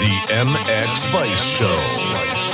The 0.00 0.06
MX 0.32 1.12
Vice 1.12 1.42
Show. 1.42 2.49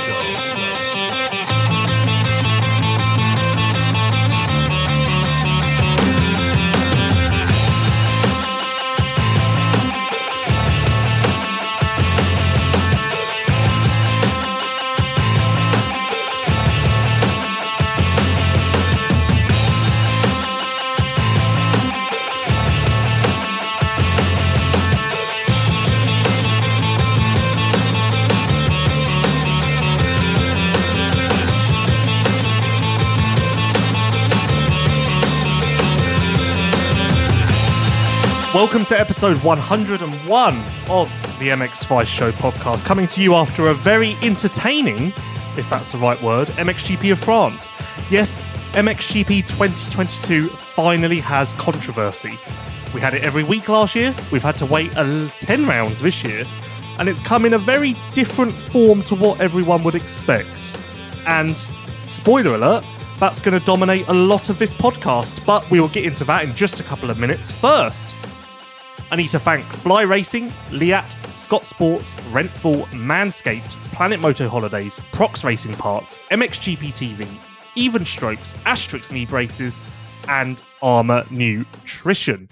Welcome 38.57 38.85
to 38.85 38.99
episode 38.99 39.37
101 39.43 40.57
of 40.89 41.09
the 41.37 41.49
MX 41.49 41.85
Vice 41.85 42.07
Show 42.07 42.31
podcast, 42.31 42.85
coming 42.85 43.05
to 43.09 43.21
you 43.21 43.35
after 43.35 43.67
a 43.67 43.75
very 43.75 44.15
entertaining, 44.23 45.13
if 45.57 45.69
that's 45.69 45.91
the 45.91 45.99
right 45.99 46.19
word, 46.23 46.47
MXGP 46.47 47.11
of 47.11 47.19
France. 47.19 47.69
Yes, 48.09 48.41
MXGP 48.71 49.47
2022 49.47 50.47
finally 50.49 51.19
has 51.19 51.53
controversy. 51.53 52.33
We 52.95 52.99
had 52.99 53.13
it 53.13 53.21
every 53.23 53.43
week 53.43 53.69
last 53.69 53.93
year, 53.93 54.15
we've 54.31 54.41
had 54.41 54.55
to 54.55 54.65
wait 54.65 54.91
a 54.95 55.31
10 55.37 55.67
rounds 55.67 56.01
this 56.01 56.23
year, 56.23 56.43
and 56.97 57.07
it's 57.07 57.19
come 57.19 57.45
in 57.45 57.53
a 57.53 57.59
very 57.59 57.95
different 58.15 58.53
form 58.53 59.03
to 59.03 59.13
what 59.13 59.39
everyone 59.39 59.83
would 59.83 59.93
expect. 59.93 60.75
And, 61.27 61.55
spoiler 61.55 62.55
alert, 62.55 62.83
that's 63.19 63.39
going 63.39 63.57
to 63.59 63.63
dominate 63.67 64.07
a 64.07 64.13
lot 64.13 64.49
of 64.49 64.57
this 64.57 64.73
podcast, 64.73 65.45
but 65.45 65.69
we 65.69 65.79
will 65.79 65.89
get 65.89 66.05
into 66.05 66.23
that 66.23 66.43
in 66.43 66.55
just 66.55 66.79
a 66.79 66.83
couple 66.83 67.11
of 67.11 67.19
minutes. 67.19 67.51
First, 67.51 68.15
I 69.09 69.15
need 69.15 69.29
to 69.29 69.39
thank 69.39 69.65
Fly 69.65 70.01
Racing, 70.01 70.51
Leatt, 70.71 71.15
Scott 71.31 71.65
Sports, 71.65 72.13
Renthal, 72.31 72.83
Manscaped, 72.87 73.71
Planet 73.93 74.19
Moto 74.19 74.49
Holidays, 74.49 74.99
Prox 75.13 75.45
Racing 75.45 75.73
Parts, 75.75 76.17
MXGP 76.27 76.77
TV, 76.89 77.25
Even 77.75 78.03
Strokes, 78.03 78.53
Asterisk 78.65 79.13
Knee 79.13 79.25
Braces, 79.25 79.77
and 80.27 80.61
Armour 80.81 81.25
Nutrition. 81.31 82.49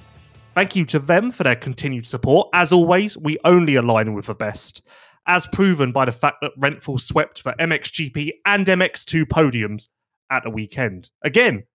Thank 0.54 0.78
you 0.78 0.86
to 0.86 1.00
them 1.00 1.30
for 1.34 1.44
their 1.44 1.58
continued 1.58 2.08
support. 2.08 2.48
As 2.54 2.72
always, 2.72 3.18
we 3.18 3.38
only 3.44 3.76
align 3.76 4.14
with 4.14 4.28
the 4.28 4.34
best, 4.34 4.82
as 5.28 5.46
proven 5.48 5.92
by 5.92 6.06
the 6.06 6.14
fact 6.14 6.38
that 6.42 6.58
Renthal 6.58 7.02
swept 7.02 7.42
for 7.42 7.54
MXGP 7.60 8.32
and 8.46 8.66
MX2 8.66 9.26
podiums 9.26 9.90
at 10.32 10.44
the 10.44 10.50
weekend. 10.50 11.10
Again, 11.22 11.66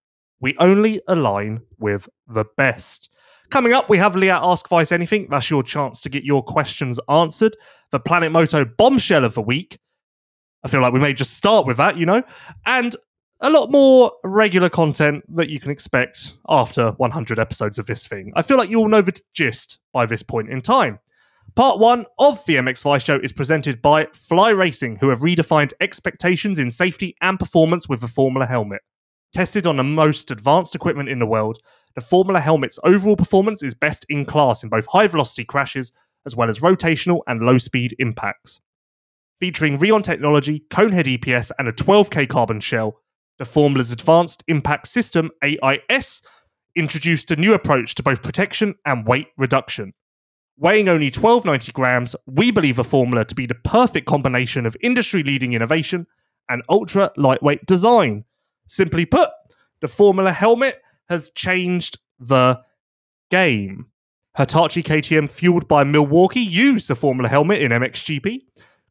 we 0.41 0.57
only 0.57 1.03
align 1.07 1.61
with 1.79 2.09
the 2.27 2.47
best. 2.57 3.11
Coming 3.51 3.73
up, 3.73 3.91
we 3.91 3.99
have 3.99 4.15
Leatt 4.15 4.43
Ask 4.43 4.69
Vice 4.69 4.93
Anything. 4.93 5.27
That's 5.29 5.51
your 5.51 5.65
chance 5.65 6.01
to 6.03 6.09
get 6.09 6.23
your 6.23 6.41
questions 6.41 7.01
answered. 7.09 7.57
The 7.91 7.99
Planet 7.99 8.31
Moto 8.31 8.65
bombshell 8.65 9.25
of 9.25 9.35
the 9.35 9.43
week. 9.43 9.81
I 10.63 10.69
feel 10.69 10.81
like 10.81 10.93
we 10.93 11.01
may 11.01 11.13
just 11.13 11.35
start 11.35 11.67
with 11.67 11.77
that, 11.79 11.99
you 11.99 12.07
know? 12.07 12.23
And 12.65 12.95
a 13.41 13.51
lot 13.51 13.73
more 13.73 14.13
regular 14.23 14.69
content 14.69 15.25
that 15.35 15.49
you 15.49 15.59
can 15.59 15.73
expect 15.73 16.35
after 16.49 16.93
100 16.93 17.41
episodes 17.41 17.79
of 17.81 17.87
this 17.87 18.07
thing. 18.07 18.33
I 18.37 18.43
feel 18.43 18.57
like 18.57 18.71
you 18.71 18.79
all 18.79 18.89
know 18.89 19.03
the 19.03 19.19
gist 19.35 19.81
by 19.93 20.07
this 20.07 20.23
point 20.23 20.49
in 20.49 20.61
time. 20.61 21.01
Part 21.57 21.81
one 21.81 22.07
of 22.21 22.45
the 22.47 22.55
MX 22.55 22.83
Vice 22.85 23.03
Show 23.03 23.19
is 23.21 23.33
presented 23.33 23.83
by 23.83 24.07
Fly 24.15 24.51
Racing, 24.51 24.97
who 24.97 25.09
have 25.09 25.19
redefined 25.19 25.73
expectations 25.81 26.61
in 26.61 26.71
safety 26.71 27.17
and 27.21 27.37
performance 27.37 27.89
with 27.89 28.01
the 28.01 28.07
Formula 28.07 28.47
helmet. 28.47 28.83
Tested 29.33 29.67
on 29.67 29.77
the 29.77 29.85
most 29.85 30.31
advanced 30.31 30.75
equipment 30.75 31.09
in 31.09 31.21
the 31.21 31.27
world, 31.27 31.59
the 31.95 32.01
Formula 32.01 32.41
helmet's 32.41 32.81
overall 32.83 33.17
performance 33.17 33.63
is 33.63 33.75
best 33.75 34.05
in 34.09 34.25
class 34.25 34.63
in 34.63 34.69
both 34.69 34.87
high 34.87 35.07
velocity 35.07 35.45
crashes 35.45 35.93
as 36.27 36.35
well 36.35 36.49
as 36.49 36.59
rotational 36.59 37.21
and 37.27 37.41
low 37.41 37.57
speed 37.57 37.95
impacts. 37.99 38.61
Featuring 39.39 39.79
Rheon 39.79 40.03
technology, 40.03 40.65
Conehead 40.71 41.19
EPS, 41.19 41.51
and 41.59 41.69
a 41.69 41.73
12K 41.73 42.29
carbon 42.29 42.61
shell, 42.61 43.01
the 43.39 43.45
Formula's 43.45 43.91
Advanced 43.91 44.45
Impact 44.49 44.87
System, 44.87 45.31
AIS, 45.43 46.23
introduced 46.77 47.31
a 47.31 47.37
new 47.37 47.55
approach 47.55 47.95
to 47.95 48.03
both 48.03 48.23
protection 48.23 48.75
and 48.85 49.07
weight 49.07 49.29
reduction. 49.39 49.95
Weighing 50.59 50.89
only 50.89 51.07
1290 51.07 51.73
grams, 51.73 52.15
we 52.27 52.51
believe 52.51 52.77
the 52.77 52.85
Formula 52.85 53.25
to 53.25 53.35
be 53.35 53.47
the 53.47 53.55
perfect 53.55 54.07
combination 54.07 54.67
of 54.67 54.77
industry 54.83 55.23
leading 55.23 55.55
innovation 55.55 56.07
and 56.51 56.63
ultra 56.69 57.13
lightweight 57.17 57.65
design. 57.65 58.25
Simply 58.71 59.05
put, 59.05 59.31
the 59.81 59.89
Formula 59.89 60.31
helmet 60.31 60.81
has 61.09 61.31
changed 61.31 61.99
the 62.21 62.61
game. 63.29 63.87
Hitachi 64.37 64.85
KTM, 64.85 65.29
fueled 65.29 65.67
by 65.67 65.83
Milwaukee, 65.83 66.39
used 66.39 66.87
the 66.87 66.95
Formula 66.95 67.29
helmet 67.29 67.61
in 67.63 67.73
MXGP. 67.73 68.43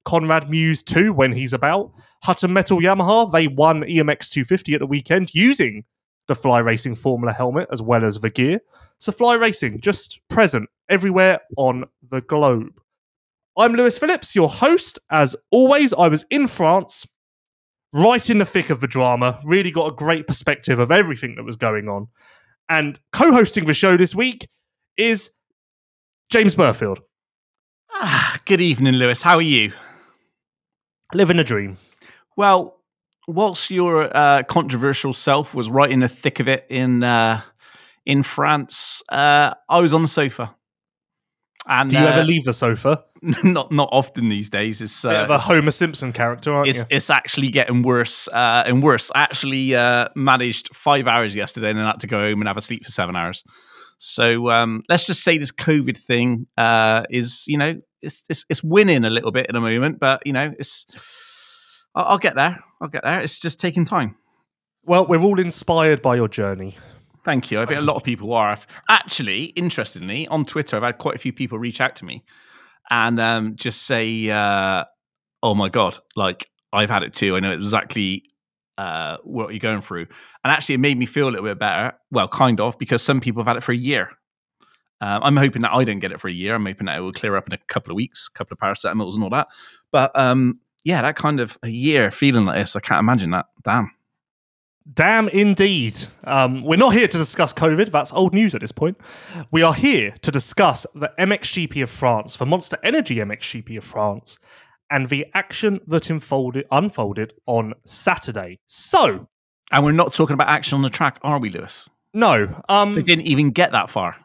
Conrad 0.03 0.47
Mewse 0.47 0.83
too, 0.83 1.13
when 1.13 1.31
he's 1.31 1.53
about. 1.53 1.93
Hutten 2.25 2.51
Metaal 2.51 2.81
Yamaha, 2.81 3.31
they 3.31 3.47
won 3.47 3.83
EMX 3.83 4.29
250 4.29 4.73
at 4.73 4.79
the 4.81 4.85
weekend 4.85 5.33
using 5.33 5.85
the 6.27 6.35
Fly 6.35 6.59
Racing 6.59 6.95
Formula 6.95 7.31
helmet 7.31 7.69
as 7.71 7.81
well 7.81 8.03
as 8.03 8.17
the 8.19 8.29
gear. 8.29 8.59
So 8.97 9.13
Fly 9.13 9.35
Racing, 9.35 9.79
just 9.79 10.19
present 10.27 10.69
everywhere 10.89 11.39
on 11.55 11.85
the 12.11 12.19
globe. 12.19 12.81
I'm 13.55 13.75
Lewis 13.75 13.97
Phillips, 13.97 14.35
your 14.35 14.49
host. 14.49 14.99
As 15.09 15.37
always, 15.51 15.93
I 15.93 16.09
was 16.09 16.25
in 16.29 16.49
France 16.49 17.07
right 17.93 18.29
in 18.29 18.37
the 18.37 18.45
thick 18.45 18.69
of 18.69 18.79
the 18.81 18.87
drama, 18.87 19.39
really 19.43 19.71
got 19.71 19.91
a 19.91 19.95
great 19.95 20.27
perspective 20.27 20.79
of 20.79 20.91
everything 20.91 21.35
that 21.35 21.43
was 21.43 21.55
going 21.55 21.87
on. 21.87 22.07
And 22.69 22.99
co 23.13 23.31
hosting 23.31 23.65
the 23.65 23.73
show 23.73 23.97
this 23.97 24.13
week 24.13 24.47
is 24.97 25.31
James 26.29 26.55
Burfield, 26.55 26.99
Ah, 27.91 28.37
good 28.45 28.61
evening, 28.61 28.93
Lewis. 28.95 29.21
How 29.21 29.35
are 29.35 29.41
you? 29.41 29.73
living 31.13 31.39
a 31.39 31.43
dream. 31.43 31.77
Well, 32.37 32.79
whilst 33.27 33.71
your 33.71 34.15
uh, 34.15 34.43
controversial 34.43 35.11
self 35.13 35.55
was 35.55 35.67
right 35.67 35.89
in 35.89 36.01
the 36.01 36.07
thick 36.07 36.39
of 36.39 36.47
it 36.47 36.67
in 36.69 37.03
uh, 37.03 37.41
in 38.05 38.21
France, 38.21 39.01
uh, 39.09 39.55
I 39.67 39.79
was 39.79 39.91
on 39.91 40.03
the 40.03 40.07
sofa. 40.07 40.55
And 41.67 41.89
Do 41.89 41.97
you 41.97 42.03
uh, 42.05 42.11
ever 42.11 42.23
leave 42.23 42.45
the 42.45 42.53
sofa? 42.53 43.03
not 43.43 43.71
not 43.71 43.89
often 43.91 44.29
these 44.29 44.49
days. 44.49 44.81
It's 44.81 45.03
uh, 45.03 45.27
a 45.29 45.37
Homer 45.37 45.71
Simpson 45.71 46.13
character, 46.13 46.53
aren't 46.53 46.69
it's, 46.69 46.79
you? 46.79 46.85
it's 46.89 47.09
actually 47.09 47.49
getting 47.49 47.81
worse 47.81 48.27
uh, 48.29 48.63
and 48.65 48.81
worse. 48.81 49.11
I 49.13 49.23
actually 49.23 49.75
uh, 49.75 50.09
managed 50.15 50.73
five 50.75 51.07
hours 51.07 51.35
yesterday 51.35 51.69
and 51.69 51.79
then 51.79 51.85
had 51.85 51.99
to 52.01 52.07
go 52.07 52.19
home 52.19 52.39
and 52.39 52.47
have 52.47 52.57
a 52.57 52.61
sleep 52.61 52.85
for 52.85 52.91
seven 52.91 53.15
hours. 53.15 53.43
So 53.97 54.49
um, 54.49 54.83
let's 54.87 55.05
just 55.05 55.23
say 55.23 55.37
this 55.37 55.51
COVID 55.51 55.97
thing 55.97 56.47
uh, 56.57 57.03
is, 57.09 57.43
you 57.47 57.57
know, 57.57 57.81
it's, 58.01 58.23
it's 58.29 58.45
it's 58.49 58.63
winning 58.63 59.03
a 59.03 59.09
little 59.09 59.31
bit 59.31 59.47
at 59.49 59.53
the 59.53 59.59
moment, 59.59 59.99
but 59.99 60.25
you 60.25 60.31
know, 60.31 60.53
it's 60.57 60.85
I'll, 61.95 62.05
I'll 62.05 62.17
get 62.17 62.35
there. 62.35 62.63
I'll 62.81 62.87
get 62.87 63.03
there. 63.03 63.19
It's 63.19 63.37
just 63.37 63.59
taking 63.59 63.83
time. 63.83 64.15
Well, 64.85 65.05
we're 65.05 65.21
all 65.21 65.39
inspired 65.39 66.01
by 66.01 66.15
your 66.15 66.29
journey. 66.29 66.77
Thank 67.25 67.51
you. 67.51 67.59
I 67.59 67.65
think 67.65 67.79
a 67.79 67.83
lot 67.83 67.97
of 67.97 68.03
people 68.03 68.33
are. 68.33 68.57
Actually, 68.89 69.45
interestingly, 69.45 70.25
on 70.29 70.45
Twitter, 70.45 70.77
I've 70.77 70.83
had 70.83 70.97
quite 70.99 71.15
a 71.15 71.19
few 71.19 71.33
people 71.33 71.59
reach 71.59 71.81
out 71.81 71.97
to 71.97 72.05
me 72.05 72.23
and 72.89 73.19
um, 73.19 73.55
just 73.55 73.83
say, 73.83 74.29
uh, 74.29 74.85
"Oh 75.43 75.55
my 75.55 75.69
god, 75.69 75.99
like 76.15 76.49
I've 76.73 76.89
had 76.89 77.03
it 77.03 77.13
too. 77.13 77.35
I 77.35 77.39
know 77.39 77.51
exactly 77.51 78.23
uh, 78.77 79.17
what 79.23 79.49
you're 79.49 79.59
going 79.59 79.81
through." 79.81 80.07
And 80.43 80.51
actually, 80.53 80.75
it 80.75 80.79
made 80.79 80.97
me 80.97 81.05
feel 81.05 81.27
a 81.27 81.31
little 81.31 81.45
bit 81.45 81.59
better. 81.59 81.93
Well, 82.11 82.27
kind 82.27 82.59
of, 82.59 82.77
because 82.77 83.01
some 83.01 83.19
people 83.19 83.41
have 83.41 83.47
had 83.47 83.57
it 83.57 83.63
for 83.63 83.71
a 83.71 83.77
year. 83.77 84.09
Um, 85.01 85.23
I'm 85.23 85.37
hoping 85.37 85.61
that 85.61 85.71
I 85.73 85.83
don't 85.85 85.99
get 85.99 86.11
it 86.11 86.19
for 86.19 86.27
a 86.27 86.33
year. 86.33 86.55
I'm 86.55 86.65
hoping 86.65 86.85
that 86.87 86.97
it 86.97 87.01
will 87.01 87.13
clear 87.13 87.37
up 87.37 87.47
in 87.47 87.53
a 87.53 87.57
couple 87.67 87.91
of 87.91 87.95
weeks, 87.95 88.29
a 88.33 88.37
couple 88.37 88.53
of 88.53 88.59
paracetamols 88.59 89.13
and 89.13 89.23
all 89.23 89.29
that. 89.29 89.47
But 89.91 90.17
um, 90.17 90.59
yeah, 90.83 91.01
that 91.01 91.15
kind 91.15 91.39
of 91.39 91.57
a 91.63 91.69
year 91.69 92.11
feeling 92.11 92.45
like 92.45 92.59
this, 92.59 92.75
I 92.75 92.81
can't 92.81 92.99
imagine 92.99 93.31
that. 93.31 93.45
Damn. 93.63 93.91
Damn, 94.93 95.29
indeed. 95.29 95.95
Um, 96.23 96.63
we're 96.63 96.77
not 96.77 96.93
here 96.93 97.07
to 97.07 97.17
discuss 97.17 97.53
COVID. 97.53 97.91
That's 97.91 98.11
old 98.11 98.33
news 98.33 98.55
at 98.55 98.61
this 98.61 98.71
point. 98.71 98.97
We 99.51 99.61
are 99.61 99.73
here 99.73 100.13
to 100.21 100.31
discuss 100.31 100.85
the 100.95 101.11
MXGP 101.19 101.83
of 101.83 101.89
France, 101.89 102.35
the 102.35 102.45
Monster 102.45 102.77
Energy 102.83 103.15
MXGP 103.17 103.77
of 103.77 103.83
France, 103.83 104.39
and 104.89 105.07
the 105.07 105.25
action 105.35 105.79
that 105.87 106.09
unfolded, 106.09 106.65
unfolded 106.71 107.33
on 107.45 107.73
Saturday. 107.85 108.57
So, 108.65 109.27
And 109.71 109.85
we're 109.85 109.91
not 109.91 110.13
talking 110.13 110.33
about 110.33 110.49
action 110.49 110.75
on 110.75 110.81
the 110.81 110.89
track, 110.89 111.19
are 111.21 111.39
we, 111.39 111.49
Lewis? 111.49 111.87
no, 112.13 112.63
um, 112.69 112.95
They 112.95 113.03
didn't 113.03 113.27
even 113.27 113.51
get 113.51 113.71
that 113.71 113.89
far. 113.91 114.15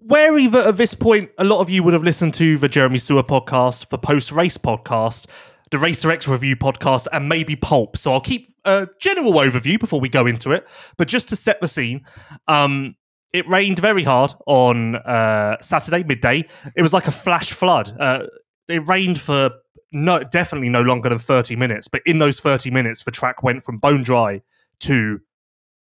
where 0.00 0.32
that 0.50 0.66
at 0.66 0.76
this 0.76 0.94
point, 0.94 1.30
a 1.38 1.44
lot 1.44 1.60
of 1.60 1.70
you 1.70 1.84
would 1.84 1.92
have 1.92 2.02
listened 2.02 2.34
to 2.34 2.58
the 2.58 2.68
Jeremy 2.68 2.98
Seewer 2.98 3.22
podcast, 3.22 3.88
the 3.90 3.98
post 3.98 4.32
race 4.32 4.58
podcast, 4.58 5.26
the 5.72 5.78
Racer 5.78 6.10
X 6.10 6.28
review 6.28 6.54
podcast, 6.54 7.08
and 7.12 7.28
maybe 7.28 7.56
Pulp. 7.56 7.96
So 7.96 8.12
I'll 8.12 8.20
keep 8.20 8.54
a 8.64 8.86
general 9.00 9.32
overview 9.32 9.80
before 9.80 9.98
we 9.98 10.08
go 10.08 10.26
into 10.26 10.52
it. 10.52 10.68
But 10.98 11.08
just 11.08 11.28
to 11.30 11.36
set 11.36 11.60
the 11.60 11.66
scene, 11.66 12.04
um, 12.46 12.94
it 13.32 13.48
rained 13.48 13.78
very 13.78 14.04
hard 14.04 14.34
on 14.46 14.96
uh, 14.96 15.56
Saturday 15.60 16.04
midday. 16.04 16.46
It 16.76 16.82
was 16.82 16.92
like 16.92 17.08
a 17.08 17.12
flash 17.12 17.52
flood. 17.52 17.96
Uh, 17.98 18.26
it 18.68 18.86
rained 18.86 19.20
for 19.20 19.50
no 19.92 20.22
definitely 20.22 20.68
no 20.68 20.82
longer 20.82 21.10
than 21.10 21.18
30 21.18 21.54
minutes 21.54 21.86
but 21.86 22.00
in 22.06 22.18
those 22.18 22.40
30 22.40 22.70
minutes 22.70 23.04
the 23.04 23.10
track 23.10 23.42
went 23.42 23.62
from 23.62 23.76
bone 23.76 24.02
dry 24.02 24.40
to 24.80 25.20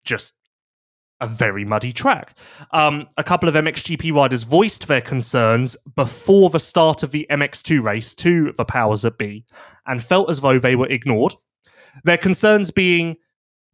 just 0.03 0.33
a 1.21 1.27
very 1.27 1.63
muddy 1.63 1.91
track. 1.91 2.37
Um, 2.71 3.07
a 3.17 3.23
couple 3.23 3.47
of 3.47 3.55
MXGP 3.55 4.13
riders 4.13 4.43
voiced 4.43 4.87
their 4.87 5.01
concerns 5.01 5.77
before 5.95 6.49
the 6.49 6.59
start 6.59 7.03
of 7.03 7.11
the 7.11 7.25
MX2 7.29 7.81
race 7.83 8.13
to 8.15 8.53
the 8.57 8.65
powers 8.65 9.03
that 9.03 9.17
be 9.17 9.45
and 9.87 10.03
felt 10.03 10.29
as 10.29 10.41
though 10.41 10.59
they 10.59 10.75
were 10.75 10.87
ignored. 10.87 11.33
Their 12.03 12.17
concerns 12.17 12.71
being 12.71 13.15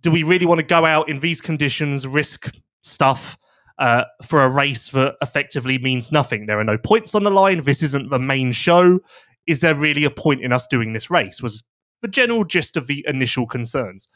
do 0.01 0.09
we 0.09 0.23
really 0.23 0.47
want 0.47 0.59
to 0.59 0.65
go 0.65 0.85
out 0.85 1.09
in 1.09 1.19
these 1.19 1.41
conditions, 1.41 2.07
risk 2.07 2.51
stuff 2.81 3.37
uh, 3.77 4.03
for 4.23 4.43
a 4.43 4.49
race 4.49 4.89
that 4.89 5.15
effectively 5.21 5.77
means 5.77 6.11
nothing? 6.11 6.47
There 6.47 6.59
are 6.59 6.63
no 6.63 6.77
points 6.77 7.13
on 7.13 7.23
the 7.23 7.29
line. 7.29 7.61
This 7.63 7.83
isn't 7.83 8.09
the 8.09 8.17
main 8.17 8.51
show. 8.51 8.99
Is 9.45 9.61
there 9.61 9.75
really 9.75 10.03
a 10.03 10.09
point 10.09 10.43
in 10.43 10.51
us 10.51 10.65
doing 10.65 10.93
this 10.93 11.11
race? 11.11 11.41
Was 11.41 11.63
the 12.01 12.07
general 12.07 12.43
gist 12.43 12.77
of 12.77 12.87
the 12.87 13.05
initial 13.07 13.47
concerns. 13.47 14.07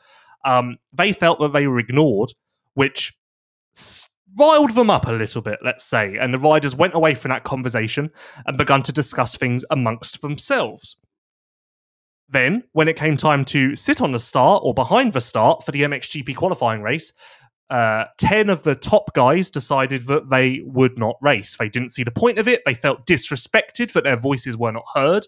Um, 0.44 0.78
they 0.94 1.14
felt 1.14 1.40
that 1.40 1.54
they 1.54 1.68
were 1.68 1.80
ignored, 1.80 2.34
which 2.76 3.14
riled 4.38 4.76
them 4.76 4.90
up 4.90 5.08
a 5.08 5.12
little 5.12 5.42
bit, 5.42 5.60
let's 5.64 5.84
say. 5.84 6.18
And 6.20 6.34
the 6.34 6.38
riders 6.38 6.76
went 6.76 6.94
away 6.94 7.16
from 7.16 7.30
that 7.30 7.44
conversation 7.44 8.12
and 8.46 8.58
begun 8.58 8.84
to 8.84 8.92
discuss 8.92 9.36
things 9.36 9.66
amongst 9.72 10.22
themselves. 10.22 10.98
Then, 12.30 12.64
when 12.72 12.88
it 12.88 12.96
came 12.96 13.18
time 13.18 13.46
to 13.46 13.76
sit 13.76 14.02
on 14.02 14.12
the 14.12 14.20
start 14.20 14.62
or 14.66 14.74
behind 14.74 15.14
the 15.14 15.22
start 15.22 15.64
for 15.64 15.72
the 15.72 15.84
MXGP 15.84 16.36
qualifying 16.36 16.82
race, 16.82 17.14
uh, 17.70 18.06
10 18.18 18.50
of 18.50 18.64
the 18.64 18.76
top 18.76 19.14
guys 19.14 19.50
decided 19.50 20.06
that 20.08 20.30
they 20.30 20.62
would 20.66 20.98
not 20.98 21.18
race. 21.22 21.56
They 21.58 21.70
didn't 21.70 21.90
see 21.92 22.04
the 22.04 22.12
point 22.12 22.40
of 22.40 22.48
it. 22.48 22.62
They 22.66 22.74
felt 22.74 23.08
disrespected 23.08 23.94
that 23.94 24.04
their 24.04 24.18
voices 24.18 24.58
were 24.58 24.72
not 24.72 24.86
heard. 24.94 25.28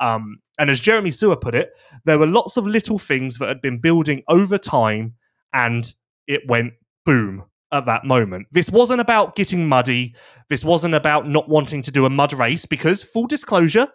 Um, 0.00 0.38
and 0.58 0.70
as 0.70 0.80
Jeremy 0.80 1.10
Seewer 1.10 1.36
put 1.36 1.54
it, 1.54 1.70
there 2.04 2.18
were 2.18 2.26
lots 2.26 2.56
of 2.56 2.66
little 2.66 2.98
things 2.98 3.38
that 3.38 3.48
had 3.48 3.60
been 3.60 3.78
building 3.78 4.22
over 4.28 4.58
time 4.58 5.14
and 5.52 5.92
it 6.26 6.42
went 6.48 6.72
boom 7.04 7.44
at 7.72 7.86
that 7.86 8.04
moment. 8.04 8.46
This 8.52 8.70
wasn't 8.70 9.00
about 9.00 9.34
getting 9.34 9.66
muddy. 9.66 10.14
This 10.48 10.64
wasn't 10.64 10.94
about 10.94 11.28
not 11.28 11.48
wanting 11.48 11.82
to 11.82 11.90
do 11.90 12.04
a 12.04 12.10
mud 12.10 12.32
race 12.34 12.66
because, 12.66 13.02
full 13.02 13.26
disclosure, 13.26 13.88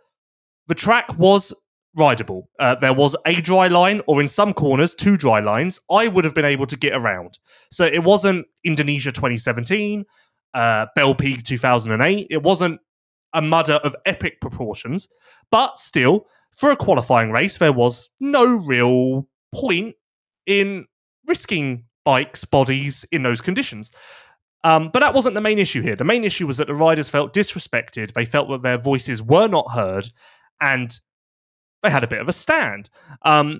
the 0.67 0.75
track 0.75 1.17
was 1.17 1.53
rideable. 1.95 2.49
Uh, 2.59 2.75
there 2.75 2.93
was 2.93 3.15
a 3.25 3.41
dry 3.41 3.67
line, 3.67 4.01
or 4.07 4.21
in 4.21 4.27
some 4.27 4.53
corners, 4.53 4.95
two 4.95 5.17
dry 5.17 5.39
lines. 5.39 5.79
I 5.89 6.07
would 6.07 6.25
have 6.25 6.33
been 6.33 6.45
able 6.45 6.67
to 6.67 6.77
get 6.77 6.93
around. 6.93 7.39
So 7.71 7.85
it 7.85 8.03
wasn't 8.03 8.45
Indonesia 8.63 9.11
2017, 9.11 10.05
uh, 10.53 10.85
Bellpuig 10.97 11.43
2008. 11.43 12.27
It 12.29 12.43
wasn't 12.43 12.79
a 13.33 13.41
mudder 13.41 13.73
of 13.83 13.95
epic 14.05 14.39
proportions, 14.41 15.07
but 15.51 15.77
still, 15.77 16.25
for 16.57 16.71
a 16.71 16.75
qualifying 16.75 17.31
race, 17.31 17.57
there 17.57 17.73
was 17.73 18.09
no 18.19 18.45
real 18.45 19.27
point 19.53 19.95
in 20.45 20.85
risking 21.27 21.83
bikes, 22.07 22.45
bodies 22.45 23.03
in 23.11 23.21
those 23.21 23.41
conditions. 23.41 23.91
Um, 24.63 24.91
but 24.93 25.01
that 25.01 25.13
wasn't 25.13 25.35
the 25.35 25.41
main 25.41 25.59
issue 25.59 25.81
here. 25.81 25.97
The 25.97 26.05
main 26.05 26.23
issue 26.23 26.47
was 26.47 26.55
that 26.55 26.67
the 26.67 26.73
riders 26.73 27.09
felt 27.09 27.33
disrespected. 27.33 28.13
They 28.13 28.23
felt 28.23 28.47
that 28.47 28.61
their 28.61 28.77
voices 28.77 29.21
were 29.21 29.49
not 29.49 29.69
heard, 29.73 30.07
and 30.61 30.97
they 31.83 31.89
had 31.89 32.05
a 32.05 32.07
bit 32.07 32.21
of 32.21 32.29
a 32.29 32.31
stand. 32.31 32.89
Um, 33.23 33.59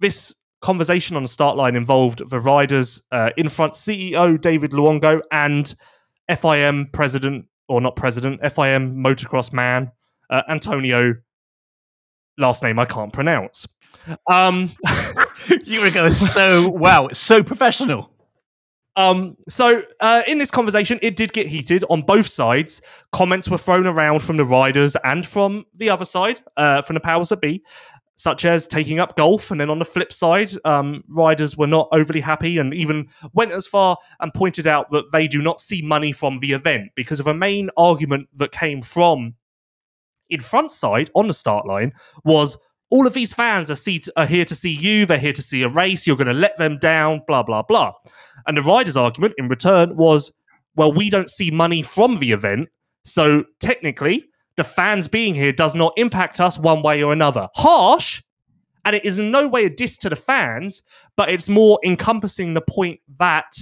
this 0.00 0.34
conversation 0.62 1.16
on 1.16 1.22
the 1.22 1.28
start 1.28 1.58
line 1.58 1.76
involved 1.76 2.22
the 2.30 2.40
riders 2.40 3.02
uh, 3.12 3.28
Infront 3.36 3.74
CEO 3.74 4.40
David 4.40 4.70
Luongo 4.70 5.20
and 5.30 5.74
FIM 6.30 6.90
president, 6.94 7.44
or 7.68 7.82
not 7.82 7.94
president, 7.94 8.40
FIM 8.40 8.94
motocross 8.96 9.52
man 9.52 9.92
uh, 10.30 10.40
Antonio, 10.48 11.14
last 12.38 12.62
name 12.62 12.78
I 12.78 12.86
can't 12.86 13.12
pronounce. 13.12 13.68
Um, 14.30 14.70
you 15.64 15.80
were 15.80 15.90
going 15.90 16.12
so 16.12 16.76
it's 17.06 17.18
so 17.18 17.42
professional. 17.42 18.10
Um, 18.96 19.36
so 19.48 19.82
uh, 20.00 20.22
in 20.26 20.38
this 20.38 20.50
conversation, 20.50 20.98
it 21.02 21.16
did 21.16 21.32
get 21.32 21.46
heated 21.46 21.84
on 21.88 22.02
both 22.02 22.26
sides. 22.26 22.82
Comments 23.12 23.48
were 23.48 23.58
thrown 23.58 23.86
around 23.86 24.20
from 24.20 24.36
the 24.36 24.44
riders 24.44 24.96
and 25.04 25.26
from 25.26 25.64
the 25.76 25.88
other 25.88 26.04
side, 26.04 26.40
uh, 26.56 26.82
from 26.82 26.94
the 26.94 27.00
powers 27.00 27.30
that 27.30 27.40
be, 27.40 27.62
such 28.16 28.44
as 28.44 28.66
taking 28.66 29.00
up 29.00 29.16
golf. 29.16 29.50
And 29.50 29.60
then 29.60 29.70
on 29.70 29.78
the 29.78 29.84
flip 29.86 30.12
side, 30.12 30.52
um, 30.66 31.02
riders 31.08 31.56
were 31.56 31.66
not 31.66 31.88
overly 31.92 32.20
happy 32.20 32.58
and 32.58 32.74
even 32.74 33.08
went 33.32 33.52
as 33.52 33.66
far 33.66 33.96
and 34.20 34.34
pointed 34.34 34.66
out 34.66 34.90
that 34.90 35.10
they 35.10 35.26
do 35.26 35.40
not 35.40 35.60
see 35.60 35.80
money 35.80 36.12
from 36.12 36.40
the 36.40 36.52
event 36.52 36.90
because 36.94 37.18
of 37.18 37.26
a 37.26 37.34
main 37.34 37.70
argument 37.78 38.28
that 38.36 38.52
came 38.52 38.82
from 38.82 39.34
Infront 40.32 40.72
side 40.72 41.10
on 41.14 41.28
the 41.28 41.34
start 41.34 41.66
line 41.66 41.92
was 42.24 42.58
all 42.92 43.06
of 43.06 43.14
these 43.14 43.32
fans 43.32 43.70
are, 43.70 43.74
see, 43.74 44.02
are 44.18 44.26
here 44.26 44.44
to 44.44 44.54
see 44.54 44.70
you. 44.70 45.06
They're 45.06 45.16
here 45.16 45.32
to 45.32 45.40
see 45.40 45.62
a 45.62 45.68
race. 45.68 46.06
You're 46.06 46.14
going 46.14 46.26
to 46.26 46.34
let 46.34 46.58
them 46.58 46.76
down, 46.76 47.22
blah, 47.26 47.42
blah, 47.42 47.62
blah. 47.62 47.94
And 48.46 48.54
the 48.54 48.60
rider's 48.60 48.98
argument 48.98 49.32
in 49.38 49.48
return 49.48 49.96
was, 49.96 50.30
well, 50.76 50.92
we 50.92 51.08
don't 51.08 51.30
see 51.30 51.50
money 51.50 51.82
from 51.82 52.18
the 52.18 52.32
event. 52.32 52.68
So 53.04 53.44
technically, 53.60 54.26
the 54.56 54.64
fans 54.64 55.08
being 55.08 55.34
here 55.34 55.54
does 55.54 55.74
not 55.74 55.94
impact 55.96 56.38
us 56.38 56.58
one 56.58 56.82
way 56.82 57.02
or 57.02 57.14
another. 57.14 57.48
Harsh, 57.54 58.22
and 58.84 58.94
it 58.94 59.06
is 59.06 59.18
in 59.18 59.30
no 59.30 59.48
way 59.48 59.64
a 59.64 59.70
diss 59.70 59.96
to 59.98 60.10
the 60.10 60.16
fans, 60.16 60.82
but 61.16 61.30
it's 61.30 61.48
more 61.48 61.78
encompassing 61.86 62.52
the 62.52 62.60
point 62.60 63.00
that 63.18 63.56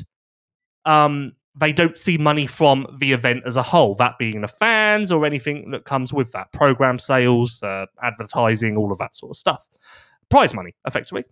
um, 0.85 1.35
they 1.61 1.73
don't 1.73 1.97
see 1.97 2.17
money 2.19 2.47
from 2.47 2.87
the 2.99 3.13
event 3.13 3.43
as 3.47 3.57
a 3.57 3.63
whole, 3.63 3.95
that 3.97 4.19
being 4.19 4.41
the 4.41 4.49
fans 4.49 5.13
or 5.13 5.27
anything 5.27 5.71
that 5.71 5.85
comes 5.85 6.13
with 6.13 6.33
that 6.33 6.51
program 6.53 6.99
sales, 6.99 7.63
uh, 7.63 7.87
advertising, 8.03 8.77
all 8.77 8.91
of 8.91 8.99
that 8.99 9.15
sort 9.15 9.31
of 9.31 9.37
stuff. 9.37 9.67
Prize 10.31 10.55
money, 10.55 10.75
effectively. 10.87 11.25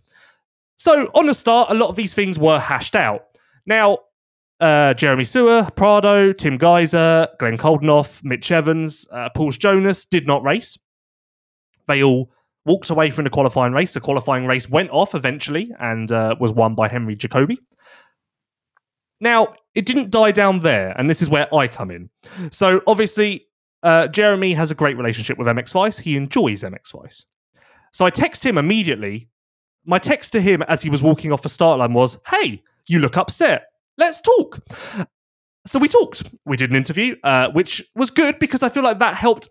So, 0.75 1.05
on 1.15 1.25
the 1.25 1.33
start, 1.33 1.71
a 1.71 1.73
lot 1.73 1.89
of 1.89 1.95
these 1.95 2.13
things 2.13 2.37
were 2.37 2.59
hashed 2.59 2.95
out. 2.95 3.25
Now, 3.65 3.97
uh, 4.59 4.93
Jeremy 4.93 5.23
Seewer, 5.23 5.67
Prado, 5.75 6.31
Tim 6.31 6.59
Gajser, 6.59 7.27
Glenn 7.39 7.57
Coldenhoff, 7.57 8.23
Mitch 8.23 8.51
Evans, 8.51 9.07
uh, 9.11 9.29
Pauls 9.29 9.57
Jonass 9.57 10.07
did 10.07 10.27
not 10.27 10.43
race. 10.43 10.77
They 11.87 12.03
all 12.03 12.31
walked 12.65 12.89
away 12.89 13.09
from 13.09 13.23
the 13.23 13.29
qualifying 13.29 13.73
race. 13.73 13.93
The 13.93 13.99
qualifying 13.99 14.45
race 14.45 14.69
went 14.69 14.91
off 14.91 15.15
eventually 15.15 15.71
and 15.79 16.11
uh, 16.11 16.35
was 16.39 16.51
won 16.51 16.75
by 16.75 16.87
Henry 16.87 17.15
Jacobi. 17.15 17.57
Now, 19.21 19.55
it 19.75 19.85
didn't 19.85 20.11
die 20.11 20.31
down 20.31 20.59
there, 20.61 20.93
and 20.97 21.09
this 21.09 21.21
is 21.21 21.29
where 21.29 21.53
I 21.53 21.67
come 21.67 21.91
in. 21.91 22.09
So, 22.51 22.81
obviously, 22.87 23.47
uh, 23.83 24.07
Jeremy 24.07 24.53
has 24.53 24.71
a 24.71 24.75
great 24.75 24.97
relationship 24.97 25.37
with 25.37 25.47
MX 25.47 25.71
Vice. 25.71 25.97
He 25.97 26.15
enjoys 26.15 26.63
MX 26.63 26.91
Vice. 26.91 27.25
So 27.91 28.05
I 28.05 28.09
text 28.09 28.45
him 28.45 28.57
immediately. 28.57 29.29
My 29.85 29.99
text 29.99 30.33
to 30.33 30.41
him 30.41 30.61
as 30.63 30.81
he 30.81 30.89
was 30.89 31.01
walking 31.01 31.31
off 31.31 31.41
the 31.41 31.49
start 31.49 31.79
line 31.79 31.93
was, 31.93 32.17
Hey, 32.27 32.61
you 32.87 32.99
look 32.99 33.17
upset. 33.17 33.67
Let's 33.97 34.21
talk. 34.21 34.59
So 35.65 35.79
we 35.79 35.87
talked. 35.87 36.23
We 36.45 36.57
did 36.57 36.71
an 36.71 36.75
interview, 36.75 37.15
uh, 37.23 37.49
which 37.51 37.83
was 37.95 38.09
good 38.09 38.39
because 38.39 38.63
I 38.63 38.69
feel 38.69 38.83
like 38.83 38.99
that 38.99 39.15
helped 39.15 39.49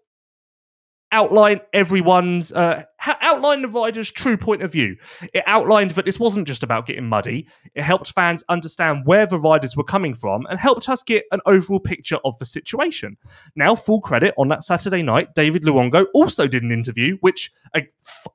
outline 1.13 1.61
everyone's 1.73 2.53
uh, 2.53 2.85
ha- 2.99 3.19
outline 3.21 3.63
the 3.63 3.69
rider's 3.69 4.11
true 4.11 4.37
point 4.37 4.63
of 4.63 4.73
view. 4.73 4.97
It 5.33 5.43
outlined 5.47 5.93
that 5.93 6.05
this 6.05 6.21
wasn't 6.21 6.47
just 6.47 6.63
about 6.63 6.87
getting 6.87 7.09
muddy. 7.09 7.47
It 7.75 7.83
helped 7.83 8.13
fans 8.13 8.45
understand 8.49 9.07
where 9.07 9.27
the 9.27 9.39
riders 9.39 9.77
were 9.77 9.85
coming 9.85 10.15
from 10.15 10.47
and 10.51 10.59
helped 10.59 10.89
us 10.89 11.03
get 11.03 11.25
an 11.33 11.41
overall 11.47 11.81
picture 11.81 12.19
of 12.25 12.37
the 12.39 12.45
situation. 12.45 13.17
Now, 13.57 13.75
full 13.75 14.01
credit 14.01 14.35
on 14.37 14.49
that 14.49 14.63
Saturday 14.63 15.03
night, 15.03 15.35
David 15.35 15.63
Luongo 15.63 16.07
also 16.15 16.47
did 16.47 16.63
an 16.63 16.73
interview, 16.73 17.17
which 17.21 17.51
I, 17.75 17.89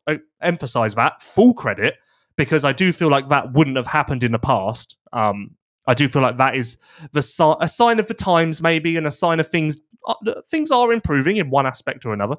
I 0.07 0.19
emphasize 0.41 0.95
that 0.95 1.21
full 1.21 1.53
credit 1.53 1.95
because 2.35 2.63
I 2.63 2.71
do 2.71 2.91
feel 2.91 3.09
like 3.09 3.29
that 3.29 3.53
wouldn't 3.53 3.77
have 3.77 3.87
happened 3.87 4.23
in 4.23 4.31
the 4.31 4.39
past. 4.39 4.97
Um, 5.11 5.51
I 5.85 5.93
do 5.93 6.07
feel 6.07 6.21
like 6.21 6.37
that 6.37 6.55
is 6.55 6.77
the 7.11 7.21
si- 7.21 7.55
a 7.59 7.67
sign 7.67 7.99
of 7.99 8.07
the 8.07 8.13
times, 8.13 8.61
maybe, 8.61 8.95
and 8.95 9.05
a 9.05 9.11
sign 9.11 9.39
of 9.39 9.49
things 9.49 9.77
uh, 10.07 10.41
things 10.49 10.71
are 10.71 10.91
improving 10.91 11.37
in 11.37 11.49
one 11.49 11.65
aspect 11.65 12.05
or 12.05 12.13
another. 12.13 12.35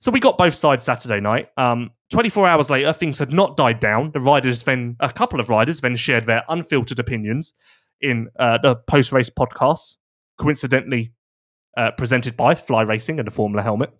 So 0.00 0.12
we 0.12 0.20
got 0.20 0.38
both 0.38 0.54
sides 0.54 0.84
Saturday 0.84 1.20
night. 1.20 1.48
Um, 1.56 1.90
24 2.10 2.46
hours 2.46 2.70
later, 2.70 2.92
things 2.92 3.18
had 3.18 3.32
not 3.32 3.56
died 3.56 3.80
down. 3.80 4.12
The 4.12 4.20
riders 4.20 4.62
then, 4.62 4.96
a 5.00 5.12
couple 5.12 5.40
of 5.40 5.48
riders 5.48 5.80
then 5.80 5.96
shared 5.96 6.26
their 6.26 6.44
unfiltered 6.48 6.98
opinions 6.98 7.54
in 8.00 8.28
uh, 8.38 8.58
the 8.58 8.76
post 8.76 9.12
race 9.12 9.28
podcast, 9.28 9.96
coincidentally 10.38 11.12
uh, 11.76 11.90
presented 11.92 12.36
by 12.36 12.54
Fly 12.54 12.82
Racing 12.82 13.18
and 13.18 13.26
the 13.26 13.32
Formula 13.32 13.62
Helmet, 13.62 13.90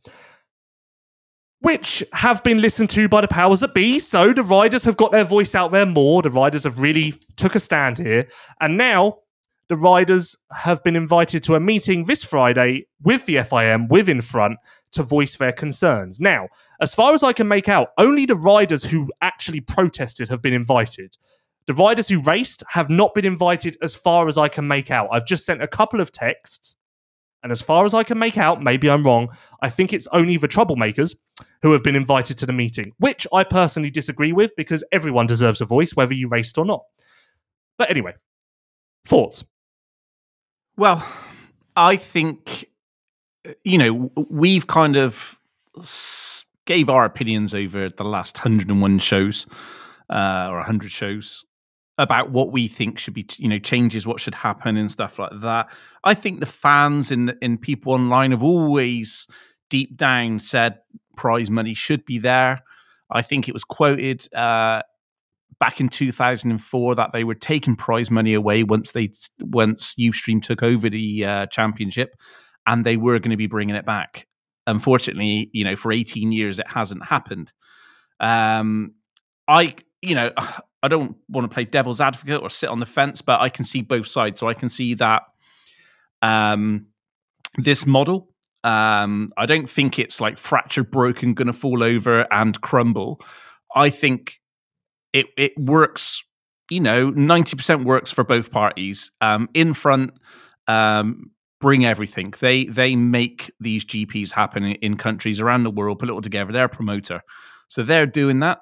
which 1.60 2.04
have 2.12 2.42
been 2.44 2.60
listened 2.60 2.90
to 2.90 3.08
by 3.08 3.20
the 3.20 3.28
powers 3.28 3.60
that 3.60 3.74
be. 3.74 3.98
So 3.98 4.32
the 4.32 4.44
riders 4.44 4.84
have 4.84 4.96
got 4.96 5.10
their 5.10 5.24
voice 5.24 5.54
out 5.54 5.72
there 5.72 5.86
more. 5.86 6.22
The 6.22 6.30
riders 6.30 6.64
have 6.64 6.78
really 6.78 7.20
took 7.36 7.56
a 7.56 7.60
stand 7.60 7.98
here. 7.98 8.28
And 8.60 8.78
now 8.78 9.18
the 9.68 9.76
riders 9.76 10.36
have 10.52 10.82
been 10.82 10.96
invited 10.96 11.42
to 11.44 11.54
a 11.54 11.60
meeting 11.60 12.04
this 12.04 12.24
Friday 12.24 12.86
with 13.02 13.26
the 13.26 13.36
FIM, 13.36 13.88
with 13.88 14.08
Infront, 14.08 14.58
to 14.92 15.02
voice 15.02 15.36
their 15.36 15.52
concerns. 15.52 16.20
Now, 16.20 16.48
as 16.80 16.94
far 16.94 17.14
as 17.14 17.22
I 17.22 17.32
can 17.32 17.48
make 17.48 17.68
out, 17.68 17.88
only 17.98 18.26
the 18.26 18.34
riders 18.34 18.84
who 18.84 19.10
actually 19.22 19.60
protested 19.60 20.28
have 20.28 20.42
been 20.42 20.54
invited. 20.54 21.16
The 21.66 21.74
riders 21.74 22.08
who 22.08 22.22
raced 22.22 22.64
have 22.68 22.88
not 22.90 23.14
been 23.14 23.26
invited 23.26 23.76
as 23.82 23.94
far 23.94 24.28
as 24.28 24.38
I 24.38 24.48
can 24.48 24.66
make 24.66 24.90
out. 24.90 25.08
I've 25.12 25.26
just 25.26 25.44
sent 25.44 25.62
a 25.62 25.68
couple 25.68 26.00
of 26.00 26.10
texts 26.12 26.76
And 27.42 27.52
as 27.52 27.62
far 27.62 27.84
as 27.84 27.94
I 27.94 28.02
can 28.02 28.18
make 28.18 28.36
out, 28.36 28.62
maybe 28.62 28.90
I'm 28.90 29.04
wrong, 29.04 29.28
I 29.62 29.70
think 29.70 29.92
it's 29.92 30.08
only 30.08 30.36
the 30.36 30.48
troublemakers 30.48 31.14
who 31.62 31.72
have 31.72 31.82
been 31.84 31.94
invited 31.94 32.36
to 32.38 32.46
the 32.46 32.52
meeting, 32.52 32.92
which 32.98 33.26
I 33.32 33.44
personally 33.44 33.90
disagree 33.90 34.32
with 34.32 34.54
because 34.56 34.84
everyone 34.92 35.26
deserves 35.26 35.60
a 35.60 35.64
voice, 35.64 35.94
whether 35.94 36.14
you 36.14 36.28
raced 36.28 36.58
or 36.58 36.64
not. 36.64 36.82
But 37.76 37.90
anyway, 37.90 38.14
thoughts? 39.06 39.44
Well, 40.76 41.06
I 41.76 41.96
think 41.96 42.67
you 43.64 43.78
know 43.78 44.10
we've 44.30 44.66
kind 44.66 44.96
of 44.96 45.38
gave 46.66 46.88
our 46.88 47.04
opinions 47.04 47.54
over 47.54 47.88
the 47.88 48.04
last 48.04 48.36
101 48.36 48.98
shows 48.98 49.46
uh, 50.10 50.48
or 50.50 50.56
100 50.56 50.90
shows 50.90 51.44
about 51.98 52.30
what 52.30 52.52
we 52.52 52.68
think 52.68 52.98
should 52.98 53.14
be 53.14 53.26
you 53.38 53.48
know 53.48 53.58
changes 53.58 54.06
what 54.06 54.20
should 54.20 54.34
happen 54.34 54.76
and 54.76 54.90
stuff 54.90 55.18
like 55.18 55.32
that. 55.40 55.68
I 56.04 56.14
think 56.14 56.40
the 56.40 56.46
fans 56.46 57.10
and 57.10 57.34
and 57.42 57.60
people 57.60 57.92
online 57.92 58.30
have 58.30 58.42
always 58.42 59.26
deep 59.68 59.96
down 59.96 60.38
said 60.38 60.78
prize 61.16 61.50
money 61.50 61.74
should 61.74 62.04
be 62.04 62.18
there. 62.18 62.62
I 63.10 63.22
think 63.22 63.48
it 63.48 63.52
was 63.52 63.64
quoted 63.64 64.32
uh, 64.34 64.82
back 65.58 65.80
in 65.80 65.88
2004 65.88 66.94
that 66.94 67.10
they 67.12 67.24
were 67.24 67.34
taking 67.34 67.74
prize 67.74 68.10
money 68.10 68.34
away 68.34 68.62
once 68.62 68.92
they 68.92 69.10
once 69.40 69.94
Youthstream 69.94 70.40
took 70.40 70.62
over 70.62 70.88
the 70.88 71.24
uh, 71.24 71.46
championship 71.46 72.14
and 72.68 72.86
they 72.86 72.96
were 72.96 73.18
going 73.18 73.32
to 73.32 73.36
be 73.36 73.48
bringing 73.48 73.74
it 73.74 73.84
back 73.84 74.26
unfortunately 74.66 75.50
you 75.52 75.64
know 75.64 75.74
for 75.74 75.90
18 75.90 76.30
years 76.30 76.60
it 76.60 76.68
hasn't 76.68 77.04
happened 77.04 77.52
um 78.20 78.94
i 79.48 79.74
you 80.02 80.14
know 80.14 80.30
i 80.82 80.86
don't 80.86 81.16
want 81.28 81.44
to 81.44 81.52
play 81.52 81.64
devil's 81.64 82.00
advocate 82.00 82.40
or 82.40 82.50
sit 82.50 82.68
on 82.68 82.78
the 82.78 82.86
fence 82.86 83.20
but 83.20 83.40
i 83.40 83.48
can 83.48 83.64
see 83.64 83.82
both 83.82 84.06
sides 84.06 84.38
so 84.38 84.46
i 84.46 84.54
can 84.54 84.68
see 84.68 84.94
that 84.94 85.22
um 86.22 86.86
this 87.56 87.84
model 87.84 88.28
um 88.62 89.28
i 89.36 89.44
don't 89.44 89.68
think 89.68 89.98
it's 89.98 90.20
like 90.20 90.38
fractured 90.38 90.90
broken 90.90 91.34
gonna 91.34 91.52
fall 91.52 91.82
over 91.82 92.32
and 92.32 92.60
crumble 92.60 93.20
i 93.74 93.90
think 93.90 94.40
it 95.12 95.26
it 95.36 95.52
works. 95.58 96.22
You 96.70 96.80
know, 96.80 97.10
ninety 97.10 97.56
percent 97.56 97.84
works 97.84 98.10
for 98.10 98.24
both 98.24 98.50
parties. 98.50 99.10
Um, 99.20 99.48
Infront, 99.54 100.12
um, 100.66 101.30
bring 101.60 101.84
everything. 101.84 102.34
They 102.40 102.64
they 102.64 102.96
make 102.96 103.50
these 103.60 103.84
GPs 103.84 104.32
happen 104.32 104.64
in, 104.64 104.74
in, 104.76 104.96
countries 104.96 105.40
around 105.40 105.64
the 105.64 105.70
world. 105.70 105.98
Put 105.98 106.08
it 106.08 106.12
all 106.12 106.20
together. 106.20 106.52
They're 106.52 106.66
a 106.66 106.68
promoter, 106.68 107.22
so 107.68 107.82
they're 107.82 108.06
doing 108.06 108.40
that. 108.40 108.60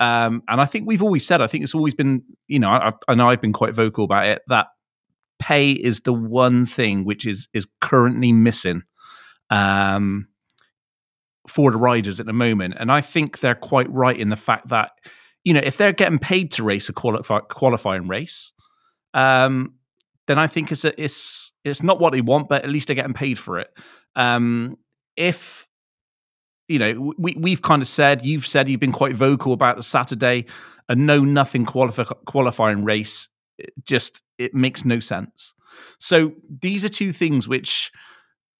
Um, 0.00 0.42
and 0.48 0.60
I 0.60 0.64
think 0.64 0.86
we've 0.86 1.02
always 1.02 1.26
said. 1.26 1.40
I 1.40 1.46
think 1.46 1.64
it's 1.64 1.74
always 1.74 1.94
been. 1.94 2.22
You 2.46 2.58
know, 2.58 2.70
I, 2.70 2.92
I 3.08 3.14
know 3.14 3.28
I've 3.28 3.40
been 3.40 3.52
quite 3.52 3.74
vocal 3.74 4.04
about 4.04 4.26
it. 4.26 4.42
That 4.48 4.66
pay 5.38 5.70
is 5.70 6.00
the 6.00 6.12
one 6.12 6.66
thing 6.66 7.04
which 7.04 7.26
is 7.26 7.48
is 7.52 7.66
currently 7.80 8.32
missing. 8.32 8.82
Um, 9.50 10.28
for 11.46 11.70
the 11.70 11.78
riders 11.78 12.20
at 12.20 12.26
the 12.26 12.32
moment, 12.34 12.74
and 12.78 12.92
I 12.92 13.00
think 13.00 13.40
they're 13.40 13.54
quite 13.54 13.90
right 13.90 14.18
in 14.18 14.28
the 14.28 14.36
fact 14.36 14.68
that 14.68 14.90
you 15.44 15.54
know, 15.54 15.62
if 15.64 15.78
they're 15.78 15.92
getting 15.92 16.18
paid 16.18 16.52
to 16.52 16.62
race 16.62 16.90
a 16.90 16.92
qualify, 16.92 17.40
qualifying 17.40 18.06
race, 18.06 18.52
um, 19.14 19.74
then 20.28 20.38
I 20.38 20.46
think 20.46 20.70
it's 20.70 20.84
a, 20.84 21.02
it's 21.02 21.50
it's 21.64 21.82
not 21.82 21.98
what 21.98 22.12
they 22.12 22.20
want, 22.20 22.48
but 22.48 22.62
at 22.62 22.70
least 22.70 22.86
they're 22.86 22.96
getting 22.96 23.14
paid 23.14 23.38
for 23.38 23.58
it. 23.58 23.68
Um, 24.14 24.78
if 25.16 25.66
you 26.68 26.78
know, 26.78 27.14
we 27.18 27.34
we've 27.34 27.62
kind 27.62 27.82
of 27.82 27.88
said 27.88 28.24
you've 28.24 28.46
said 28.46 28.68
you've 28.68 28.78
been 28.78 28.92
quite 28.92 29.16
vocal 29.16 29.52
about 29.52 29.76
the 29.76 29.82
Saturday 29.82 30.46
a 30.88 30.94
no 30.94 31.22
nothing 31.22 31.64
qualify, 31.64 32.04
qualifying 32.26 32.84
race. 32.84 33.28
It 33.58 33.72
just 33.82 34.22
it 34.38 34.54
makes 34.54 34.84
no 34.84 35.00
sense. 35.00 35.54
So 35.98 36.32
these 36.60 36.84
are 36.84 36.88
two 36.88 37.12
things 37.12 37.48
which 37.48 37.90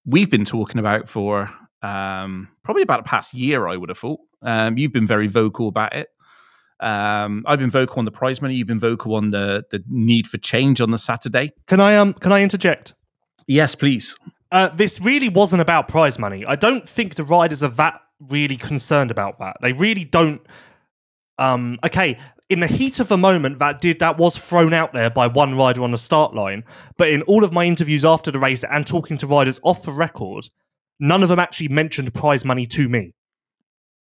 we've 0.05 0.31
been 0.31 0.45
talking 0.45 0.79
about 0.79 1.09
for 1.09 1.51
um, 1.83 2.49
probably 2.65 2.83
about 2.83 3.05
the 3.05 3.09
past 3.09 3.35
year. 3.35 3.69
I 3.69 3.77
would 3.77 3.89
have 3.89 3.99
thought. 3.99 4.21
Um, 4.43 4.79
you've 4.79 4.93
been 4.93 5.07
very 5.07 5.27
vocal 5.27 5.69
about 5.69 5.95
it. 5.95 6.09
Um, 6.81 7.45
I've 7.47 7.59
been 7.59 7.71
vocal 7.71 7.99
on 7.99 8.05
the 8.05 8.11
prize 8.11 8.41
money. 8.41 8.55
You've 8.55 8.69
been 8.69 8.79
vocal 8.79 9.15
on 9.15 9.31
the 9.31 9.65
the 9.71 9.83
need 9.89 10.27
for 10.27 10.39
change 10.39 10.81
on 10.81 10.91
the 10.91 10.99
Saturday. 10.99 11.53
Can 11.67 11.81
I 11.81 11.97
um 11.97 12.15
can 12.15 12.33
I 12.33 12.43
interject? 12.43 12.95
Yes, 13.47 13.75
please. 13.75 14.17
Uh, 14.51 14.69
this 14.69 15.01
really 15.01 15.29
wasn't 15.29 15.61
about 15.61 15.89
prize 15.89 16.19
money. 16.19 16.45
I 16.47 16.57
don't 16.57 16.89
think 16.89 17.17
the 17.17 17.25
riders 17.25 17.63
are 17.63 17.69
that 17.71 18.01
really 18.21 18.57
concerned 18.57 19.11
about 19.11 19.39
that. 19.41 19.57
They 19.61 19.73
really 19.73 20.05
don't. 20.05 20.41
Um, 21.39 21.79
okay, 21.85 22.19
in 22.49 22.61
the 22.61 22.67
heat 22.67 22.99
of 22.99 23.09
the 23.09 23.19
moment, 23.19 23.59
that 23.59 23.81
did 23.81 23.99
that 23.99 24.19
was 24.19 24.37
thrown 24.37 24.73
out 24.73 24.93
there 24.93 25.11
by 25.11 25.27
one 25.27 25.57
rider 25.57 25.83
on 25.83 25.91
the 25.91 25.99
start 25.99 26.35
line. 26.35 26.65
But 26.97 27.11
in 27.11 27.23
all 27.23 27.45
of 27.45 27.53
my 27.53 27.65
interviews 27.65 28.05
after 28.05 28.31
the 28.31 28.39
race 28.39 28.65
and 28.65 28.87
talking 28.87 29.19
to 29.19 29.27
riders 29.27 29.61
off 29.63 29.83
the 29.83 29.93
record, 29.93 30.49
none 30.99 31.23
of 31.23 31.29
them 31.29 31.39
actually 31.39 31.69
mentioned 31.69 32.15
prize 32.15 32.45
money 32.45 32.67
to 32.69 32.89
me. 32.89 33.15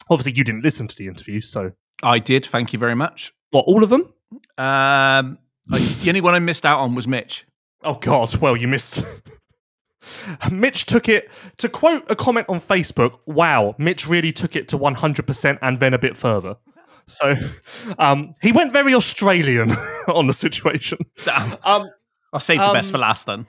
Obviously, 0.10 0.34
you 0.34 0.44
didn't 0.44 0.64
listen 0.64 0.88
to 0.88 0.96
the 0.96 1.08
interview, 1.08 1.42
so 1.42 1.72
I 2.04 2.20
did. 2.20 2.46
Thank 2.46 2.74
you 2.74 2.80
very 2.80 2.96
much. 2.96 3.34
What, 3.52 3.66
all 3.66 3.84
of 3.84 3.90
them? 3.90 4.02
Um, 4.58 5.38
I, 5.72 5.80
the 6.02 6.10
only 6.10 6.22
one 6.22 6.34
I 6.34 6.40
missed 6.40 6.66
out 6.66 6.80
on 6.80 6.96
was 6.96 7.08
Mitch. 7.08 7.46
Oh, 7.84 7.96
God. 7.96 8.36
Well, 8.38 8.58
you 8.58 8.68
missed. 8.68 9.04
Mitch 10.52 10.86
took 10.86 11.10
it, 11.10 11.30
to 11.58 11.70
quote 11.70 12.06
a 12.10 12.16
comment 12.16 12.48
on 12.50 12.62
Facebook, 12.62 13.20
wow, 13.26 13.76
Mitch 13.78 14.08
really 14.08 14.32
took 14.32 14.56
it 14.56 14.68
to 14.70 14.78
100% 14.78 15.60
and 15.62 15.80
then 15.80 15.94
a 15.94 16.00
bit 16.00 16.16
further. 16.16 16.56
So 17.06 17.36
um, 18.00 18.36
he 18.42 18.52
went 18.52 18.74
very 18.74 18.94
Australian 18.94 19.72
on 20.08 20.28
the 20.28 20.34
situation. 20.34 21.00
Damn. 21.24 21.58
Um, 21.64 21.90
I'll 22.34 22.40
save 22.40 22.60
the 22.60 22.66
um, 22.66 22.74
best 22.74 22.92
for 22.92 22.98
last 22.98 23.26
then 23.26 23.48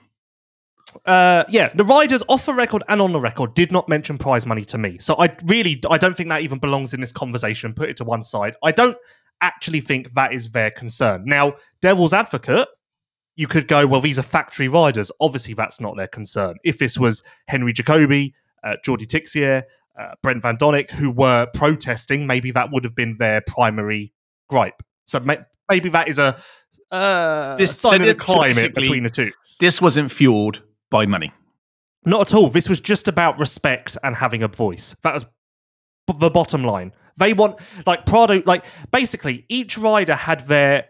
uh, 1.05 1.43
yeah, 1.49 1.69
the 1.73 1.83
riders 1.83 2.23
off 2.27 2.45
the 2.45 2.53
record 2.53 2.83
and 2.87 3.01
on 3.01 3.11
the 3.11 3.19
record 3.19 3.53
did 3.53 3.71
not 3.71 3.87
mention 3.89 4.17
prize 4.17 4.45
money 4.45 4.65
to 4.65 4.77
me. 4.77 4.97
So 4.99 5.15
I 5.17 5.35
really, 5.43 5.81
I 5.89 5.97
don't 5.97 6.15
think 6.15 6.29
that 6.29 6.41
even 6.41 6.59
belongs 6.59 6.93
in 6.93 7.01
this 7.01 7.11
conversation. 7.11 7.73
Put 7.73 7.89
it 7.89 7.97
to 7.97 8.03
one 8.03 8.23
side. 8.23 8.55
I 8.63 8.71
don't 8.71 8.97
actually 9.41 9.81
think 9.81 10.13
that 10.15 10.33
is 10.33 10.51
their 10.51 10.71
concern. 10.71 11.23
Now, 11.25 11.53
devil's 11.81 12.13
advocate, 12.13 12.67
you 13.35 13.47
could 13.47 13.67
go, 13.67 13.87
well, 13.87 14.01
these 14.01 14.19
are 14.19 14.23
factory 14.23 14.67
riders. 14.67 15.11
Obviously, 15.21 15.53
that's 15.53 15.79
not 15.79 15.95
their 15.95 16.07
concern. 16.07 16.55
If 16.63 16.77
this 16.77 16.97
was 16.97 17.23
Henry 17.47 17.73
Jacobi, 17.73 18.33
uh, 18.63 18.75
Jordi 18.85 19.07
Tixier, 19.07 19.63
uh, 19.99 20.11
Brent 20.21 20.41
Van 20.41 20.57
Doninck, 20.57 20.89
who 20.91 21.11
were 21.11 21.47
protesting, 21.53 22.27
maybe 22.27 22.51
that 22.51 22.71
would 22.71 22.83
have 22.83 22.95
been 22.95 23.15
their 23.17 23.41
primary 23.41 24.13
gripe. 24.49 24.81
So 25.05 25.19
may- 25.21 25.39
maybe 25.69 25.89
that 25.89 26.07
is 26.09 26.17
a, 26.17 26.37
uh, 26.91 27.55
this, 27.55 27.79
sign 27.79 28.01
so 28.01 28.07
of 28.07 28.07
the 28.07 28.15
climate 28.15 28.75
between 28.75 29.03
the 29.03 29.09
two. 29.09 29.31
This 29.59 29.81
wasn't 29.81 30.11
fueled 30.11 30.61
by 30.89 31.05
money. 31.05 31.31
Not 32.05 32.21
at 32.21 32.33
all. 32.33 32.49
This 32.49 32.69
was 32.69 32.79
just 32.79 33.07
about 33.07 33.39
respect 33.39 33.97
and 34.03 34.15
having 34.15 34.43
a 34.43 34.47
voice. 34.47 34.95
That 35.03 35.13
was 35.13 35.25
the 36.17 36.29
bottom 36.29 36.63
line. 36.63 36.91
They 37.17 37.33
want 37.33 37.59
like 37.85 38.05
Prado, 38.05 38.41
like 38.45 38.63
basically 38.91 39.45
each 39.49 39.77
rider 39.77 40.15
had 40.15 40.47
their 40.47 40.85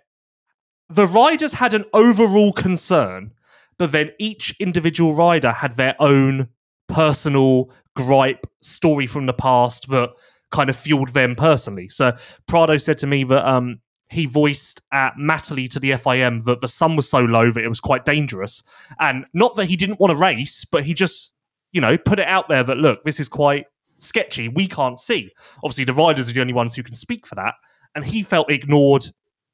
the 0.89 1.05
riders 1.05 1.53
had 1.53 1.73
an 1.73 1.85
overall 1.93 2.51
concern, 2.51 3.31
but 3.77 3.91
then 3.91 4.11
each 4.19 4.55
individual 4.59 5.13
rider 5.13 5.51
had 5.51 5.77
their 5.77 5.95
own 5.99 6.47
personal 6.87 7.69
gripe 7.95 8.45
story 8.61 9.05
from 9.07 9.25
the 9.25 9.33
past 9.33 9.89
that 9.89 10.09
kind 10.51 10.69
of 10.69 10.75
fueled 10.75 11.09
them 11.09 11.35
personally. 11.35 11.87
So 11.87 12.15
Prado 12.47 12.77
said 12.77 12.97
to 12.99 13.07
me 13.07 13.23
that 13.25 13.47
um 13.47 13.79
he 14.09 14.25
voiced 14.25 14.81
at 14.91 15.13
Matterley 15.17 15.69
to 15.69 15.79
the 15.79 15.91
FIM 15.91 16.43
that 16.45 16.61
the 16.61 16.67
sun 16.67 16.95
was 16.95 17.07
so 17.07 17.19
low 17.19 17.51
that 17.51 17.63
it 17.63 17.69
was 17.69 17.79
quite 17.79 18.05
dangerous. 18.05 18.63
And 18.99 19.25
not 19.33 19.55
that 19.55 19.65
he 19.65 19.75
didn't 19.75 19.99
want 19.99 20.11
to 20.11 20.19
race, 20.19 20.65
but 20.65 20.83
he 20.83 20.93
just, 20.93 21.31
you 21.71 21.79
know, 21.79 21.97
put 21.97 22.19
it 22.19 22.27
out 22.27 22.49
there 22.49 22.63
that, 22.63 22.77
look, 22.77 23.03
this 23.03 23.19
is 23.19 23.29
quite 23.29 23.65
sketchy. 23.99 24.47
We 24.47 24.67
can't 24.67 24.97
see. 24.97 25.31
Obviously, 25.63 25.85
the 25.85 25.93
riders 25.93 26.29
are 26.29 26.33
the 26.33 26.41
only 26.41 26.53
ones 26.53 26.73
who 26.73 26.83
can 26.83 26.95
speak 26.95 27.27
for 27.27 27.35
that. 27.35 27.53
And 27.95 28.03
he 28.03 28.23
felt 28.23 28.51
ignored 28.51 29.05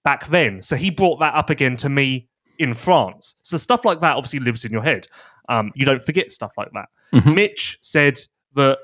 back 0.03 0.27
then. 0.27 0.62
So 0.62 0.77
he 0.77 0.89
brought 0.89 1.19
that 1.19 1.35
up 1.35 1.50
again 1.50 1.75
to 1.77 1.89
me 1.89 2.29
in 2.59 2.74
France. 2.74 3.35
So 3.41 3.57
stuff 3.57 3.83
like 3.83 4.00
that 4.00 4.15
obviously 4.15 4.39
lives 4.39 4.63
in 4.63 4.71
your 4.71 4.83
head. 4.83 5.07
Um, 5.50 5.71
you 5.75 5.85
don't 5.85 6.03
forget 6.03 6.31
stuff 6.31 6.53
like 6.57 6.71
that. 6.74 6.88
Mm-hmm. 7.13 7.33
Mitch 7.33 7.77
said 7.81 8.19
that 8.55 8.79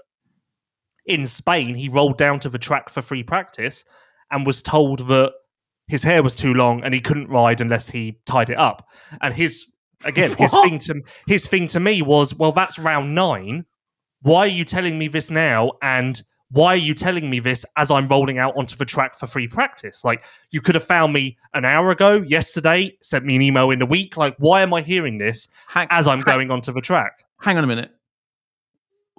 in 1.06 1.26
Spain, 1.26 1.76
he 1.76 1.88
rolled 1.90 2.18
down 2.18 2.40
to 2.42 2.50
the 2.50 2.60
track 2.60 2.90
for 2.90 3.02
free 3.02 3.24
practice 3.24 3.86
and 4.32 4.46
was 4.46 4.62
told 4.62 5.08
that 5.08 5.34
his 5.92 6.04
hair 6.04 6.24
was 6.24 6.38
too 6.38 6.54
long 6.54 6.82
and 6.86 6.94
he 6.94 7.02
couldn't 7.02 7.28
ride 7.28 7.60
unless 7.60 7.90
he 7.90 8.18
tied 8.26 8.50
it 8.50 8.58
up. 8.58 8.88
And 9.20 9.34
his 9.34 9.66
again, 10.06 10.34
his 10.38 10.52
thing 10.52 10.80
to 10.80 11.02
his 11.28 11.46
thing 11.48 11.68
to 11.68 11.82
me 11.82 12.02
was, 12.02 12.34
well, 12.34 12.54
that's 12.54 12.80
round 12.80 13.14
nine. 13.14 13.66
Why 14.22 14.46
are 14.46 14.48
you 14.48 14.64
telling 14.64 14.98
me 14.98 15.10
this 15.10 15.30
now? 15.30 15.74
And 15.82 16.22
why 16.50 16.68
are 16.68 16.78
you 16.88 16.94
telling 16.94 17.30
me 17.30 17.42
this 17.42 17.66
as 17.76 17.92
I'm 17.92 18.08
rolling 18.08 18.38
out 18.38 18.56
onto 18.56 18.78
the 18.78 18.86
track 18.86 19.20
for 19.20 19.28
free 19.28 19.50
practice? 19.50 20.06
Like 20.06 20.24
you 20.52 20.62
could 20.62 20.76
have 20.76 20.84
found 20.86 21.12
me 21.12 21.38
an 21.54 21.66
hour 21.66 21.92
ago, 21.92 22.22
yesterday, 22.22 22.96
sent 23.02 23.26
me 23.26 23.36
an 23.36 23.42
email 23.42 23.70
in 23.70 23.80
the 23.80 23.86
week. 23.86 24.16
Like, 24.16 24.38
why 24.38 24.62
am 24.62 24.74
I 24.74 24.82
hearing 24.82 25.18
this 25.18 25.50
hang, 25.68 25.88
as 25.90 26.08
I'm 26.08 26.20
hang, 26.20 26.26
going 26.26 26.52
onto 26.52 26.72
the 26.72 26.82
track? 26.82 27.26
Hang 27.42 27.58
on 27.58 27.66
a 27.66 27.68
minute. 27.68 27.92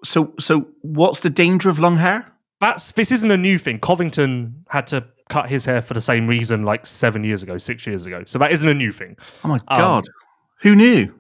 So, 0.05 0.33
so 0.41 0.69
what's 0.81 1.21
the 1.21 1.31
danger 1.31 1.69
of 1.69 1.79
long 1.79 1.99
hair? 1.99 2.33
That's 2.61 2.93
this 2.93 3.13
isn't 3.13 3.31
a 3.31 3.37
new 3.37 3.59
thing. 3.59 3.79
Covington 3.79 4.65
had 4.69 4.87
to 4.87 5.05
cut 5.33 5.49
his 5.49 5.65
hair 5.65 5.81
for 5.81 5.95
the 5.95 6.01
same 6.01 6.27
reason 6.27 6.65
like 6.65 6.87
seven 6.87 7.25
years 7.25 7.43
ago, 7.43 7.57
six 7.59 7.87
years 7.87 8.05
ago. 8.05 8.23
So 8.27 8.39
that 8.39 8.53
isn't 8.53 8.69
a 8.69 8.75
new 8.75 8.93
thing. 8.93 9.17
Oh 9.45 9.49
my 9.49 9.57
um, 9.69 9.79
god, 9.79 10.05
who 10.61 10.77
knew? 10.77 11.13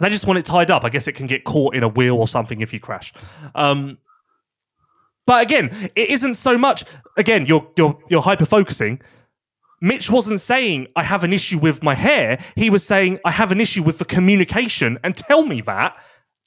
They 0.00 0.08
just 0.08 0.26
want 0.26 0.38
it 0.38 0.44
tied 0.44 0.70
up. 0.70 0.84
I 0.84 0.88
guess 0.88 1.08
it 1.08 1.12
can 1.12 1.26
get 1.26 1.44
caught 1.44 1.74
in 1.74 1.82
a 1.82 1.88
wheel 1.88 2.16
or 2.16 2.28
something 2.28 2.60
if 2.60 2.72
you 2.72 2.80
crash. 2.80 3.12
Um, 3.54 3.98
but 5.26 5.42
again, 5.42 5.70
it 5.94 6.10
isn't 6.10 6.34
so 6.34 6.58
much. 6.58 6.84
Again, 7.16 7.46
you're 7.46 7.66
you're 7.76 7.98
you're 8.08 8.22
hyper 8.22 8.46
focusing. 8.46 9.00
Mitch 9.80 10.10
wasn't 10.10 10.40
saying 10.40 10.86
I 10.96 11.02
have 11.02 11.24
an 11.24 11.32
issue 11.32 11.58
with 11.58 11.82
my 11.82 11.94
hair. 11.94 12.38
He 12.56 12.70
was 12.70 12.86
saying 12.86 13.18
I 13.24 13.30
have 13.30 13.52
an 13.52 13.60
issue 13.60 13.82
with 13.82 13.98
the 13.98 14.04
communication 14.04 14.98
and 15.04 15.16
tell 15.16 15.44
me 15.44 15.60
that 15.62 15.96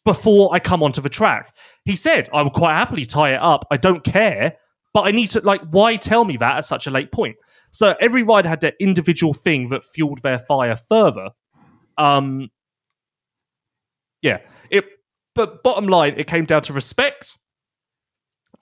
before 0.06 0.50
I 0.54 0.60
come 0.60 0.82
onto 0.82 1.02
the 1.02 1.10
track. 1.10 1.54
He 1.86 1.96
said 1.96 2.30
I 2.34 2.42
would 2.42 2.54
quite 2.54 2.76
happily 2.76 3.06
tie 3.06 3.34
it 3.34 3.42
up. 3.42 3.68
I 3.72 3.78
don't 3.78 4.04
care, 4.04 4.58
but 4.98 5.04
I 5.04 5.12
need 5.12 5.30
to 5.30 5.42
like 5.42 5.62
why 5.70 5.96
tell 5.96 6.26
me 6.26 6.38
that 6.38 6.58
at 6.58 6.66
such 6.66 6.88
a 6.88 6.90
late 6.90 7.12
point? 7.12 7.36
So 7.70 7.94
every 8.02 8.24
rider 8.24 8.50
had 8.50 8.62
their 8.62 8.74
individual 8.80 9.32
thing 9.32 9.70
that 9.70 9.84
fueled 9.84 10.24
their 10.24 10.40
fire 10.40 10.76
further. 10.76 11.30
Um 12.00 12.50
yeah, 14.24 14.40
it 14.72 14.86
but 15.36 15.62
bottom 15.62 15.88
line 15.88 16.16
it 16.18 16.26
came 16.26 16.46
down 16.46 16.64
to 16.64 16.74
respect 16.74 17.38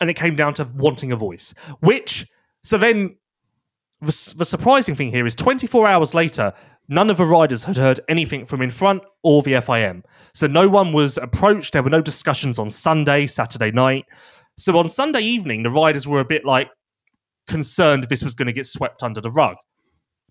and 0.02 0.10
it 0.10 0.16
came 0.16 0.36
down 0.36 0.54
to 0.56 0.66
wanting 0.76 1.14
a 1.14 1.16
voice, 1.16 1.54
which 1.80 2.28
so 2.64 2.78
then 2.78 3.16
the, 4.02 4.34
the 4.38 4.44
surprising 4.44 4.94
thing 4.94 5.12
here 5.12 5.26
is 5.26 5.36
24 5.36 5.88
hours 5.88 6.14
later, 6.14 6.52
none 6.90 7.10
of 7.10 7.16
the 7.16 7.24
riders 7.24 7.64
had 7.64 7.78
heard 7.78 8.02
anything 8.10 8.46
from 8.46 8.62
Infront 8.62 9.04
or 9.24 9.42
the 9.42 9.54
FIM. 9.54 10.04
So 10.34 10.48
no 10.48 10.68
one 10.68 10.92
was 10.92 11.18
approached. 11.18 11.72
There 11.72 11.82
were 11.82 11.90
no 11.90 12.02
discussions 12.02 12.60
on 12.60 12.70
Sunday, 12.72 13.26
Saturday 13.26 13.72
night. 13.72 14.04
So 14.58 14.78
on 14.78 14.88
Sunday 14.90 15.22
evening, 15.22 15.64
the 15.64 15.70
riders 15.70 16.08
were 16.08 16.20
a 16.20 16.26
bit 16.26 16.46
like 16.46 16.70
concerned 17.48 18.04
this 18.04 18.24
was 18.24 18.36
going 18.36 18.48
to 18.48 18.54
get 18.54 18.66
swept 18.66 19.04
under 19.04 19.22
the 19.22 19.32
rug. 19.32 19.58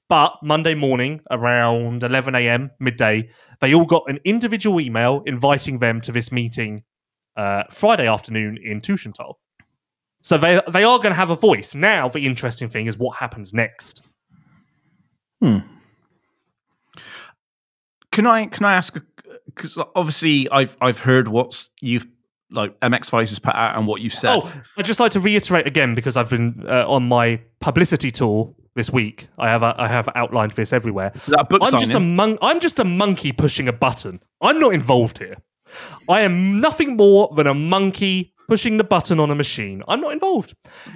But 0.08 0.34
Monday 0.42 0.74
morning, 0.74 1.20
around 1.30 2.02
11 2.02 2.34
a.m., 2.34 2.70
midday, 2.78 3.28
they 3.60 3.74
all 3.74 3.86
got 3.86 4.04
an 4.08 4.18
individual 4.24 4.80
email 4.80 5.22
inviting 5.26 5.78
them 5.78 6.00
to 6.02 6.12
this 6.12 6.30
meeting 6.30 6.82
uh, 7.36 7.64
Friday 7.70 8.06
afternoon 8.06 8.58
in 8.62 8.80
Tuchenthal. 8.80 9.34
So 10.20 10.38
they 10.38 10.60
they 10.72 10.84
are 10.84 10.98
going 10.98 11.10
to 11.10 11.16
have 11.16 11.30
a 11.30 11.36
voice. 11.36 11.74
Now 11.74 12.08
the 12.08 12.20
interesting 12.20 12.68
thing 12.68 12.86
is 12.86 12.96
what 12.96 13.16
happens 13.16 13.52
next. 13.52 14.02
Hmm. 15.42 15.58
Can 18.10 18.26
I 18.26 18.46
can 18.46 18.64
I 18.64 18.74
ask? 18.74 18.96
Because 19.46 19.78
obviously 19.94 20.48
I've 20.50 20.76
I've 20.80 20.98
heard 20.98 21.28
what's 21.28 21.70
you've 21.82 22.06
like 22.50 22.78
MX 22.80 23.10
Vice 23.10 23.30
has 23.30 23.38
put 23.38 23.54
out 23.54 23.76
and 23.76 23.86
what 23.86 24.00
you've 24.00 24.14
said. 24.14 24.40
Oh, 24.42 24.52
I'd 24.76 24.84
just 24.84 25.00
like 25.00 25.12
to 25.12 25.20
reiterate 25.20 25.66
again 25.66 25.94
because 25.94 26.16
I've 26.16 26.30
been 26.30 26.64
uh, 26.68 26.88
on 26.88 27.08
my 27.08 27.40
publicity 27.60 28.10
tour 28.10 28.54
this 28.74 28.90
week. 28.90 29.28
I 29.38 29.48
have 29.48 29.62
uh, 29.62 29.74
I 29.76 29.88
have 29.88 30.08
outlined 30.14 30.52
this 30.52 30.72
everywhere. 30.72 31.12
that 31.28 31.48
book 31.48 31.62
I'm 31.62 31.70
signing? 31.70 31.86
just 31.86 31.94
a 31.94 32.00
mon- 32.00 32.38
I'm 32.42 32.60
just 32.60 32.78
a 32.78 32.84
monkey 32.84 33.32
pushing 33.32 33.68
a 33.68 33.72
button. 33.72 34.20
I'm 34.40 34.60
not 34.60 34.74
involved 34.74 35.18
here. 35.18 35.36
I 36.08 36.22
am 36.22 36.60
nothing 36.60 36.96
more 36.96 37.32
than 37.36 37.46
a 37.46 37.54
monkey 37.54 38.32
pushing 38.48 38.76
the 38.76 38.84
button 38.84 39.18
on 39.18 39.30
a 39.30 39.34
machine. 39.34 39.82
I'm 39.88 40.00
not 40.00 40.12
involved. 40.12 40.54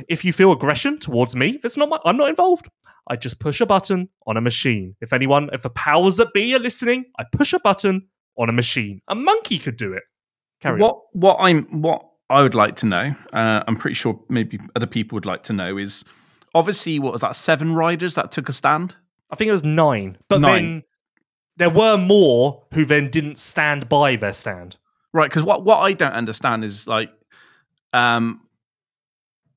If 0.09 0.25
you 0.25 0.33
feel 0.33 0.53
aggression 0.53 0.99
towards 0.99 1.35
me, 1.35 1.59
that's 1.63 1.77
not 1.77 1.89
my. 1.89 1.99
I'm 2.05 2.17
not 2.17 2.29
involved. 2.29 2.69
I 3.11 3.17
just 3.17 3.41
push 3.41 3.61
a 3.61 3.67
button 3.67 4.09
on 4.27 4.37
a 4.37 4.41
machine. 4.41 4.95
If 5.01 5.13
anyone, 5.13 5.49
if 5.53 5.63
the 5.63 5.71
powers 5.71 6.19
that 6.19 6.35
be 6.35 6.55
are 6.55 6.59
listening, 6.59 7.07
I 7.19 7.25
push 7.33 7.55
a 7.55 7.59
button 7.59 8.07
on 8.37 8.49
a 8.49 8.53
machine. 8.53 9.01
A 9.09 9.15
monkey 9.15 9.59
could 9.59 9.77
do 9.77 9.95
it. 9.95 10.03
Carry 10.61 10.81
what 10.81 11.01
what 11.13 11.37
I'm 11.41 11.65
what 11.83 12.05
I 12.31 12.43
would 12.43 12.55
like 12.55 12.77
to 12.77 12.87
know. 12.87 13.15
Uh, 13.33 13.63
I'm 13.67 13.77
pretty 13.77 13.95
sure 13.95 14.21
maybe 14.29 14.59
other 14.77 14.87
people 14.87 15.17
would 15.17 15.27
like 15.27 15.43
to 15.45 15.53
know 15.53 15.79
is 15.79 16.05
obviously 16.55 16.99
what 16.99 17.13
was 17.13 17.21
that 17.23 17.37
seven 17.37 17.75
riders 17.75 18.15
that 18.15 18.33
took 18.33 18.49
a 18.49 18.53
stand. 18.53 18.97
I 19.31 19.37
think 19.37 19.49
it 19.49 19.53
was 19.53 19.65
nine, 19.65 20.19
but 20.29 20.41
Nine. 20.41 20.53
then 20.53 20.83
there 21.57 21.71
were 21.71 21.97
more 21.97 22.65
who 22.73 22.85
then 22.85 23.11
didn't 23.11 23.39
stand 23.39 23.89
by 23.89 24.17
their 24.17 24.33
stand. 24.33 24.77
Right, 25.13 25.31
because 25.31 25.43
what 25.43 25.65
what 25.65 25.79
I 25.79 25.93
don't 25.93 26.13
understand 26.13 26.65
is 26.65 26.87
like, 26.87 27.11
um, 27.93 28.41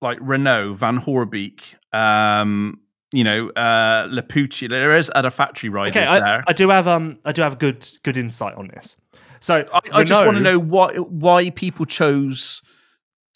like 0.02 0.20
Renaux, 0.20 0.76
Van 0.76 1.00
Horebeek, 1.00 1.62
um, 1.94 2.80
you 3.12 3.24
know, 3.24 3.50
uh, 3.50 4.08
Lapucci. 4.08 4.70
There 4.70 4.96
is 4.98 5.12
other 5.14 5.30
factory 5.30 5.70
riders 5.70 5.96
Okay, 5.96 6.06
I, 6.06 6.20
there. 6.20 6.44
I 6.48 6.54
do 6.54 6.70
have 6.70 6.88
um 6.88 7.20
I 7.26 7.32
do 7.32 7.42
have 7.42 7.60
good 7.60 7.88
good 8.04 8.18
insight 8.18 8.56
on 8.56 8.68
this. 8.68 8.98
So 9.42 9.66
I, 9.74 9.80
I 9.92 10.04
just 10.04 10.24
want 10.24 10.38
to 10.38 10.44
know 10.44 10.60
why 10.60 10.94
why 10.96 11.50
people 11.50 11.86
chose 11.86 12.62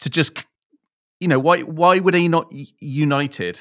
to 0.00 0.08
just, 0.08 0.44
you 1.20 1.28
know, 1.28 1.38
why 1.38 1.60
why 1.60 1.98
were 1.98 2.12
they 2.12 2.28
not 2.28 2.50
united? 2.80 3.60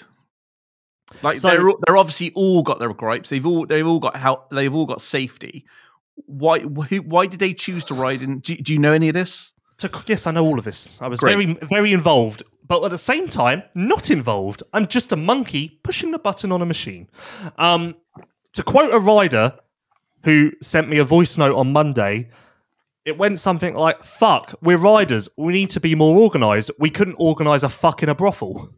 Like 1.21 1.38
So- 1.38 1.49
they're 1.49 1.71
they're 1.86 1.97
obviously 1.97 2.31
all 2.36 2.63
got 2.63 2.79
their 2.79 2.93
gripes. 2.93 3.29
They've 3.29 3.45
all 3.45 3.65
they've 3.65 3.86
all 3.86 3.99
got 3.99 4.15
help. 4.15 4.49
They've 4.51 4.73
all 4.73 4.86
got 4.86 5.01
safety. 5.01 5.65
Why 6.27 6.60
who, 6.60 6.97
why 6.97 7.25
did 7.25 7.39
they 7.39 7.53
choose 7.53 7.84
to 7.86 7.93
ride 7.93 8.21
in? 8.21 8.39
Do, 8.39 8.55
do 8.55 8.73
you 8.73 8.79
know 8.79 8.93
any 8.93 9.10
of 9.10 9.13
this? 9.13 9.51
to, 9.79 9.89
yes, 10.08 10.25
I 10.25 10.31
know 10.31 10.45
all 10.45 10.58
of 10.58 10.63
this. 10.63 10.97
I 11.01 11.08
was 11.08 11.19
Great. 11.19 11.36
very 11.36 11.53
very 11.63 11.93
involved, 11.93 12.43
but 12.65 12.84
at 12.84 12.91
the 12.91 12.97
same 12.97 13.27
time, 13.27 13.63
not 13.73 14.10
involved. 14.10 14.63
I'm 14.71 14.88
just 14.88 15.12
a 15.12 15.15
monkey 15.17 15.79
pushing 15.84 16.12
the 16.12 16.19
button 16.19 16.51
on 16.51 16.62
a 16.62 16.65
machine. 16.65 17.10
Um, 17.58 17.95
to 18.53 18.63
quote 18.63 18.93
a 18.93 18.99
rider 18.99 19.53
who 20.25 20.51
sent 20.61 20.89
me 20.89 20.97
a 20.97 21.05
voice 21.05 21.38
note 21.38 21.55
on 21.55 21.71
Monday, 21.71 22.27
it 23.05 23.17
went 23.17 23.39
something 23.39 23.75
like, 23.75 24.03
"Fuck, 24.03 24.55
we're 24.61 24.77
riders. 24.77 25.29
We 25.38 25.53
need 25.53 25.69
to 25.69 25.79
be 25.79 25.95
more 25.95 26.17
organised. 26.21 26.71
We 26.79 26.89
couldn't 26.89 27.15
organise 27.19 27.63
a 27.63 27.69
fuck 27.69 28.03
in 28.03 28.09
a 28.09 28.15
brothel." 28.15 28.73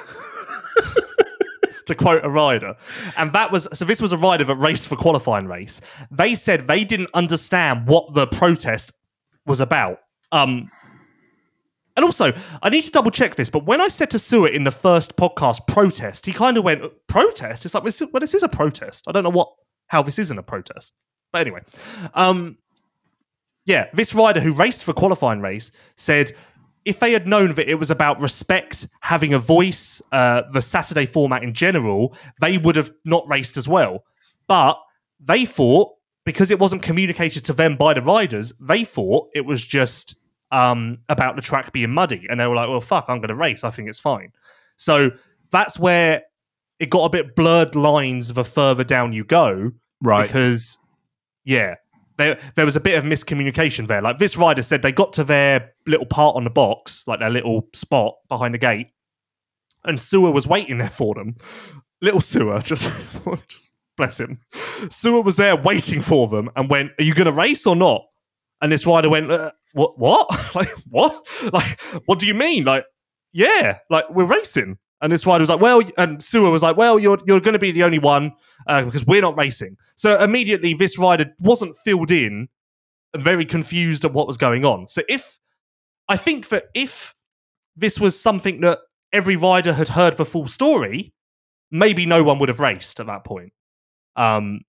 to 1.87 1.95
quote 1.95 2.25
a 2.25 2.31
rider. 2.31 2.75
And 3.17 3.33
that 3.33 3.51
was 3.51 3.69
so 3.73 3.85
this 3.85 4.01
was 4.01 4.13
a 4.13 4.17
rider 4.17 4.45
that 4.45 4.55
raced 4.57 4.87
for 4.89 4.97
qualifying 4.97 5.47
race. 5.47 5.81
They 6.11 6.35
said 6.35 6.67
they 6.67 6.85
didn't 6.85 7.11
understand 7.15 7.87
what 7.87 8.15
the 8.15 8.27
protest 8.27 8.93
was 9.47 9.61
about. 9.61 10.01
Um 10.33 10.71
and 11.97 12.05
also, 12.05 12.33
I 12.63 12.69
need 12.69 12.83
to 12.83 12.91
double 12.91 13.11
check 13.11 13.37
this, 13.37 13.49
but 13.49 13.65
when 13.65 13.81
I 13.81 13.89
said 13.89 14.11
to 14.11 14.19
Seward 14.19 14.53
in 14.53 14.65
the 14.65 14.71
first 14.71 15.17
podcast 15.17 15.67
protest, 15.67 16.27
he 16.27 16.33
kind 16.33 16.59
of 16.59 16.65
went, 16.65 16.83
protest? 17.07 17.65
It's 17.65 17.73
like, 17.73 17.85
well, 17.85 18.21
this 18.21 18.35
is 18.35 18.43
a 18.43 18.49
protest. 18.51 19.05
I 19.09 19.13
don't 19.13 19.25
know 19.25 19.31
what 19.31 19.49
how 19.87 20.03
this 20.03 20.19
isn't 20.19 20.39
a 20.39 20.43
protest. 20.43 20.95
But 21.33 21.43
anyway, 21.43 21.61
um, 22.15 22.59
yeah, 23.65 23.89
this 23.93 24.15
rider 24.15 24.41
who 24.41 24.55
raced 24.55 24.85
for 24.85 24.93
qualifying 24.93 25.41
race 25.41 25.73
said 25.97 26.33
if 26.85 27.01
they 27.01 27.13
had 27.13 27.27
known 27.27 27.53
that 27.55 27.69
it 27.69 27.75
was 27.75 27.91
about 27.91 28.21
respect, 28.21 28.89
having 29.01 29.35
a 29.35 29.39
voice, 29.39 30.01
uh, 30.13 30.43
the 30.53 30.63
Saturday 30.63 31.05
format 31.05 31.43
in 31.43 31.53
general, 31.53 32.15
they 32.41 32.59
would 32.59 32.77
have 32.77 32.93
not 33.05 33.29
raced 33.29 33.57
as 33.57 33.67
well. 33.67 34.05
But 34.47 34.79
they 35.19 35.45
thought 35.45 35.93
because 36.25 36.51
it 36.51 36.59
wasn't 36.59 36.83
communicated 36.83 37.45
to 37.45 37.53
them 37.53 37.77
by 37.77 37.95
the 37.95 38.01
riders, 38.01 38.53
they 38.61 38.85
thought 38.85 39.29
it 39.35 39.43
was 39.43 39.65
just 39.65 40.17
um, 40.53 40.99
about 41.09 41.37
the 41.37 41.43
track 41.43 41.73
being 41.73 41.91
muddy, 41.91 42.27
and 42.29 42.39
they 42.39 42.47
were 42.47 42.55
like, 42.55 42.69
"Well, 42.69 42.81
fuck, 42.81 43.07
I'm 43.09 43.19
going 43.19 43.29
to 43.29 43.35
race. 43.35 43.65
I 43.65 43.71
think 43.71 43.89
it's 43.89 44.01
fine." 44.01 44.33
So 44.77 45.11
that's 45.51 45.79
where 45.79 46.23
it 46.79 46.91
got 46.91 47.05
a 47.05 47.11
bit 47.11 47.35
blurred 47.37 47.75
lines 47.75 48.33
the 48.33 48.45
further 48.45 48.85
down 48.85 49.13
you 49.13 49.25
go, 49.25 49.73
Right. 50.03 50.27
because 50.27 50.79
yeah, 51.45 51.77
there 52.19 52.39
there 52.55 52.65
was 52.65 52.77
a 52.77 52.81
bit 52.81 52.99
of 52.99 53.05
miscommunication 53.05 53.87
there. 53.87 54.03
Like 54.03 54.19
this 54.19 54.37
rider 54.37 54.63
said, 54.63 54.83
they 54.83 54.93
got 54.93 55.13
to 55.15 55.25
their 55.25 55.73
little 55.87 56.07
part 56.07 56.37
on 56.37 56.45
the 56.45 56.51
box, 56.51 57.05
like 57.07 57.21
their 57.21 57.31
little 57.31 57.69
spot 57.73 58.15
behind 58.29 58.55
the 58.55 58.59
gate, 58.59 58.89
and 59.85 59.99
Seewer 59.99 60.31
was 60.31 60.47
waiting 60.47 60.79
there 60.79 60.91
for 60.91 61.15
them. 61.15 61.37
Little 62.03 62.21
Seewer, 62.21 62.59
just, 62.65 62.91
just 63.49 63.71
bless 63.97 64.21
him. 64.21 64.39
Seewer 64.91 65.23
was 65.23 65.37
there 65.37 65.57
waiting 65.57 66.03
for 66.03 66.29
them 66.29 66.51
and 66.57 66.69
went, 66.69 66.91
"Are 66.99 67.05
you 67.05 67.15
going 67.15 67.27
to 67.27 67.33
race 67.33 67.67
or 67.67 67.77
not?" 67.77 68.05
And 68.61 68.71
this 68.73 68.87
rider 68.87 69.09
went, 69.09 69.31
uh, 69.31 69.53
"What? 69.73 69.99
What? 69.99 70.29
like 70.55 70.69
what? 70.91 71.27
Like 71.53 71.81
what 72.07 72.19
do 72.19 72.27
you 72.27 72.35
mean? 72.35 72.65
Like 72.65 72.85
yeah, 73.33 73.79
like 73.91 74.09
we're 74.11 74.25
racing." 74.25 74.79
And 75.03 75.13
this 75.13 75.27
rider 75.27 75.43
was 75.43 75.51
like, 75.51 75.61
"Well," 75.61 75.83
and 75.99 76.23
Seewer 76.23 76.51
was 76.51 76.63
like, 76.63 76.77
"Well, 76.77 76.99
you're 76.99 77.19
you're 77.27 77.41
going 77.41 77.53
to 77.53 77.59
be 77.59 77.73
the 77.73 77.85
only 77.85 77.99
one 77.99 78.33
uh, 78.67 78.85
because 78.85 79.07
we're 79.07 79.21
not 79.21 79.37
racing." 79.37 79.77
So 79.95 80.19
immediately, 80.23 80.75
this 80.75 80.99
rider 80.99 81.27
wasn't 81.41 81.77
filled 81.77 82.11
in 82.11 82.49
and 83.13 83.23
very 83.23 83.45
confused 83.45 84.05
at 84.05 84.13
what 84.13 84.27
was 84.27 84.37
going 84.37 84.65
on. 84.65 84.89
So 84.89 85.03
if 85.09 85.39
I 86.09 86.17
think 86.17 86.49
that 86.49 86.65
if 86.75 87.15
this 87.77 88.01
was 88.01 88.19
something 88.19 88.61
that 88.63 88.79
every 89.13 89.37
rider 89.37 89.73
had 89.73 89.89
heard 89.89 90.17
the 90.17 90.25
full 90.25 90.47
story, 90.47 91.13
maybe 91.71 92.07
no 92.07 92.23
one 92.23 92.39
would 92.39 92.49
have 92.49 92.61
raced 92.61 93.01
at 93.01 93.07
that 93.07 93.25
point. 93.25 93.53
Um, 94.17 94.61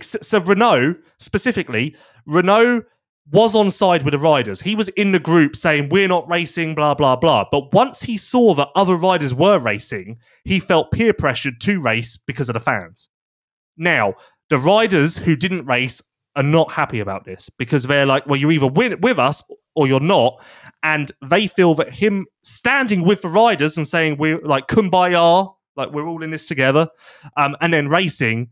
so 0.00 0.40
Renaux 0.40 0.96
specifically, 1.18 1.96
Renaux 2.28 2.82
was 3.30 3.54
on 3.54 3.70
side 3.70 4.02
with 4.02 4.12
the 4.12 4.18
riders. 4.18 4.60
He 4.60 4.74
was 4.74 4.88
in 4.90 5.12
the 5.12 5.18
group 5.18 5.56
saying 5.56 5.88
we're 5.88 6.08
not 6.08 6.28
racing, 6.28 6.74
blah 6.74 6.94
blah 6.94 7.16
blah. 7.16 7.46
But 7.50 7.72
once 7.72 8.02
he 8.02 8.16
saw 8.16 8.54
that 8.54 8.68
other 8.74 8.96
riders 8.96 9.34
were 9.34 9.58
racing, 9.58 10.18
he 10.44 10.60
felt 10.60 10.92
peer 10.92 11.12
pressured 11.12 11.60
to 11.62 11.80
race 11.80 12.16
because 12.16 12.48
of 12.48 12.54
the 12.54 12.60
fans. 12.60 13.08
Now, 13.76 14.14
the 14.50 14.58
riders 14.58 15.16
who 15.16 15.36
didn't 15.36 15.66
race 15.66 16.02
are 16.36 16.42
not 16.42 16.72
happy 16.72 17.00
about 17.00 17.24
this 17.24 17.48
because 17.58 17.84
they're 17.84 18.06
like, 18.06 18.26
well, 18.26 18.38
you're 18.38 18.52
either 18.52 18.66
with, 18.66 19.00
with 19.00 19.18
us 19.18 19.42
or 19.74 19.86
you're 19.86 20.00
not. 20.00 20.42
And 20.82 21.10
they 21.28 21.46
feel 21.46 21.74
that 21.74 21.92
him 21.92 22.26
standing 22.42 23.04
with 23.04 23.22
the 23.22 23.28
riders 23.28 23.76
and 23.76 23.86
saying 23.86 24.16
we're 24.18 24.40
like 24.40 24.66
kumbaya, 24.66 25.54
like 25.76 25.92
we're 25.92 26.06
all 26.06 26.22
in 26.22 26.30
this 26.30 26.46
together, 26.46 26.88
um, 27.36 27.56
and 27.60 27.72
then 27.72 27.88
racing 27.88 28.50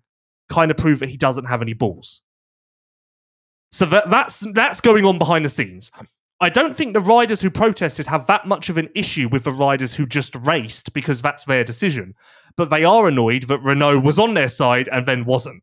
kind 0.49 0.71
of 0.71 0.77
prove 0.77 1.01
that 1.01 1.09
he 1.09 1.17
doesn't 1.17 1.45
have 1.45 1.63
any 1.63 1.73
balls. 1.73 2.23
So 3.73 3.87
that, 3.87 4.11
that's 4.11 4.41
that's 4.53 4.81
going 4.81 5.05
on 5.05 5.19
behind 5.19 5.45
the 5.45 5.49
scenes. 5.49 5.91
I 6.41 6.49
don't 6.49 6.77
think 6.77 6.93
the 6.93 7.01
riders 7.01 7.41
who 7.41 7.51
protested 7.51 8.07
have 8.07 8.27
that 8.27 8.47
much 8.47 8.69
of 8.69 8.77
an 8.77 8.91
issue 8.95 9.29
with 9.29 9.45
the 9.45 9.53
riders 9.53 9.95
who 9.95 10.07
just 10.07 10.35
raced 10.37 10.93
because 10.93 11.23
that's 11.23 11.45
their 11.45 11.65
decision. 11.65 12.15
But 12.57 12.69
they 12.69 12.85
are 12.85 13.07
annoyed 13.07 13.45
that 13.45 13.63
Renaux 13.63 14.03
was 14.03 14.19
on 14.19 14.35
their 14.35 14.49
side 14.49 14.89
and 14.89 15.07
then 15.07 15.25
wasn't. 15.25 15.63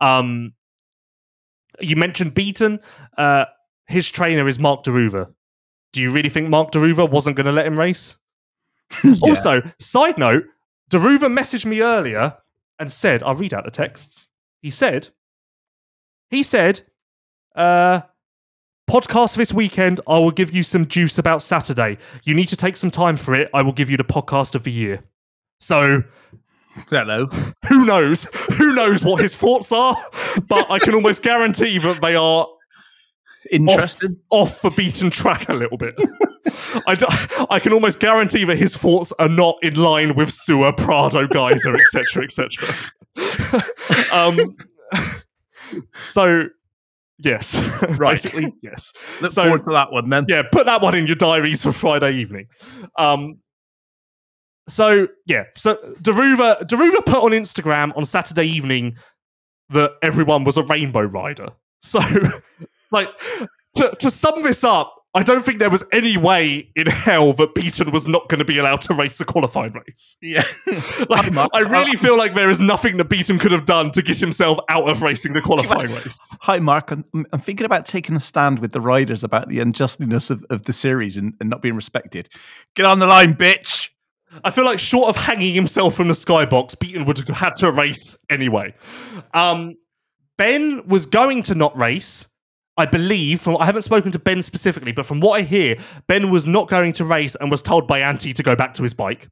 Um, 0.00 0.54
you 1.78 1.94
mentioned 1.94 2.34
Beaton. 2.34 2.80
Uh, 3.16 3.44
his 3.86 4.10
trainer 4.10 4.48
is 4.48 4.58
Marc 4.58 4.82
de 4.82 4.90
Reuver. 4.90 5.32
Do 5.92 6.00
you 6.00 6.10
really 6.10 6.30
think 6.30 6.48
Marc 6.48 6.70
de 6.70 6.80
Reuver 6.80 7.04
wasn't 7.04 7.36
going 7.36 7.46
to 7.46 7.52
let 7.52 7.66
him 7.66 7.78
race? 7.78 8.18
Also, 9.22 9.62
side 9.78 10.18
note, 10.18 10.44
de 10.90 10.98
Reuver 10.98 11.28
messaged 11.28 11.64
me 11.64 11.80
earlier 11.82 12.36
and 12.78 12.92
said, 12.92 13.22
I'll 13.22 13.34
read 13.34 13.54
out 13.54 13.64
the 13.64 13.70
texts. 13.70 14.28
He 14.60 14.70
said, 14.70 15.08
he 16.30 16.42
said, 16.42 16.80
uh, 17.54 18.00
podcast 18.90 19.36
this 19.36 19.52
weekend. 19.52 20.00
I 20.06 20.18
will 20.18 20.30
give 20.30 20.54
you 20.54 20.62
some 20.62 20.86
juice 20.86 21.18
about 21.18 21.42
Saturday. 21.42 21.98
You 22.24 22.34
need 22.34 22.48
to 22.48 22.56
take 22.56 22.76
some 22.76 22.90
time 22.90 23.16
for 23.16 23.34
it. 23.34 23.50
I 23.54 23.62
will 23.62 23.72
give 23.72 23.90
you 23.90 23.96
the 23.96 24.04
podcast 24.04 24.54
of 24.54 24.64
the 24.64 24.72
year. 24.72 25.00
So 25.58 26.02
Hello. 26.88 27.26
who 27.68 27.84
knows? 27.84 28.24
Who 28.56 28.74
knows 28.74 29.04
what 29.04 29.20
his 29.20 29.36
thoughts 29.36 29.72
are? 29.72 29.96
But 30.48 30.70
I 30.70 30.78
can 30.78 30.94
almost 30.94 31.22
guarantee 31.22 31.78
that 31.78 32.00
they 32.00 32.16
are 32.16 32.46
Interested. 33.50 34.16
off 34.30 34.62
the 34.62 34.70
beaten 34.70 35.10
track 35.10 35.48
a 35.48 35.54
little 35.54 35.76
bit. 35.76 35.94
I, 36.86 36.94
do, 36.94 37.06
I 37.50 37.58
can 37.60 37.72
almost 37.72 38.00
guarantee 38.00 38.44
that 38.44 38.56
his 38.56 38.76
thoughts 38.76 39.12
are 39.18 39.28
not 39.28 39.58
in 39.62 39.74
line 39.74 40.14
with 40.14 40.30
Seewer, 40.32 40.72
Prado, 40.72 41.26
Gajser, 41.26 41.78
etc., 41.78 42.24
etc. 42.24 43.62
um, 44.12 44.56
so, 45.94 46.44
yes, 47.18 47.54
Right. 47.82 48.12
basically, 48.12 48.52
yes. 48.62 48.92
Look 49.20 49.32
so- 49.32 49.42
forward 49.44 49.64
to 49.64 49.72
that 49.72 49.92
one 49.92 50.08
then. 50.10 50.26
Yeah, 50.28 50.42
put 50.50 50.66
that 50.66 50.80
one 50.82 50.94
in 50.94 51.06
your 51.06 51.16
diaries 51.16 51.62
for 51.62 51.72
Friday 51.72 52.12
evening. 52.16 52.46
Um, 52.98 53.38
so 54.68 55.08
yeah, 55.26 55.44
so 55.56 55.76
de 56.00 56.12
Reuver 56.12 56.56
Daruva 56.62 57.04
put 57.04 57.16
on 57.24 57.32
Instagram 57.32 57.96
on 57.96 58.04
Saturday 58.04 58.44
evening 58.44 58.96
that 59.70 59.92
everyone 60.02 60.44
was 60.44 60.56
a 60.56 60.62
rainbow 60.64 61.02
rider. 61.02 61.48
So, 61.80 61.98
like, 62.92 63.08
to, 63.76 63.90
to 63.98 64.10
sum 64.10 64.42
this 64.42 64.62
up, 64.62 64.94
I 65.14 65.22
don't 65.22 65.44
think 65.44 65.58
there 65.58 65.68
was 65.68 65.84
any 65.92 66.16
way 66.16 66.70
in 66.74 66.86
hell 66.86 67.34
that 67.34 67.54
Beaton 67.54 67.90
was 67.90 68.06
not 68.06 68.30
going 68.30 68.38
to 68.38 68.46
be 68.46 68.56
allowed 68.56 68.80
to 68.82 68.94
race 68.94 69.18
the 69.18 69.26
qualifying 69.26 69.72
race. 69.72 70.16
Yeah. 70.22 70.44
Like. 71.08 71.36
I 71.52 71.60
really 71.60 71.96
feel 71.96 72.16
like 72.16 72.34
there 72.34 72.48
is 72.48 72.60
nothing 72.60 72.96
that 72.96 73.06
Beaton 73.06 73.38
could 73.38 73.52
have 73.52 73.66
done 73.66 73.90
to 73.90 74.02
get 74.02 74.18
himself 74.18 74.58
out 74.68 74.88
of 74.88 75.02
racing 75.02 75.32
the 75.32 75.42
qualifying 75.42 75.92
race. 75.92 76.18
Hi, 76.40 76.58
Mark. 76.58 76.90
I'm, 76.90 77.04
I'm 77.32 77.40
thinking 77.40 77.66
about 77.66 77.84
taking 77.84 78.16
a 78.16 78.20
stand 78.20 78.60
with 78.60 78.72
the 78.72 78.80
riders 78.80 79.22
about 79.22 79.48
the 79.48 79.60
unjustness 79.60 80.30
of, 80.30 80.44
of 80.48 80.64
the 80.64 80.72
series 80.72 81.16
and, 81.16 81.34
and 81.40 81.50
not 81.50 81.60
being 81.60 81.74
respected. 81.74 82.28
Get 82.74 82.86
on 82.86 83.00
the 83.00 83.06
line, 83.06 83.34
bitch. 83.34 83.90
I 84.44 84.50
feel 84.50 84.64
like 84.64 84.78
short 84.78 85.08
of 85.08 85.16
hanging 85.16 85.54
himself 85.54 85.94
from 85.94 86.08
the 86.08 86.14
skybox, 86.14 86.78
Beaton 86.78 87.04
would 87.04 87.18
have 87.18 87.28
had 87.28 87.56
to 87.56 87.70
race 87.70 88.16
anyway. 88.30 88.74
Um, 89.34 89.76
ben 90.38 90.86
was 90.86 91.06
going 91.06 91.42
to 91.44 91.54
not 91.54 91.76
race. 91.76 92.28
I 92.76 92.86
believe 92.86 93.40
from 93.40 93.56
I 93.58 93.66
haven't 93.66 93.82
spoken 93.82 94.10
to 94.12 94.18
Ben 94.18 94.42
specifically, 94.42 94.92
but 94.92 95.04
from 95.06 95.20
what 95.20 95.38
I 95.38 95.42
hear, 95.42 95.76
Ben 96.06 96.30
was 96.30 96.46
not 96.46 96.68
going 96.68 96.92
to 96.94 97.04
race 97.04 97.36
and 97.40 97.50
was 97.50 97.62
told 97.62 97.86
by 97.86 98.00
Antti 98.00 98.34
to 98.34 98.42
go 98.42 98.56
back 98.56 98.74
to 98.74 98.82
his 98.82 98.94
bike. 98.94 99.28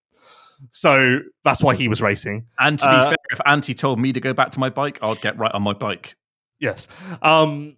So 0.72 1.20
that's 1.42 1.62
why 1.62 1.74
he 1.74 1.88
was 1.88 2.02
racing. 2.02 2.44
And 2.58 2.78
to 2.78 2.84
be 2.84 2.90
Uh, 2.90 3.04
fair, 3.08 3.16
if 3.30 3.38
Antti 3.46 3.76
told 3.76 3.98
me 3.98 4.12
to 4.12 4.20
go 4.20 4.34
back 4.34 4.50
to 4.52 4.60
my 4.60 4.68
bike, 4.68 4.98
I'd 5.00 5.20
get 5.22 5.38
right 5.38 5.52
on 5.52 5.62
my 5.62 5.72
bike. 5.72 6.16
Yes. 6.58 6.86
Um, 7.22 7.76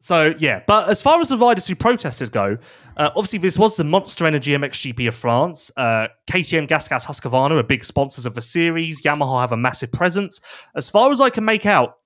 so 0.00 0.34
yeah, 0.38 0.62
but 0.66 0.88
as 0.88 1.00
far 1.00 1.20
as 1.20 1.28
the 1.28 1.38
riders 1.38 1.68
who 1.68 1.76
protested 1.76 2.32
go, 2.32 2.58
uh, 2.96 3.10
obviously 3.14 3.38
this 3.38 3.56
was 3.56 3.76
the 3.76 3.84
Monster 3.84 4.26
Energy 4.26 4.50
MXGP 4.50 5.06
of 5.06 5.14
France. 5.14 5.70
Uh, 5.76 6.08
KTM, 6.28 6.66
Gasgas, 6.66 7.06
Husqvarna 7.06 7.52
are 7.52 7.62
big 7.62 7.84
sponsors 7.84 8.26
of 8.26 8.34
the 8.34 8.40
series. 8.40 9.02
Yamaha 9.02 9.40
have 9.40 9.52
a 9.52 9.56
massive 9.56 9.92
presence. 9.92 10.40
As 10.74 10.90
far 10.90 11.12
as 11.12 11.20
I 11.20 11.30
can 11.30 11.44
make 11.44 11.66
out, 11.66 11.98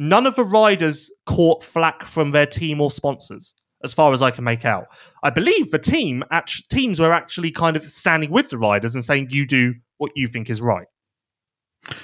none 0.00 0.26
of 0.26 0.34
the 0.34 0.42
riders 0.44 1.10
caught 1.26 1.62
flack 1.62 2.04
from 2.04 2.30
their 2.32 2.46
team 2.46 2.80
or 2.80 2.90
sponsors. 2.90 3.54
As 3.84 3.94
far 3.94 4.12
as 4.12 4.20
I 4.20 4.30
can 4.30 4.44
make 4.44 4.64
out, 4.64 4.86
I 5.22 5.30
believe 5.30 5.70
the 5.70 5.78
team 5.78 6.22
act- 6.30 6.68
teams 6.70 6.98
were 7.00 7.12
actually 7.12 7.50
kind 7.50 7.76
of 7.76 7.90
standing 7.90 8.30
with 8.30 8.48
the 8.50 8.58
riders 8.58 8.94
and 8.94 9.04
saying, 9.04 9.28
"You 9.30 9.46
do 9.46 9.74
what 9.98 10.10
you 10.16 10.26
think 10.26 10.50
is 10.50 10.60
right." 10.60 10.86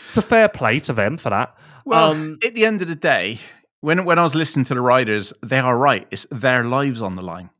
It's 0.06 0.16
a 0.16 0.22
fair 0.22 0.48
play 0.48 0.78
to 0.80 0.92
them 0.94 1.16
for 1.18 1.28
that. 1.30 1.54
Well, 1.85 2.12
Um, 2.12 2.38
at 2.44 2.54
the 2.54 2.64
end 2.64 2.80
of 2.82 2.88
the 2.88 2.94
day, 2.94 3.40
when 3.80 4.04
when 4.06 4.18
I 4.18 4.22
was 4.22 4.35
listening 4.35 4.64
to 4.66 4.74
the 4.74 4.80
riders, 4.80 5.32
they 5.42 5.59
are 5.59 5.76
right. 5.76 6.06
It's 6.11 6.26
their 6.30 6.64
lives 6.64 7.02
on 7.02 7.14
the 7.16 7.22
line. 7.22 7.50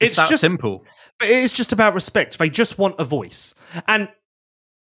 It's, 0.00 0.10
It's 0.12 0.16
that 0.16 0.28
just- 0.28 0.40
simple. 0.40 0.84
But 1.18 1.28
it 1.28 1.38
is 1.38 1.52
just 1.52 1.72
about 1.72 1.92
respect. 1.94 2.38
They 2.38 2.48
just 2.48 2.78
want 2.78 2.94
a 2.98 3.04
voice. 3.04 3.52
And 3.86 4.08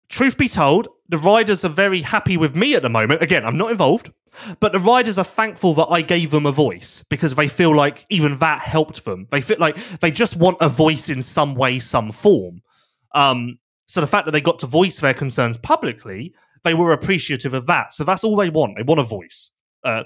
truth 0.09 0.37
be 0.37 0.49
told, 0.49 0.87
the 1.09 1.17
riders 1.17 1.65
are 1.65 1.69
very 1.69 2.01
happy 2.01 2.37
with 2.37 2.55
me 2.55 2.75
at 2.75 2.83
the 2.83 2.89
moment. 2.89 3.21
Again, 3.21 3.43
I'm 3.43 3.57
not 3.57 3.71
involved, 3.71 4.11
but 4.59 4.71
the 4.71 4.79
riders 4.79 5.17
are 5.17 5.25
thankful 5.25 5.73
that 5.73 5.87
I 5.87 6.01
gave 6.01 6.29
them 6.29 6.45
a 6.45 6.51
voice 6.51 7.03
because 7.09 7.33
they 7.33 7.47
feel 7.47 7.75
like 7.75 8.05
even 8.09 8.37
that 8.37 8.61
helped 8.61 9.03
them. 9.05 9.27
They 9.31 9.41
feel 9.41 9.57
like 9.59 9.77
they 10.01 10.11
just 10.11 10.37
want 10.37 10.57
a 10.61 10.69
voice 10.69 11.09
in 11.09 11.23
some 11.23 11.55
way, 11.55 11.79
some 11.79 12.11
form. 12.11 12.61
Um, 13.15 13.57
so 13.87 14.01
the 14.01 14.07
fact 14.07 14.25
that 14.25 14.31
they 14.31 14.41
got 14.41 14.59
to 14.59 14.67
voice 14.67 14.99
their 14.99 15.15
concerns 15.15 15.57
publicly, 15.57 16.33
they 16.63 16.75
were 16.75 16.93
appreciative 16.93 17.55
of 17.55 17.65
that. 17.65 17.91
So 17.91 18.03
that's 18.03 18.23
all 18.23 18.35
they 18.35 18.51
want. 18.51 18.77
They 18.77 18.83
want 18.83 18.99
a 18.99 19.03
voice. 19.03 19.49
Uh, 19.83 20.03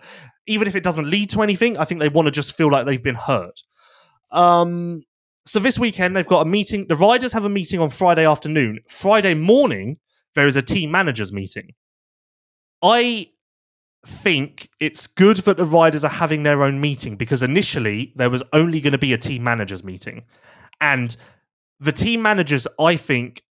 even 0.47 0.69
if 0.69 0.75
it 0.75 0.83
doesn't 0.83 1.09
lead 1.09 1.29
to 1.31 1.41
anything, 1.41 1.77
I 1.77 1.83
think 1.83 1.99
they 1.99 2.07
want 2.07 2.27
to 2.27 2.31
just 2.31 2.55
feel 2.55 2.71
like 2.71 2.85
they've 2.85 3.03
been 3.03 3.15
heard. 3.15 3.61
Um, 4.31 5.03
so 5.45 5.59
this 5.59 5.77
weekend 5.77 6.15
they've 6.15 6.25
got 6.25 6.47
a 6.47 6.49
meeting. 6.49 6.85
The 6.87 6.95
riders 6.95 7.33
have 7.33 7.43
a 7.43 7.49
meeting 7.49 7.81
on 7.81 7.89
Friday 7.89 8.25
afternoon. 8.25 8.79
Friday 8.87 9.33
morning 9.33 9.97
there 10.35 10.47
is 10.47 10.55
a 10.55 10.61
team 10.61 10.91
managers 10.91 11.31
meeting. 11.31 11.73
I 12.81 13.29
think 14.05 14.69
it's 14.79 15.07
good 15.07 15.37
that 15.37 15.57
the 15.57 15.65
riders 15.65 16.03
are 16.03 16.09
having 16.09 16.43
their 16.43 16.63
own 16.63 16.81
meeting 16.81 17.15
because 17.15 17.41
initially 17.41 18.11
there 18.15 18.29
was 18.29 18.43
only 18.51 18.81
going 18.81 18.91
to 18.91 18.97
be 18.97 19.13
a 19.13 19.17
team 19.17 19.43
managers 19.43 19.83
meeting, 19.83 20.23
and 20.81 21.15
the 21.79 21.91
team 21.91 22.21
managers 22.21 22.67
I 22.79 22.95
think 22.95 23.43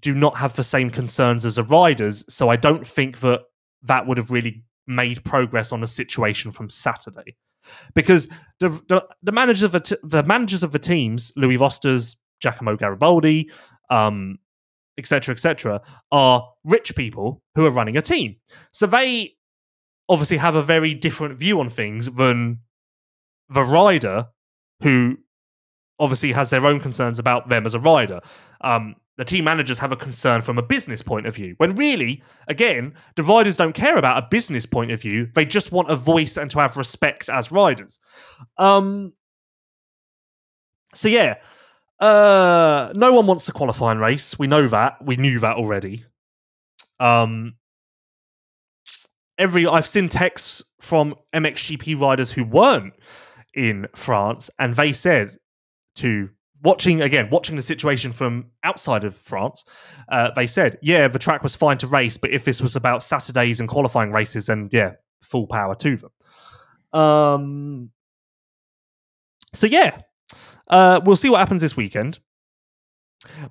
do 0.00 0.14
not 0.14 0.36
have 0.36 0.54
the 0.54 0.64
same 0.64 0.90
concerns 0.90 1.44
as 1.44 1.56
the 1.56 1.64
riders. 1.64 2.24
So 2.28 2.48
I 2.48 2.56
don't 2.56 2.86
think 2.86 3.20
that 3.20 3.42
that 3.82 4.06
would 4.06 4.18
have 4.18 4.30
really 4.30 4.64
made 4.86 5.24
progress 5.24 5.72
on 5.72 5.80
the 5.80 5.86
situation 5.86 6.52
from 6.52 6.70
Saturday 6.70 7.36
because 7.94 8.28
the 8.60 8.68
the, 8.88 9.06
the 9.22 9.32
managers 9.32 9.62
of 9.62 9.72
the, 9.72 9.80
t- 9.80 9.96
the 10.02 10.22
managers 10.22 10.62
of 10.62 10.72
the 10.72 10.78
teams, 10.78 11.32
Louis 11.36 11.58
Vosters, 11.58 12.16
Giacomo 12.40 12.76
Garibaldi, 12.76 13.50
um, 13.90 14.38
etc., 14.98 15.32
etc., 15.32 15.80
are 16.12 16.48
rich 16.64 16.94
people 16.96 17.42
who 17.54 17.64
are 17.64 17.70
running 17.70 17.96
a 17.96 18.02
team. 18.02 18.36
So 18.72 18.86
they 18.86 19.34
obviously 20.08 20.36
have 20.38 20.54
a 20.54 20.62
very 20.62 20.94
different 20.94 21.38
view 21.38 21.60
on 21.60 21.68
things 21.68 22.10
than 22.10 22.60
the 23.48 23.62
rider, 23.62 24.26
who 24.82 25.16
obviously 26.00 26.32
has 26.32 26.50
their 26.50 26.66
own 26.66 26.80
concerns 26.80 27.18
about 27.18 27.48
them 27.48 27.66
as 27.66 27.74
a 27.74 27.80
rider. 27.80 28.20
Um, 28.60 28.96
the 29.16 29.24
team 29.24 29.44
managers 29.44 29.80
have 29.80 29.90
a 29.90 29.96
concern 29.96 30.42
from 30.42 30.58
a 30.58 30.62
business 30.62 31.02
point 31.02 31.26
of 31.26 31.34
view. 31.34 31.54
When 31.58 31.74
really, 31.74 32.22
again, 32.46 32.94
the 33.16 33.24
riders 33.24 33.56
don't 33.56 33.72
care 33.72 33.98
about 33.98 34.22
a 34.22 34.28
business 34.30 34.64
point 34.64 34.92
of 34.92 35.00
view. 35.00 35.28
They 35.34 35.44
just 35.44 35.72
want 35.72 35.90
a 35.90 35.96
voice 35.96 36.36
and 36.36 36.48
to 36.52 36.60
have 36.60 36.76
respect 36.76 37.28
as 37.28 37.50
riders. 37.50 37.98
Um, 38.58 39.12
so 40.94 41.08
yeah, 41.08 41.38
uh, 42.00 42.92
no 42.94 43.12
one 43.12 43.26
wants 43.26 43.46
to 43.46 43.52
qualify 43.52 43.92
and 43.92 44.00
race. 44.00 44.38
We 44.38 44.46
know 44.46 44.68
that. 44.68 45.04
We 45.04 45.16
knew 45.16 45.38
that 45.40 45.56
already. 45.56 46.04
Um, 47.00 47.54
every 49.38 49.66
I've 49.66 49.86
seen 49.86 50.08
texts 50.08 50.62
from 50.80 51.14
MXGP 51.34 52.00
riders 52.00 52.30
who 52.30 52.44
weren't 52.44 52.94
in 53.54 53.86
France, 53.96 54.50
and 54.58 54.74
they 54.76 54.92
said 54.92 55.38
to 55.96 56.28
watching 56.62 57.02
again, 57.02 57.28
watching 57.30 57.56
the 57.56 57.62
situation 57.62 58.12
from 58.12 58.46
outside 58.64 59.04
of 59.04 59.16
France, 59.16 59.64
uh, 60.08 60.30
they 60.34 60.46
said, 60.46 60.78
yeah, 60.82 61.08
the 61.08 61.18
track 61.18 61.42
was 61.42 61.54
fine 61.54 61.78
to 61.78 61.86
race, 61.86 62.16
but 62.16 62.30
if 62.30 62.44
this 62.44 62.60
was 62.60 62.76
about 62.76 63.02
Saturdays 63.02 63.60
and 63.60 63.68
qualifying 63.68 64.12
races, 64.12 64.46
then 64.46 64.68
yeah, 64.72 64.92
full 65.22 65.46
power 65.46 65.74
to 65.76 65.96
them. 65.96 67.00
Um, 67.00 67.90
so 69.52 69.66
yeah, 69.66 70.00
uh, 70.68 71.00
we'll 71.04 71.16
see 71.16 71.28
what 71.28 71.38
happens 71.38 71.62
this 71.62 71.76
weekend. 71.76 72.18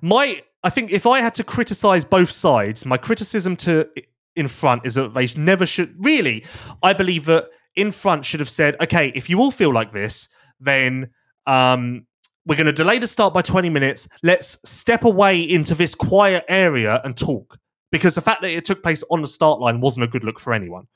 My, 0.00 0.42
I 0.62 0.70
think 0.70 0.90
if 0.90 1.06
I 1.06 1.20
had 1.20 1.34
to 1.36 1.44
criticize 1.44 2.04
both 2.04 2.30
sides, 2.30 2.86
my 2.86 2.96
criticism 2.96 3.56
to 3.56 3.88
Infront 4.36 4.86
is 4.86 4.94
that 4.94 5.14
they 5.14 5.28
never 5.36 5.66
should 5.66 5.94
really. 5.98 6.44
I 6.82 6.92
believe 6.92 7.24
that 7.26 7.48
Infront 7.76 8.24
should 8.24 8.40
have 8.40 8.50
said, 8.50 8.76
okay, 8.80 9.12
if 9.14 9.28
you 9.28 9.40
all 9.40 9.50
feel 9.50 9.72
like 9.72 9.92
this, 9.92 10.28
then 10.60 11.10
um, 11.46 12.06
we're 12.46 12.56
going 12.56 12.66
to 12.66 12.72
delay 12.72 12.98
the 12.98 13.06
start 13.06 13.34
by 13.34 13.42
20 13.42 13.68
minutes. 13.68 14.08
Let's 14.22 14.58
step 14.64 15.04
away 15.04 15.40
into 15.40 15.74
this 15.74 15.94
quiet 15.94 16.44
area 16.48 17.00
and 17.04 17.16
talk. 17.16 17.58
Because 17.90 18.14
the 18.14 18.20
fact 18.20 18.42
that 18.42 18.50
it 18.50 18.64
took 18.64 18.82
place 18.82 19.02
on 19.10 19.22
the 19.22 19.28
start 19.28 19.60
line 19.60 19.80
wasn't 19.80 20.04
a 20.04 20.08
good 20.08 20.22
look 20.22 20.38
for 20.38 20.52
anyone. 20.52 20.86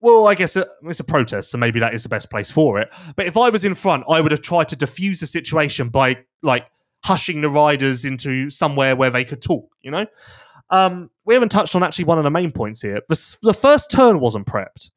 Well, 0.00 0.28
I 0.28 0.34
guess 0.34 0.56
it's 0.56 1.00
a 1.00 1.04
protest, 1.04 1.50
so 1.50 1.58
maybe 1.58 1.80
that 1.80 1.92
is 1.92 2.04
the 2.04 2.08
best 2.08 2.30
place 2.30 2.50
for 2.50 2.78
it. 2.78 2.92
But 3.16 3.26
if 3.26 3.36
I 3.36 3.48
was 3.48 3.64
Infront, 3.64 4.04
I 4.08 4.20
would 4.20 4.30
have 4.30 4.42
tried 4.42 4.68
to 4.68 4.76
defuse 4.76 5.20
the 5.20 5.26
situation 5.26 5.88
by 5.88 6.18
like 6.42 6.66
hushing 7.04 7.40
the 7.40 7.48
riders 7.48 8.04
into 8.04 8.48
somewhere 8.50 8.94
where 8.94 9.10
they 9.10 9.24
could 9.24 9.42
talk. 9.42 9.68
You 9.82 9.90
know, 9.90 10.06
um, 10.70 11.10
we 11.24 11.34
haven't 11.34 11.48
touched 11.48 11.74
on 11.74 11.82
actually 11.82 12.04
one 12.04 12.18
of 12.18 12.24
the 12.24 12.30
main 12.30 12.52
points 12.52 12.80
here. 12.80 13.00
The 13.08 13.36
the 13.42 13.54
first 13.54 13.90
turn 13.90 14.20
wasn't 14.20 14.46
prepped, 14.46 14.90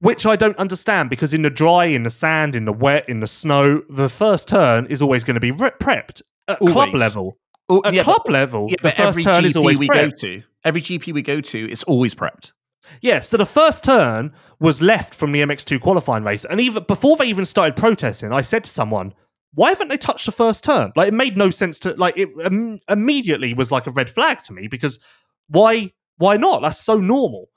which 0.00 0.26
I 0.26 0.34
don't 0.34 0.56
understand 0.56 1.08
because 1.08 1.32
in 1.32 1.42
the 1.42 1.50
dry, 1.50 1.84
in 1.84 2.02
the 2.02 2.10
sand, 2.10 2.56
in 2.56 2.64
the 2.64 2.72
wet, 2.72 3.08
in 3.08 3.20
the 3.20 3.28
snow, 3.28 3.82
the 3.88 4.08
first 4.08 4.48
turn 4.48 4.86
is 4.86 5.00
always 5.00 5.22
going 5.22 5.34
to 5.34 5.40
be 5.40 5.52
re- 5.52 5.70
prepped 5.80 6.22
at 6.48 6.58
club 6.58 6.94
level. 6.94 7.36
At 7.84 7.94
yeah, 7.94 8.02
club 8.02 8.22
but, 8.24 8.32
level, 8.32 8.66
yeah, 8.68 8.78
the 8.82 8.90
first 8.90 9.00
every 9.00 9.22
turn 9.22 9.44
GP 9.44 9.46
is 9.46 9.56
always 9.56 9.78
we 9.78 9.86
prepped. 9.86 10.10
go 10.10 10.16
to, 10.22 10.42
every 10.64 10.80
GP 10.80 11.12
we 11.12 11.22
go 11.22 11.40
to, 11.40 11.70
it's 11.70 11.84
always 11.84 12.16
prepped. 12.16 12.50
Yeah, 13.00 13.20
so 13.20 13.36
the 13.36 13.46
first 13.46 13.84
turn 13.84 14.32
was 14.58 14.82
left 14.82 15.14
from 15.14 15.32
the 15.32 15.40
MX2 15.40 15.80
qualifying 15.80 16.24
race. 16.24 16.44
And 16.44 16.60
even 16.60 16.84
before 16.84 17.16
they 17.16 17.26
even 17.26 17.44
started 17.44 17.76
protesting, 17.76 18.32
I 18.32 18.42
said 18.42 18.64
to 18.64 18.70
someone, 18.70 19.14
why 19.54 19.70
haven't 19.70 19.88
they 19.88 19.96
touched 19.96 20.26
the 20.26 20.32
first 20.32 20.62
turn? 20.64 20.92
Like, 20.96 21.08
it 21.08 21.14
made 21.14 21.36
no 21.36 21.50
sense 21.50 21.78
to, 21.80 21.94
like, 21.94 22.16
it 22.16 22.28
um, 22.44 22.78
immediately 22.88 23.54
was 23.54 23.72
like 23.72 23.86
a 23.86 23.90
red 23.90 24.08
flag 24.08 24.42
to 24.44 24.52
me 24.52 24.68
because 24.68 25.00
why, 25.48 25.92
why 26.18 26.36
not? 26.36 26.62
That's 26.62 26.80
so 26.80 26.96
normal. 26.96 27.48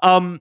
Um, 0.00 0.40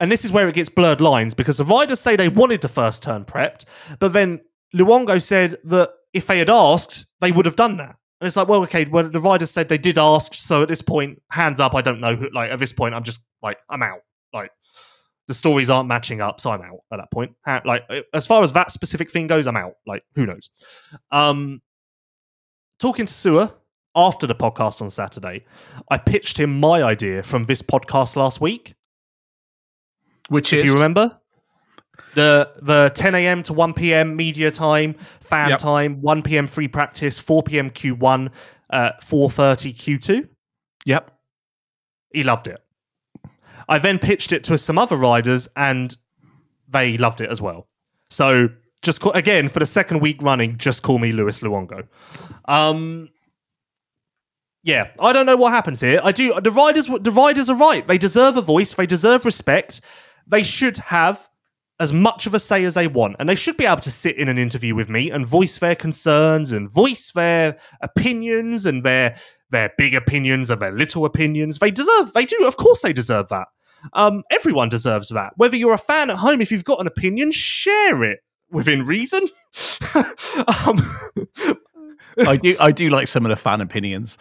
and 0.00 0.10
this 0.10 0.24
is 0.24 0.32
where 0.32 0.48
it 0.48 0.54
gets 0.54 0.68
blurred 0.68 1.00
lines 1.00 1.34
because 1.34 1.58
the 1.58 1.64
riders 1.64 2.00
say 2.00 2.16
they 2.16 2.28
wanted 2.28 2.60
the 2.60 2.68
first 2.68 3.02
turn 3.02 3.24
prepped, 3.24 3.64
but 4.00 4.12
then 4.12 4.40
Luongo 4.74 5.22
said 5.22 5.58
that 5.64 5.90
if 6.12 6.26
they 6.26 6.38
had 6.38 6.50
asked, 6.50 7.06
they 7.20 7.32
would 7.32 7.46
have 7.46 7.56
done 7.56 7.76
that. 7.76 7.96
And 8.24 8.28
it's 8.28 8.36
like, 8.36 8.48
well, 8.48 8.62
okay, 8.62 8.86
well, 8.86 9.06
the 9.06 9.20
riders 9.20 9.50
said 9.50 9.68
they 9.68 9.76
did 9.76 9.98
ask, 9.98 10.32
so 10.32 10.62
at 10.62 10.68
this 10.68 10.80
point, 10.80 11.20
hands 11.30 11.60
up. 11.60 11.74
I 11.74 11.82
don't 11.82 12.00
know 12.00 12.16
who. 12.16 12.30
Like 12.32 12.50
at 12.50 12.58
this 12.58 12.72
point, 12.72 12.94
I'm 12.94 13.02
just 13.02 13.22
like, 13.42 13.58
I'm 13.68 13.82
out. 13.82 13.98
Like 14.32 14.50
the 15.28 15.34
stories 15.34 15.68
aren't 15.68 15.90
matching 15.90 16.22
up, 16.22 16.40
so 16.40 16.50
I'm 16.50 16.62
out 16.62 16.78
at 16.90 16.96
that 16.96 17.10
point. 17.10 17.32
Like 17.66 17.82
as 18.14 18.26
far 18.26 18.42
as 18.42 18.50
that 18.54 18.70
specific 18.70 19.10
thing 19.10 19.26
goes, 19.26 19.46
I'm 19.46 19.58
out. 19.58 19.74
Like 19.86 20.04
who 20.14 20.24
knows? 20.24 20.48
Um, 21.10 21.60
talking 22.80 23.04
to 23.04 23.12
Seewer 23.12 23.52
after 23.94 24.26
the 24.26 24.34
podcast 24.34 24.80
on 24.80 24.88
Saturday, 24.88 25.44
I 25.90 25.98
pitched 25.98 26.40
him 26.40 26.58
my 26.58 26.82
idea 26.82 27.22
from 27.22 27.44
this 27.44 27.60
podcast 27.60 28.16
last 28.16 28.40
week. 28.40 28.74
Which 30.30 30.54
If 30.54 30.60
is 30.60 30.64
you 30.64 30.72
remember. 30.72 31.20
The 32.14 32.52
the 32.62 32.92
10 32.94 33.14
a.m. 33.14 33.42
to 33.44 33.52
1 33.52 33.74
p.m. 33.74 34.14
media 34.16 34.50
time, 34.50 34.94
fan 35.20 35.50
Yep. 35.50 35.58
time, 35.58 36.00
1 36.00 36.22
p.m. 36.22 36.46
free 36.46 36.68
practice, 36.68 37.18
4 37.18 37.42
p.m. 37.42 37.70
Q1, 37.70 38.30
uh, 38.70 38.90
4:30 39.02 39.74
Q2. 39.74 40.28
Yep. 40.84 41.10
He 42.12 42.22
loved 42.22 42.46
it. 42.46 42.60
I 43.68 43.78
then 43.78 43.98
pitched 43.98 44.32
it 44.32 44.44
to 44.44 44.58
some 44.58 44.78
other 44.78 44.96
riders, 44.96 45.48
and 45.56 45.96
they 46.68 46.96
loved 46.98 47.20
it 47.20 47.30
as 47.30 47.40
well. 47.40 47.66
So 48.10 48.48
just 48.82 49.00
call, 49.00 49.12
again 49.12 49.48
for 49.48 49.58
the 49.58 49.66
second 49.66 50.00
week 50.00 50.22
running, 50.22 50.56
just 50.58 50.82
call 50.82 50.98
me 50.98 51.10
Lewis 51.12 51.40
Luongo. 51.40 51.86
Um, 52.44 53.08
yeah, 54.62 54.88
I 55.00 55.12
don't 55.12 55.26
know 55.26 55.36
what 55.36 55.52
happens 55.52 55.80
here. 55.80 56.00
I 56.04 56.12
do. 56.12 56.38
The 56.40 56.50
riders, 56.50 56.86
the 57.00 57.12
riders 57.12 57.50
are 57.50 57.56
right. 57.56 57.86
They 57.86 57.98
deserve 57.98 58.36
a 58.36 58.42
voice. 58.42 58.72
They 58.74 58.86
deserve 58.86 59.24
respect. 59.24 59.80
They 60.26 60.42
should 60.42 60.76
have 60.78 61.28
as 61.80 61.92
much 61.92 62.26
of 62.26 62.34
a 62.34 62.40
say 62.40 62.64
as 62.64 62.74
they 62.74 62.86
want, 62.86 63.16
and 63.18 63.28
they 63.28 63.34
should 63.34 63.56
be 63.56 63.66
able 63.66 63.80
to 63.80 63.90
sit 63.90 64.16
in 64.16 64.28
an 64.28 64.38
interview 64.38 64.74
with 64.74 64.88
me 64.88 65.10
and 65.10 65.26
voice 65.26 65.58
their 65.58 65.74
concerns 65.74 66.52
and 66.52 66.70
voice 66.70 67.10
their 67.12 67.56
opinions 67.82 68.66
and 68.66 68.82
their 68.84 69.16
their 69.50 69.72
big 69.76 69.94
opinions 69.94 70.50
and 70.50 70.60
their 70.60 70.72
little 70.72 71.04
opinions. 71.04 71.58
They 71.58 71.70
deserve. 71.70 72.12
They 72.12 72.24
do. 72.24 72.38
Of 72.44 72.56
course, 72.56 72.82
they 72.82 72.92
deserve 72.92 73.28
that. 73.28 73.48
Um, 73.92 74.22
everyone 74.30 74.68
deserves 74.68 75.10
that. 75.10 75.32
Whether 75.36 75.56
you're 75.56 75.74
a 75.74 75.78
fan 75.78 76.10
at 76.10 76.16
home, 76.16 76.40
if 76.40 76.50
you've 76.50 76.64
got 76.64 76.80
an 76.80 76.86
opinion, 76.86 77.30
share 77.30 78.02
it 78.04 78.20
within 78.50 78.86
reason. 78.86 79.28
um, 79.94 80.80
I 82.18 82.38
do 82.40 82.56
I 82.60 82.72
do 82.72 82.88
like 82.88 83.08
some 83.08 83.24
of 83.24 83.30
the 83.30 83.36
fan 83.36 83.60
opinions. 83.60 84.16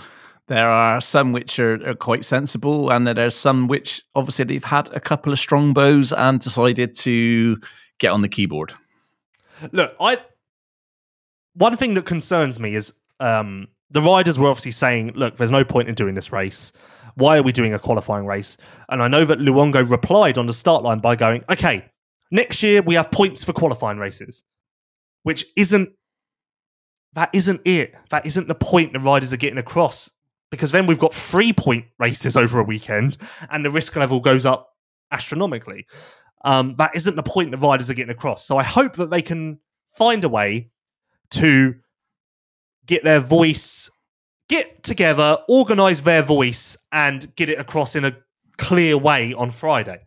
There 0.48 0.68
are 0.68 1.00
some 1.00 1.32
which 1.32 1.58
are, 1.60 1.76
are 1.88 1.96
quite 1.96 2.26
sensible, 2.26 2.92
and 2.92 3.08
there 3.08 3.26
are 3.26 3.30
some 3.30 3.68
which 3.68 4.04
obviously 4.14 4.46
they've 4.46 4.64
had 4.64 4.90
a 4.94 5.00
couple 5.00 5.32
of 5.32 5.40
strong 5.40 5.74
bows 5.74 6.12
and 6.12 6.40
decided 6.40 6.96
to 6.98 7.58
get 8.00 8.12
on 8.12 8.22
the 8.22 8.30
keyboard. 8.30 8.74
look, 9.72 9.96
I 10.00 10.18
one 11.56 11.78
thing 11.78 11.94
that 11.94 12.06
concerns 12.06 12.60
me 12.60 12.76
is 12.76 12.94
um, 13.20 13.68
the 13.92 14.02
riders 14.02 14.38
were 14.38 14.50
obviously 14.50 14.72
saying, 14.72 15.14
"Look, 15.16 15.38
there's 15.38 15.52
no 15.52 15.64
point 15.64 15.88
in 15.88 15.96
doing 15.96 16.16
this 16.16 16.34
race. 16.34 16.74
Why 17.16 17.38
are 17.38 17.44
we 17.44 17.52
doing 17.52 17.74
a 17.74 17.80
qualifying 17.80 18.26
race?" 18.26 18.58
And 18.90 19.02
I 19.02 19.08
know 19.08 19.24
that 19.24 19.40
Luongo 19.40 19.90
replied 19.90 20.38
on 20.38 20.48
the 20.48 20.54
start 20.54 20.84
line 20.84 21.00
by 21.00 21.16
going, 21.16 21.46
"Okay, 21.50 21.86
next 22.32 22.62
year 22.64 22.82
we 22.82 22.96
have 22.96 23.12
points 23.12 23.46
for 23.46 23.54
qualifying 23.54 23.98
races," 23.98 24.44
which 25.22 25.46
isn't 25.56 25.90
that 27.14 27.30
isn't 27.32 27.62
it. 27.64 27.96
That 28.10 28.26
isn't 28.26 28.48
the 28.48 28.56
point 28.56 28.92
the 28.92 29.00
riders 29.00 29.32
are 29.32 29.38
getting 29.38 29.60
across. 29.60 30.10
Because 30.54 30.72
then 30.72 30.86
we've 30.86 31.00
got 31.00 31.16
three 31.16 31.52
point 31.52 31.84
races 31.98 32.38
over 32.38 32.60
a 32.60 32.64
weekend, 32.64 33.18
and 33.50 33.66
the 33.66 33.72
risk 33.72 33.96
level 33.96 34.20
goes 34.20 34.46
up 34.46 34.70
astronomically. 35.12 35.88
Um, 36.46 36.76
that 36.76 36.96
isn't 36.96 37.16
the 37.16 37.24
point 37.24 37.50
the 37.50 37.58
riders 37.58 37.90
are 37.90 37.96
getting 37.96 38.12
across. 38.12 38.46
So 38.46 38.60
I 38.60 38.64
hope 38.64 38.96
that 38.98 39.10
they 39.10 39.24
can 39.24 39.58
find 39.98 40.24
a 40.24 40.30
way 40.30 40.70
to 41.32 41.74
get 42.86 43.04
their 43.04 43.20
voice, 43.20 43.90
get 44.48 44.84
together, 44.84 45.40
organize 45.50 46.04
their 46.04 46.22
voice, 46.22 46.78
and 46.92 47.36
get 47.36 47.50
it 47.50 47.58
across 47.58 47.96
in 47.96 48.06
a 48.06 48.16
clear 48.58 48.96
way 48.96 49.34
on 49.34 49.50
Friday. 49.50 50.06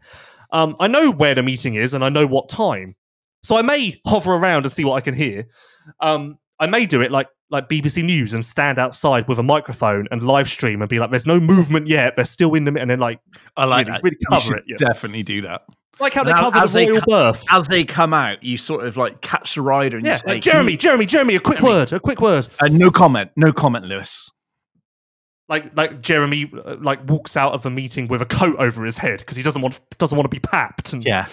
Um, 0.53 0.77
I 0.79 0.87
know 0.87 1.11
where 1.11 1.35
the 1.35 1.43
meeting 1.43 1.75
is 1.75 1.93
and 1.93 2.05
I 2.05 2.09
know 2.09 2.25
what 2.25 2.49
time. 2.49 2.95
So 3.43 3.57
I 3.57 3.63
may 3.63 4.01
hover 4.07 4.35
around 4.35 4.65
and 4.65 4.71
see 4.71 4.85
what 4.85 4.95
I 4.95 5.01
can 5.01 5.15
hear. 5.15 5.49
Um, 5.99 6.39
I 6.61 6.69
may 6.69 6.87
do 6.87 7.01
it 7.01 7.11
like 7.11 7.27
like 7.51 7.69
BBC 7.69 8.03
News 8.05 8.35
and 8.35 8.45
stand 8.45 8.79
outside 8.79 9.29
with 9.29 9.39
a 9.39 9.43
microphone 9.43 10.09
and 10.11 10.23
live 10.23 10.49
stream 10.49 10.83
and 10.83 10.89
be 10.89 10.99
like, 10.99 11.11
"There's 11.11 11.27
no 11.27 11.39
movement 11.41 11.87
yet. 11.87 12.17
They're 12.17 12.25
still 12.25 12.55
in 12.55 12.65
the 12.65 12.75
and 12.81 12.91
then 12.91 12.99
like 13.01 13.21
I 13.57 13.65
like 13.65 13.87
Really- 13.87 14.01
really 14.03 14.17
cover 14.29 14.57
it, 14.57 14.65
yes. 14.67 14.81
Definitely 14.81 15.23
do 15.23 15.43
that. 15.43 15.63
like 16.01 16.13
how 16.13 16.25
they 16.25 16.33
Now, 16.33 16.51
covered 16.51 16.69
the 16.69 16.87
royal 16.89 17.01
co- 17.01 17.07
birth." 17.07 17.45
As 17.51 17.69
they 17.69 17.85
come 17.85 18.13
out, 18.13 18.43
you 18.43 18.57
sort 18.59 18.85
of 18.85 18.97
like 18.97 19.21
catch 19.21 19.55
the 19.55 19.63
rider 19.63 19.97
and 19.97 20.05
Yeah, 20.07 20.13
you 20.15 20.19
say, 20.19 20.27
like, 20.29 20.43
Jeremy, 20.43 20.73
"Can 20.73 20.81
Jeremy, 20.81 21.07
Jeremy, 21.07 21.35
a 21.37 21.41
quick 21.41 21.59
Jeremy. 21.61 21.75
word, 21.77 21.93
a 21.93 22.01
quick 22.01 22.21
word. 22.21 22.49
you-" 22.61 22.67
Uh, 22.67 22.69
no 22.69 22.91
comment. 22.91 23.31
No 23.37 23.53
comment, 23.53 23.85
Lewis. 23.87 24.31
Like 25.49 25.77
like 25.77 26.01
Jeremy 26.01 26.51
uh, 26.65 26.75
like 26.81 27.09
walks 27.09 27.37
out 27.37 27.53
of 27.53 27.63
the 27.63 27.71
meeting 27.71 28.09
with 28.09 28.21
a 28.21 28.27
coat 28.27 28.57
over 28.59 28.85
his 28.85 28.99
head 28.99 29.21
because 29.21 29.37
he 29.37 29.45
doesn't 29.45 29.63
want 29.63 29.79
doesn't 29.99 30.17
want 30.19 30.25
to 30.29 30.35
be 30.35 30.41
papped. 30.41 30.93
And, 30.93 31.05
Yeah, 31.05 31.29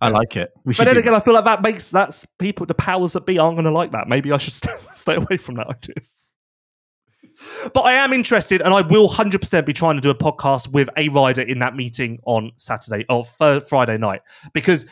I 0.00 0.08
like 0.08 0.36
it. 0.36 0.52
We. 0.64 0.74
But 0.74 0.84
then 0.84 0.94
do 0.94 1.00
again, 1.00 1.14
I 1.14 1.20
feel 1.20 1.34
like 1.34 1.44
that 1.44 1.62
makes 1.62 1.90
that's 1.90 2.26
people 2.38 2.66
the 2.66 2.74
powers 2.74 3.12
that 3.14 3.26
be 3.26 3.38
aren't 3.38 3.56
going 3.56 3.64
to 3.64 3.70
like 3.70 3.92
that. 3.92 4.08
Maybe 4.08 4.32
I 4.32 4.38
should 4.38 4.52
stay, 4.54 4.74
stay 4.94 5.14
away 5.14 5.36
from 5.36 5.56
that 5.56 5.68
idea. 5.68 5.96
But 7.72 7.82
I 7.82 7.94
am 7.94 8.12
interested, 8.12 8.62
and 8.62 8.72
I 8.72 8.82
will 8.82 9.08
hundred 9.08 9.40
percent 9.40 9.66
be 9.66 9.72
trying 9.72 9.96
to 9.96 10.00
do 10.00 10.10
a 10.10 10.14
podcast 10.14 10.68
with 10.68 10.88
a 10.96 11.08
rider 11.08 11.42
in 11.42 11.58
that 11.60 11.76
meeting 11.76 12.18
on 12.24 12.52
Saturday 12.56 13.04
or 13.08 13.24
Fri- 13.24 13.60
Friday 13.60 13.98
night 13.98 14.22
because. 14.52 14.86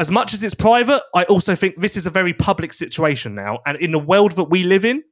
As 0.00 0.12
much 0.12 0.32
as 0.32 0.44
it's 0.44 0.54
private, 0.54 1.02
I 1.16 1.24
also 1.24 1.56
think 1.56 1.80
this 1.80 1.96
is 1.96 2.06
a 2.06 2.10
very 2.10 2.32
public 2.32 2.72
situation 2.72 3.34
now. 3.34 3.58
And 3.66 3.76
in 3.78 3.90
the 3.90 3.98
world 3.98 4.30
that 4.36 4.44
we 4.44 4.62
live 4.62 4.84
in, 4.84 5.02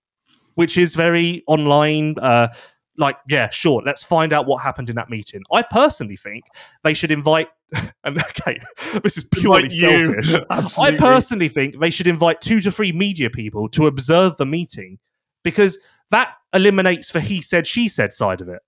which 0.55 0.79
is 0.79 0.95
very 0.95 1.43
online, 1.49 2.15
uh, 2.21 2.55
like, 2.99 3.17
yeah, 3.29 3.49
sure, 3.51 3.83
let's 3.85 4.03
find 4.03 4.33
out 4.33 4.47
what 4.47 4.63
happened 4.63 4.91
in 4.91 4.97
that 4.97 5.11
meeting. 5.11 5.43
I 5.53 5.63
personally 5.63 6.17
think 6.17 6.45
they 6.85 6.95
should 6.95 7.11
invite, 7.11 7.49
and 8.05 8.19
okay, 8.19 8.59
this 9.03 9.17
is 9.17 9.25
purely 9.25 9.69
you. 9.71 10.23
selfish. 10.23 10.79
I 10.79 10.97
personally 10.97 11.49
think 11.49 11.79
they 11.81 11.91
should 11.91 12.07
invite 12.07 12.41
two 12.41 12.61
to 12.61 12.71
three 12.71 12.93
media 12.93 13.31
people 13.31 13.69
to 13.71 13.87
observe 13.87 14.37
the 14.37 14.47
meeting 14.47 14.99
because 15.45 15.79
that 16.11 16.35
eliminates 16.53 17.11
the 17.11 17.21
he 17.21 17.41
said, 17.41 17.67
she 17.67 17.89
said 17.89 18.13
side 18.13 18.41
of 18.41 18.49
it. 18.49 18.61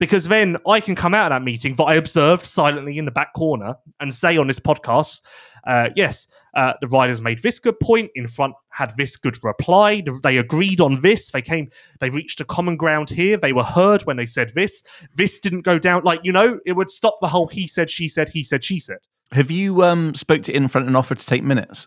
Because 0.00 0.26
then 0.26 0.56
I 0.66 0.80
can 0.80 0.96
come 0.96 1.14
out 1.14 1.30
of 1.30 1.36
that 1.36 1.44
meeting 1.44 1.76
that 1.76 1.84
I 1.84 1.94
observed 1.94 2.44
silently 2.44 2.98
in 2.98 3.04
the 3.04 3.12
back 3.12 3.32
corner 3.34 3.76
and 4.00 4.12
say 4.12 4.36
on 4.36 4.48
this 4.48 4.58
podcast, 4.58 5.22
uh, 5.64 5.90
yes, 5.94 6.26
uh, 6.54 6.74
the 6.80 6.88
riders 6.88 7.22
made 7.22 7.42
this 7.42 7.58
good 7.58 7.78
point. 7.80 8.10
Infront 8.14 8.54
had 8.70 8.96
this 8.96 9.16
good 9.16 9.42
reply. 9.44 10.02
They 10.22 10.38
agreed 10.38 10.80
on 10.80 11.00
this. 11.00 11.30
They 11.30 11.42
came. 11.42 11.70
They 12.00 12.10
reached 12.10 12.40
a 12.40 12.44
common 12.44 12.76
ground 12.76 13.10
here. 13.10 13.36
They 13.36 13.52
were 13.52 13.62
heard 13.64 14.02
when 14.02 14.16
they 14.16 14.26
said 14.26 14.52
this. 14.54 14.82
This 15.14 15.38
didn't 15.38 15.62
go 15.62 15.78
down. 15.78 16.02
Like 16.04 16.20
you 16.24 16.32
know, 16.32 16.58
it 16.66 16.72
would 16.72 16.90
stop 16.90 17.18
the 17.20 17.28
whole 17.28 17.46
he 17.46 17.66
said, 17.66 17.90
she 17.90 18.08
said, 18.08 18.28
he 18.28 18.42
said, 18.42 18.64
she 18.64 18.78
said. 18.78 18.98
Have 19.32 19.50
you 19.50 19.82
um 19.82 20.14
spoke 20.14 20.42
to 20.44 20.54
Infront 20.54 20.86
and 20.86 20.96
offered 20.96 21.18
to 21.18 21.26
take 21.26 21.42
minutes? 21.42 21.86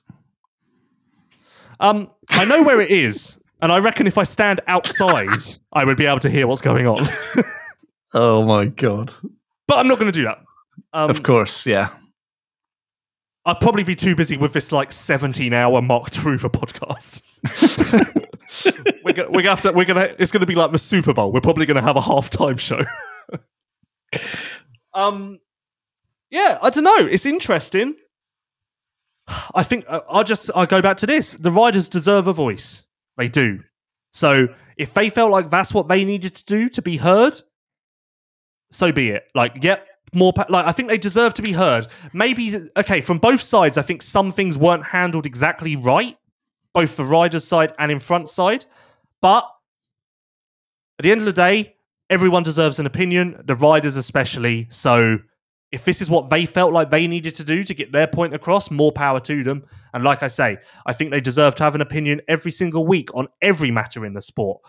Um, 1.80 2.10
I 2.30 2.46
know 2.46 2.64
where 2.64 2.80
it 2.80 2.90
is, 2.90 3.38
and 3.62 3.72
I 3.72 3.80
reckon 3.80 4.08
if 4.08 4.18
I 4.18 4.24
stand 4.24 4.62
outside, 4.68 5.44
I 5.74 5.84
would 5.84 5.98
be 5.98 6.06
able 6.06 6.20
to 6.20 6.30
hear 6.30 6.48
what's 6.48 6.62
going 6.62 6.88
on. 6.88 7.06
Oh 8.18 8.46
my 8.46 8.68
god! 8.68 9.12
but 9.68 9.78
I'm 9.78 9.90
not 9.90 10.00
going 10.00 10.10
to 10.10 10.18
do 10.18 10.24
that. 10.24 10.40
Um, 10.94 11.10
of 11.10 11.22
course, 11.22 11.66
yeah. 11.66 11.90
I'd 13.46 13.60
probably 13.60 13.84
be 13.84 13.96
too 13.96 14.16
busy 14.16 14.38
with 14.38 14.54
this 14.54 14.72
like 14.72 14.92
17 14.92 15.54
hour 15.54 15.82
Marc 15.82 16.10
de 16.10 16.22
Reuver 16.22 16.50
podcast. 16.50 17.22
we're 19.04 19.14
gonna, 19.14 19.30
we're 19.30 19.44
gonna 19.44 19.50
have 19.50 19.62
to. 19.62 19.72
We're 19.72 19.86
gonna. 19.86 20.16
It's 20.18 20.32
gonna 20.32 20.48
be 20.48 20.56
like 20.56 20.72
the 20.72 20.80
Super 20.80 21.14
Bowl. 21.14 21.32
We're 21.32 21.42
probably 21.42 21.66
gonna 21.66 21.82
have 21.82 21.98
a 21.98 22.02
halftime 22.02 22.60
show. 22.60 22.84
Um, 24.96 25.42
yeah, 26.32 26.58
I 26.62 26.70
don't 26.70 26.86
know. 26.86 27.06
It's 27.06 27.26
interesting. 27.26 27.96
I 29.54 29.62
think 29.64 29.86
uh, 29.88 30.02
I'll 30.10 30.24
just 30.24 30.50
I 30.56 30.66
go 30.66 30.82
back 30.82 30.98
to 30.98 31.06
this. 31.06 31.34
The 31.34 31.52
riders 31.52 31.90
deserve 31.90 32.28
a 32.28 32.34
voice. 32.34 32.84
They 33.18 33.28
do. 33.28 33.60
So 34.14 34.48
if 34.78 34.94
they 34.94 35.10
felt 35.10 35.32
like 35.32 35.50
that's 35.50 35.74
what 35.74 35.88
they 35.88 36.06
needed 36.06 36.36
to 36.36 36.46
do 36.46 36.70
to 36.70 36.82
be 36.82 36.98
heard, 36.98 37.40
so 38.72 38.92
be 38.92 39.10
it. 39.10 39.26
Like, 39.36 39.64
yep, 39.64 39.86
more 40.16 40.34
like 40.50 40.66
I 40.66 40.72
think 40.72 40.90
they 40.90 40.98
deserve 40.98 41.34
to 41.36 41.42
be 41.42 41.52
heard. 41.52 41.88
Maybe 42.14 42.54
okay 42.78 43.02
from 43.02 43.18
both 43.20 43.42
sides. 43.42 43.78
I 43.78 43.82
think 43.82 44.02
some 44.02 44.32
things 44.32 44.58
weren't 44.58 44.86
handled 44.86 45.26
exactly 45.26 45.76
right, 45.76 46.18
both 46.74 46.96
the 46.96 47.06
riders' 47.06 47.44
side 47.44 47.74
and 47.80 47.92
Infront 47.92 48.30
side. 48.30 48.66
But 49.22 49.44
at 51.00 51.04
the 51.04 51.12
end 51.12 51.22
of 51.22 51.26
the 51.26 51.34
day, 51.34 51.76
everyone 52.10 52.44
deserves 52.44 52.80
an 52.80 52.86
opinion. 52.86 53.42
The 53.46 53.56
riders 53.56 53.98
especially. 53.98 54.68
So 54.70 55.20
if 55.72 55.84
this 55.84 56.02
is 56.02 56.10
what 56.10 56.30
they 56.30 56.46
felt 56.46 56.72
like 56.72 56.90
they 56.90 57.08
needed 57.08 57.36
to 57.36 57.44
do 57.44 57.64
to 57.64 57.74
get 57.74 57.92
their 57.92 58.08
point 58.08 58.34
across, 58.34 58.72
more 58.72 58.92
power 58.92 59.20
to 59.20 59.44
them. 59.44 59.66
And 59.94 60.04
like 60.04 60.24
I 60.24 60.28
say, 60.28 60.58
I 60.86 60.94
think 60.94 61.12
they 61.12 61.20
deserve 61.20 61.56
to 61.56 61.64
have 61.64 61.76
an 61.76 61.82
opinion 61.82 62.22
every 62.28 62.52
single 62.52 62.86
week 62.86 63.14
on 63.14 63.28
every 63.42 63.72
matter 63.72 64.06
in 64.06 64.14
the 64.14 64.22
sport. 64.22 64.62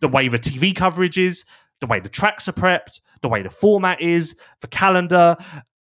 The 0.00 0.08
way 0.08 0.28
the 0.28 0.38
TV 0.38 0.76
coverage 0.76 1.18
is, 1.18 1.44
the 1.80 1.86
way 1.86 2.00
the 2.00 2.08
tracks 2.08 2.48
are 2.48 2.52
prepped, 2.52 3.00
the 3.22 3.28
way 3.28 3.42
the 3.42 3.50
format 3.50 4.00
is, 4.00 4.36
the 4.60 4.66
calendar, 4.68 5.36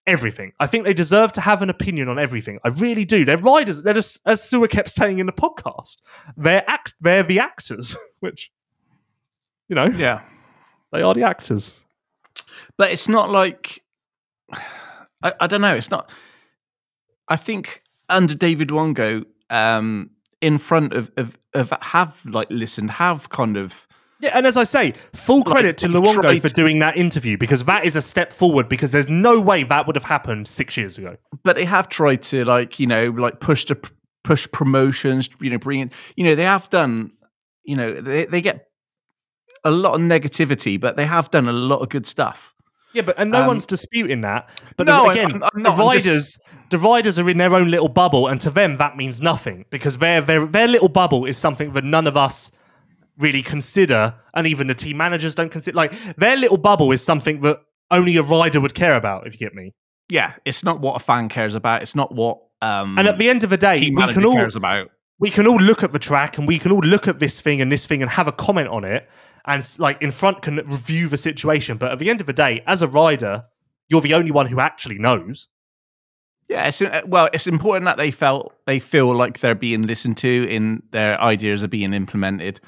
everything. 0.08 0.52
I 0.60 0.68
think 0.68 0.84
they 0.84 0.94
deserve 0.94 1.32
to 1.34 1.42
have 1.42 1.62
an 1.62 1.70
opinion 1.70 2.10
on 2.10 2.20
everything. 2.20 2.60
I 2.66 2.70
really 2.70 3.06
do. 3.06 3.24
They're 3.26 3.38
riders. 3.38 3.82
They're 3.84 3.94
just, 3.94 4.20
as 4.26 4.44
Seewer 4.44 4.68
kept 4.68 4.90
saying 4.90 5.20
in 5.20 5.26
the 5.26 5.32
podcast, 5.34 6.02
they're 6.36 6.64
act. 6.70 6.96
They're 7.00 7.24
the 7.24 7.40
actors, 7.40 7.96
which 8.20 8.52
you 9.70 9.76
know, 9.76 9.86
Yeah. 9.86 10.22
they 10.92 11.02
are 11.02 11.14
the 11.14 11.24
actors. 11.24 11.86
But 12.78 12.92
it's 12.92 13.08
not 13.08 13.30
like 13.32 13.82
I, 15.24 15.34
I 15.40 15.48
don't 15.48 15.62
know. 15.62 15.76
It's 15.76 15.90
not. 15.92 16.10
I 17.30 17.36
think 17.38 17.82
under 18.10 18.36
David 18.36 18.70
Luongo, 18.70 19.24
um, 19.50 20.10
Infront 20.42 20.92
of, 20.94 21.10
of 21.16 21.38
of 21.54 21.72
have 21.82 22.18
like 22.26 22.48
listened, 22.50 22.92
have 22.92 23.30
kind 23.30 23.56
of 23.56 23.88
Yeah, 24.24 24.32
and 24.38 24.48
as 24.48 24.56
I 24.56 24.64
say, 24.64 24.94
full 25.14 25.44
credit 25.44 25.78
to 25.80 25.88
Luongo 25.90 26.42
for 26.42 26.48
doing 26.50 26.80
that 26.80 26.96
interview 26.98 27.38
because 27.38 27.66
that 27.66 27.84
is 27.84 27.96
a 27.98 28.02
step 28.02 28.32
forward 28.32 28.70
because 28.70 28.92
there's 28.94 29.10
no 29.10 29.38
way 29.40 29.64
that 29.64 29.86
would 29.86 29.98
have 29.98 30.06
happened 30.06 30.48
six 30.48 30.78
years 30.78 30.98
ago. 30.98 31.18
but 31.44 31.56
they 31.58 31.66
have 31.66 31.90
tried 31.90 32.24
to 32.24 32.46
like 32.46 32.80
you 32.80 32.88
know 32.88 33.08
like 33.10 33.40
push 33.42 33.66
to 33.66 33.78
push 34.24 34.48
promotions 34.54 35.30
you 35.42 35.50
know 35.50 35.58
bring 35.58 35.82
in 35.82 35.92
you 36.16 36.24
know 36.24 36.36
they 36.36 36.46
have 36.46 36.70
done 36.70 37.12
you 37.66 37.76
know 37.76 38.00
they, 38.00 38.24
they 38.26 38.40
get 38.42 38.68
a 39.66 39.72
lot 39.72 39.94
of 39.96 40.00
negativity 40.00 40.80
but 40.80 40.96
they 40.96 41.06
have 41.06 41.30
done 41.32 41.50
a 41.50 41.54
lot 41.54 41.80
of 41.82 41.90
good 41.90 42.06
stuff 42.08 42.54
Yeah, 42.94 43.02
but 43.02 43.16
and 43.18 43.30
no 43.32 43.42
Um, 43.42 43.48
one's 43.48 43.66
disputing 43.66 44.22
that. 44.22 44.48
But 44.78 44.88
No, 44.88 45.10
again, 45.10 45.32
I'm- 45.34 45.44
I'm 45.54 45.62
not. 45.62 45.78
the 45.78 45.84
riders, 45.84 46.04
just- 46.04 46.40
the 46.70 46.78
riders 46.78 47.20
are 47.20 47.30
in 47.30 47.38
their 47.40 47.54
own 47.54 47.70
little 47.72 47.90
bubble, 47.90 48.28
and 48.28 48.40
to 48.42 48.50
them 48.50 48.78
that 48.78 48.96
means 48.96 49.22
nothing 49.22 49.66
because 49.70 49.98
their 49.98 50.22
their 50.22 50.46
their 50.46 50.68
little 50.68 50.90
bubble 51.02 51.26
is 51.26 51.36
something 51.38 51.74
that 51.74 51.84
none 51.84 52.08
of 52.08 52.16
us 52.16 52.52
really 53.18 53.42
consider, 53.44 54.14
and 54.34 54.48
even 54.48 54.68
the 54.68 54.76
team 54.76 54.98
managers 54.98 55.36
don't 55.36 55.52
consider. 55.52 55.76
Like 55.76 55.94
their 56.18 56.36
little 56.38 56.58
bubble 56.58 56.92
is 56.92 57.04
something 57.04 57.42
that 57.42 57.60
only 57.92 58.18
a 58.18 58.24
rider 58.24 58.60
would 58.60 58.74
care 58.74 58.96
about. 58.96 59.28
If 59.28 59.34
you 59.34 59.40
get 59.40 59.54
me. 59.56 59.74
yeah 60.10 60.34
it's 60.46 60.64
not 60.64 60.82
what 60.82 60.96
a 60.96 61.00
fan 61.00 61.30
cares 61.30 61.56
about 61.56 61.82
it's 61.82 61.96
not 61.96 62.14
what 62.14 62.38
um 62.62 62.98
And 63.00 63.08
at 63.08 63.18
the 63.18 63.30
end 63.30 63.44
of 63.44 63.50
the 63.50 63.58
day, 63.58 63.80
team 63.80 63.96
we 63.96 64.14
can 64.14 64.26
all 64.26 64.36
cares 64.36 64.56
about 64.56 64.90
we 65.20 65.30
can 65.30 65.48
all 65.48 65.58
look 65.60 65.84
at 65.84 65.94
the 65.94 66.00
track 66.00 66.38
and 66.38 66.48
we 66.48 66.60
can 66.60 66.72
all 66.72 66.82
look 66.82 67.08
at 67.08 67.20
this 67.20 67.40
thing 67.40 67.62
and 67.62 67.72
this 67.72 67.86
thing 67.86 68.02
and 68.02 68.12
have 68.12 68.28
a 68.28 68.32
comment 68.34 68.68
on 68.68 68.84
it 68.84 69.10
and 69.46 69.64
like 69.80 70.02
Infront 70.02 70.42
can 70.42 70.56
review 70.68 71.08
the 71.08 71.18
situation 71.18 71.78
but 71.78 71.92
at 71.92 72.00
the 72.00 72.10
end 72.10 72.20
of 72.20 72.28
the 72.28 72.34
day 72.34 72.62
as 72.68 72.82
a 72.82 72.88
rider 72.88 73.46
you're 73.88 74.02
the 74.02 74.14
only 74.14 74.32
one 74.32 74.48
who 74.48 74.60
actually 74.60 74.98
knows 74.98 75.48
Yeah, 76.50 76.68
it's, 76.68 76.82
uh, 76.82 77.02
well, 77.06 77.30
it's 77.34 77.48
important 77.48 77.86
that 77.86 77.98
they 77.98 78.12
felt 78.12 78.54
they 78.68 78.80
feel 78.80 79.16
like 79.16 79.40
they're 79.40 79.56
being 79.56 79.84
listened 79.84 80.18
to 80.18 80.48
in 80.50 80.84
their 80.92 81.20
ideas 81.22 81.64
are 81.64 81.70
being 81.70 81.94
implemented. 81.94 82.60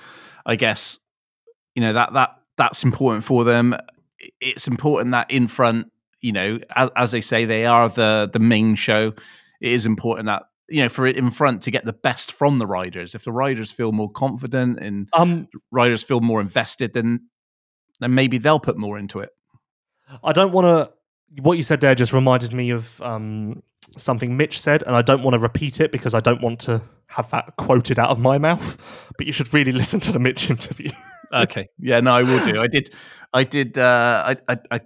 I 0.45 0.55
guess 0.55 0.99
you 1.75 1.81
know 1.81 1.93
that 1.93 2.13
that 2.13 2.35
that's 2.57 2.83
important 2.83 3.23
for 3.23 3.43
them. 3.43 3.75
It's 4.39 4.67
important 4.67 5.11
that 5.11 5.29
Infront, 5.29 5.87
you 6.21 6.31
know, 6.31 6.59
as, 6.75 6.89
as 6.95 7.11
they 7.11 7.21
say, 7.21 7.45
they 7.45 7.65
are 7.65 7.89
the 7.89 8.29
the 8.31 8.39
main 8.39 8.75
show. 8.75 9.13
It 9.61 9.71
is 9.71 9.85
important 9.85 10.27
that 10.27 10.43
you 10.69 10.81
know 10.81 10.89
for 10.89 11.05
it 11.07 11.17
Infront 11.17 11.63
to 11.63 11.71
get 11.71 11.85
the 11.85 11.93
best 11.93 12.31
from 12.31 12.59
the 12.59 12.67
riders. 12.67 13.15
If 13.15 13.23
the 13.23 13.31
riders 13.31 13.71
feel 13.71 13.91
more 13.91 14.11
confident 14.11 14.79
and 14.79 15.09
um 15.13 15.47
riders 15.71 16.03
feel 16.03 16.21
more 16.21 16.41
invested, 16.41 16.93
then 16.93 17.27
then 17.99 18.13
maybe 18.13 18.37
they'll 18.37 18.59
put 18.59 18.77
more 18.77 18.97
into 18.97 19.19
it. 19.19 19.29
i 20.23 20.31
don't 20.33 20.51
want 20.51 20.65
to 20.65 20.94
what 21.41 21.57
you 21.57 21.63
said 21.63 21.81
there 21.81 21.95
just 21.95 22.13
reminded 22.13 22.53
me 22.53 22.69
of 22.71 22.99
um 23.01 23.61
something 23.97 24.35
mitch 24.37 24.59
said 24.59 24.83
and 24.83 24.95
i 24.95 25.01
don't 25.01 25.23
want 25.23 25.35
to 25.35 25.41
repeat 25.41 25.79
it 25.79 25.91
because 25.91 26.13
i 26.13 26.19
don't 26.19 26.41
want 26.41 26.59
to 26.59 26.81
have 27.07 27.29
that 27.31 27.53
quoted 27.57 27.99
out 27.99 28.09
of 28.09 28.19
my 28.19 28.37
mouth 28.37 28.77
but 29.17 29.25
you 29.27 29.33
should 29.33 29.53
really 29.53 29.71
listen 29.81 29.99
to 29.99 30.11
the 30.11 30.19
mitch 30.19 30.49
interview 30.49 30.89
Okay. 31.33 31.67
Yeah, 31.79 31.99
no, 32.01 32.13
I 32.15 32.21
will 32.21 32.45
do. 32.45 32.61
I 32.61 32.67
did. 32.67 32.91
I 33.33 33.43
did. 33.43 33.77
Uh, 33.79 34.23
I, 34.47 34.53
I, 34.53 34.57
I, 34.71 34.79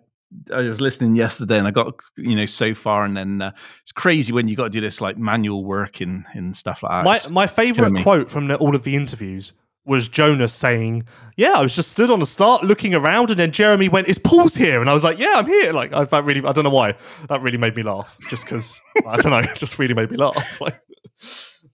I 0.53 0.61
was 0.61 0.79
listening 0.79 1.15
yesterday, 1.17 1.59
and 1.59 1.67
I 1.67 1.71
got 1.71 1.99
you 2.17 2.33
know 2.35 2.45
so 2.47 2.73
far, 2.73 3.03
and 3.03 3.15
then 3.15 3.41
uh, 3.41 3.51
it's 3.83 3.91
crazy 3.91 4.31
when 4.31 4.47
you 4.47 4.55
got 4.55 4.63
to 4.63 4.69
do 4.69 4.79
this 4.81 5.01
like 5.01 5.17
manual 5.17 5.63
work 5.65 5.99
and 6.01 6.25
and 6.33 6.55
stuff 6.55 6.81
like 6.81 6.91
that. 6.91 7.03
my 7.05 7.15
It's- 7.15 7.29
my 7.31 7.45
favorite 7.45 8.01
quote 8.03 8.31
from 8.31 8.47
the, 8.47 8.55
all 8.55 8.73
of 8.73 8.83
the 8.83 8.95
interviews 8.95 9.53
was 9.89 10.07
Jonass 10.07 10.51
saying, 10.51 11.03
"Yeah, 11.35 11.53
I 11.57 11.61
was 11.61 11.75
just 11.75 11.91
stood 11.91 12.09
on 12.09 12.19
the 12.21 12.25
start 12.25 12.63
looking 12.63 12.93
around, 12.95 13.29
and 13.31 13.39
then 13.39 13.51
Jeremy 13.51 13.89
went, 13.89 14.07
"Is 14.07 14.17
Pauls 14.19 14.55
here?" 14.55 14.79
And 14.79 14.89
I 14.89 14.93
was 14.93 15.03
like, 15.03 15.17
"Yeah, 15.19 15.33
I'm 15.35 15.45
here." 15.45 15.73
Like 15.73 15.91
I, 15.91 16.05
that 16.05 16.23
really, 16.23 16.41
I 16.47 16.53
don't 16.53 16.63
know 16.63 16.69
why 16.69 16.95
that 17.27 17.41
really 17.41 17.57
made 17.57 17.75
me 17.75 17.83
laugh, 17.83 18.15
just 18.29 18.45
because 18.45 18.79
I 19.05 19.17
don't 19.17 19.31
know, 19.31 19.39
it 19.51 19.55
just 19.57 19.77
really 19.79 19.93
made 19.93 20.11
me 20.11 20.17
laugh. 20.17 20.37
Like, 20.61 20.79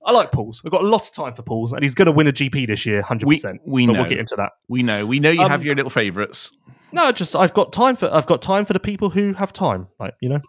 I 0.07 0.11
like 0.11 0.31
Pauls. 0.31 0.61
I've 0.65 0.71
got 0.71 0.81
a 0.83 0.87
lot 0.87 1.01
of 1.07 1.11
time 1.13 1.33
for 1.33 1.41
Pauls, 1.43 1.73
and 1.73 1.81
he's 1.83 1.95
going 1.95 2.05
to 2.07 2.11
win 2.11 2.27
a 2.27 2.31
GP 2.31 2.67
this 2.67 2.85
year, 2.85 3.01
hundred 3.01 3.27
percent. 3.27 3.61
we 3.65 3.85
But 3.85 3.93
know 3.93 3.99
we'll 4.01 4.09
get 4.09 4.19
into 4.19 4.35
that. 4.37 4.51
we 4.67 4.81
know 4.83 5.05
we 5.05 5.19
know 5.19 5.31
you 5.31 5.41
Um, 5.41 5.49
have 5.51 5.63
your 5.65 5.75
little 5.75 5.89
favorites. 5.89 6.51
No, 6.91 7.11
just 7.11 7.35
I've 7.35 7.53
got 7.53 7.73
time 7.73 7.95
for 7.95 8.13
I've 8.13 8.27
got 8.27 8.41
time 8.41 8.65
for 8.65 8.73
the 8.73 8.79
people 8.79 9.09
who 9.09 9.33
have 9.33 9.51
time. 9.51 9.87
Like 9.99 10.13
you 10.21 10.29
know, 10.29 10.39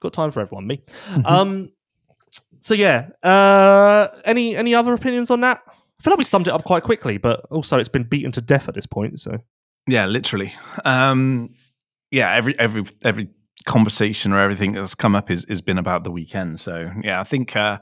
got 0.00 0.12
time 0.12 0.30
for 0.30 0.40
everyone. 0.40 0.66
Me. 0.66 0.82
Mm-hmm. 1.08 1.26
Um. 1.26 1.72
So 2.60 2.74
yeah. 2.74 3.08
Uh. 3.22 4.08
Any 4.24 4.56
any 4.56 4.74
other 4.74 4.92
opinions 4.92 5.30
on 5.30 5.40
that? 5.40 5.62
I 5.98 6.02
feel 6.02 6.12
like 6.12 6.18
we 6.18 6.24
summed 6.24 6.46
it 6.48 6.52
up 6.54 6.64
quite 6.64 6.82
quickly, 6.82 7.16
but 7.18 7.44
also 7.50 7.78
it's 7.78 7.88
been 7.88 8.04
beaten 8.04 8.32
to 8.32 8.40
death 8.40 8.68
at 8.68 8.74
this 8.74 8.86
point. 8.86 9.18
So 9.20 9.38
Yeah, 9.88 10.06
literally. 10.06 10.52
Um, 10.84 11.54
yeah, 12.10 12.34
every 12.34 12.58
every 12.58 12.84
every 13.02 13.28
conversation 13.66 14.32
or 14.32 14.38
everything 14.40 14.72
that's 14.72 14.94
come 14.94 15.14
up 15.16 15.30
is 15.30 15.44
has 15.48 15.60
been 15.60 15.78
about 15.78 16.04
the 16.04 16.10
weekend. 16.10 16.60
So 16.60 16.90
yeah, 17.02 17.20
I 17.20 17.24
think. 17.24 17.56
Uh, 17.56 17.78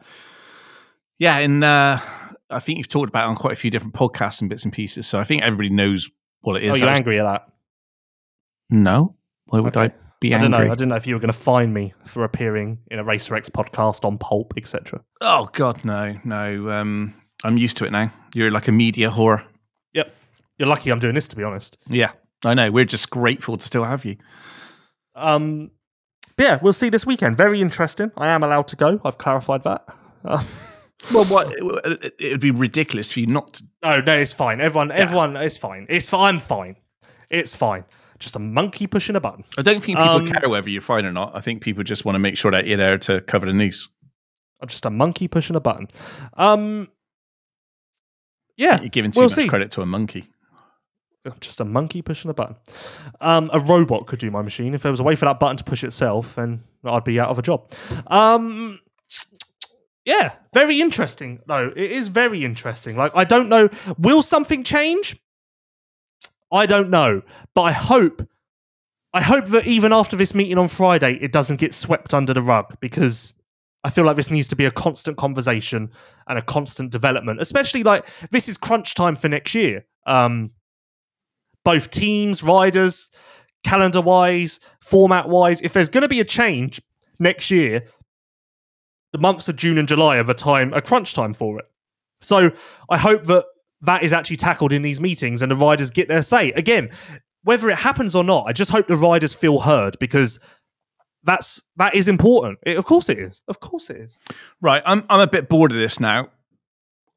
yeah, 1.18 1.38
and 1.38 1.62
uh, 1.62 1.98
I 2.50 2.58
think 2.60 2.78
you've 2.78 2.88
talked 2.88 3.08
about 3.08 3.26
it 3.26 3.30
on 3.30 3.36
quite 3.36 3.52
a 3.52 3.56
few 3.56 3.70
different 3.70 3.94
podcasts 3.94 4.40
and 4.40 4.50
bits 4.50 4.64
and 4.64 4.72
pieces. 4.72 5.06
So 5.06 5.18
I 5.20 5.24
think 5.24 5.42
everybody 5.42 5.70
knows 5.70 6.08
what 6.40 6.56
it 6.56 6.64
is. 6.64 6.70
are 6.72 6.78
you 6.78 6.90
was- 6.90 6.98
angry 6.98 7.20
at 7.20 7.24
that? 7.24 7.46
No. 8.70 9.16
Why 9.46 9.60
would 9.60 9.76
Okay. 9.76 9.92
I 9.94 9.98
be 10.20 10.34
I 10.34 10.38
don't 10.38 10.50
know. 10.50 10.58
I 10.58 10.68
didn't 10.70 10.88
know 10.88 10.96
if 10.96 11.06
you 11.06 11.14
were 11.14 11.20
going 11.20 11.32
to 11.32 11.38
fine 11.38 11.72
me 11.72 11.92
for 12.06 12.24
appearing 12.24 12.78
in 12.90 12.98
a 12.98 13.04
Racer 13.04 13.34
X 13.36 13.48
podcast 13.50 14.04
on 14.04 14.16
Pulp, 14.18 14.54
etc. 14.56 15.02
Oh 15.20 15.48
God, 15.52 15.84
no, 15.84 16.16
no. 16.24 16.70
Um, 16.70 17.14
I'm 17.44 17.56
used 17.58 17.76
to 17.76 17.84
it 17.84 17.92
now. 17.92 18.12
You're 18.34 18.50
like 18.50 18.66
a 18.68 18.72
media 18.72 19.10
whore. 19.10 19.44
Yep. 19.92 20.12
You're 20.58 20.68
lucky 20.68 20.90
I'm 20.90 20.98
doing 20.98 21.14
this, 21.14 21.28
to 21.28 21.36
be 21.36 21.44
honest. 21.44 21.78
Yeah, 21.88 22.12
I 22.44 22.54
know. 22.54 22.70
We're 22.70 22.84
just 22.84 23.10
grateful 23.10 23.56
to 23.56 23.64
still 23.66 23.84
have 23.84 24.04
you. 24.04 24.16
Um. 25.14 25.70
but 26.36 26.44
yeah, 26.44 26.58
we'll 26.62 26.72
see 26.72 26.88
this 26.88 27.06
weekend. 27.06 27.36
Very 27.36 27.60
interesting. 27.60 28.10
I 28.16 28.28
am 28.28 28.42
allowed 28.42 28.66
to 28.68 28.76
go. 28.76 29.00
I've 29.04 29.18
clarified 29.18 29.62
that. 29.64 29.86
Uh, 30.24 30.42
Well, 31.12 31.24
what? 31.26 31.52
It, 32.18 32.30
would 32.32 32.40
be 32.40 32.50
ridiculous 32.50 33.12
for 33.12 33.20
you 33.20 33.26
not 33.26 33.54
to. 33.54 33.64
No, 33.82 34.00
no, 34.00 34.18
it's 34.18 34.32
fine. 34.32 34.60
Everyone, 34.60 34.90
everyone, 34.90 35.36
it's 35.36 35.58
fine. 35.58 35.86
It's 35.90 36.08
fine. 36.08 36.34
I'm 36.36 36.40
fine. 36.40 36.76
It's 37.30 37.54
fine. 37.54 37.84
Just 38.18 38.36
a 38.36 38.38
monkey 38.38 38.86
pushing 38.86 39.16
a 39.16 39.20
button. 39.20 39.44
I 39.58 39.62
don't 39.62 39.82
think 39.82 39.98
people 39.98 40.02
Um, 40.08 40.26
care 40.28 40.48
whether 40.48 40.70
you're 40.70 40.80
fine 40.80 41.04
or 41.04 41.12
not. 41.12 41.32
I 41.34 41.40
think 41.40 41.62
people 41.62 41.82
just 41.82 42.04
want 42.06 42.14
to 42.14 42.20
make 42.20 42.38
sure 42.38 42.50
that 42.52 42.66
you're 42.66 42.78
there 42.78 42.96
to 42.98 43.20
cover 43.22 43.44
the 43.44 43.52
news. 43.52 43.88
I'm 44.62 44.68
just 44.68 44.86
a 44.86 44.90
monkey 44.90 45.28
pushing 45.28 45.56
a 45.56 45.60
button. 45.60 45.88
Um, 46.34 46.88
yeah, 48.56 48.80
You're 48.80 48.88
giving 48.88 49.10
too 49.12 49.20
we'll 49.20 49.28
much 49.28 49.36
see. 49.36 49.48
credit 49.48 49.70
to 49.72 49.82
a 49.82 49.86
monkey. 49.86 50.28
Just 51.40 51.60
a 51.60 51.64
monkey 51.64 52.02
pushing 52.02 52.30
a 52.30 52.34
button. 52.34 52.56
Um, 53.22 53.48
a 53.52 53.58
robot 53.58 54.06
could 54.06 54.18
do 54.18 54.30
my 54.30 54.42
machine. 54.42 54.74
If 54.74 54.82
there 54.82 54.90
was 54.92 55.00
a 55.00 55.02
way 55.02 55.16
for 55.16 55.24
that 55.24 55.40
button 55.40 55.56
to 55.56 55.64
push 55.64 55.82
itself, 55.82 56.34
then 56.34 56.62
I'd 56.84 57.04
be 57.04 57.18
out 57.18 57.30
of 57.30 57.38
a 57.38 57.42
job. 57.42 57.72
Um, 58.08 58.78
yeah, 60.04 60.32
very 60.52 60.82
interesting 60.82 61.40
though. 61.46 61.72
It 61.74 61.90
is 61.90 62.08
very 62.08 62.44
interesting. 62.44 62.96
Like 62.96 63.12
I 63.14 63.24
don't 63.24 63.48
know, 63.48 63.70
will 63.98 64.20
something 64.20 64.62
change? 64.64 65.18
I 66.52 66.66
don't 66.66 66.90
know, 66.90 67.22
but 67.54 67.62
I 67.62 67.72
hope. 67.72 68.28
I 69.14 69.22
hope 69.22 69.46
that 69.48 69.66
even 69.66 69.92
after 69.92 70.16
this 70.16 70.34
meeting 70.34 70.58
on 70.58 70.68
Friday, 70.68 71.18
it 71.22 71.32
doesn't 71.32 71.56
get 71.56 71.72
swept 71.72 72.12
under 72.12 72.34
the 72.34 72.42
rug 72.42 72.74
because 72.80 73.32
I 73.84 73.90
feel 73.90 74.04
like 74.04 74.16
this 74.16 74.30
needs 74.30 74.48
to 74.48 74.56
be 74.56 74.64
a 74.64 74.70
constant 74.70 75.18
conversation 75.18 75.90
and 76.26 76.38
a 76.38 76.42
constant 76.42 76.90
development, 76.90 77.40
especially 77.40 77.82
like 77.82 78.06
this 78.30 78.48
is 78.48 78.56
crunch 78.56 78.94
time 78.94 79.14
for 79.14 79.28
next 79.28 79.54
year. 79.54 79.84
Um, 80.06 80.50
both 81.64 81.90
teams, 81.90 82.42
riders, 82.42 83.10
calendar 83.62 84.00
wise, 84.00 84.58
format 84.80 85.28
wise. 85.28 85.60
If 85.60 85.74
there's 85.74 85.88
going 85.88 86.02
to 86.02 86.08
be 86.08 86.20
a 86.20 86.24
change 86.24 86.80
next 87.18 87.50
year, 87.50 87.84
the 89.12 89.18
months 89.18 89.48
of 89.48 89.56
June 89.56 89.78
and 89.78 89.86
July 89.86 90.16
are 90.16 90.24
the 90.24 90.34
time, 90.34 90.72
a 90.72 90.82
crunch 90.82 91.14
time 91.14 91.34
for 91.34 91.58
it. 91.58 91.66
So 92.20 92.50
I 92.88 92.96
hope 92.96 93.24
that 93.24 93.44
that 93.82 94.02
is 94.02 94.12
actually 94.12 94.36
tackled 94.36 94.72
in 94.72 94.82
these 94.82 95.00
meetings 95.00 95.42
and 95.42 95.50
the 95.50 95.56
riders 95.56 95.90
get 95.90 96.08
their 96.08 96.22
say. 96.22 96.52
Again, 96.52 96.88
whether 97.42 97.68
it 97.68 97.76
happens 97.76 98.14
or 98.14 98.24
not, 98.24 98.46
I 98.46 98.52
just 98.52 98.70
hope 98.70 98.88
the 98.88 98.96
riders 98.96 99.34
feel 99.34 99.60
heard 99.60 99.98
because 99.98 100.40
that's 101.24 101.62
that 101.76 101.94
is 101.94 102.08
important. 102.08 102.58
It, 102.64 102.76
of 102.76 102.84
course 102.84 103.08
it 103.08 103.18
is. 103.18 103.42
Of 103.48 103.60
course 103.60 103.90
it 103.90 103.96
is. 103.96 104.18
Right, 104.60 104.82
I'm 104.86 105.04
I'm 105.08 105.20
a 105.20 105.26
bit 105.26 105.48
bored 105.48 105.72
of 105.72 105.78
this 105.78 105.98
now. 105.98 106.28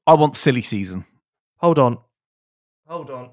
I 0.05 0.13
want 0.13 0.37
silly 0.37 0.61
season. 0.61 1.05
Hold 1.57 1.79
on. 1.79 1.97
Hold 2.87 3.09
on. 3.09 3.29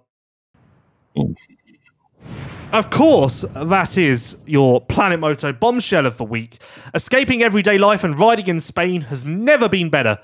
Of 2.73 2.91
course, 2.91 3.45
that 3.55 3.97
is 3.97 4.37
your 4.47 4.81
Planet 4.81 5.21
Moto 5.21 5.53
bombshell 5.53 6.07
of 6.07 6.17
the 6.17 6.25
week. 6.25 6.61
Escaping 6.93 7.41
everyday 7.43 7.79
life 7.79 8.03
and 8.03 8.19
riding 8.19 8.49
in 8.49 8.59
Spain 8.59 9.03
has 9.03 9.25
never 9.25 9.69
been 9.69 9.91
better, 9.91 10.19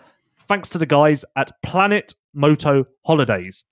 thanks 0.48 0.68
to 0.70 0.78
the 0.78 0.86
guys 0.86 1.24
at 1.36 1.52
Planet 1.62 2.14
Moto 2.34 2.86
Holidays. 3.06 3.62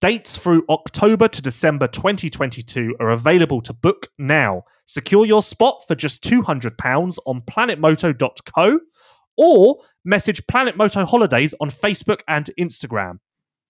Dates 0.00 0.36
through 0.36 0.62
October 0.68 1.26
to 1.26 1.40
December 1.40 1.86
2022 1.86 2.96
are 3.00 3.10
available 3.10 3.62
to 3.62 3.72
book 3.72 4.08
now. 4.18 4.62
Secure 4.84 5.24
your 5.24 5.42
spot 5.42 5.82
for 5.88 5.94
just 5.94 6.22
£200 6.22 7.18
on 7.24 7.40
planetmoto.co 7.40 8.80
or 9.38 9.78
message 10.04 10.46
Planet 10.46 10.76
Moto 10.76 11.06
Holidays 11.06 11.54
on 11.60 11.70
Facebook 11.70 12.20
and 12.28 12.50
Instagram. 12.60 13.20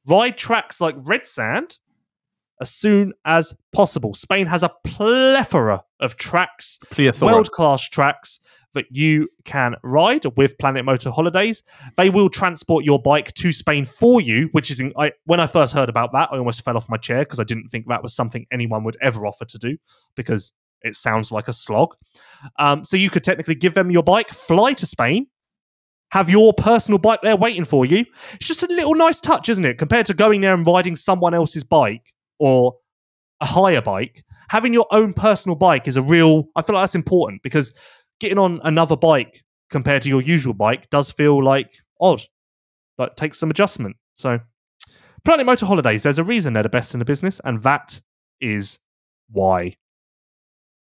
Ride 0.04 0.36
tracks 0.36 0.80
like 0.80 0.96
Red 0.98 1.26
Sand 1.26 1.78
as 2.60 2.70
soon 2.70 3.12
as 3.24 3.54
possible. 3.72 4.12
Spain 4.12 4.46
has 4.46 4.64
a 4.64 4.72
plethora 4.82 5.84
of 6.00 6.16
tracks, 6.16 6.78
Plethora. 6.90 7.26
world 7.26 7.52
class 7.52 7.88
tracks 7.88 8.40
that 8.74 8.86
you 8.90 9.28
can 9.44 9.74
ride 9.82 10.24
with 10.36 10.58
Planet 10.58 10.84
Moto 10.84 11.10
Holidays. 11.10 11.62
They 11.96 12.10
will 12.10 12.28
transport 12.28 12.84
your 12.84 13.00
bike 13.00 13.32
to 13.34 13.52
Spain 13.52 13.84
for 13.84 14.20
you, 14.20 14.48
which 14.52 14.70
is 14.70 14.80
in, 14.80 14.92
I, 14.98 15.12
when 15.24 15.40
I 15.40 15.46
first 15.46 15.72
heard 15.72 15.88
about 15.88 16.12
that, 16.12 16.28
I 16.30 16.38
almost 16.38 16.64
fell 16.64 16.76
off 16.76 16.88
my 16.88 16.98
chair 16.98 17.20
because 17.20 17.40
I 17.40 17.44
didn't 17.44 17.68
think 17.68 17.86
that 17.88 18.02
was 18.02 18.14
something 18.14 18.46
anyone 18.52 18.84
would 18.84 18.96
ever 19.00 19.26
offer 19.26 19.44
to 19.46 19.58
do 19.58 19.78
because 20.14 20.52
it 20.82 20.94
sounds 20.94 21.32
like 21.32 21.48
a 21.48 21.52
slog. 21.52 21.94
Um, 22.58 22.84
so 22.84 22.96
you 22.96 23.10
could 23.10 23.24
technically 23.24 23.54
give 23.54 23.74
them 23.74 23.90
your 23.90 24.02
bike, 24.02 24.28
fly 24.28 24.74
to 24.74 24.86
Spain, 24.86 25.26
have 26.10 26.30
your 26.30 26.52
personal 26.52 26.98
bike 26.98 27.20
there 27.22 27.36
waiting 27.36 27.64
for 27.64 27.84
you. 27.84 28.04
It's 28.34 28.46
just 28.46 28.62
a 28.62 28.66
little 28.66 28.94
nice 28.94 29.20
touch, 29.20 29.48
isn't 29.48 29.64
it? 29.64 29.78
Compared 29.78 30.06
to 30.06 30.14
going 30.14 30.40
there 30.40 30.54
and 30.54 30.66
riding 30.66 30.96
someone 30.96 31.34
else's 31.34 31.64
bike 31.64 32.12
or 32.38 32.74
a 33.40 33.46
hire 33.46 33.82
bike, 33.82 34.24
having 34.48 34.72
your 34.72 34.86
own 34.90 35.12
personal 35.12 35.56
bike 35.56 35.88
is 35.88 35.96
a 35.96 36.02
real. 36.02 36.44
I 36.54 36.62
feel 36.62 36.74
like 36.74 36.82
that's 36.82 36.94
important 36.94 37.42
because 37.42 37.72
getting 38.20 38.38
on 38.38 38.60
another 38.64 38.96
bike 38.96 39.44
compared 39.70 40.02
to 40.02 40.08
your 40.08 40.22
usual 40.22 40.54
bike 40.54 40.88
does 40.90 41.10
feel 41.10 41.42
like 41.42 41.76
odd. 42.00 42.22
Like 42.98 43.16
takes 43.16 43.38
some 43.38 43.50
adjustment. 43.50 43.96
So, 44.14 44.40
Planet 45.24 45.44
Moto 45.44 45.66
Holidays. 45.66 46.02
There's 46.02 46.18
a 46.18 46.24
reason 46.24 46.52
they're 46.52 46.62
the 46.62 46.68
best 46.68 46.94
in 46.94 46.98
the 46.98 47.04
business, 47.04 47.40
and 47.44 47.62
that 47.62 48.00
is 48.40 48.78
why. 49.30 49.74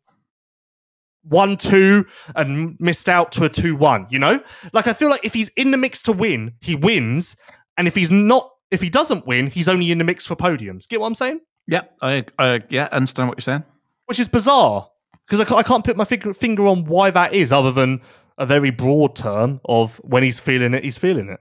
one 1.22 1.56
two 1.56 2.06
and 2.34 2.76
missed 2.80 3.08
out 3.08 3.32
to 3.32 3.44
a 3.44 3.48
two 3.48 3.76
one. 3.76 4.06
You 4.10 4.18
know, 4.18 4.40
like 4.72 4.86
I 4.86 4.92
feel 4.92 5.10
like 5.10 5.24
if 5.24 5.34
he's 5.34 5.48
in 5.50 5.70
the 5.70 5.76
mix 5.76 6.02
to 6.04 6.12
win, 6.12 6.52
he 6.60 6.74
wins, 6.74 7.36
and 7.76 7.86
if 7.86 7.94
he's 7.94 8.10
not, 8.10 8.50
if 8.70 8.80
he 8.80 8.90
doesn't 8.90 9.26
win, 9.26 9.46
he's 9.46 9.68
only 9.68 9.90
in 9.90 9.98
the 9.98 10.04
mix 10.04 10.26
for 10.26 10.36
podiums. 10.36 10.88
Get 10.88 11.00
what 11.00 11.06
I'm 11.06 11.14
saying? 11.14 11.40
Yeah, 11.68 11.82
I, 12.00 12.24
I 12.38 12.60
yeah, 12.68 12.88
understand 12.92 13.28
what 13.28 13.38
you're 13.38 13.42
saying. 13.42 13.64
Which 14.06 14.20
is 14.20 14.28
bizarre 14.28 14.88
because 15.26 15.40
I, 15.40 15.56
I 15.56 15.62
can't 15.62 15.84
put 15.84 15.96
my 15.96 16.04
finger, 16.04 16.32
finger 16.32 16.66
on 16.66 16.84
why 16.84 17.10
that 17.10 17.32
is, 17.32 17.52
other 17.52 17.72
than 17.72 18.00
a 18.38 18.46
very 18.46 18.70
broad 18.70 19.16
term 19.16 19.60
of 19.64 19.96
when 19.96 20.22
he's 20.22 20.38
feeling 20.38 20.74
it, 20.74 20.84
he's 20.84 20.98
feeling 20.98 21.28
it. 21.28 21.40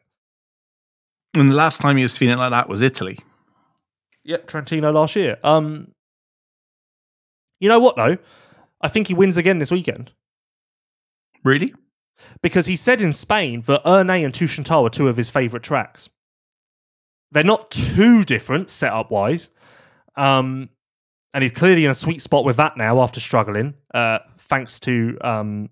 And 1.35 1.51
the 1.51 1.55
last 1.55 1.81
time 1.81 1.97
he 1.97 2.03
was 2.03 2.15
feeling 2.17 2.37
like 2.37 2.51
that 2.51 2.69
was 2.69 2.81
Italy. 2.81 3.19
Yep, 4.23 4.47
Trentino 4.47 4.91
last 4.91 5.15
year. 5.15 5.37
Um, 5.43 5.91
you 7.59 7.69
know 7.69 7.79
what 7.79 7.95
though? 7.95 8.17
I 8.81 8.87
think 8.87 9.07
he 9.07 9.13
wins 9.13 9.37
again 9.37 9.59
this 9.59 9.71
weekend 9.71 10.11
Really? 11.43 11.73
because 12.41 12.65
he 12.65 12.75
said 12.75 13.01
in 13.01 13.13
Spain 13.13 13.61
that 13.67 13.83
Ernée 13.83 14.23
and 14.23 14.33
Teutschenthal 14.33 14.85
are 14.85 14.89
two 14.89 15.07
of 15.07 15.17
his 15.17 15.29
favourite 15.29 15.63
tracks. 15.63 16.09
They're 17.31 17.43
not 17.43 17.69
too 17.71 18.23
different 18.23 18.69
setup 18.69 19.11
wise, 19.11 19.51
um, 20.15 20.69
and 21.33 21.43
he's 21.43 21.51
clearly 21.51 21.83
in 21.85 21.91
a 21.91 21.95
sweet 21.95 22.21
spot 22.21 22.45
with 22.45 22.57
that 22.57 22.77
now 22.77 23.01
after 23.01 23.19
struggling. 23.19 23.73
Uh, 23.93 24.19
thanks 24.39 24.79
to 24.81 25.17
um, 25.21 25.69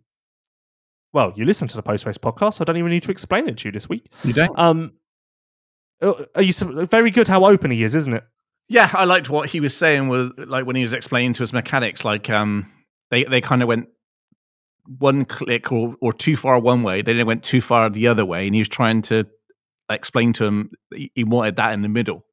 well, 1.14 1.32
you 1.36 1.46
listen 1.46 1.68
to 1.70 1.76
the 1.78 1.84
post 1.84 2.06
race 2.06 2.18
podcast. 2.18 2.56
So 2.56 2.64
I 2.64 2.66
don't 2.66 2.78
even 2.78 2.92
need 2.92 3.04
to 3.04 3.12
explain 3.12 3.48
it 3.48 3.58
to 3.58 3.68
you 3.68 3.72
this 3.72 3.88
week. 3.88 4.12
You 4.24 4.34
don't? 4.34 4.58
Um, 4.60 4.94
are 6.04 6.42
you 6.42 6.54
very 6.86 7.12
good? 7.12 7.28
How 7.28 7.46
open 7.46 7.72
he 7.72 7.84
is, 7.84 7.96
isn't 7.96 8.14
it? 8.14 8.24
Yeah, 8.70 8.90
I 8.94 9.06
liked 9.06 9.30
what 9.30 9.50
he 9.50 9.60
was 9.60 9.76
saying 9.76 10.08
was 10.08 10.32
like 10.38 10.66
when 10.66 10.76
he 10.76 10.82
was 10.82 10.94
explaining 10.94 11.34
to 11.34 11.44
his 11.44 11.54
mechanics, 11.54 12.06
like 12.06 12.30
um 12.30 12.72
they, 13.12 13.24
they 13.26 13.42
kind 13.42 13.62
of 13.62 13.68
went 13.68 13.90
one 14.98 15.26
click 15.26 15.72
or, 15.72 15.96
or 16.02 16.12
too 16.12 16.36
far 16.36 16.60
one 16.60 16.84
way, 16.84 17.02
then 17.02 17.18
they 17.18 17.24
went 17.24 17.44
too 17.44 17.62
far 17.62 17.90
the 17.90 18.08
other 18.08 18.26
way, 18.26 18.46
and 18.46 18.56
he 18.56 18.62
was 18.62 18.70
trying 18.70 19.02
to 19.04 19.28
explain 19.90 20.34
to 20.34 20.46
him 20.46 20.72
he 20.94 21.12
he 21.16 21.24
wanted 21.24 21.56
that 21.58 21.74
in 21.74 21.82
the 21.82 21.90
middle. 21.90 22.26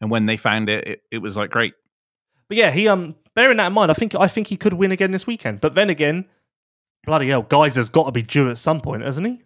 And 0.00 0.10
when 0.10 0.26
they 0.26 0.36
found 0.36 0.68
it, 0.68 0.86
it, 0.86 1.02
it 1.12 1.18
was 1.18 1.36
like 1.36 1.50
great. 1.50 1.74
But 2.48 2.56
yeah, 2.56 2.70
he 2.70 2.88
um 2.88 3.14
bearing 3.34 3.56
that 3.58 3.68
in 3.68 3.72
mind, 3.72 3.90
I 3.90 3.94
think 3.94 4.14
I 4.14 4.28
think 4.28 4.46
he 4.46 4.56
could 4.56 4.74
win 4.74 4.92
again 4.92 5.10
this 5.10 5.26
weekend. 5.26 5.60
But 5.60 5.74
then 5.74 5.90
again, 5.90 6.26
bloody 7.04 7.28
hell, 7.28 7.44
Gajser's 7.44 7.88
got 7.88 8.06
to 8.06 8.12
be 8.12 8.22
due 8.22 8.50
at 8.50 8.58
some 8.58 8.80
point, 8.80 9.02
hasn't 9.02 9.26
he? 9.26 9.40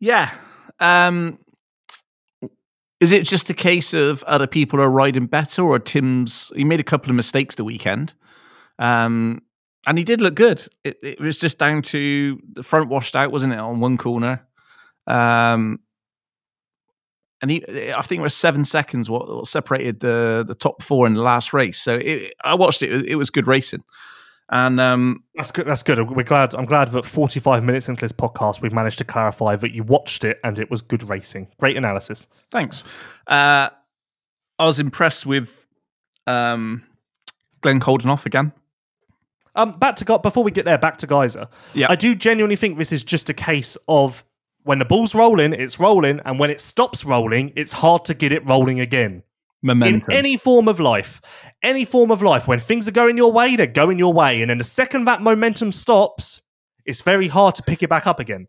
Yeah. 0.00 0.32
Um 0.80 1.38
is 3.00 3.12
it 3.12 3.24
just 3.24 3.50
a 3.50 3.54
case 3.54 3.92
of 3.92 4.22
other 4.24 4.46
people 4.46 4.80
are 4.80 4.90
riding 4.90 5.26
better 5.26 5.62
or 5.62 5.78
Tim's 5.78 6.50
he 6.56 6.64
made 6.64 6.80
a 6.80 6.84
couple 6.84 7.10
of 7.10 7.16
mistakes 7.16 7.54
the 7.54 7.64
weekend. 7.64 8.14
Um 8.78 9.42
and 9.86 9.98
he 9.98 10.04
did 10.04 10.20
look 10.20 10.34
good. 10.34 10.66
It, 10.82 10.98
it 11.02 11.20
was 11.20 11.38
just 11.38 11.58
down 11.58 11.80
to 11.82 12.40
the 12.54 12.64
front 12.64 12.88
washed 12.88 13.14
out, 13.14 13.30
wasn't 13.30 13.52
it, 13.52 13.58
on 13.58 13.80
one 13.80 13.98
corner? 13.98 14.46
Um 15.06 15.80
and 17.42 17.50
he, 17.50 17.62
I 17.92 18.00
think 18.00 18.20
it 18.20 18.22
was 18.22 18.34
seven 18.34 18.64
seconds 18.64 19.10
what, 19.10 19.28
what 19.28 19.46
separated 19.46 20.00
the 20.00 20.44
the 20.46 20.54
top 20.54 20.82
four 20.82 21.06
in 21.06 21.14
the 21.14 21.22
last 21.22 21.52
race. 21.52 21.78
So 21.78 21.96
it, 21.96 22.34
I 22.42 22.54
watched 22.54 22.82
it; 22.82 23.06
it 23.06 23.16
was 23.16 23.30
good 23.30 23.46
racing. 23.46 23.84
And 24.50 24.80
um, 24.80 25.24
That's 25.34 25.50
good. 25.50 25.66
That's 25.66 25.82
good. 25.82 26.08
We're 26.08 26.22
glad. 26.22 26.54
I'm 26.54 26.66
glad 26.66 26.92
that 26.92 27.04
45 27.04 27.64
minutes 27.64 27.88
into 27.88 28.00
this 28.00 28.12
podcast, 28.12 28.60
we've 28.60 28.72
managed 28.72 28.98
to 28.98 29.04
clarify 29.04 29.56
that 29.56 29.72
you 29.72 29.82
watched 29.82 30.24
it 30.24 30.38
and 30.44 30.58
it 30.58 30.70
was 30.70 30.80
good 30.80 31.08
racing. 31.08 31.48
Great 31.58 31.76
analysis. 31.76 32.26
thanks. 32.52 32.84
Uh, 33.26 33.70
I 34.58 34.64
was 34.64 34.78
impressed 34.78 35.26
with 35.26 35.66
um, 36.26 36.84
Glenn 37.60 37.80
Coldenhoff 37.80 38.24
again. 38.24 38.52
Um, 39.56 39.78
back 39.78 39.96
to 39.96 40.04
God. 40.04 40.22
Before 40.22 40.44
we 40.44 40.50
get 40.50 40.64
there, 40.64 40.78
back 40.78 40.98
to 40.98 41.06
Gajser. 41.06 41.48
Yeah. 41.74 41.86
I 41.88 41.96
do 41.96 42.14
genuinely 42.14 42.56
think 42.56 42.78
this 42.78 42.92
is 42.92 43.02
just 43.02 43.28
a 43.28 43.34
case 43.34 43.76
of 43.88 44.22
when 44.64 44.78
the 44.78 44.84
ball's 44.84 45.14
rolling, 45.14 45.52
it's 45.52 45.80
rolling, 45.80 46.20
and 46.24 46.38
when 46.38 46.50
it 46.50 46.60
stops 46.60 47.04
rolling, 47.04 47.52
it's 47.56 47.72
hard 47.72 48.04
to 48.06 48.14
get 48.14 48.32
it 48.32 48.46
rolling 48.46 48.80
again. 48.80 49.22
Momentum. 49.62 50.10
In 50.10 50.16
any 50.16 50.36
form 50.36 50.68
of 50.68 50.78
life, 50.80 51.20
any 51.62 51.84
form 51.84 52.10
of 52.10 52.22
life, 52.22 52.46
when 52.46 52.58
things 52.58 52.86
are 52.86 52.92
going 52.92 53.16
your 53.16 53.32
way, 53.32 53.56
they're 53.56 53.66
going 53.66 53.98
your 53.98 54.12
way, 54.12 54.40
and 54.42 54.50
then 54.50 54.58
the 54.58 54.64
second 54.64 55.06
that 55.06 55.22
momentum 55.22 55.72
stops, 55.72 56.42
it's 56.84 57.00
very 57.00 57.26
hard 57.26 57.54
to 57.56 57.62
pick 57.62 57.82
it 57.82 57.88
back 57.88 58.06
up 58.06 58.20
again. 58.20 58.46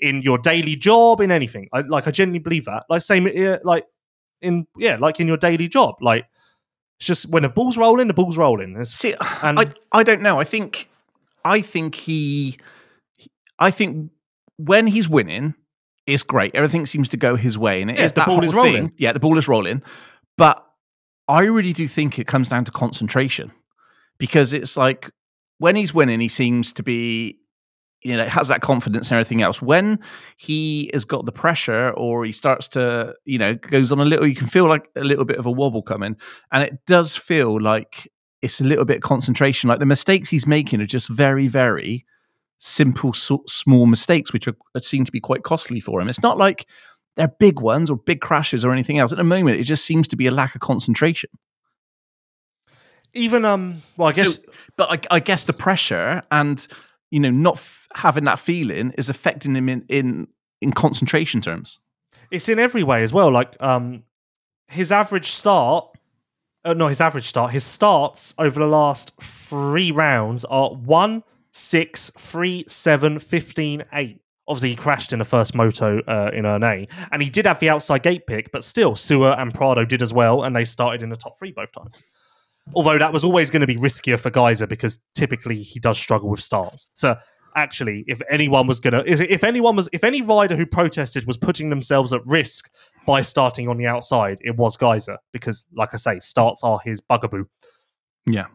In 0.00 0.22
your 0.22 0.38
daily 0.38 0.76
job, 0.76 1.20
in 1.20 1.30
anything, 1.30 1.68
I, 1.72 1.80
like 1.80 2.06
I 2.06 2.10
genuinely 2.12 2.38
believe 2.40 2.66
that. 2.66 2.84
Like 2.88 3.02
same, 3.02 3.26
like 3.64 3.84
in 4.42 4.66
yeah, 4.76 4.96
like 5.00 5.18
in 5.18 5.26
your 5.26 5.38
daily 5.38 5.66
job, 5.66 5.96
like 6.00 6.26
it's 6.98 7.06
just 7.06 7.26
when 7.30 7.42
the 7.42 7.48
ball's 7.48 7.76
rolling, 7.76 8.06
the 8.06 8.14
ball's 8.14 8.36
rolling. 8.36 8.76
It's, 8.78 8.90
See, 8.94 9.14
And- 9.42 9.58
I 9.58 9.66
I 9.90 10.02
don't 10.04 10.22
know. 10.22 10.38
I 10.38 10.44
think 10.44 10.88
I 11.44 11.62
think 11.62 11.94
he 11.96 12.58
I 13.58 13.70
think 13.70 14.10
when 14.56 14.86
he's 14.86 15.08
winning, 15.08 15.54
it's 16.06 16.22
great. 16.22 16.54
Everything 16.54 16.86
seems 16.86 17.08
to 17.08 17.16
go 17.16 17.34
his 17.34 17.56
way, 17.58 17.80
and 17.82 17.90
it 17.90 17.94
is 17.94 18.00
Yeah, 18.00 18.06
the 18.08 18.14
that 18.16 18.26
ball 18.26 18.44
is 18.44 18.52
whole 18.52 18.62
thing. 18.64 18.74
rolling. 18.74 18.92
Yeah, 18.98 19.12
the 19.12 19.20
ball 19.20 19.38
is 19.38 19.48
rolling. 19.48 19.82
But 20.40 20.64
I 21.28 21.42
really 21.42 21.74
do 21.74 21.86
think 21.86 22.18
it 22.18 22.26
comes 22.26 22.48
down 22.48 22.64
to 22.64 22.72
concentration 22.72 23.52
because 24.18 24.54
it's 24.54 24.74
like 24.74 25.10
when 25.58 25.76
he's 25.76 25.92
winning, 25.92 26.18
he 26.18 26.28
seems 26.28 26.72
to 26.72 26.82
be. 26.82 27.36
You 28.02 28.16
know, 28.16 28.24
has 28.24 28.48
that 28.48 28.62
confidence 28.62 29.10
and 29.10 29.16
everything 29.20 29.42
else. 29.42 29.60
When 29.60 29.98
he 30.38 30.90
has 30.94 31.04
got 31.04 31.26
the 31.26 31.32
pressure, 31.32 31.90
or 31.90 32.24
he 32.24 32.32
starts 32.32 32.66
to, 32.68 33.12
you 33.26 33.36
know, 33.36 33.56
goes 33.56 33.92
on 33.92 34.00
a 34.00 34.06
little, 34.06 34.26
you 34.26 34.34
can 34.34 34.46
feel 34.46 34.66
like 34.66 34.88
a 34.96 35.04
little 35.04 35.26
bit 35.26 35.36
of 35.36 35.44
a 35.44 35.50
wobble 35.50 35.82
coming, 35.82 36.16
and 36.50 36.62
it 36.62 36.78
does 36.86 37.14
feel 37.14 37.60
like 37.60 38.10
it's 38.40 38.58
a 38.58 38.64
little 38.64 38.86
bit 38.86 38.96
of 38.96 39.02
concentration. 39.02 39.68
Like 39.68 39.80
the 39.80 39.84
mistakes 39.84 40.30
he's 40.30 40.46
making 40.46 40.80
are 40.80 40.86
just 40.86 41.10
very, 41.10 41.46
very 41.46 42.06
simple, 42.56 43.12
so, 43.12 43.42
small 43.46 43.84
mistakes, 43.84 44.32
which 44.32 44.48
are 44.48 44.56
seem 44.80 45.04
to 45.04 45.12
be 45.12 45.20
quite 45.20 45.42
costly 45.42 45.78
for 45.78 46.00
him. 46.00 46.08
It's 46.08 46.22
not 46.22 46.38
like 46.38 46.66
they're 47.16 47.28
big 47.28 47.60
ones 47.60 47.90
or 47.90 47.96
big 47.96 48.20
crashes 48.20 48.64
or 48.64 48.72
anything 48.72 48.98
else. 48.98 49.12
At 49.12 49.18
the 49.18 49.24
moment, 49.24 49.58
it 49.60 49.64
just 49.64 49.84
seems 49.84 50.08
to 50.08 50.16
be 50.16 50.26
a 50.26 50.30
lack 50.30 50.54
of 50.54 50.60
concentration. 50.60 51.30
even 53.14 53.44
um, 53.44 53.82
well, 53.96 54.08
I 54.08 54.12
guess 54.12 54.36
So, 54.36 54.42
but 54.76 54.90
I, 55.10 55.16
I 55.16 55.20
guess 55.20 55.44
the 55.44 55.52
pressure 55.52 56.22
and 56.30 56.66
you 57.10 57.20
know 57.20 57.30
not 57.30 57.56
f- 57.56 57.88
having 57.94 58.24
that 58.24 58.38
feeling 58.38 58.92
is 58.96 59.08
affecting 59.08 59.54
him 59.54 59.68
in 59.68 59.84
in 59.88 60.28
in 60.60 60.72
concentration 60.72 61.40
terms. 61.40 61.78
it's 62.30 62.48
in 62.48 62.58
every 62.58 62.82
way 62.82 63.02
as 63.02 63.12
well. 63.12 63.30
Like 63.32 63.56
um, 63.60 64.04
his 64.68 64.92
average 64.92 65.32
start, 65.32 65.88
uh, 66.64 66.74
no, 66.74 66.86
his 66.86 67.00
average 67.00 67.28
start, 67.28 67.50
his 67.50 67.64
starts 67.64 68.34
over 68.38 68.60
the 68.60 68.66
last 68.66 69.12
three 69.20 69.90
rounds 69.90 70.44
are 70.44 70.70
one, 70.70 71.24
six, 71.50 72.12
three, 72.18 72.64
seven, 72.68 73.18
15, 73.18 73.84
eight. 73.94 74.19
Obviously, 74.50 74.70
he 74.70 74.76
crashed 74.76 75.12
in 75.12 75.20
the 75.20 75.24
first 75.24 75.54
moto 75.54 76.00
uh, 76.08 76.32
in 76.34 76.44
Ernée, 76.44 76.90
and 77.12 77.22
he 77.22 77.30
did 77.30 77.46
have 77.46 77.60
the 77.60 77.70
outside 77.70 78.02
gate 78.02 78.26
pick, 78.26 78.50
but 78.50 78.64
still, 78.64 78.96
Seewer 78.96 79.36
and 79.38 79.54
Prado 79.54 79.84
did 79.84 80.02
as 80.02 80.12
well, 80.12 80.42
and 80.42 80.56
they 80.56 80.64
started 80.64 81.04
in 81.04 81.08
the 81.08 81.16
top 81.16 81.38
three 81.38 81.52
both 81.52 81.70
times. 81.72 82.02
Although 82.74 82.98
that 82.98 83.12
was 83.12 83.22
always 83.22 83.48
going 83.48 83.60
to 83.60 83.66
be 83.68 83.76
riskier 83.76 84.18
for 84.18 84.28
Gajser 84.28 84.68
because 84.68 84.98
typically 85.14 85.62
he 85.62 85.78
does 85.78 85.98
struggle 85.98 86.28
with 86.28 86.40
starts. 86.40 86.88
So 86.94 87.16
actually, 87.54 88.04
if 88.08 88.20
anyone 88.28 88.66
was 88.66 88.80
gonna, 88.80 89.04
if 89.06 89.44
anyone 89.44 89.76
was, 89.76 89.88
if 89.92 90.02
any 90.02 90.20
rider 90.20 90.56
who 90.56 90.66
protested 90.66 91.26
was 91.28 91.36
putting 91.36 91.70
themselves 91.70 92.12
at 92.12 92.24
risk 92.26 92.68
by 93.06 93.20
starting 93.20 93.68
on 93.68 93.76
the 93.76 93.86
outside, 93.86 94.38
it 94.40 94.56
was 94.56 94.76
Gajser 94.76 95.16
because, 95.32 95.64
like 95.76 95.94
I 95.94 95.96
say, 95.96 96.18
starts 96.18 96.64
are 96.64 96.80
his 96.84 97.00
bugaboo. 97.00 97.44
Yeah. 98.26 98.46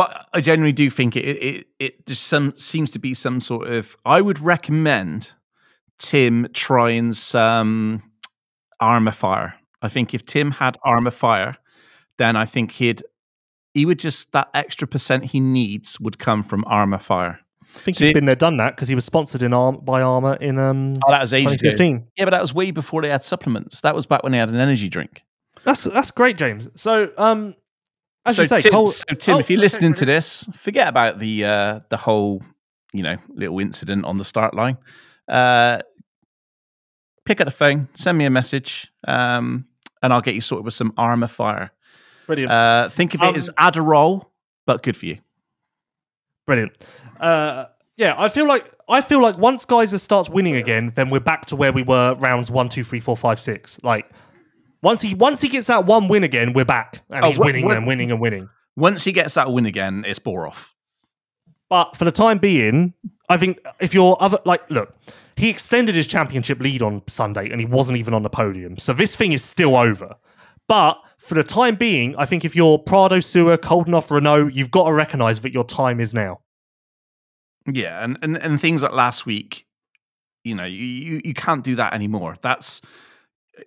But 0.00 0.26
I 0.32 0.40
generally 0.40 0.72
do 0.72 0.88
think 0.88 1.14
it 1.16 1.20
it 1.26 1.66
it 1.78 2.06
just 2.06 2.22
some 2.26 2.54
seems 2.56 2.90
to 2.92 2.98
be 2.98 3.12
some 3.14 3.40
sort 3.40 3.68
of 3.68 3.96
I 4.06 4.20
would 4.22 4.40
recommend 4.40 5.32
Tim 5.98 6.46
trying 6.54 7.12
some 7.12 8.02
armor 8.80 9.12
fire. 9.12 9.54
I 9.82 9.88
think 9.88 10.14
if 10.14 10.24
Tim 10.24 10.52
had 10.52 10.78
armor 10.84 11.10
fire, 11.10 11.56
then 12.16 12.34
I 12.36 12.46
think 12.46 12.72
he'd 12.72 13.02
he 13.74 13.84
would 13.84 13.98
just 13.98 14.32
that 14.32 14.48
extra 14.54 14.88
percent 14.88 15.24
he 15.26 15.40
needs 15.40 16.00
would 16.00 16.18
come 16.18 16.42
from 16.42 16.64
armor 16.66 16.98
fire. 16.98 17.38
I 17.76 17.78
think 17.80 17.96
See- 17.98 18.06
he's 18.06 18.14
been 18.14 18.24
there, 18.24 18.34
done 18.34 18.56
that 18.56 18.74
because 18.76 18.88
he 18.88 18.94
was 18.94 19.04
sponsored 19.04 19.42
in 19.42 19.52
Arm 19.52 19.80
by 19.84 20.00
Armour 20.02 20.34
in 20.36 20.58
um 20.58 20.96
Oh, 21.06 21.10
that 21.12 21.20
was 21.20 21.34
ages 21.34 21.60
ago. 21.60 21.70
2015. 21.70 22.06
Yeah, 22.16 22.24
but 22.24 22.30
that 22.30 22.40
was 22.40 22.54
way 22.54 22.70
before 22.70 23.02
they 23.02 23.10
had 23.10 23.22
supplements. 23.24 23.82
That 23.82 23.94
was 23.94 24.06
back 24.06 24.22
when 24.22 24.32
they 24.32 24.38
had 24.38 24.48
an 24.48 24.56
energy 24.56 24.88
drink. 24.88 25.22
That's 25.64 25.84
that's 25.84 26.10
great, 26.10 26.36
James. 26.38 26.68
So 26.74 27.10
um, 27.18 27.54
as 28.26 28.36
so 28.36 28.42
you 28.42 28.48
say, 28.48 28.62
Tim, 28.62 28.72
Cole, 28.72 28.88
so 28.88 29.04
Tim, 29.18 29.36
Oh, 29.36 29.38
if 29.38 29.50
you're 29.50 29.56
okay, 29.58 29.62
listening 29.62 29.94
to 29.94 30.04
this, 30.04 30.46
forget 30.54 30.88
about 30.88 31.18
the 31.18 31.44
uh, 31.44 31.80
the 31.88 31.96
whole 31.96 32.42
you 32.92 33.02
know 33.02 33.16
little 33.28 33.58
incident 33.60 34.04
on 34.04 34.18
the 34.18 34.24
start 34.24 34.54
line. 34.54 34.76
Uh, 35.28 35.78
pick 37.24 37.40
up 37.40 37.44
the 37.46 37.50
phone, 37.52 37.88
send 37.94 38.18
me 38.18 38.24
a 38.24 38.30
message, 38.30 38.90
um, 39.06 39.66
and 40.02 40.12
I'll 40.12 40.20
get 40.22 40.34
you 40.34 40.40
sorted 40.40 40.64
with 40.64 40.74
some 40.74 40.92
armor 40.96 41.28
fire. 41.28 41.70
brilliant. 42.26 42.50
Uh, 42.52 42.88
think 42.90 43.14
of 43.14 43.22
it 43.22 43.26
Um, 43.26 43.36
as 43.36 43.48
Adderall, 43.58 44.26
but 44.66 44.82
good 44.82 44.96
for 44.96 45.06
you. 45.06 45.18
Brilliant. 46.46 46.72
Uh, 47.20 47.66
yeah, 47.96 48.14
I 48.18 48.28
feel 48.28 48.46
like 48.46 48.70
I 48.88 49.00
feel 49.02 49.20
like 49.20 49.38
once 49.38 49.64
Gajser 49.64 50.00
starts 50.00 50.28
winning 50.28 50.56
again, 50.56 50.92
then 50.96 51.10
we're 51.10 51.20
back 51.20 51.46
to 51.46 51.56
where 51.56 51.72
we 51.72 51.82
were 51.82 52.14
rounds 52.14 52.50
one, 52.50 52.68
two, 52.68 52.82
three, 52.82 52.98
four, 53.00 53.16
five, 53.16 53.38
six. 53.40 53.78
Like 53.82 54.10
once 54.82 55.02
he 55.02 55.14
once 55.14 55.40
he 55.40 55.48
gets 55.48 55.66
that 55.66 55.86
one 55.86 56.08
win 56.08 56.24
again, 56.24 56.52
we're 56.52 56.64
back 56.64 57.00
and 57.10 57.24
Oh, 57.24 57.28
he's 57.28 57.38
winning 57.38 57.70
and 57.70 57.86
winning 57.86 58.10
and 58.10 58.20
winning. 58.20 58.48
Once 58.76 59.04
he 59.04 59.12
gets 59.12 59.34
that 59.34 59.52
win 59.52 59.66
again, 59.66 60.04
it's 60.06 60.18
bore 60.18 60.46
off. 60.46 60.74
But 61.68 61.96
for 61.96 62.04
the 62.04 62.12
time 62.12 62.38
being, 62.38 62.94
I 63.28 63.36
think 63.36 63.58
if 63.80 63.94
you're 63.94 64.16
other 64.20 64.38
like 64.44 64.68
look, 64.70 64.94
he 65.36 65.48
extended 65.48 65.94
his 65.94 66.06
championship 66.06 66.60
lead 66.60 66.82
on 66.82 67.02
Sunday 67.06 67.50
and 67.50 67.60
he 67.60 67.66
wasn't 67.66 67.98
even 67.98 68.14
on 68.14 68.22
the 68.22 68.30
podium. 68.30 68.78
So 68.78 68.92
this 68.92 69.16
thing 69.16 69.32
is 69.32 69.44
still 69.44 69.76
over. 69.76 70.16
But 70.66 70.98
for 71.18 71.34
the 71.34 71.42
time 71.42 71.76
being, 71.76 72.14
I 72.16 72.26
think 72.26 72.44
if 72.44 72.54
you're 72.54 72.78
Prado, 72.78 73.20
Seewer, 73.20 73.58
Coldenhoff, 73.58 74.08
Renaux, 74.08 74.54
you've 74.54 74.70
got 74.70 74.86
to 74.86 74.92
recognise 74.92 75.40
that 75.40 75.52
your 75.52 75.64
time 75.64 76.00
is 76.00 76.14
now. 76.14 76.40
Yeah, 77.70 78.02
and, 78.02 78.18
and 78.22 78.36
and 78.38 78.60
things 78.60 78.82
like 78.82 78.92
last 78.92 79.26
week, 79.26 79.66
you 80.44 80.54
know, 80.54 80.64
you 80.64 81.20
you, 81.24 81.34
can't 81.34 81.62
do 81.62 81.74
that 81.74 81.92
anymore. 81.92 82.36
That's 82.40 82.80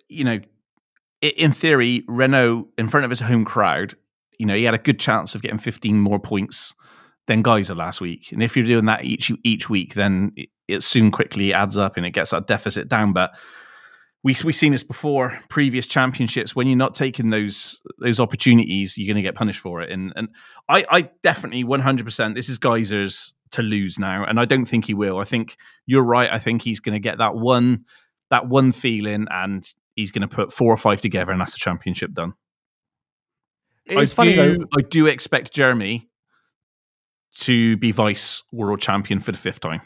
you 0.08 0.24
know, 0.24 0.40
in 1.30 1.52
theory, 1.52 2.02
Renaux 2.08 2.66
in 2.78 2.88
front 2.88 3.04
of 3.04 3.10
his 3.10 3.20
home 3.20 3.44
crowd, 3.44 3.96
you 4.38 4.46
know, 4.46 4.54
he 4.54 4.64
had 4.64 4.74
a 4.74 4.78
good 4.78 4.98
chance 4.98 5.34
of 5.34 5.42
getting 5.42 5.58
15 5.58 5.98
more 5.98 6.18
points 6.18 6.74
than 7.26 7.42
Gajser 7.42 7.76
last 7.76 8.00
week. 8.00 8.32
And 8.32 8.42
if 8.42 8.56
you're 8.56 8.66
doing 8.66 8.86
that 8.86 9.04
each 9.04 9.32
each 9.42 9.70
week, 9.70 9.94
then 9.94 10.32
it, 10.68 10.82
soon 10.82 11.10
quickly 11.10 11.54
adds 11.54 11.78
up 11.78 11.96
and 11.96 12.04
it 12.04 12.10
gets 12.10 12.30
that 12.32 12.46
deficit 12.46 12.88
down. 12.88 13.12
But 13.12 13.34
we 14.22 14.34
we've 14.44 14.56
seen 14.56 14.72
this 14.72 14.82
before 14.82 15.38
previous 15.48 15.86
championships 15.86 16.56
when 16.56 16.66
you're 16.66 16.76
not 16.76 16.94
taking 16.94 17.30
those 17.30 17.80
those 17.98 18.18
opportunities 18.18 18.96
you're 18.96 19.06
going 19.12 19.22
to 19.22 19.26
get 19.26 19.36
punished 19.36 19.60
for 19.60 19.82
it 19.82 19.92
and 19.92 20.12
and 20.16 20.28
I 20.68 20.84
I 20.90 21.10
definitely 21.22 21.62
100% 21.62 22.34
this 22.34 22.48
is 22.48 22.58
Gajser's 22.58 23.34
to 23.50 23.62
lose 23.62 23.98
now 23.98 24.24
and 24.24 24.40
I 24.40 24.46
don't 24.46 24.64
think 24.64 24.86
he 24.86 24.94
will 24.94 25.18
I 25.18 25.24
think 25.24 25.56
you're 25.86 26.02
right 26.02 26.32
I 26.32 26.38
think 26.38 26.62
he's 26.62 26.80
going 26.80 26.94
to 26.94 27.00
get 27.00 27.18
that 27.18 27.36
one 27.36 27.84
that 28.30 28.48
one 28.48 28.72
feeling 28.72 29.26
and 29.30 29.62
he's 29.96 30.10
going 30.10 30.26
to 30.26 30.34
put 30.34 30.52
four 30.52 30.72
or 30.72 30.76
five 30.76 31.00
together 31.00 31.32
and 31.32 31.40
that's 31.40 31.52
the 31.52 31.58
championship 31.58 32.12
done 32.12 32.32
It's 33.86 34.12
I 34.12 34.14
funny 34.14 34.34
do, 34.34 34.58
though. 34.58 34.64
I 34.78 34.82
do 34.82 35.06
expect 35.06 35.52
Jeremy 35.52 36.08
to 37.36 37.76
be 37.78 37.90
vice 37.92 38.42
world 38.52 38.80
champion 38.80 39.20
for 39.20 39.32
the 39.32 39.38
fifth 39.38 39.60
time 39.60 39.80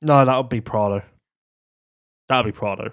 No, 0.00 0.24
that 0.24 0.36
would 0.36 0.48
be 0.48 0.60
Prado. 0.60 1.02
That 2.28 2.38
would 2.44 2.54
be 2.54 2.58
Prado. 2.58 2.90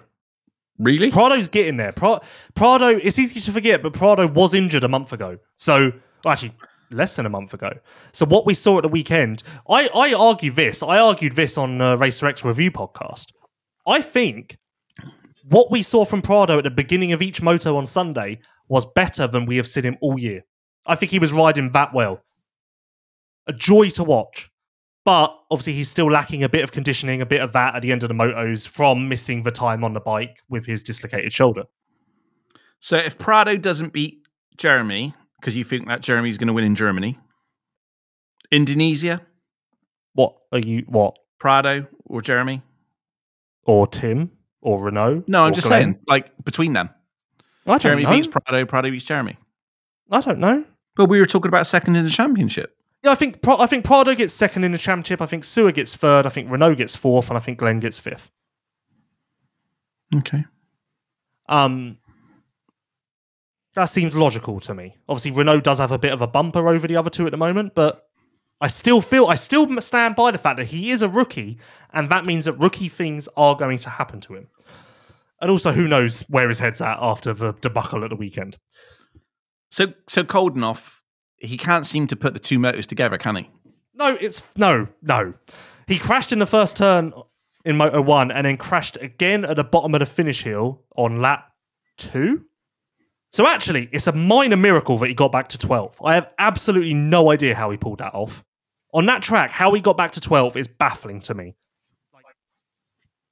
really 0.78 1.10
Prado's 1.10 1.48
getting 1.48 1.76
there. 1.78 1.92
Prado, 1.92 2.88
it's 2.88 3.18
easy 3.18 3.40
to 3.40 3.52
forget, 3.52 3.82
but 3.82 3.92
Prado 3.94 4.26
was 4.26 4.52
injured 4.54 4.84
a 4.84 4.88
month 4.88 5.12
ago. 5.12 5.38
So, 5.56 5.92
well, 6.24 6.32
actually, 6.32 6.54
less 6.90 7.16
than 7.16 7.24
a 7.24 7.30
month 7.30 7.54
ago. 7.54 7.70
So, 8.12 8.26
what 8.26 8.44
we 8.44 8.52
saw 8.52 8.76
at 8.78 8.82
the 8.82 8.88
weekend, 8.88 9.42
I, 9.70 9.88
I 9.88 10.12
argue 10.12 10.52
this. 10.52 10.82
I 10.82 10.98
argued 10.98 11.34
this 11.34 11.56
on 11.56 11.80
uh, 11.80 11.96
Racer 11.96 12.26
X 12.26 12.44
Review 12.44 12.70
podcast. 12.70 13.26
I 13.86 14.02
think 14.02 14.58
what 15.48 15.70
we 15.70 15.82
saw 15.82 16.04
from 16.04 16.22
Prado 16.22 16.58
at 16.58 16.64
the 16.64 16.70
beginning 16.70 17.12
of 17.12 17.22
each 17.22 17.42
moto 17.42 17.76
on 17.76 17.86
Sunday 17.86 18.40
was 18.68 18.86
better 18.94 19.26
than 19.26 19.46
we 19.46 19.56
have 19.56 19.68
seen 19.68 19.84
him 19.84 19.98
all 20.00 20.18
year. 20.18 20.42
I 20.86 20.94
think 20.94 21.10
he 21.10 21.18
was 21.18 21.32
riding 21.32 21.70
that 21.72 21.92
well. 21.92 22.22
A 23.46 23.52
joy 23.52 23.90
to 23.90 24.04
watch. 24.04 24.50
But 25.04 25.36
obviously, 25.50 25.72
he's 25.72 25.90
still 25.90 26.10
lacking 26.10 26.44
a 26.44 26.48
bit 26.48 26.62
of 26.62 26.70
conditioning, 26.70 27.20
a 27.22 27.26
bit 27.26 27.40
of 27.40 27.52
that 27.54 27.74
at 27.74 27.82
the 27.82 27.90
end 27.90 28.04
of 28.04 28.08
the 28.08 28.14
motos 28.14 28.68
from 28.68 29.08
missing 29.08 29.42
the 29.42 29.50
time 29.50 29.82
on 29.82 29.94
the 29.94 30.00
bike 30.00 30.40
with 30.48 30.64
his 30.64 30.84
dislocated 30.84 31.32
shoulder. 31.32 31.64
So 32.78 32.96
if 32.96 33.18
Prado 33.18 33.56
doesn't 33.56 33.92
beat 33.92 34.28
Jeremy, 34.56 35.12
because 35.40 35.56
you 35.56 35.64
think 35.64 35.88
that 35.88 36.02
Jeremy's 36.02 36.38
going 36.38 36.46
to 36.46 36.52
win 36.52 36.64
in 36.64 36.76
Germany, 36.76 37.18
Indonesia, 38.52 39.20
What 40.14 40.36
are 40.52 40.60
you? 40.60 40.84
What 40.86 41.16
Prado, 41.40 41.86
or 42.04 42.20
Jeremy? 42.20 42.62
or 43.64 43.86
Tim 43.86 44.30
or 44.62 44.78
Renaux? 44.78 45.22
No, 45.28 45.44
I'm 45.44 45.52
just 45.52 45.68
Glenn? 45.68 45.82
saying, 45.82 45.98
like 46.06 46.32
between 46.44 46.72
them. 46.72 46.88
I 47.66 47.72
don't 47.72 47.80
Jeremy 47.80 48.06
beats 48.06 48.26
Prado, 48.26 48.64
Prado 48.64 48.90
beats 48.90 49.04
Jeremy. 49.04 49.36
I 50.10 50.20
don't 50.20 50.38
know. 50.38 50.64
But 50.96 51.06
we 51.06 51.18
were 51.18 51.26
talking 51.26 51.48
about 51.48 51.66
second 51.66 51.96
in 51.96 52.04
the 52.04 52.10
championship. 52.10 52.76
Yeah, 53.02 53.10
I 53.10 53.14
think 53.14 53.38
I 53.46 53.66
think 53.66 53.84
Prado 53.84 54.14
gets 54.14 54.32
second 54.32 54.64
in 54.64 54.72
the 54.72 54.78
championship. 54.78 55.20
I 55.20 55.26
think 55.26 55.44
Seewer 55.44 55.72
gets 55.72 55.94
third. 55.94 56.26
I 56.26 56.28
think 56.28 56.48
Renaux 56.48 56.76
gets 56.76 56.94
fourth, 56.96 57.28
and 57.28 57.36
I 57.36 57.40
think 57.40 57.58
Glenn 57.58 57.80
gets 57.80 57.98
fifth. 57.98 58.30
Okay. 60.14 60.44
Um, 61.48 61.98
that 63.74 63.86
seems 63.86 64.14
logical 64.14 64.60
to 64.60 64.74
me. 64.74 64.96
Obviously, 65.08 65.32
Renaux 65.32 65.62
does 65.62 65.78
have 65.78 65.92
a 65.92 65.98
bit 65.98 66.12
of 66.12 66.22
a 66.22 66.26
bumper 66.26 66.68
over 66.68 66.86
the 66.86 66.96
other 66.96 67.10
two 67.10 67.24
at 67.26 67.30
the 67.30 67.36
moment, 67.38 67.74
but 67.74 68.08
I 68.62 68.68
still 68.68 69.00
feel 69.00 69.26
I 69.26 69.34
still 69.34 69.80
stand 69.80 70.14
by 70.14 70.30
the 70.30 70.38
fact 70.38 70.56
that 70.58 70.66
he 70.66 70.90
is 70.90 71.02
a 71.02 71.08
rookie, 71.08 71.58
and 71.92 72.08
that 72.10 72.24
means 72.24 72.44
that 72.44 72.52
rookie 72.52 72.88
things 72.88 73.28
are 73.36 73.56
going 73.56 73.78
to 73.80 73.90
happen 73.90 74.20
to 74.20 74.36
him. 74.36 74.46
And 75.40 75.50
also, 75.50 75.72
who 75.72 75.88
knows 75.88 76.22
where 76.28 76.48
his 76.48 76.60
head's 76.60 76.80
at 76.80 76.96
after 77.00 77.34
the 77.34 77.52
debacle 77.60 78.04
at 78.04 78.10
the 78.10 78.16
weekend? 78.16 78.58
So 79.72 79.92
so 80.08 80.22
Coldenhoff, 80.22 81.00
he 81.38 81.56
can't 81.56 81.84
seem 81.84 82.06
to 82.06 82.16
put 82.16 82.34
the 82.34 82.38
two 82.38 82.60
motors 82.60 82.86
together, 82.86 83.18
can 83.18 83.34
he? 83.34 83.50
No, 83.94 84.16
it's 84.20 84.42
no, 84.56 84.86
no. 85.02 85.34
He 85.88 85.98
crashed 85.98 86.30
in 86.30 86.38
the 86.38 86.46
first 86.46 86.76
turn 86.76 87.12
in 87.64 87.76
Moto 87.76 88.00
One, 88.00 88.30
and 88.30 88.46
then 88.46 88.56
crashed 88.56 88.96
again 89.02 89.44
at 89.44 89.56
the 89.56 89.64
bottom 89.64 89.92
of 89.92 89.98
the 89.98 90.06
finish 90.06 90.44
hill 90.44 90.84
on 90.96 91.20
lap 91.20 91.50
two. 91.96 92.44
So 93.30 93.48
actually, 93.48 93.88
it's 93.90 94.06
a 94.06 94.12
minor 94.12 94.56
miracle 94.56 94.98
that 94.98 95.08
he 95.08 95.14
got 95.14 95.32
back 95.32 95.48
to 95.48 95.58
12. 95.58 96.00
I 96.04 96.14
have 96.14 96.30
absolutely 96.38 96.94
no 96.94 97.32
idea 97.32 97.54
how 97.56 97.70
he 97.70 97.76
pulled 97.76 97.98
that 97.98 98.14
off. 98.14 98.44
On 98.92 99.06
that 99.06 99.22
track, 99.22 99.50
how 99.50 99.72
he 99.72 99.80
got 99.80 99.96
back 99.96 100.12
to 100.12 100.20
12 100.20 100.56
is 100.56 100.68
baffling 100.68 101.20
to 101.22 101.34
me. 101.34 101.54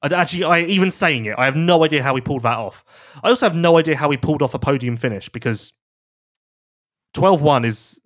I 0.02 0.06
actually, 0.06 0.44
I 0.44 0.60
even 0.62 0.90
saying 0.90 1.26
it, 1.26 1.34
I 1.36 1.44
have 1.44 1.56
no 1.56 1.84
idea 1.84 2.02
how 2.02 2.14
he 2.14 2.22
pulled 2.22 2.44
that 2.44 2.56
off. 2.56 2.84
I 3.22 3.28
also 3.28 3.44
have 3.44 3.54
no 3.54 3.76
idea 3.76 3.96
how 3.96 4.10
he 4.10 4.16
pulled 4.16 4.40
off 4.40 4.54
a 4.54 4.58
podium 4.58 4.96
finish 4.96 5.28
because 5.28 5.74
12-1 7.14 7.66
is, 7.66 8.00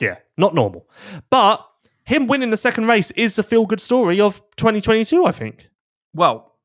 yeah, 0.00 0.16
not 0.36 0.54
normal. 0.54 0.88
But 1.30 1.64
him 2.04 2.26
winning 2.26 2.50
the 2.50 2.56
second 2.56 2.88
race 2.88 3.12
is 3.12 3.36
the 3.36 3.44
feel-good 3.44 3.80
story 3.80 4.20
of 4.20 4.42
2022. 4.56 5.24
I 5.24 5.30
think. 5.30 5.68
Well, 6.14 6.56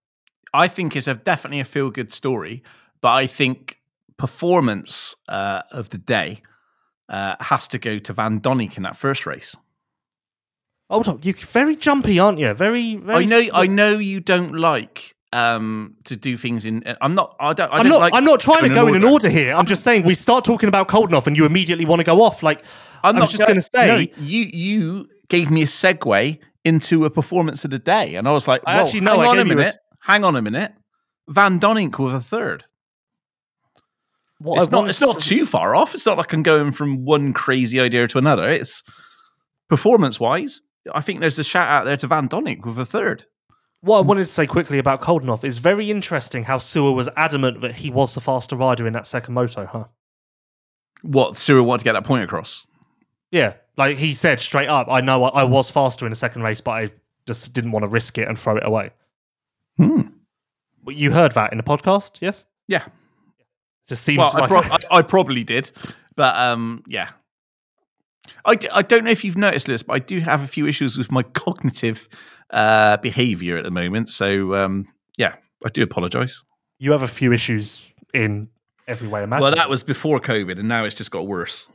I 0.54 0.68
think 0.68 0.96
it's 0.96 1.08
a 1.08 1.14
definitely 1.14 1.60
a 1.60 1.66
feel 1.66 1.92
good 1.92 2.12
story, 2.12 2.64
but 3.02 3.10
I 3.10 3.28
think 3.28 3.78
performance 4.18 5.16
uh, 5.30 5.62
of 5.72 5.90
the 5.90 5.98
day 5.98 6.42
uh, 7.10 7.36
has 7.40 7.68
to 7.70 7.80
go 7.80 8.00
to 8.00 8.14
Van 8.14 8.40
Doninck 8.40 8.78
in 8.78 8.84
that 8.84 8.96
first 8.98 9.26
race. 9.26 9.56
Hold 10.92 11.08
on, 11.08 11.20
you're 11.24 11.34
very 11.36 11.76
jumpy, 11.76 12.20
aren't 12.20 12.38
you? 12.40 12.54
Very, 12.54 12.96
very. 12.98 13.24
I 13.24 13.26
know, 13.26 13.42
sl- 13.44 13.56
I 13.56 13.68
know 13.68 13.98
you 13.98 14.20
don't 14.20 14.54
like 14.56 15.16
um, 15.34 15.96
to 16.04 16.16
do 16.18 16.38
things 16.38 16.66
in. 16.66 16.84
I'm 17.02 17.14
not. 17.16 17.36
I 17.40 17.54
don't. 17.54 17.72
I 17.72 17.78
I'm 17.78 17.84
don't 17.84 17.92
not. 17.94 18.02
like 18.02 18.14
I'm 18.14 18.26
not 18.26 18.40
trying 18.42 18.64
to 18.64 18.70
go 18.70 18.88
in 18.88 18.96
an 18.96 19.04
order 19.06 19.30
here. 19.30 19.54
I'm 19.54 19.66
just 19.66 19.84
saying 19.84 20.04
we 20.04 20.14
start 20.16 20.44
talking 20.46 20.68
about 20.68 20.88
Coldenhoff 20.90 21.28
and 21.28 21.38
you 21.38 21.46
immediately 21.46 21.86
want 21.86 22.02
to 22.02 22.04
go 22.04 22.22
off. 22.22 22.44
Like 22.44 22.64
I'm 23.04 23.16
I 23.16 23.22
was 23.22 23.32
just 23.32 23.48
gonna 23.48 23.62
say- 23.62 23.88
no, 23.88 23.98
you 24.24 24.50
you 24.54 25.08
gave 25.30 25.50
me 25.50 25.64
a 25.64 25.66
segue 25.66 26.38
into 26.66 27.06
a 27.06 27.10
performance 27.10 27.64
of 27.64 27.72
the 27.72 27.80
day, 27.80 28.16
and 28.16 28.28
I 28.28 28.32
was 28.32 28.48
like, 28.48 28.62
I 28.68 28.74
actually 28.82 29.00
know, 29.02 29.12
Hang 29.12 29.22
I 29.22 29.26
on 29.28 29.36
a 29.40 29.46
you 29.46 29.52
a 29.54 29.56
minute. 29.56 29.78
hang 30.02 30.24
on 30.26 30.36
a 30.36 30.42
minute. 30.42 30.74
Van 31.30 31.60
Doninck 31.60 31.98
with 31.98 32.14
a 32.14 32.20
third. 32.20 32.66
what 34.40 34.60
I 34.60 34.64
It's 34.64 34.72
not. 34.72 34.90
It's 34.90 35.00
not 35.02 35.22
too 35.22 35.46
far 35.46 35.74
off. 35.74 35.96
It's 35.96 36.06
not 36.06 36.18
like 36.18 36.34
I'm 36.34 36.44
going 36.44 36.74
from 36.74 37.06
one 37.06 37.32
crazy 37.32 37.80
idea 37.80 38.08
to 38.10 38.18
another. 38.18 38.50
It's 38.50 38.84
performance 39.70 40.20
wise. 40.20 40.60
I 40.94 41.02
think 41.02 41.20
there's 41.20 41.40
a 41.40 41.44
shout 41.44 41.68
out 41.68 41.86
there 41.86 41.98
to 41.98 42.08
Van 42.08 42.28
Doninck 42.28 42.66
with 42.66 42.80
a 42.80 42.86
third. 42.86 43.26
What 43.82 43.98
I 43.98 44.02
wanted 44.02 44.28
to 44.28 44.32
say 44.32 44.46
quickly 44.46 44.78
about 44.78 45.02
Coldenhoff 45.02 45.44
is 45.44 45.58
very 45.58 45.90
interesting 45.90 46.44
how 46.44 46.60
Seewer 46.60 46.92
was 46.92 47.10
adamant 47.18 47.62
that 47.62 47.74
he 47.74 47.90
was 47.90 48.14
the 48.14 48.22
faster 48.22 48.56
rider 48.56 48.86
in 48.86 48.94
that 48.94 49.08
second 49.08 49.34
moto, 49.34 49.66
huh? 49.66 49.86
What 51.02 51.38
Cyril 51.38 51.66
wanted 51.66 51.80
to 51.80 51.84
get 51.86 51.94
that 51.94 52.06
point 52.06 52.24
across. 52.24 52.66
Yeah, 53.32 53.54
like 53.78 53.98
he 53.98 54.14
said 54.14 54.40
straight 54.40 54.68
up, 54.68 54.88
I 54.90 55.02
know 55.02 55.24
I, 55.24 55.42
I 55.42 55.44
was 55.44 55.72
faster 55.72 56.06
in 56.06 56.12
the 56.12 56.16
second 56.16 56.44
race, 56.44 56.62
but 56.62 56.72
I 56.72 56.90
just 57.26 57.54
didn't 57.54 57.72
want 57.72 57.84
to 57.86 57.90
risk 57.90 58.18
it 58.18 58.28
and 58.28 58.38
throw 58.38 58.58
it 58.58 58.66
away. 58.66 58.92
Hmm. 59.78 60.02
But 60.84 60.96
you 60.96 61.12
heard 61.12 61.32
that 61.34 61.52
in 61.52 61.58
the 61.58 61.64
podcast, 61.64 62.18
yes? 62.20 62.46
Yeah. 62.68 62.86
It 62.86 63.48
Just 63.88 64.04
seems 64.04 64.20
Well, 64.20 64.32
I, 64.36 64.40
like 64.40 64.50
pro- 64.50 64.60
I, 64.92 64.98
I 65.00 65.02
probably 65.02 65.44
did, 65.44 65.72
but 66.16 66.36
um, 66.36 66.84
yeah. 66.88 67.10
I, 68.46 68.56
d- 68.56 68.70
I 68.72 68.82
don't 68.82 69.04
know 69.04 69.12
if 69.12 69.24
you've 69.24 69.38
noticed 69.38 69.68
this, 69.68 69.84
but 69.84 69.94
I 69.94 70.00
do 70.00 70.20
have 70.20 70.42
a 70.42 70.48
few 70.48 70.68
issues 70.68 70.98
with 70.98 71.12
my 71.12 71.24
cognitive 71.34 72.08
uh, 72.50 72.98
behavior 72.98 73.58
at 73.58 73.64
the 73.64 73.72
moment. 73.72 74.10
So 74.10 74.56
um, 74.56 74.88
yeah, 75.18 75.36
I 75.66 75.70
do 75.70 75.84
apologize. 75.84 76.44
you 76.80 76.92
have 76.92 77.04
a 77.04 77.08
few 77.08 77.32
issues 77.32 77.82
in 78.14 78.48
every 78.88 79.08
way 79.08 79.24
imaginable. 79.24 79.44
Well, 79.52 79.56
that 79.56 79.70
was 79.70 79.84
before 79.84 80.20
COVID, 80.20 80.60
and 80.60 80.68
now 80.68 80.84
it's 80.86 80.96
just 80.96 81.12
got 81.12 81.28
worse. 81.28 81.68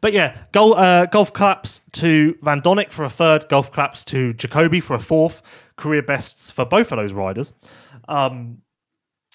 But 0.00 0.12
yeah, 0.12 0.36
goal, 0.52 0.74
uh, 0.74 1.06
golf 1.06 1.32
claps 1.32 1.80
to 1.92 2.36
Van 2.42 2.60
Doninck 2.60 2.92
for 2.92 3.04
a 3.04 3.10
third, 3.10 3.48
golf 3.48 3.72
claps 3.72 4.04
to 4.06 4.32
Jacobi 4.34 4.82
for 4.82 4.94
a 4.94 4.98
fourth, 5.00 5.42
career 5.76 6.02
bests 6.02 6.50
for 6.52 6.64
both 6.64 6.92
of 6.92 6.98
those 6.98 7.12
riders. 7.12 7.52
Um, 8.08 8.58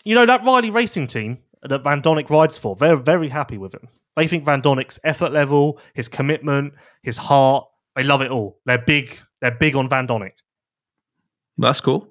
you 0.06 0.16
know, 0.16 0.26
that 0.26 0.44
Riley 0.46 0.70
racing 0.70 1.08
team 1.08 1.38
that 1.70 1.84
Van 1.84 2.02
Doninck 2.02 2.30
rides 2.30 2.58
for, 2.58 2.76
they're 2.76 2.96
very 2.98 3.30
happy 3.30 3.58
with 3.58 3.74
him. 3.74 3.88
They 4.16 4.28
think 4.28 4.46
Van 4.46 4.62
Doninck's 4.62 5.00
effort 5.04 5.32
level, 5.32 5.80
his 5.94 6.08
commitment, 6.08 6.74
his 7.02 7.18
heart, 7.18 7.66
they 7.96 8.04
love 8.04 8.22
it 8.22 8.32
all. 8.32 8.60
They're 8.66 8.78
big, 8.78 9.18
they're 9.42 9.52
big 9.60 9.76
on 9.76 9.88
Van 9.90 10.08
Doninck. 10.08 10.34
That's 11.58 11.82
cool. 11.82 12.08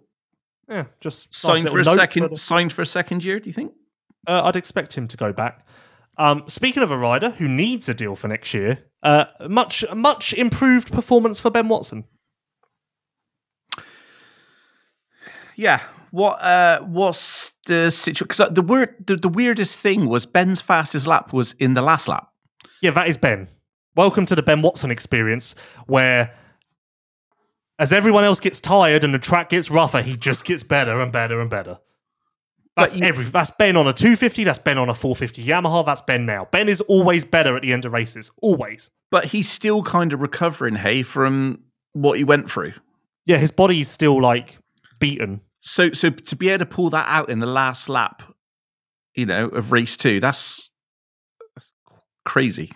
Yeah, 0.69 0.85
just 1.01 1.33
Signed 1.35 1.65
little 1.65 1.77
for 1.77 1.81
a 1.81 1.85
note 1.85 1.97
second. 1.97 2.31
the- 2.31 2.37
Signed 2.37 2.73
for 2.73 2.83
a 2.83 2.87
second 2.87 3.25
year. 3.25 3.41
Do 3.41 3.51
you 3.51 3.55
think? 3.55 3.73
Uh, 4.27 4.43
I'd 4.45 4.57
expect 4.57 4.95
him 4.97 5.09
to 5.09 5.17
go 5.17 5.33
back. 5.33 5.67
Um, 6.19 6.45
speaking 6.47 6.83
of 6.83 6.91
a 6.91 6.97
rider 6.97 7.31
who 7.31 7.49
needs 7.49 7.89
a 7.89 7.95
deal 7.95 8.15
for 8.17 8.29
next 8.29 8.53
year, 8.55 8.79
uh, 9.03 9.25
much 9.49 9.85
much 9.95 10.33
improved 10.35 10.93
performance 10.93 11.41
for 11.41 11.51
Ben 11.51 11.69
Watson. 11.69 12.05
Yeah. 15.57 15.81
What? 16.13 16.43
Uh, 16.43 16.81
what's 16.83 17.55
the 17.67 17.91
situation? 17.91 18.27
Because 18.29 18.53
the 18.55 18.61
word, 18.63 18.95
the, 19.07 19.17
the 19.17 19.31
weirdest 19.31 19.79
thing 19.79 20.09
was 20.09 20.27
Ben's 20.27 20.61
fastest 20.61 21.07
lap 21.07 21.33
was 21.33 21.53
in 21.53 21.73
the 21.73 21.81
last 21.81 22.07
lap. 22.07 22.29
Yeah, 22.83 22.91
that 22.91 23.09
is 23.09 23.17
Ben. 23.17 23.49
Welcome 23.97 24.27
to 24.27 24.35
the 24.35 24.43
Ben 24.43 24.61
Watson 24.61 24.91
experience, 24.91 25.55
where 25.87 26.35
as 27.79 27.95
everyone 27.95 28.25
else 28.25 28.41
gets 28.41 28.61
tired 28.61 29.05
and 29.05 29.15
the 29.15 29.19
track 29.19 29.49
gets 29.49 29.71
rougher, 29.71 30.03
he 30.03 30.17
just 30.17 30.45
gets 30.45 30.63
better 30.63 31.01
and 31.01 31.11
better 31.11 31.41
and 31.41 31.49
better. 31.49 31.79
That's 32.77 32.95
you- 32.95 33.07
every. 33.07 33.25
That's 33.25 33.51
Ben 33.51 33.77
on 33.79 33.87
a 33.89 33.95
250. 33.95 34.45
That's 34.45 34.59
Ben 34.59 34.77
on 34.77 34.91
a 34.91 34.95
450 34.95 35.43
Yamaha. 35.45 35.85
That's 35.87 36.03
Ben 36.03 36.27
now. 36.27 36.47
Ben 36.51 36.69
is 36.69 36.83
always 36.83 37.25
better 37.25 37.57
at 37.57 37.63
the 37.63 37.73
end 37.73 37.87
of 37.87 37.95
races. 37.95 38.31
Always. 38.43 38.91
But 39.11 39.25
he's 39.25 39.51
still 39.51 39.83
kind 39.83 40.13
of 40.13 40.21
recovering, 40.21 40.75
hey, 40.75 41.03
from 41.05 41.61
what 41.95 42.19
he 42.19 42.25
went 42.25 42.51
through. 42.51 42.75
Yeah, 43.25 43.39
his 43.39 43.51
body's 43.51 43.89
still 43.89 44.21
like 44.21 44.59
beaten. 44.99 45.41
So, 45.65 45.93
so 45.93 46.11
to 46.11 46.37
be 46.37 46.49
able 46.49 46.59
to 46.59 46.67
pull 46.67 46.91
that 46.91 47.07
out 47.09 47.31
in 47.31 47.39
the 47.39 47.47
last 47.47 47.89
lap, 47.89 48.23
you 49.15 49.27
know, 49.27 49.47
of 49.47 49.71
race 49.71 49.97
two, 49.97 50.19
that's, 50.19 50.71
that's 51.55 51.73
crazy. 52.25 52.73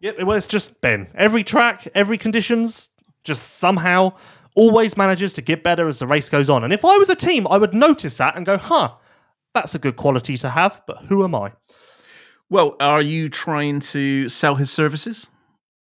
Yeah, 0.00 0.22
well, 0.22 0.36
it's 0.36 0.46
just 0.46 0.80
Ben. 0.80 1.08
Every 1.14 1.44
track, 1.44 1.86
every 1.94 2.16
conditions, 2.16 2.88
just 3.24 3.58
somehow 3.58 4.14
always 4.56 4.96
manages 4.96 5.34
to 5.34 5.42
get 5.42 5.62
better 5.62 5.86
as 5.86 5.98
the 5.98 6.06
race 6.06 6.30
goes 6.30 6.48
on. 6.48 6.64
And 6.64 6.72
if 6.72 6.84
I 6.84 6.96
was 6.96 7.10
a 7.10 7.14
team, 7.14 7.46
I 7.46 7.58
would 7.58 7.74
notice 7.74 8.16
that 8.16 8.36
and 8.36 8.46
go, 8.46 8.56
huh, 8.56 8.94
that's 9.52 9.74
a 9.74 9.78
good 9.78 9.96
quality 9.96 10.38
to 10.38 10.48
have, 10.48 10.80
but 10.86 10.96
who 11.08 11.22
am 11.22 11.34
I? 11.34 11.52
Well, 12.48 12.76
are 12.80 13.02
you 13.02 13.28
trying 13.28 13.80
to 13.80 14.28
sell 14.30 14.54
his 14.54 14.70
services? 14.70 15.28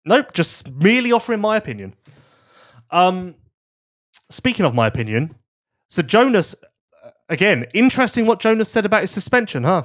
Nope, 0.06 0.34
just 0.34 0.72
merely 0.72 1.12
offering 1.12 1.42
my 1.42 1.58
opinion. 1.58 1.96
Um, 2.92 3.36
speaking 4.30 4.66
of 4.66 4.74
my 4.74 4.88
opinion, 4.88 5.36
so 5.88 6.02
Jonass, 6.02 6.56
uh, 7.04 7.10
again, 7.30 7.66
interesting 7.74 8.26
what 8.26 8.40
Jonass 8.40 8.68
said 8.68 8.86
about 8.86 9.02
his 9.02 9.12
suspension, 9.12 9.64
huh? 9.64 9.84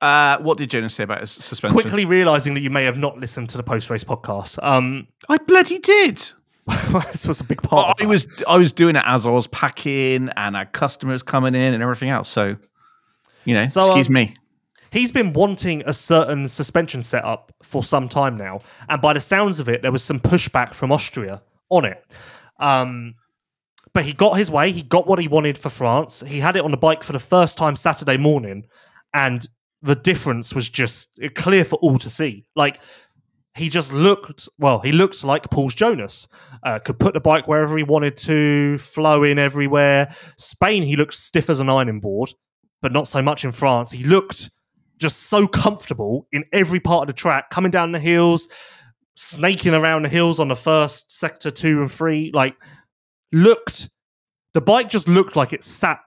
Uh, 0.00 0.38
what 0.38 0.58
did 0.58 0.68
Jonass 0.70 0.92
say 0.92 1.04
about 1.04 1.20
his 1.20 1.30
suspension? 1.30 1.78
Quickly 1.78 2.04
realizing 2.04 2.54
that 2.54 2.60
you 2.60 2.70
may 2.70 2.84
have 2.84 2.98
not 2.98 3.18
listened 3.18 3.48
to 3.50 3.56
the 3.56 3.62
post 3.62 3.88
race 3.88 4.02
podcast. 4.02 4.58
Um, 4.62 5.06
I 5.28 5.36
bloody 5.38 5.78
did. 5.78 6.20
this 7.12 7.26
was 7.26 7.40
a 7.40 7.44
big 7.44 7.62
part. 7.62 8.00
of 8.00 8.04
I 8.04 8.08
was 8.08 8.26
I 8.48 8.56
was 8.56 8.72
doing 8.72 8.96
it 8.96 9.02
as 9.06 9.26
I 9.26 9.30
was 9.30 9.46
packing 9.48 10.28
and 10.36 10.56
had 10.56 10.72
customers 10.72 11.22
coming 11.22 11.54
in 11.54 11.74
and 11.74 11.82
everything 11.82 12.08
else. 12.08 12.28
So, 12.28 12.56
you 13.44 13.54
know, 13.54 13.66
So, 13.68 13.84
excuse 13.86 14.08
um, 14.08 14.12
me. 14.14 14.34
he's 14.90 15.12
been 15.12 15.32
wanting 15.32 15.82
a 15.86 15.92
certain 15.92 16.48
suspension 16.48 17.02
setup 17.02 17.52
for 17.62 17.82
some 17.84 18.08
time 18.08 18.36
now, 18.36 18.60
and 18.88 19.00
by 19.00 19.12
the 19.12 19.20
sounds 19.20 19.60
of 19.60 19.68
it, 19.68 19.82
there 19.82 19.92
was 19.92 20.02
some 20.02 20.18
pushback 20.20 20.72
from 20.74 20.90
Austria 20.92 21.42
on 21.68 21.84
it. 21.84 22.04
Um, 22.58 23.14
but 23.94 24.04
he 24.04 24.12
got 24.12 24.38
his 24.38 24.50
way. 24.50 24.72
He 24.72 24.82
got 24.82 25.06
what 25.06 25.18
he 25.18 25.28
wanted 25.28 25.58
for 25.58 25.68
France. 25.68 26.22
He 26.26 26.40
had 26.40 26.56
it 26.56 26.64
on 26.64 26.70
the 26.70 26.76
bike 26.76 27.02
for 27.02 27.12
the 27.12 27.20
first 27.20 27.58
time 27.58 27.76
Saturday 27.76 28.16
morning, 28.16 28.66
and 29.14 29.46
the 29.82 29.96
difference 29.96 30.54
was 30.54 30.68
just 30.68 31.18
clear 31.34 31.64
for 31.64 31.76
all 31.76 31.98
to 31.98 32.08
see. 32.08 32.46
Like 32.54 32.80
he 33.54 33.68
just 33.68 33.92
looked 33.92 34.48
well. 34.58 34.78
He 34.78 34.92
looked 34.92 35.22
like 35.24 35.50
Pauls 35.50 35.74
Jonass. 35.74 36.26
Uh, 36.62 36.78
could 36.78 36.98
put 36.98 37.12
the 37.14 37.20
bike 37.20 37.46
wherever 37.46 37.76
he 37.76 37.82
wanted 37.82 38.16
to, 38.18 38.78
flow 38.78 39.24
in 39.24 39.38
everywhere. 39.38 40.14
Spain, 40.38 40.82
he 40.82 40.96
looked 40.96 41.14
stiff 41.14 41.50
as 41.50 41.60
an 41.60 41.68
ironing 41.68 42.00
board, 42.00 42.32
but 42.80 42.92
not 42.92 43.08
so 43.08 43.20
much 43.20 43.44
in 43.44 43.52
France. 43.52 43.90
He 43.90 44.04
looked 44.04 44.50
just 44.98 45.24
so 45.24 45.46
comfortable 45.46 46.26
in 46.32 46.44
every 46.52 46.80
part 46.80 47.02
of 47.02 47.06
the 47.08 47.20
track, 47.20 47.50
coming 47.50 47.70
down 47.70 47.92
the 47.92 47.98
hills, 47.98 48.48
snaking 49.16 49.74
around 49.74 50.04
the 50.04 50.08
hills 50.08 50.40
on 50.40 50.48
the 50.48 50.56
first 50.56 51.12
sector 51.12 51.50
two 51.50 51.80
and 51.80 51.92
three. 51.92 52.30
Like, 52.32 52.54
looked 53.32 53.90
the 54.54 54.60
bike 54.60 54.88
just 54.88 55.08
looked 55.08 55.36
like 55.36 55.52
it 55.52 55.62
sat 55.62 56.00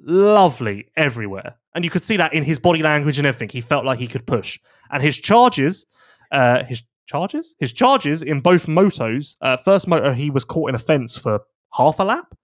lovely 0.00 0.88
everywhere. 0.96 1.56
And 1.74 1.84
you 1.84 1.90
could 1.90 2.04
see 2.04 2.16
that 2.16 2.34
in 2.34 2.42
his 2.42 2.58
body 2.58 2.82
language 2.82 3.18
and 3.18 3.26
everything. 3.26 3.48
He 3.48 3.60
felt 3.60 3.84
like 3.84 3.98
he 3.98 4.08
could 4.08 4.26
push. 4.26 4.58
And 4.90 5.02
his 5.02 5.16
charges, 5.16 5.86
uh, 6.32 6.64
his 6.64 6.82
charges? 7.06 7.54
His 7.58 7.72
charges 7.72 8.22
in 8.22 8.40
both 8.40 8.66
motos, 8.66 9.36
uh, 9.40 9.56
first 9.56 9.86
moto, 9.86 10.12
he 10.12 10.30
was 10.30 10.44
caught 10.44 10.68
in 10.68 10.74
a 10.74 10.78
fence 10.78 11.16
for 11.16 11.40
half 11.72 11.98
a 11.98 12.04
lap. 12.04 12.34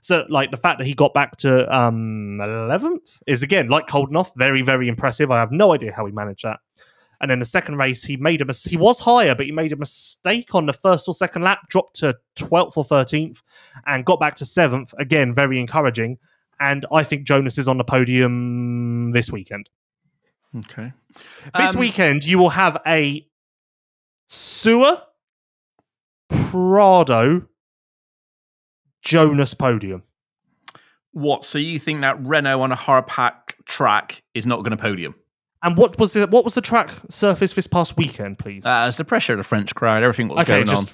So, 0.00 0.24
like, 0.28 0.50
the 0.50 0.56
fact 0.56 0.78
that 0.78 0.86
he 0.86 0.94
got 0.94 1.14
back 1.14 1.36
to 1.38 1.72
um, 1.74 2.38
11th 2.40 3.20
is, 3.28 3.44
again, 3.44 3.68
like 3.68 3.86
Coldenhoff, 3.86 4.32
very, 4.36 4.62
very 4.62 4.88
impressive. 4.88 5.30
I 5.30 5.38
have 5.38 5.52
no 5.52 5.72
idea 5.72 5.92
how 5.92 6.06
he 6.06 6.12
managed 6.12 6.42
that. 6.42 6.58
And 7.22 7.30
then 7.30 7.38
the 7.38 7.44
second 7.44 7.76
race, 7.76 8.02
he 8.02 8.16
made 8.16 8.42
a 8.42 8.44
mis- 8.44 8.64
he 8.64 8.76
was 8.76 8.98
higher, 8.98 9.34
but 9.34 9.46
he 9.46 9.52
made 9.52 9.72
a 9.72 9.76
mistake 9.76 10.54
on 10.56 10.66
the 10.66 10.72
first 10.72 11.06
or 11.08 11.14
second 11.14 11.42
lap, 11.42 11.60
dropped 11.68 11.94
to 12.00 12.14
12th 12.36 12.76
or 12.76 12.84
13th, 12.84 13.38
and 13.86 14.04
got 14.04 14.18
back 14.20 14.34
to 14.36 14.44
seventh. 14.44 14.92
Again, 14.98 15.32
very 15.32 15.60
encouraging. 15.60 16.18
And 16.58 16.84
I 16.92 17.04
think 17.04 17.26
Jonass 17.26 17.58
is 17.58 17.68
on 17.68 17.78
the 17.78 17.84
podium 17.84 19.12
this 19.12 19.30
weekend. 19.30 19.68
Okay. 20.58 20.92
This 21.56 21.74
Um, 21.74 21.80
weekend, 21.80 22.24
you 22.24 22.38
will 22.38 22.50
have 22.50 22.76
a 22.86 23.26
Seewer, 24.26 25.00
Prado, 26.28 27.42
Jonass 29.04 29.56
podium. 29.56 30.02
What? 31.12 31.44
So 31.44 31.58
you 31.58 31.78
think 31.78 32.00
that 32.00 32.20
Renaux 32.22 32.60
on 32.60 32.72
a 32.72 32.76
hard 32.76 33.06
pack 33.06 33.56
track 33.66 34.22
is 34.34 34.46
not 34.46 34.58
going 34.58 34.70
to 34.70 34.76
podium? 34.76 35.14
And 35.62 35.76
what 35.76 35.98
was 35.98 36.12
the 36.14 36.26
what 36.26 36.44
was 36.44 36.54
the 36.54 36.60
track 36.60 36.90
surface 37.08 37.52
this 37.52 37.66
past 37.66 37.96
weekend, 37.96 38.38
please? 38.38 38.66
Uh, 38.66 38.86
it's 38.88 38.98
the 38.98 39.04
pressure 39.04 39.34
of 39.34 39.38
the 39.38 39.44
French 39.44 39.74
crowd, 39.74 40.02
everything 40.02 40.28
was 40.28 40.40
okay, 40.42 40.64
going 40.64 40.66
just 40.66 40.92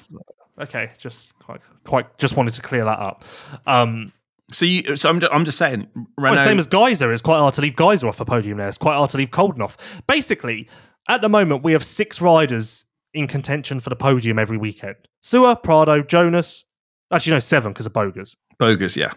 okay, 0.60 0.90
just 0.98 1.32
quite, 1.38 1.60
quite 1.84 2.18
just 2.18 2.36
wanted 2.36 2.54
to 2.54 2.62
clear 2.62 2.84
that 2.84 2.98
up. 2.98 3.24
Um. 3.66 4.12
So 4.50 4.64
you, 4.64 4.96
so 4.96 5.10
I'm 5.10 5.20
just, 5.20 5.30
I'm 5.30 5.44
just 5.44 5.58
saying, 5.58 5.88
well, 6.16 6.34
same 6.42 6.58
as 6.58 6.66
Gajser. 6.66 7.12
It's 7.12 7.20
quite 7.20 7.38
hard 7.38 7.52
to 7.54 7.60
leave 7.60 7.74
Gajser 7.74 8.08
off 8.08 8.16
the 8.16 8.24
podium 8.24 8.56
there. 8.56 8.66
It's 8.66 8.78
quite 8.78 8.94
hard 8.94 9.10
to 9.10 9.18
leave 9.18 9.30
Coldenhoff. 9.30 9.76
Basically, 10.06 10.66
at 11.06 11.20
the 11.20 11.28
moment, 11.28 11.62
we 11.62 11.72
have 11.72 11.84
six 11.84 12.22
riders 12.22 12.86
in 13.12 13.26
contention 13.26 13.78
for 13.78 13.90
the 13.90 13.96
podium 13.96 14.38
every 14.38 14.56
weekend. 14.56 14.96
Seewer, 15.20 15.54
Prado, 15.54 16.02
Jonass. 16.02 16.64
Actually, 17.10 17.32
no, 17.34 17.38
seven 17.40 17.72
because 17.72 17.84
of 17.84 17.92
Bogers. 17.92 18.36
Bogers, 18.58 18.96
yeah. 18.96 19.12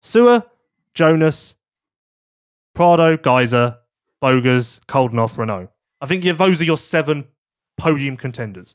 Seewer, 0.00 0.44
Jonass, 0.94 1.56
Prado, 2.74 3.18
Gajser, 3.18 3.76
Bogers, 4.24 4.80
Coldenhoff, 4.88 5.34
Renaux. 5.34 5.68
I 6.00 6.06
think 6.06 6.24
those 6.24 6.58
are 6.58 6.64
your 6.64 6.78
seven 6.78 7.26
podium 7.76 8.16
contenders. 8.16 8.74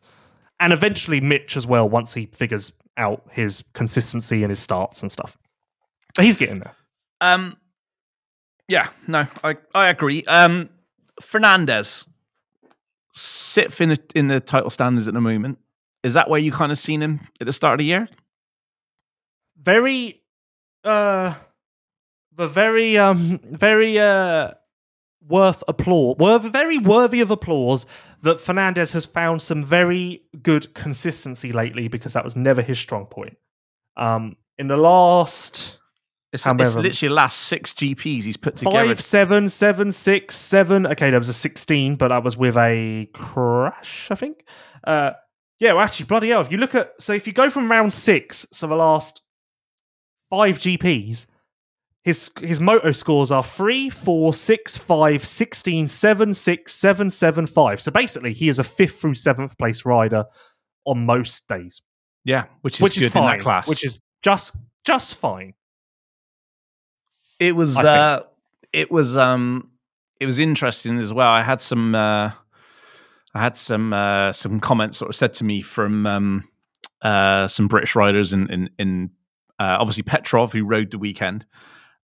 And 0.59 0.71
eventually 0.71 1.19
Mitch 1.19 1.57
as 1.57 1.65
well, 1.65 1.89
once 1.89 2.13
he 2.13 2.27
figures 2.27 2.71
out 2.97 3.23
his 3.31 3.63
consistency 3.73 4.43
and 4.43 4.51
his 4.51 4.59
starts 4.59 5.01
and 5.01 5.11
stuff. 5.11 5.39
But 6.15 6.25
he's 6.25 6.37
getting 6.37 6.59
there. 6.59 6.75
Um, 7.19 7.57
yeah, 8.67 8.89
no, 9.07 9.25
I 9.43 9.55
I 9.73 9.87
agree. 9.87 10.23
Um, 10.25 10.69
Fernandez, 11.19 12.05
sixth 13.13 13.81
in 13.81 13.89
the 13.89 13.99
in 14.13 14.27
the 14.27 14.39
title 14.39 14.69
standings 14.69 15.07
at 15.07 15.15
the 15.15 15.21
moment. 15.21 15.57
Is 16.03 16.13
that 16.13 16.29
where 16.29 16.39
you 16.39 16.51
kind 16.51 16.71
of 16.71 16.77
seen 16.77 17.01
him 17.01 17.21
at 17.41 17.47
the 17.47 17.53
start 17.53 17.73
of 17.73 17.77
the 17.79 17.85
year? 17.85 18.07
Very 19.59 20.21
uh 20.83 21.33
the 22.35 22.47
very 22.47 22.99
um 22.99 23.39
very 23.43 23.97
uh 23.97 24.51
worth 25.27 25.63
applause 25.67 26.17
worth 26.17 26.43
very 26.43 26.77
worthy 26.77 27.21
of 27.21 27.29
applause 27.31 27.85
that 28.21 28.39
Fernandez 28.39 28.91
has 28.93 29.05
found 29.05 29.41
some 29.41 29.63
very 29.63 30.23
good 30.41 30.73
consistency 30.73 31.51
lately 31.51 31.87
because 31.87 32.13
that 32.13 32.23
was 32.23 32.35
never 32.35 32.61
his 32.61 32.79
strong 32.79 33.05
point. 33.05 33.37
Um 33.97 34.35
in 34.57 34.67
the 34.67 34.77
last 34.77 35.79
It's, 36.33 36.45
it's 36.45 36.75
literally 36.75 37.09
the 37.09 37.15
last 37.15 37.41
six 37.41 37.73
GPs 37.73 38.23
he's 38.23 38.37
put 38.37 38.55
together. 38.57 38.87
five, 38.87 39.01
seven, 39.03 39.49
seven, 39.49 39.91
six, 39.91 40.35
seven. 40.35 40.85
Okay, 40.87 41.09
there 41.09 41.19
was 41.19 41.29
a 41.29 41.33
sixteen, 41.33 41.95
but 41.95 42.09
that 42.09 42.23
was 42.23 42.37
with 42.37 42.57
a 42.57 43.07
crash, 43.13 44.07
I 44.11 44.15
think. 44.15 44.45
Uh, 44.83 45.11
yeah, 45.59 45.73
well, 45.73 45.83
actually, 45.83 46.05
bloody 46.05 46.29
hell! 46.29 46.41
If 46.41 46.51
you 46.51 46.57
look 46.57 46.75
at 46.75 46.93
so, 46.99 47.13
if 47.13 47.25
you 47.27 47.33
go 47.33 47.49
from 47.49 47.69
round 47.69 47.93
six, 47.93 48.45
so 48.51 48.67
the 48.67 48.75
last 48.75 49.21
five 50.29 50.59
GPs, 50.59 51.25
his 52.09 52.31
his 52.41 52.59
moto 52.59 52.91
scores 52.91 53.31
are 53.31 53.43
three, 53.43 53.89
four, 53.89 54.33
six, 54.33 54.75
five, 54.77 55.25
16, 55.25 55.87
seven, 55.87 56.33
six, 56.33 56.73
seven, 56.73 57.09
seven, 57.09 57.45
five. 57.47 57.79
So 57.79 57.91
basically, 57.91 58.33
he 58.33 58.49
is 58.49 58.59
a 58.59 58.63
fifth 58.63 58.99
through 58.99 59.15
seventh 59.15 59.57
place 59.57 59.85
rider 59.85 60.25
on 60.85 61.05
most 61.05 61.47
days, 61.47 61.81
Yeah, 62.25 62.45
which 62.61 62.75
is 62.75 62.81
which 62.81 62.95
good 62.95 63.05
is 63.05 63.13
fine. 63.13 63.23
in 63.23 63.29
that 63.37 63.43
class. 63.43 63.67
Which 63.67 63.83
is 63.85 64.01
just 64.23 64.55
just 64.85 65.15
fine. 65.15 65.53
it 67.39 67.55
was 67.55 67.77
uh 67.77 68.21
it 68.73 68.91
was 68.91 69.15
um 69.15 69.69
it 70.19 70.25
was 70.25 70.39
interesting 70.39 70.97
as 70.97 71.13
well 71.13 71.29
i 71.29 71.41
had 71.41 71.61
some 71.61 71.95
uh 71.95 72.31
i 73.33 73.39
had 73.41 73.55
some 73.57 73.93
uh 73.93 74.31
some 74.33 74.59
comments 74.59 74.97
sort 74.97 75.09
of 75.09 75.15
said 75.15 75.33
to 75.33 75.43
me 75.43 75.61
from 75.61 76.05
um 76.05 76.43
uh 77.01 77.47
some 77.47 77.67
british 77.67 77.95
riders 77.95 78.33
in 78.33 78.49
in, 78.51 78.69
in 78.79 79.09
uh, 79.59 79.77
obviously 79.79 80.03
petrov 80.03 80.51
who 80.53 80.63
rode 80.65 80.91
the 80.91 80.97
weekend 80.97 81.45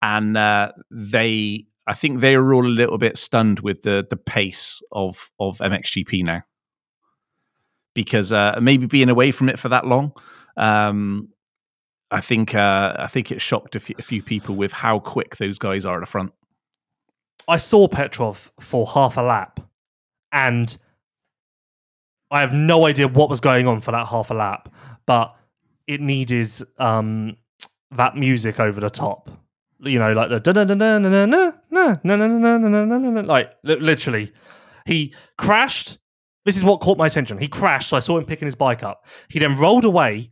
and 0.01 0.37
uh 0.37 0.71
they 0.91 1.65
i 1.87 1.93
think 1.93 2.19
they 2.19 2.37
were 2.37 2.53
all 2.53 2.65
a 2.65 2.67
little 2.67 2.97
bit 2.97 3.17
stunned 3.17 3.59
with 3.59 3.81
the 3.83 4.05
the 4.09 4.17
pace 4.17 4.81
of 4.91 5.29
of 5.39 5.57
mxgp 5.59 6.23
now 6.23 6.41
because 7.93 8.31
uh 8.31 8.57
maybe 8.61 8.85
being 8.85 9.09
away 9.09 9.31
from 9.31 9.49
it 9.49 9.59
for 9.59 9.69
that 9.69 9.85
long 9.85 10.11
um 10.57 11.29
I 12.11 12.21
think 12.21 12.55
uh, 12.55 12.95
I 12.97 13.07
think 13.07 13.31
it 13.31 13.41
shocked 13.41 13.75
a 13.75 13.79
few, 13.79 13.95
few 14.01 14.23
people 14.23 14.55
with 14.55 14.71
how 14.71 14.99
quick 14.99 15.37
those 15.37 15.59
guys 15.59 15.85
are 15.85 15.97
at 15.97 15.99
the 15.99 16.09
front. 16.09 16.31
I 17.47 17.57
saw 17.57 17.87
Petrov 17.87 18.51
for 18.59 18.87
half 18.87 19.17
a 19.17 19.21
lap, 19.21 19.59
and 20.31 20.75
I 22.31 22.41
have 22.41 22.53
no 22.53 22.85
idea 22.85 23.07
what 23.07 23.29
was 23.29 23.39
going 23.39 23.67
on 23.67 23.81
for 23.81 23.91
that 23.91 24.07
half 24.07 24.31
a 24.31 24.33
lap, 24.33 24.73
but 25.05 25.35
it 25.87 26.01
needed 26.01 26.51
um, 26.77 27.37
that 27.91 28.15
music 28.15 28.59
over 28.59 28.79
the 28.79 28.89
top 28.89 29.29
you 29.81 29.99
know, 29.99 30.13
like 30.13 30.29
the 30.29 30.39
like 33.25 33.51
literally. 33.63 34.31
He 34.85 35.13
crashed. 35.37 35.97
This 36.45 36.55
is 36.57 36.63
what 36.63 36.81
caught 36.81 36.97
my 36.97 37.07
attention. 37.07 37.37
He 37.37 37.47
crashed, 37.47 37.89
so 37.89 37.97
I 37.97 37.99
saw 37.99 38.17
him 38.17 38.25
picking 38.25 38.47
his 38.47 38.55
bike 38.55 38.81
up. 38.81 39.05
He 39.29 39.39
then 39.39 39.57
rolled 39.57 39.85
away, 39.85 40.31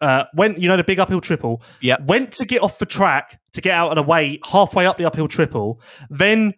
uh, 0.00 0.24
went, 0.34 0.58
you 0.58 0.68
know, 0.68 0.76
the 0.76 0.84
big 0.84 0.98
uphill 0.98 1.20
triple. 1.20 1.62
Yeah. 1.80 1.96
Went 2.06 2.32
to 2.32 2.44
get 2.44 2.62
off 2.62 2.78
the 2.78 2.86
track 2.86 3.40
to 3.52 3.60
get 3.60 3.72
out 3.72 3.90
of 3.90 3.96
the 3.96 4.02
way 4.02 4.40
halfway 4.44 4.86
up 4.86 4.96
the 4.96 5.04
uphill 5.04 5.28
triple. 5.28 5.80
Then 6.10 6.54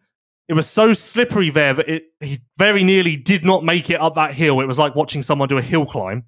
it 0.49 0.55
was 0.55 0.69
so 0.69 0.93
slippery 0.93 1.51
there 1.51 1.75
that 1.75 1.89
it, 1.89 2.05
he 2.21 2.41
very 2.57 2.85
nearly 2.85 3.17
did 3.17 3.45
not 3.45 3.65
make 3.65 3.91
it 3.91 4.01
up 4.01 4.15
that 4.15 4.35
hill. 4.35 4.61
It 4.61 4.67
was 4.67 4.79
like 4.79 4.95
watching 4.95 5.23
someone 5.23 5.49
do 5.49 5.59
a 5.59 5.63
hill 5.63 5.87
climb. 5.87 6.25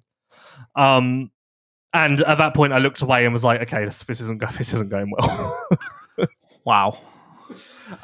Um, 0.75 1.31
and 1.93 2.21
at 2.21 2.37
that 2.37 2.53
point, 2.53 2.73
I 2.73 2.77
looked 2.79 3.01
away 3.01 3.25
and 3.25 3.33
was 3.33 3.43
like, 3.43 3.61
"Okay, 3.61 3.85
this, 3.85 4.03
this 4.03 4.21
isn't 4.21 4.39
go- 4.39 4.47
this 4.57 4.73
isn't 4.73 4.89
going 4.89 5.11
well." 5.11 5.67
Wow. 6.65 6.99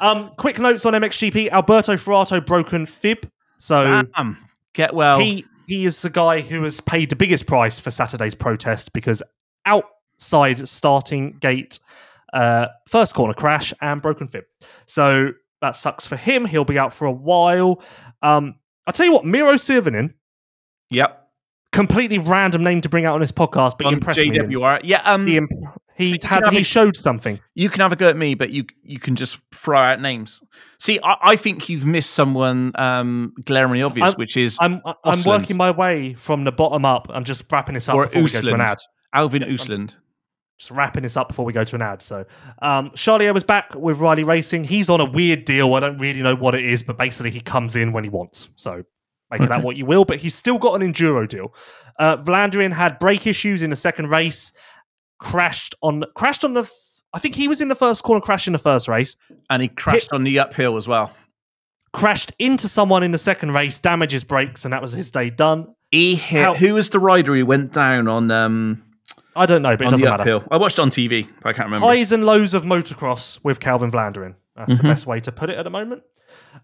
um, 0.00 0.30
quick 0.38 0.58
notes 0.58 0.86
on 0.86 0.94
MXGP: 0.94 1.50
Alberto 1.50 1.94
Forato 1.94 2.44
broken 2.44 2.86
fib. 2.86 3.30
So 3.58 4.04
Damn. 4.16 4.38
Get 4.72 4.94
well. 4.94 5.18
he 5.18 5.44
he 5.66 5.84
is 5.84 6.02
the 6.02 6.10
guy 6.10 6.40
who 6.40 6.62
has 6.62 6.80
paid 6.80 7.10
the 7.10 7.16
biggest 7.16 7.46
price 7.46 7.78
for 7.78 7.90
Saturday's 7.90 8.34
protest 8.34 8.92
because 8.92 9.22
outside 9.66 10.66
starting 10.68 11.36
gate, 11.40 11.78
uh, 12.32 12.66
first 12.86 13.14
corner 13.14 13.34
crash 13.34 13.72
and 13.80 14.02
broken 14.02 14.28
fib. 14.28 14.44
So 14.86 15.30
that 15.60 15.76
sucks 15.76 16.06
for 16.06 16.16
him. 16.16 16.44
He'll 16.44 16.64
be 16.64 16.78
out 16.78 16.92
for 16.92 17.06
a 17.06 17.12
while. 17.12 17.82
Um, 18.22 18.56
I'll 18.86 18.92
tell 18.92 19.06
you 19.06 19.12
what, 19.12 19.24
Miro 19.24 19.54
Sihvonen, 19.54 20.12
yep. 20.90 21.23
Completely 21.74 22.18
random 22.18 22.62
name 22.62 22.80
to 22.82 22.88
bring 22.88 23.04
out 23.04 23.14
on 23.14 23.20
this 23.20 23.32
podcast, 23.32 23.74
but 23.78 23.86
On 23.86 23.94
impressed 23.94 24.20
me. 24.20 24.30
JWR. 24.30 24.80
Yeah. 24.84 25.02
Um. 25.04 25.26
He, 25.26 25.36
imp- 25.36 25.50
he 25.96 26.18
So 26.20 26.26
had 26.28 26.46
he 26.48 26.58
a- 26.60 26.62
showed 26.64 26.96
something. 26.96 27.38
you 27.54 27.68
can 27.70 27.80
have 27.80 27.92
a 27.92 27.96
go 27.96 28.08
at 28.08 28.16
me, 28.16 28.34
but 28.34 28.50
you 28.50 28.64
you 28.82 28.98
can 28.98 29.16
just 29.16 29.38
throw 29.52 29.78
out 29.78 30.00
names. 30.00 30.40
See, 30.78 30.98
I, 31.02 31.16
I 31.22 31.36
think 31.36 31.68
you've 31.68 31.84
missed 31.84 32.10
someone 32.10 32.72
um, 32.76 33.32
glaringly 33.44 33.82
obvious, 33.82 34.10
I'm- 34.10 34.14
which 34.16 34.36
is 34.36 34.56
I'm 34.60 34.80
I'm 35.04 35.14
Östlund. 35.16 35.26
working 35.26 35.56
my 35.56 35.70
way 35.72 36.14
from 36.14 36.44
the 36.44 36.52
bottom 36.52 36.84
up. 36.84 37.08
I'm 37.10 37.24
just 37.24 37.44
wrapping 37.50 37.74
this 37.74 37.88
up 37.88 37.94
Or 37.96 38.04
before 38.06 38.22
we 38.22 38.30
go 38.30 38.40
to 38.40 38.54
an 38.54 38.60
ad. 38.60 38.78
Alvin 39.12 39.42
Yeah, 39.42 39.48
Östlund. 39.48 39.96
just 40.58 40.70
wrapping 40.72 41.02
this 41.04 41.16
up 41.16 41.28
before 41.28 41.44
we 41.44 41.52
go 41.52 41.62
to 41.64 41.74
an 41.76 41.82
ad. 41.82 42.02
So, 42.02 42.24
um, 42.62 42.90
Charlier 42.90 43.32
was 43.34 43.44
back 43.44 43.74
with 43.74 43.98
Riley 43.98 44.24
Racing. 44.24 44.64
He's 44.64 44.88
on 44.88 45.00
a 45.00 45.04
weird 45.04 45.44
deal. 45.44 45.74
I 45.74 45.80
don't 45.80 45.98
really 45.98 46.22
know 46.22 46.34
what 46.36 46.54
it 46.54 46.64
is, 46.64 46.82
but 46.82 46.98
basically 46.98 47.30
he 47.30 47.40
comes 47.40 47.76
in 47.76 47.92
when 47.92 48.02
he 48.04 48.10
wants. 48.10 48.48
So, 48.56 48.82
Make 49.40 49.48
that 49.48 49.62
what 49.62 49.76
you 49.76 49.86
will, 49.86 50.04
but 50.04 50.18
he's 50.20 50.34
still 50.34 50.58
got 50.58 50.80
an 50.80 50.92
enduro 50.92 51.28
deal. 51.28 51.54
Uh, 51.98 52.16
Vlanderen 52.18 52.72
had 52.72 52.98
brake 52.98 53.26
issues 53.26 53.62
in 53.62 53.70
the 53.70 53.76
second 53.76 54.10
race, 54.10 54.52
crashed 55.18 55.74
on 55.82 56.04
crashed 56.14 56.44
on 56.44 56.54
the. 56.54 56.70
I 57.12 57.18
think 57.20 57.34
he 57.36 57.46
was 57.46 57.60
in 57.60 57.68
the 57.68 57.74
first 57.76 58.02
corner, 58.02 58.20
crashed 58.20 58.48
in 58.48 58.52
the 58.52 58.58
first 58.58 58.88
race, 58.88 59.16
And 59.48 59.62
he 59.62 59.68
crashed 59.68 60.12
on 60.12 60.24
the 60.24 60.40
uphill 60.40 60.76
as 60.76 60.88
well. 60.88 61.12
crashed 61.92 62.32
into 62.40 62.66
someone 62.68 63.04
in 63.04 63.12
the 63.12 63.18
second 63.18 63.52
race, 63.52 63.78
damages 63.78 64.24
brakes, 64.24 64.64
and 64.64 64.72
that 64.72 64.82
was 64.82 64.90
his 64.92 65.12
day 65.12 65.30
done. 65.30 65.72
He 65.92 66.16
hit. 66.16 66.42
How- 66.42 66.54
Who 66.54 66.74
was 66.74 66.90
the 66.90 66.98
rider 66.98 67.36
who 67.36 67.46
went 67.46 67.72
down 67.72 68.08
on 68.08 68.30
um 68.32 68.82
I 69.36 69.46
don't 69.46 69.62
know, 69.62 69.76
but 69.76 69.86
it 69.88 69.90
doesn't 69.90 70.04
the 70.04 70.10
matter. 70.10 70.20
uphill? 70.22 70.44
I 70.50 70.56
watched 70.56 70.78
on 70.80 70.90
TV, 70.90 71.28
but 71.42 71.50
I 71.50 71.52
can't 71.52 71.66
remember. 71.66 71.86
Highs 71.86 72.10
and 72.12 72.24
lows 72.24 72.54
of 72.54 72.62
motocross 72.64 73.38
with 73.44 73.58
Calvin 73.60 73.90
Vlanderen. 73.92 74.34
That's 74.56 74.76
the 74.78 74.84
best 74.84 75.06
way 75.06 75.18
to 75.20 75.32
put 75.32 75.50
it 75.50 75.58
at 75.58 75.62
the 75.64 75.70
moment. 75.70 76.02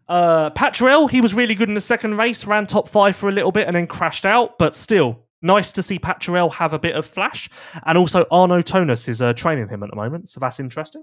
Uh, 0.09 0.51
Patrell, 0.51 1.11
he 1.11 1.21
was 1.21 1.35
really 1.35 1.55
good 1.55 1.69
in 1.69 1.75
the 1.75 1.81
second 1.81 2.17
race, 2.17 2.45
ran 2.45 2.67
top 2.67 2.89
five 2.89 3.17
for 3.17 3.29
a 3.29 3.33
little 3.33 3.53
bit 3.53 3.67
and 3.67 3.77
then 3.77 3.87
crashed 3.87 4.27
out, 4.27 4.59
but 4.59 4.75
still 4.75 5.25
nice 5.43 5.73
to 5.73 5.83
see 5.83 5.99
Patrell 5.99 6.53
have 6.53 6.73
a 6.73 6.79
bit 6.79 6.95
of 6.95 7.07
flash. 7.07 7.49
And 7.87 7.97
also 7.97 8.27
Arnaud 8.31 8.63
Tonus 8.63 9.09
is 9.09 9.23
uh, 9.23 9.33
training 9.33 9.69
him 9.69 9.83
at 9.83 9.91
the 9.91 9.97
moment, 9.97 10.31
so 10.31 10.41
that's 10.41 10.61
interesting. 10.61 11.03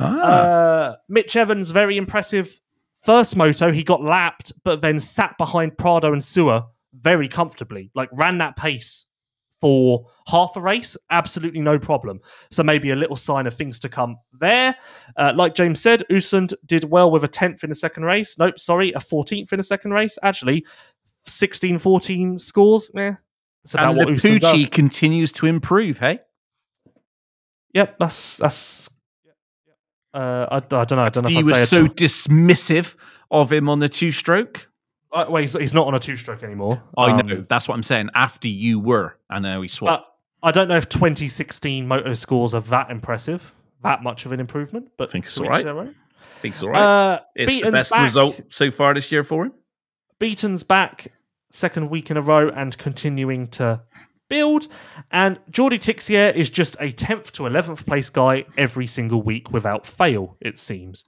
Ah. 0.00 0.20
Uh, 0.20 0.96
Mitch 1.08 1.36
Evans, 1.36 1.70
very 1.70 1.96
impressive. 1.96 2.60
First 3.04 3.36
moto, 3.36 3.72
he 3.72 3.84
got 3.84 4.02
lapped, 4.02 4.52
but 4.64 4.82
then 4.82 4.98
sat 4.98 5.38
behind 5.38 5.78
Prado 5.78 6.12
and 6.12 6.22
Sewer 6.22 6.64
very 7.00 7.28
comfortably. 7.28 7.90
Like 7.94 8.08
ran 8.12 8.38
that 8.38 8.56
pace 8.56 9.06
for 9.60 10.06
half 10.26 10.56
a 10.56 10.60
race, 10.60 10.96
absolutely 11.10 11.60
no 11.60 11.78
problem. 11.78 12.20
So 12.50 12.62
maybe 12.62 12.90
a 12.90 12.96
little 12.96 13.16
sign 13.16 13.46
of 13.46 13.54
things 13.54 13.80
to 13.80 13.88
come 13.88 14.16
there. 14.40 14.76
Uh, 15.16 15.32
like 15.34 15.54
James 15.54 15.80
said, 15.80 16.04
Östlund 16.10 16.54
did 16.66 16.84
well 16.84 17.10
with 17.10 17.24
a 17.24 17.28
10th 17.28 17.64
in 17.64 17.70
the 17.70 17.74
second 17.74 18.04
race. 18.04 18.36
Nope, 18.38 18.58
sorry, 18.58 18.92
a 18.92 18.98
14th 18.98 19.52
in 19.52 19.58
the 19.58 19.62
second 19.62 19.92
race. 19.92 20.18
Actually, 20.22 20.64
16 21.24 21.78
14 21.78 22.38
scores. 22.38 22.90
Eh, 22.96 23.12
that's 23.64 23.74
about 23.74 23.88
and 23.88 23.98
what 23.98 24.08
Östlund 24.08 24.40
does. 24.40 24.68
Continues 24.68 25.32
to 25.32 25.46
improve. 25.46 25.98
Hey, 25.98 26.20
Yep, 27.74 27.96
that's 27.98 28.36
that's. 28.38 28.90
Uh, 30.14 30.46
I, 30.50 30.56
I 30.56 30.60
don't 30.60 30.92
know. 30.92 30.98
I 31.00 31.08
don't 31.10 31.24
know. 31.24 31.28
he 31.28 31.38
if 31.38 31.46
I'd 31.46 31.54
say 31.54 31.60
was 31.60 31.68
so 31.68 31.86
dismissive 31.86 32.94
of 33.30 33.52
him 33.52 33.68
on 33.68 33.78
the 33.78 33.88
two-stroke. 33.88 34.68
Uh, 35.12 35.24
well, 35.28 35.40
he's, 35.40 35.54
he's 35.54 35.74
not 35.74 35.86
on 35.86 35.94
a 35.94 35.98
two-stroke 35.98 36.42
anymore. 36.42 36.82
I 36.96 37.10
Um, 37.10 37.26
know. 37.26 37.44
That's 37.48 37.66
what 37.66 37.74
I'm 37.74 37.82
saying. 37.82 38.10
After 38.14 38.48
you 38.48 38.78
were, 38.78 39.16
I 39.30 39.38
know 39.38 39.62
he 39.62 39.68
swapped. 39.68 40.04
But 40.42 40.48
I 40.48 40.52
don't 40.52 40.68
know 40.68 40.76
if 40.76 40.88
2016 40.88 41.86
moto 41.88 42.12
scores 42.14 42.54
are 42.54 42.60
that 42.62 42.90
impressive, 42.90 43.52
that 43.82 44.02
much 44.02 44.26
of 44.26 44.32
an 44.32 44.40
improvement. 44.40 44.88
But 44.98 45.08
I 45.08 45.12
think 45.12 45.24
it's 45.26 45.40
alright. 45.40 45.66
I 45.66 45.92
think 46.42 46.54
it's 46.54 46.62
all 46.62 46.70
right. 46.70 47.14
Uh, 47.14 47.20
it's 47.34 47.60
the 47.60 47.70
best 47.70 47.90
back. 47.90 48.02
result 48.04 48.40
so 48.50 48.70
far 48.70 48.92
this 48.94 49.10
year 49.10 49.24
for 49.24 49.46
him. 49.46 49.52
Beaton's 50.18 50.62
back, 50.62 51.12
second 51.50 51.88
week 51.90 52.10
in 52.10 52.16
a 52.16 52.20
row, 52.20 52.48
and 52.50 52.76
continuing 52.76 53.48
to 53.48 53.80
build. 54.28 54.68
And 55.10 55.38
Jordi 55.50 55.78
Tixier 55.80 56.34
is 56.34 56.50
just 56.50 56.74
a 56.80 56.92
10th 56.92 57.30
to 57.32 57.44
11th 57.44 57.86
place 57.86 58.10
guy 58.10 58.44
every 58.58 58.86
single 58.86 59.22
week 59.22 59.52
without 59.52 59.86
fail, 59.86 60.36
it 60.40 60.58
seems. 60.58 61.04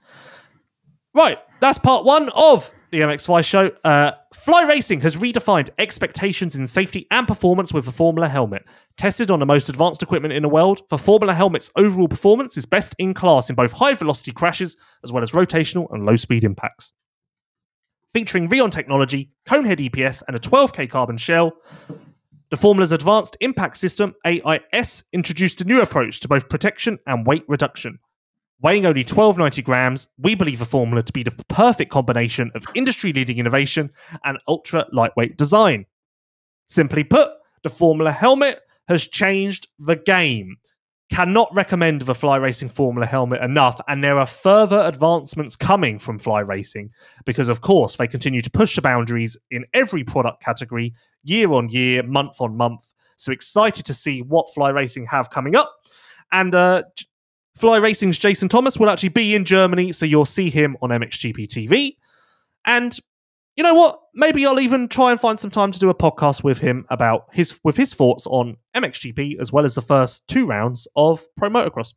Right, 1.13 1.37
that's 1.59 1.77
part 1.77 2.03
one 2.05 2.29
of 2.29 2.71
the 2.91 2.99
MX 2.99 3.25
Vice 3.27 3.45
show. 3.45 3.71
Uh, 3.83 4.11
Fly 4.33 4.63
Racing 4.63 5.01
has 5.01 5.15
redefined 5.15 5.69
expectations 5.79 6.55
in 6.55 6.67
safety 6.67 7.07
and 7.09 7.27
performance 7.27 7.73
with 7.73 7.85
the 7.85 7.91
Formula 7.91 8.27
helmet. 8.27 8.65
Tested 8.97 9.31
on 9.31 9.39
the 9.39 9.45
most 9.45 9.69
advanced 9.69 10.03
equipment 10.03 10.33
in 10.33 10.43
the 10.43 10.49
world, 10.49 10.81
the 10.89 10.97
Formula 10.97 11.33
helmet's 11.33 11.71
overall 11.77 12.09
performance 12.09 12.57
is 12.57 12.65
best 12.65 12.93
in 12.99 13.13
class 13.13 13.49
in 13.49 13.55
both 13.55 13.71
high 13.71 13.93
velocity 13.93 14.31
crashes 14.31 14.75
as 15.03 15.11
well 15.11 15.23
as 15.23 15.31
rotational 15.31 15.91
and 15.93 16.05
low 16.05 16.17
speed 16.17 16.43
impacts. 16.43 16.91
Featuring 18.13 18.49
Rheon 18.49 18.71
technology, 18.71 19.31
Conehead 19.47 19.89
EPS, 19.89 20.21
and 20.27 20.35
a 20.35 20.39
12k 20.39 20.89
carbon 20.89 21.17
shell, 21.17 21.53
the 22.49 22.57
Formula's 22.57 22.91
Advanced 22.91 23.37
Impact 23.39 23.77
System, 23.77 24.13
AIS, 24.25 25.05
introduced 25.13 25.61
a 25.61 25.63
new 25.63 25.81
approach 25.81 26.19
to 26.19 26.27
both 26.27 26.49
protection 26.49 26.99
and 27.07 27.25
weight 27.25 27.45
reduction. 27.47 27.99
Weighing 28.63 28.85
only 28.85 29.01
1290 29.01 29.63
grams, 29.63 30.07
we 30.19 30.35
believe 30.35 30.59
the 30.59 30.65
Formula 30.65 31.01
to 31.01 31.13
be 31.13 31.23
the 31.23 31.31
perfect 31.49 31.91
combination 31.91 32.51
of 32.53 32.63
industry 32.75 33.11
leading 33.11 33.39
innovation 33.39 33.89
and 34.23 34.37
ultra 34.47 34.85
lightweight 34.91 35.35
design. 35.35 35.87
Simply 36.67 37.03
put, 37.03 37.31
the 37.63 37.71
Formula 37.71 38.11
helmet 38.11 38.59
has 38.87 39.07
changed 39.07 39.67
the 39.79 39.95
game. 39.95 40.57
Cannot 41.11 41.53
recommend 41.55 42.03
the 42.03 42.13
Fly 42.13 42.37
Racing 42.37 42.69
Formula 42.69 43.07
helmet 43.07 43.41
enough, 43.41 43.81
and 43.87 44.03
there 44.03 44.19
are 44.19 44.27
further 44.27 44.83
advancements 44.85 45.55
coming 45.55 45.97
from 45.97 46.19
Fly 46.19 46.41
Racing 46.41 46.91
because, 47.25 47.49
of 47.49 47.61
course, 47.61 47.95
they 47.95 48.07
continue 48.07 48.41
to 48.41 48.49
push 48.51 48.75
the 48.75 48.81
boundaries 48.81 49.35
in 49.49 49.65
every 49.73 50.03
product 50.03 50.41
category, 50.41 50.93
year 51.23 51.51
on 51.51 51.67
year, 51.69 52.03
month 52.03 52.39
on 52.39 52.55
month. 52.55 52.93
So 53.17 53.31
excited 53.31 53.85
to 53.87 53.93
see 53.93 54.21
what 54.21 54.53
Fly 54.53 54.69
Racing 54.69 55.07
have 55.07 55.31
coming 55.31 55.55
up. 55.55 55.73
And 56.31 56.55
uh, 56.55 56.83
Fly 57.61 57.77
Racing's 57.77 58.17
Jason 58.17 58.49
Thomas 58.49 58.79
will 58.79 58.89
actually 58.89 59.09
be 59.09 59.35
in 59.35 59.45
Germany, 59.45 59.91
so 59.91 60.03
you'll 60.03 60.25
see 60.25 60.49
him 60.49 60.75
on 60.81 60.89
MXGP 60.89 61.47
TV. 61.47 61.95
And 62.65 62.97
you 63.55 63.61
know 63.61 63.75
what? 63.75 63.99
Maybe 64.15 64.43
I'll 64.47 64.59
even 64.59 64.87
try 64.87 65.11
and 65.11 65.21
find 65.21 65.39
some 65.39 65.51
time 65.51 65.71
to 65.71 65.77
do 65.79 65.91
a 65.91 65.93
podcast 65.93 66.43
with 66.43 66.57
him 66.57 66.87
about 66.89 67.27
his 67.31 67.59
with 67.63 67.77
his 67.77 67.93
thoughts 67.93 68.25
on 68.25 68.57
MXGP 68.75 69.39
as 69.39 69.53
well 69.53 69.63
as 69.63 69.75
the 69.75 69.83
first 69.83 70.27
two 70.27 70.47
rounds 70.47 70.87
of 70.95 71.23
Pro 71.37 71.51
Motocross. 71.51 71.93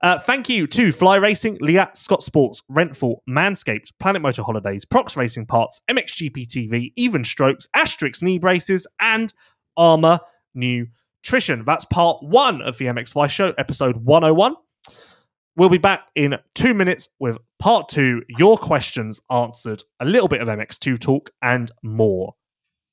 Uh, 0.00 0.18
thank 0.18 0.48
you 0.48 0.66
to 0.68 0.92
Fly 0.92 1.16
Racing, 1.16 1.58
Leatt, 1.60 1.94
Scott 1.94 2.22
Sports, 2.22 2.62
Renthal, 2.70 3.16
Manscaped, 3.28 3.92
Planet 4.00 4.22
Moto 4.22 4.42
Holidays, 4.42 4.86
Prox 4.86 5.14
Racing 5.14 5.44
Parts, 5.44 5.82
MXGP 5.90 6.46
TV, 6.46 6.94
Even 6.96 7.22
Strokes, 7.22 7.68
Asterisk 7.74 8.22
Knee 8.22 8.38
Braces, 8.38 8.86
and 8.98 9.34
Armour 9.76 10.20
Nutrition. 10.54 11.66
That's 11.66 11.84
part 11.84 12.22
one 12.22 12.62
of 12.62 12.78
the 12.78 12.86
MX 12.86 13.28
Show, 13.28 13.52
episode 13.58 13.98
101. 13.98 14.54
We'll 15.60 15.68
be 15.68 15.76
back 15.76 16.06
in 16.14 16.38
two 16.54 16.72
minutes 16.72 17.10
with 17.18 17.36
part 17.58 17.90
two, 17.90 18.22
your 18.28 18.56
questions 18.56 19.20
answered, 19.30 19.82
a 20.00 20.06
little 20.06 20.26
bit 20.26 20.40
of 20.40 20.48
MX2 20.48 20.98
talk, 20.98 21.28
and 21.42 21.70
more. 21.82 22.36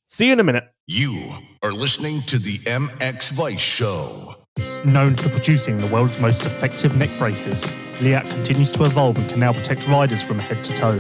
See 0.08 0.26
you 0.26 0.34
in 0.34 0.42
a 0.42 0.44
minute. 0.44 0.66
You 0.86 1.32
are 1.64 1.72
listening 1.72 2.24
to 2.24 2.38
the 2.38 2.58
MX 2.58 3.32
Vice 3.32 3.62
Show. 3.62 4.36
Known 4.84 5.16
for 5.16 5.30
producing 5.30 5.78
the 5.78 5.88
world's 5.88 6.20
most 6.20 6.46
effective 6.46 6.98
neck 6.98 7.10
braces, 7.18 7.66
Leatt 8.02 8.26
continues 8.26 8.74
to 8.74 8.84
evolve 8.84 9.18
and 9.18 9.30
can 9.30 9.40
now 9.40 9.54
protect 9.54 9.88
riders 9.88 10.22
from 10.22 10.38
head 10.38 10.62
to 10.66 10.74
toe. 10.74 10.98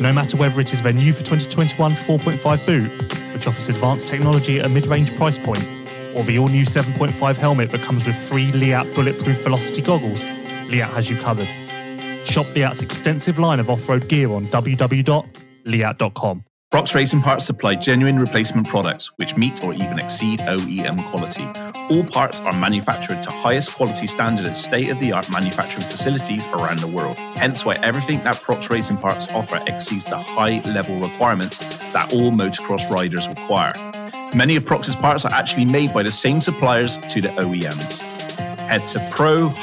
No 0.00 0.14
matter 0.14 0.38
whether 0.38 0.62
it 0.62 0.72
is 0.72 0.80
their 0.80 0.94
new 0.94 1.12
for 1.12 1.22
2021 1.22 1.92
4.5 1.92 2.64
boot, 2.64 3.34
which 3.34 3.46
offers 3.46 3.68
advanced 3.68 4.08
technology 4.08 4.58
at 4.58 4.64
a 4.64 4.68
mid 4.70 4.86
range 4.86 5.14
price 5.16 5.38
point, 5.38 5.62
or 6.16 6.22
the 6.24 6.38
all 6.38 6.48
new 6.48 6.64
7.5 6.64 7.36
helmet 7.36 7.70
that 7.70 7.82
comes 7.82 8.06
with 8.06 8.16
free 8.16 8.48
Leatt 8.52 8.94
bulletproof 8.94 9.42
velocity 9.42 9.82
goggles, 9.82 10.24
Leatt 10.70 10.90
has 10.90 11.10
you 11.10 11.16
covered. 11.16 11.48
Shop 12.26 12.46
Leatt's 12.54 12.82
extensive 12.82 13.38
line 13.38 13.60
of 13.60 13.70
off 13.70 13.88
road 13.88 14.08
gear 14.08 14.32
on 14.32 14.46
www.leatt.com. 14.46 16.44
Prox 16.70 16.94
Racing 16.94 17.20
Parts 17.20 17.44
supply 17.44 17.74
genuine 17.74 18.16
replacement 18.16 18.68
products 18.68 19.10
which 19.16 19.36
meet 19.36 19.64
or 19.64 19.74
even 19.74 19.98
exceed 19.98 20.38
OEM 20.40 21.04
quality. 21.10 21.44
All 21.92 22.04
parts 22.04 22.40
are 22.42 22.56
manufactured 22.56 23.24
to 23.24 23.30
highest 23.32 23.74
quality 23.74 24.06
standard 24.06 24.46
at 24.46 24.56
state 24.56 24.88
of 24.88 25.00
the 25.00 25.10
art 25.10 25.28
manufacturing 25.32 25.82
facilities 25.82 26.46
around 26.46 26.78
the 26.78 26.86
world. 26.86 27.18
Hence 27.18 27.64
why 27.64 27.74
everything 27.82 28.22
that 28.22 28.40
Prox 28.40 28.70
Racing 28.70 28.98
Parts 28.98 29.26
offer 29.32 29.58
exceeds 29.66 30.04
the 30.04 30.18
high 30.18 30.60
level 30.64 31.00
requirements 31.00 31.58
that 31.92 32.14
all 32.14 32.30
motocross 32.30 32.88
riders 32.88 33.26
require. 33.26 33.72
Many 34.32 34.54
of 34.54 34.64
Prox's 34.64 34.94
parts 34.94 35.24
are 35.24 35.32
actually 35.32 35.64
made 35.64 35.92
by 35.92 36.04
the 36.04 36.12
same 36.12 36.40
suppliers 36.40 36.98
to 37.08 37.20
the 37.20 37.30
OEMs. 37.30 38.49
Head 38.70 38.86
to 38.88 39.00
pro-x.com 39.10 39.58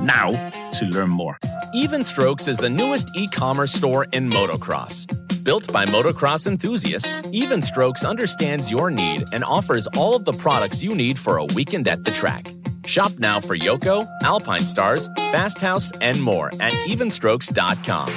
now 0.00 0.32
to 0.70 0.84
learn 0.86 1.10
more. 1.10 1.36
Even 1.74 2.02
Strokes 2.02 2.48
is 2.48 2.56
the 2.56 2.70
newest 2.70 3.14
e 3.14 3.28
commerce 3.28 3.72
store 3.72 4.06
in 4.12 4.30
motocross. 4.30 5.04
Built 5.44 5.70
by 5.70 5.84
motocross 5.84 6.46
enthusiasts, 6.46 7.28
Even 7.32 7.60
Strokes 7.60 8.04
understands 8.06 8.70
your 8.70 8.90
need 8.90 9.22
and 9.34 9.44
offers 9.44 9.86
all 9.98 10.16
of 10.16 10.24
the 10.24 10.32
products 10.32 10.82
you 10.82 10.92
need 10.94 11.18
for 11.18 11.36
a 11.36 11.44
weekend 11.54 11.86
at 11.88 12.04
the 12.04 12.10
track. 12.10 12.46
Shop 12.86 13.12
now 13.18 13.38
for 13.40 13.54
Yoko, 13.54 14.06
Alpinestars, 14.22 15.14
Fast 15.30 15.60
House, 15.60 15.92
and 16.00 16.20
more 16.22 16.48
at 16.58 16.72
evenstrokes.com. 16.88 18.08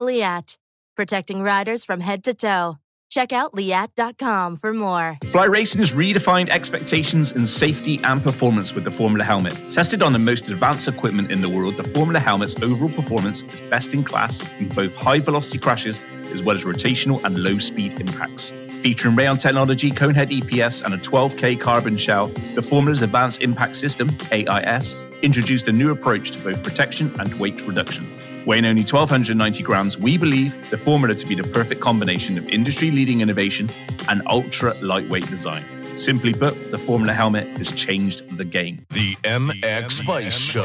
Leatt, 0.00 0.58
protecting 0.96 1.42
riders 1.42 1.84
from 1.84 2.00
head 2.00 2.24
to 2.24 2.34
toe. 2.34 2.81
Check 3.12 3.34
out 3.34 3.52
leatt.com 3.52 4.56
for 4.56 4.72
more. 4.72 5.18
Fly 5.24 5.44
Racing 5.44 5.82
has 5.82 5.92
redefined 5.92 6.48
expectations 6.48 7.32
in 7.32 7.46
safety 7.46 8.00
and 8.04 8.22
performance 8.22 8.72
with 8.72 8.84
the 8.84 8.90
Formula 8.90 9.22
helmet. 9.22 9.52
Tested 9.68 10.02
on 10.02 10.14
the 10.14 10.18
most 10.18 10.48
advanced 10.48 10.88
equipment 10.88 11.30
in 11.30 11.42
the 11.42 11.48
world, 11.48 11.76
the 11.76 11.84
Formula 11.84 12.18
helmet's 12.18 12.56
overall 12.62 12.88
performance 12.88 13.42
is 13.42 13.60
best 13.68 13.92
in 13.92 14.02
class 14.02 14.50
in 14.54 14.70
both 14.70 14.94
high 14.94 15.18
velocity 15.18 15.58
crashes 15.58 16.00
as 16.32 16.42
well 16.42 16.56
as 16.56 16.64
rotational 16.64 17.22
and 17.24 17.38
low 17.38 17.58
speed 17.58 18.00
impacts. 18.00 18.52
Featuring 18.82 19.14
Rheon 19.14 19.40
technology, 19.40 19.90
Conehead 19.90 20.30
EPS, 20.30 20.82
and 20.82 20.94
a 20.94 20.98
12K 20.98 21.60
carbon 21.60 21.96
shell, 21.96 22.28
the 22.54 22.62
Formula's 22.62 23.02
Advanced 23.02 23.40
Impact 23.40 23.76
System, 23.76 24.10
AIS, 24.32 24.96
introduced 25.22 25.68
a 25.68 25.72
new 25.72 25.90
approach 25.90 26.32
to 26.32 26.38
both 26.38 26.62
protection 26.62 27.14
and 27.20 27.32
weight 27.34 27.62
reduction. 27.62 28.12
Weighing 28.44 28.64
only 28.64 28.82
1,290 28.82 29.62
grams, 29.62 29.96
we 29.96 30.18
believe 30.18 30.68
the 30.70 30.78
formula 30.78 31.14
to 31.14 31.26
be 31.26 31.36
the 31.36 31.44
perfect 31.44 31.80
combination 31.80 32.36
of 32.36 32.48
industry 32.48 32.90
leading 32.90 33.20
innovation 33.20 33.70
and 34.08 34.20
ultra 34.26 34.74
lightweight 34.80 35.28
design. 35.28 35.64
Simply 35.96 36.32
put, 36.32 36.70
the 36.70 36.78
Formula 36.78 37.12
helmet 37.12 37.56
has 37.58 37.70
changed 37.70 38.36
the 38.36 38.44
game. 38.44 38.86
The 38.90 39.14
MX 39.24 40.04
Vice 40.04 40.36
Show. 40.36 40.64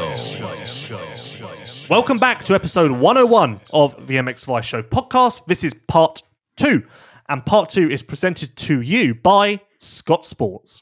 Welcome 1.90 2.18
back 2.18 2.44
to 2.46 2.56
episode 2.56 2.92
101 2.92 3.60
of 3.72 4.08
the 4.08 4.16
MX 4.16 4.46
Vice 4.46 4.66
Show 4.66 4.82
podcast. 4.82 5.46
This 5.46 5.64
is 5.64 5.74
part 5.88 6.24
two, 6.56 6.84
and 7.30 7.46
part 7.46 7.70
two 7.70 7.90
is 7.90 8.02
presented 8.02 8.56
to 8.56 8.82
you 8.82 9.16
by 9.16 9.60
Scott 9.80 10.26
Sports. 10.26 10.82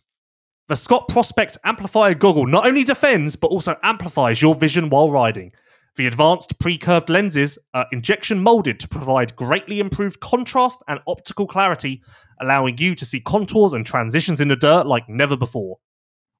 The 0.68 0.76
Scott 0.76 1.08
Prospect 1.08 1.58
Amplifier 1.64 2.14
goggle 2.14 2.46
not 2.46 2.66
only 2.66 2.84
defends 2.84 3.36
but 3.36 3.48
also 3.48 3.76
amplifies 3.84 4.42
your 4.42 4.56
vision 4.56 4.90
while 4.90 5.12
riding. 5.12 5.52
The 5.96 6.08
advanced 6.08 6.60
pre-curved 6.60 7.10
lenses 7.10 7.58
are 7.74 7.88
injection 7.92 8.42
molded 8.42 8.80
to 8.82 8.88
provide 8.88 9.36
greatly 9.36 9.80
improved 9.80 10.20
contrast 10.20 10.84
and 10.88 11.00
optical 11.08 11.48
clarity, 11.48 12.02
allowing 12.42 12.78
you 12.78 12.96
to 12.96 13.06
see 13.06 13.20
contours 13.20 13.74
and 13.74 13.86
transitions 13.86 14.42
in 14.42 14.48
the 14.48 14.56
dirt 14.56 14.86
like 14.86 15.08
never 15.08 15.38
before. 15.38 15.78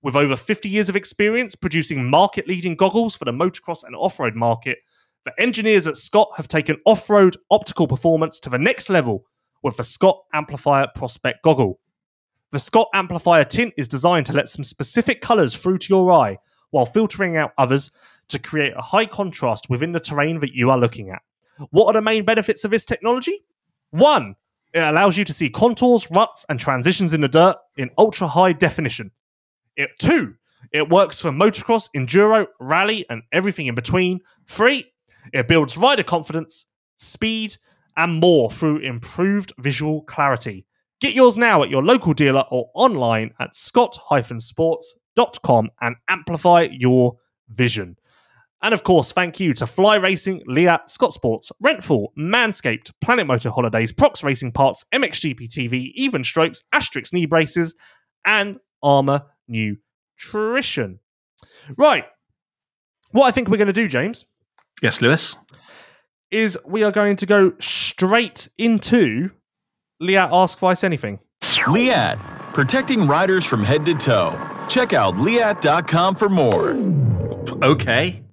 With 0.02 0.16
over 0.16 0.36
50 0.36 0.70
years 0.70 0.90
of 0.90 0.96
experience 0.96 1.56
producing 1.56 2.10
market 2.10 2.48
leading 2.48 2.76
goggles 2.76 3.16
for 3.16 3.26
the 3.26 3.32
motocross 3.32 3.84
and 3.84 3.96
off 3.96 4.20
road 4.20 4.36
market, 4.36 4.80
the 5.26 5.34
engineers 5.40 5.88
at 5.88 5.98
Scott 5.98 6.30
have 6.38 6.48
taken 6.48 6.78
off 6.86 7.10
road 7.10 7.38
optical 7.50 7.88
performance 7.88 8.40
to 8.42 8.50
the 8.50 8.60
next 8.60 8.90
level 8.90 9.26
with 9.64 9.78
the 9.78 9.84
Scott 9.84 10.22
Amplifier 10.34 10.88
Prospect 10.96 11.42
goggle. 11.44 11.80
The 12.52 12.60
Scott 12.60 12.88
Amplifier 12.94 13.44
tint 13.44 13.74
is 13.78 13.88
designed 13.88 14.28
to 14.28 14.34
let 14.34 14.48
some 14.48 14.64
specific 14.64 15.22
colours 15.22 15.56
through 15.56 15.80
to 15.80 15.90
your 15.90 16.12
eye 16.12 16.38
while 16.70 16.86
filtering 16.86 17.38
out 17.38 17.54
others 17.58 17.90
to 18.28 18.38
create 18.38 18.74
a 18.78 18.82
high 18.82 19.06
contrast 19.06 19.70
within 19.70 19.92
the 19.92 20.00
terrain 20.00 20.40
that 20.40 20.54
you 20.54 20.70
are 20.70 20.78
looking 20.78 21.10
at. 21.10 21.22
What 21.72 21.88
are 21.88 21.94
the 21.94 22.02
main 22.02 22.26
benefits 22.26 22.64
of 22.64 22.72
this 22.72 22.86
technology? 22.86 23.44
One, 23.92 24.36
it 24.76 24.84
allows 24.84 25.18
you 25.18 25.24
to 25.24 25.34
see 25.34 25.50
contours, 25.50 26.12
ruts, 26.12 26.46
and 26.50 26.60
transitions 26.60 27.14
in 27.14 27.22
the 27.22 27.30
dirt 27.30 27.56
in 27.78 27.90
ultra 27.98 28.28
high 28.28 28.52
definition. 28.52 29.10
It, 29.78 29.92
two, 30.00 30.36
it 30.74 30.90
works 30.90 31.22
for 31.22 31.32
motocross, 31.32 31.88
enduro, 31.96 32.46
rally, 32.60 33.06
and 33.10 33.24
everything 33.32 33.68
in 33.68 33.76
between. 33.76 34.20
Three, 34.48 34.84
it 35.32 35.48
builds 35.48 35.78
rider 35.78 36.04
confidence, 36.04 36.66
speed, 36.98 37.56
and 37.96 38.20
more 38.20 38.52
through 38.52 38.80
improved 38.80 39.54
visual 39.60 40.02
clarity. 40.02 40.66
Get 41.00 41.14
yours 41.14 41.38
now 41.38 41.64
at 41.64 41.70
your 41.70 41.82
local 41.82 42.14
dealer 42.14 42.44
or 42.52 42.70
online 42.74 43.32
at 43.40 43.56
scott-sports.com 43.56 45.70
and 45.80 45.96
amplify 46.10 46.68
your 46.70 47.16
vision. 47.50 47.96
And 48.66 48.74
of 48.74 48.84
course, 48.84 49.12
thank 49.12 49.40
you 49.40 49.54
to 49.54 49.68
Fly 49.68 49.94
Racing, 49.94 50.42
Leatt, 50.48 50.90
Scott 50.90 51.14
Sports, 51.14 51.52
Renthal, 51.64 52.08
Manscaped, 52.18 52.90
Planet 53.00 53.28
Moto 53.28 53.52
Holidays, 53.52 53.92
Prox 53.92 54.24
Racing 54.24 54.54
Parts, 54.54 54.84
MXGP 54.92 55.42
TV, 55.50 55.92
Even 55.94 56.24
Strokes, 56.24 56.64
Asterisk 56.74 57.14
knee 57.14 57.28
braces, 57.28 57.76
and 58.26 58.58
Armour 58.82 59.22
Nutrition. 59.48 60.98
Right. 61.78 62.06
What 63.12 63.28
I 63.28 63.32
think 63.32 63.50
we're 63.50 63.58
going 63.58 63.68
to 63.68 63.72
do, 63.74 63.88
James, 63.88 64.26
Yes, 64.82 65.00
Lewis? 65.00 65.36
is 66.32 66.58
we 66.66 66.82
are 66.84 66.92
going 66.92 67.18
to 67.18 67.28
go 67.28 67.54
straight 67.60 68.50
into 68.58 69.30
Leatt 70.00 70.30
Ask 70.34 70.58
Vice 70.58 70.84
Anything. 70.84 71.20
Leatt, 71.68 72.18
protecting 72.56 73.06
riders 73.08 73.46
from 73.46 73.64
head 73.64 73.86
to 73.86 73.94
toe. 73.94 74.32
Check 74.68 74.94
out 74.94 75.18
leatt.com 75.20 76.16
for 76.16 76.30
more. 76.30 76.72
Okay. 77.64 78.24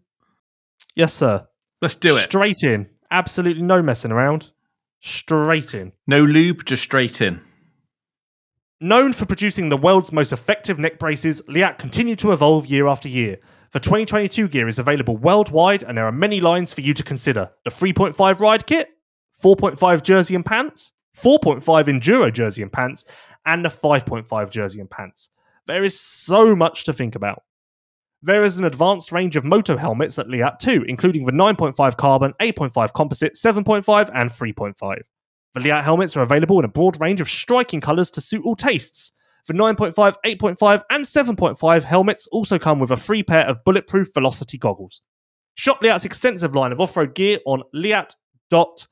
Yes, 0.95 1.13
sir. 1.15 1.47
Let's 1.81 1.95
do 1.95 2.17
it. 2.17 2.25
Straight 2.25 2.63
in. 2.63 2.89
Absolutely 3.11 3.63
no 3.63 3.83
messing 3.83 4.13
around. 4.13 4.51
Straight 5.01 5.75
in. 5.75 5.93
No 6.07 6.23
lube, 6.23 6.65
just 6.65 6.83
straight 6.83 7.21
in. 7.21 7.41
Known 8.81 9.13
for 9.13 9.27
producing 9.27 9.69
the 9.69 9.77
world's 9.77 10.13
most 10.13 10.33
effective 10.33 10.79
neck 10.79 10.99
braces, 10.99 11.43
Leatt 11.49 11.79
continue 11.79 12.17
to 12.17 12.33
evolve 12.33 12.67
year 12.67 12.89
after 12.89 13.09
year. 13.09 13.39
The 13.73 13.81
2022 13.81 14.49
gear 14.49 14.69
is 14.69 14.79
available 14.79 15.17
worldwide, 15.17 15.83
and 15.83 15.97
there 15.97 16.05
are 16.05 16.13
many 16.13 16.41
lines 16.41 16.73
for 16.73 16.83
you 16.83 16.93
to 16.95 17.03
consider. 17.03 17.51
The 17.65 17.71
3.5 17.71 18.41
ride 18.41 18.67
kit, 18.67 18.89
4.5 19.43 20.03
jersey 20.03 20.35
and 20.35 20.45
pants, 20.45 20.93
4.5 21.17 21.63
enduro 21.63 22.33
jersey 22.33 22.63
and 22.63 22.73
pants, 22.73 23.05
and 23.47 23.65
the 23.65 23.69
5.5 23.69 24.51
jersey 24.51 24.81
and 24.81 24.91
pants. 24.91 25.31
There 25.67 25.85
is 25.85 25.99
so 25.99 26.55
much 26.55 26.85
to 26.85 26.93
think 26.93 27.15
about. 27.15 27.43
There 28.25 28.45
is 28.45 28.57
an 28.59 28.65
advanced 28.65 29.11
range 29.11 29.35
of 29.35 29.45
moto 29.45 29.77
helmets 29.77 30.17
at 30.19 30.29
Leatt 30.29 30.61
too, 30.61 30.85
including 30.87 31.25
the 31.25 31.33
9.5 31.33 31.97
carbon, 31.97 32.33
8.5 32.41 32.93
composite, 32.93 33.35
7.5, 33.35 34.11
and 34.15 34.31
3.5. 34.31 34.97
The 35.55 35.61
Leatt 35.61 35.83
helmets 35.83 36.17
are 36.17 36.23
available 36.23 36.61
in 36.61 36.65
a 36.65 36.69
broad 36.69 37.01
range 37.01 37.21
of 37.21 37.29
striking 37.29 37.81
colours 37.81 38.13
to 38.13 38.21
suit 38.21 38.45
all 38.45 38.55
tastes. 38.55 39.13
The 39.49 39.55
9.5, 39.55 39.95
8.5, 40.25 40.83
and 40.91 41.05
7.5 41.05 41.83
helmets 41.83 42.29
also 42.29 42.61
come 42.61 42.79
with 42.79 42.93
a 42.93 42.97
free 42.97 43.25
pair 43.25 43.45
of 43.47 43.65
bulletproof 43.65 44.15
velocity 44.15 44.57
goggles. 44.57 45.03
Shop 45.55 45.83
Leatt's 45.83 46.05
extensive 46.05 46.55
line 46.55 46.71
of 46.71 46.81
off 46.81 46.97
road 46.97 47.17
gear 47.17 47.41
on 47.45 47.65
leatt.com. 47.75 48.87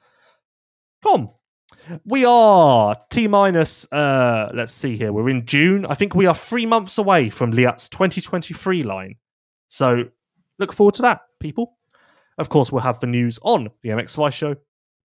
We 2.05 2.25
are 2.25 2.95
T 3.11 3.27
minus, 3.27 3.91
uh, 3.93 4.51
let's 4.55 4.73
see 4.73 4.97
here, 4.97 5.13
we're 5.13 5.29
in 5.29 5.47
June. 5.47 5.87
I 5.87 5.95
think 5.95 6.15
we 6.15 6.27
are 6.27 6.35
three 6.35 6.67
months 6.67 6.99
away 6.99 7.31
from 7.31 7.51
Leatt's 7.51 7.89
2023 7.89 8.83
line. 8.83 9.17
So 9.69 10.05
look 10.59 10.73
forward 10.73 10.95
to 10.95 11.03
that, 11.03 11.23
people. 11.39 11.77
Of 12.39 12.49
course, 12.49 12.73
we'll 12.73 12.83
have 12.83 13.01
the 13.01 13.07
news 13.07 13.39
on 13.43 13.69
the 13.83 13.91
MX 13.91 14.33
show. 14.33 14.57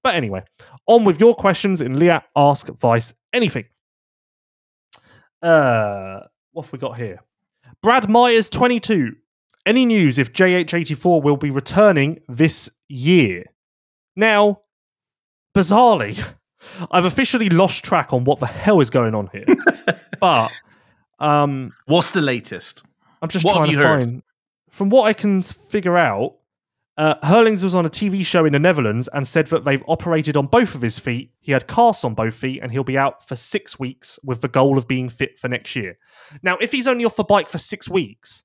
But 0.03 0.15
anyway, 0.15 0.43
on 0.87 1.03
with 1.03 1.19
your 1.19 1.35
questions 1.35 1.81
in 1.81 1.97
Leatt 1.99 2.23
Ask 2.35 2.67
Vice 2.67 3.13
Anything. 3.33 3.65
Uh, 5.41 6.21
what 6.51 6.65
have 6.65 6.73
we 6.73 6.79
got 6.79 6.97
here? 6.97 7.19
Brad 7.81 8.07
Myers, 8.07 8.49
22. 8.49 9.13
Any 9.65 9.85
news 9.85 10.19
if 10.19 10.31
JH84 10.31 11.23
will 11.23 11.37
be 11.37 11.49
returning 11.49 12.19
this 12.29 12.69
year? 12.87 13.45
Now, 14.15 14.61
bizarrely, 15.55 16.23
I've 16.91 17.05
officially 17.05 17.49
lost 17.49 17.83
track 17.83 18.13
on 18.13 18.23
what 18.23 18.39
the 18.39 18.47
hell 18.47 18.81
is 18.81 18.89
going 18.89 19.15
on 19.15 19.29
here. 19.31 19.45
but 20.19 20.51
um, 21.19 21.73
What's 21.85 22.11
the 22.11 22.21
latest? 22.21 22.83
I'm 23.21 23.29
just 23.29 23.45
What 23.45 23.55
trying 23.55 23.71
to 23.71 23.77
heard? 23.77 23.99
find. 24.01 24.23
From 24.69 24.89
what 24.89 25.05
I 25.07 25.13
can 25.13 25.41
figure 25.41 25.97
out, 25.97 26.35
uh, 26.97 27.15
Herlings 27.23 27.63
was 27.63 27.75
on 27.75 27.85
a 27.85 27.89
TV 27.89 28.25
show 28.25 28.45
in 28.45 28.53
the 28.53 28.59
Netherlands 28.59 29.09
and 29.13 29.27
said 29.27 29.47
that 29.47 29.65
they've 29.65 29.83
operated 29.87 30.37
on 30.37 30.47
both 30.47 30.75
of 30.75 30.81
his 30.81 30.97
feet. 30.99 31.31
He 31.39 31.51
had 31.51 31.67
casts 31.67 32.03
on 32.03 32.13
both 32.13 32.35
feet 32.35 32.61
and 32.61 32.71
he'll 32.71 32.83
be 32.83 32.97
out 32.97 33.27
for 33.27 33.35
six 33.35 33.77
weeks 33.79 34.17
with 34.23 34.41
the 34.41 34.47
goal 34.47 34.77
of 34.77 34.87
being 34.87 35.09
fit 35.09 35.37
for 35.39 35.47
next 35.47 35.75
year. 35.75 35.97
Now, 36.41 36.57
if 36.57 36.71
he's 36.71 36.87
only 36.87 37.05
off 37.05 37.15
the 37.15 37.23
bike 37.23 37.49
for 37.49 37.57
six 37.57 37.89
weeks, 37.89 38.43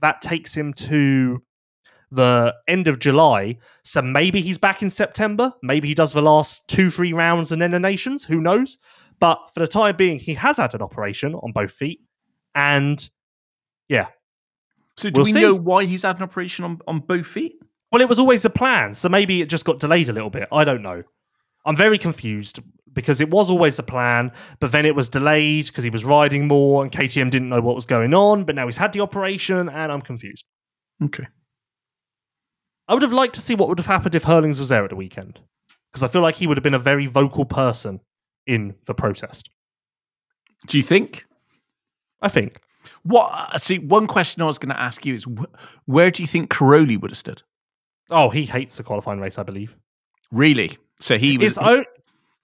that 0.00 0.22
takes 0.22 0.54
him 0.54 0.72
to 0.74 1.42
the 2.14 2.54
end 2.68 2.88
of 2.88 2.98
July. 2.98 3.58
So 3.82 4.02
maybe 4.02 4.40
he's 4.40 4.58
back 4.58 4.82
in 4.82 4.90
September. 4.90 5.52
Maybe 5.62 5.88
he 5.88 5.94
does 5.94 6.12
the 6.12 6.22
last 6.22 6.66
two, 6.68 6.90
three 6.90 7.12
rounds 7.12 7.52
and 7.52 7.60
then 7.60 7.70
the 7.72 7.80
nations. 7.80 8.24
Who 8.24 8.40
knows? 8.40 8.78
But 9.20 9.38
for 9.52 9.60
the 9.60 9.68
time 9.68 9.96
being, 9.96 10.18
he 10.18 10.34
has 10.34 10.56
had 10.56 10.74
an 10.74 10.82
operation 10.82 11.34
on 11.34 11.52
both 11.52 11.72
feet. 11.72 12.00
And 12.54 13.08
yeah, 13.88 14.06
So 14.96 15.10
do 15.10 15.20
We'll 15.20 15.24
we 15.24 15.32
see. 15.32 15.40
know 15.40 15.54
why 15.54 15.84
he's 15.84 16.02
had 16.02 16.16
an 16.16 16.22
operation 16.22 16.64
on, 16.64 16.78
on 16.86 17.00
both 17.00 17.26
feet? 17.26 17.54
Well, 17.92 18.00
it 18.02 18.08
was 18.08 18.18
always 18.18 18.42
the 18.42 18.50
plan, 18.50 18.94
so 18.94 19.08
maybe 19.08 19.40
it 19.40 19.48
just 19.48 19.64
got 19.64 19.78
delayed 19.78 20.08
a 20.08 20.12
little 20.12 20.30
bit. 20.30 20.48
I 20.50 20.64
don't 20.64 20.82
know. 20.82 21.02
I'm 21.64 21.76
very 21.76 21.96
confused 21.98 22.60
because 22.92 23.20
it 23.20 23.30
was 23.30 23.50
always 23.50 23.76
the 23.76 23.82
plan, 23.82 24.32
but 24.60 24.72
then 24.72 24.84
it 24.86 24.94
was 24.94 25.08
delayed 25.08 25.66
because 25.66 25.84
he 25.84 25.90
was 25.90 26.04
riding 26.04 26.46
more 26.48 26.82
and 26.82 26.92
KTM 26.92 27.30
didn't 27.30 27.48
know 27.48 27.60
what 27.60 27.74
was 27.74 27.86
going 27.86 28.12
on, 28.14 28.44
but 28.44 28.54
now 28.54 28.66
he's 28.66 28.76
had 28.76 28.92
the 28.92 29.00
operation 29.00 29.68
and 29.68 29.92
I'm 29.92 30.00
confused. 30.02 30.44
Okay. 31.04 31.26
I 32.88 32.94
would 32.94 33.02
have 33.02 33.12
liked 33.12 33.34
to 33.36 33.40
see 33.40 33.54
what 33.54 33.68
would 33.68 33.78
have 33.78 33.86
happened 33.86 34.14
if 34.14 34.24
Herlings 34.24 34.58
was 34.58 34.68
there 34.68 34.84
at 34.84 34.90
the 34.90 34.96
weekend 34.96 35.40
because 35.90 36.02
I 36.02 36.08
feel 36.08 36.22
like 36.22 36.34
he 36.36 36.46
would 36.46 36.56
have 36.56 36.62
been 36.64 36.74
a 36.74 36.78
very 36.78 37.06
vocal 37.06 37.44
person 37.44 38.00
in 38.46 38.74
the 38.86 38.94
protest. 38.94 39.48
Do 40.66 40.76
you 40.76 40.82
think? 40.82 41.24
I 42.20 42.28
think. 42.28 42.60
What? 43.02 43.30
uh, 43.32 43.58
See, 43.58 43.78
one 43.78 44.06
question 44.06 44.42
I 44.42 44.46
was 44.46 44.58
going 44.58 44.74
to 44.74 44.80
ask 44.80 45.04
you 45.06 45.14
is 45.14 45.24
wh- 45.24 45.44
where 45.86 46.10
do 46.10 46.22
you 46.22 46.26
think 46.26 46.50
Cairoli 46.50 47.00
would 47.00 47.10
have 47.10 47.18
stood? 47.18 47.42
Oh, 48.10 48.28
he 48.28 48.44
hates 48.44 48.76
the 48.76 48.82
qualifying 48.82 49.20
race, 49.20 49.38
I 49.38 49.42
believe. 49.42 49.76
Really? 50.30 50.76
So 51.00 51.16
he 51.16 51.38
was. 51.38 51.56
It's, 51.56 51.66
o- 51.66 51.84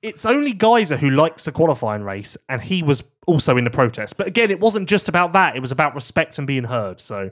it's 0.03 0.25
only 0.25 0.55
Gajser 0.55 0.97
who 0.99 1.11
likes 1.11 1.45
the 1.45 1.53
qualifying 1.53 2.03
race, 2.03 2.37
and 2.49 2.61
he 2.63 2.83
was 2.83 3.03
also 3.27 3.57
in 3.59 3.65
the 3.65 3.71
protest. 3.71 4.17
But 4.17 4.27
again, 4.27 4.51
it 4.51 4.61
wasn't 4.61 4.89
just 4.89 5.09
about 5.09 5.33
that; 5.35 5.57
it 5.57 5.61
was 5.61 5.73
about 5.73 5.95
respect 5.95 6.39
and 6.39 6.47
being 6.47 6.65
heard. 6.65 7.01
So, 7.01 7.31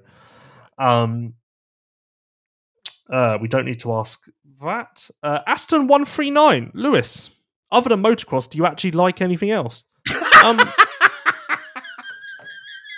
um, 0.78 1.32
Uh, 3.12 3.38
we 3.40 3.48
don't 3.48 3.64
need 3.64 3.78
to 3.80 3.94
ask 3.94 4.26
that. 4.62 5.08
Uh, 5.22 5.38
Aston 5.46 5.86
one 5.86 6.04
three 6.04 6.30
nine, 6.30 6.70
Lewis. 6.74 7.30
Other 7.70 7.88
than 7.90 8.02
motocross, 8.02 8.48
do 8.48 8.56
you 8.58 8.66
actually 8.66 8.92
like 8.92 9.20
anything 9.20 9.50
else? 9.50 9.84
Um, 10.42 10.58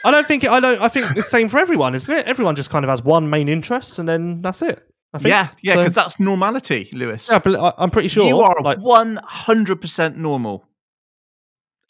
I 0.04 0.10
don't 0.10 0.26
think 0.26 0.44
it, 0.44 0.50
I 0.50 0.60
don't. 0.60 0.80
I 0.80 0.88
think 0.88 1.06
it's 1.06 1.14
the 1.14 1.22
same 1.22 1.48
for 1.48 1.58
everyone, 1.58 1.94
isn't 1.94 2.12
it? 2.14 2.26
Everyone 2.26 2.56
just 2.56 2.70
kind 2.70 2.84
of 2.84 2.88
has 2.88 3.02
one 3.02 3.28
main 3.28 3.48
interest, 3.48 3.98
and 3.98 4.08
then 4.08 4.40
that's 4.42 4.62
it. 4.62 4.82
I 5.12 5.18
think. 5.18 5.28
Yeah, 5.28 5.48
yeah, 5.62 5.74
So- 5.74 5.80
because 5.82 5.94
that's 5.94 6.18
normality, 6.20 6.88
Lewis. 6.92 7.28
yeah, 7.30 7.38
but 7.40 7.54
I- 7.56 7.74
I'm 7.76 7.90
pretty 7.90 8.08
sure 8.08 8.26
you 8.26 8.40
are 8.40 8.54
one 8.78 9.18
hundred 9.24 9.80
percent 9.80 10.16
normal. 10.16 10.64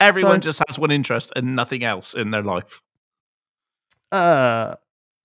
Everyone 0.00 0.40
So- 0.42 0.46
just 0.48 0.62
has 0.66 0.78
one 0.78 0.90
interest 0.90 1.32
and 1.36 1.54
nothing 1.54 1.84
else 1.84 2.14
in 2.14 2.30
their 2.30 2.42
life. 2.42 2.80
uh, 4.10 4.74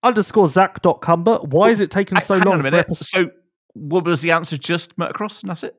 underscore 0.05 0.47
Zach 0.47 0.81
dot 0.81 1.01
Cumber. 1.01 1.37
Why 1.37 1.69
is 1.69 1.79
it 1.81 1.91
taking 1.91 2.19
so 2.21 2.35
long 2.35 2.55
on 2.55 2.59
a 2.61 2.63
minute. 2.63 2.79
episode? 2.79 3.05
So, 3.27 3.31
what 3.73 4.05
was 4.05 4.21
the 4.21 4.31
answer? 4.31 4.57
Just 4.57 4.95
motocross, 4.97 5.41
and 5.41 5.49
that's 5.49 5.63
it. 5.63 5.75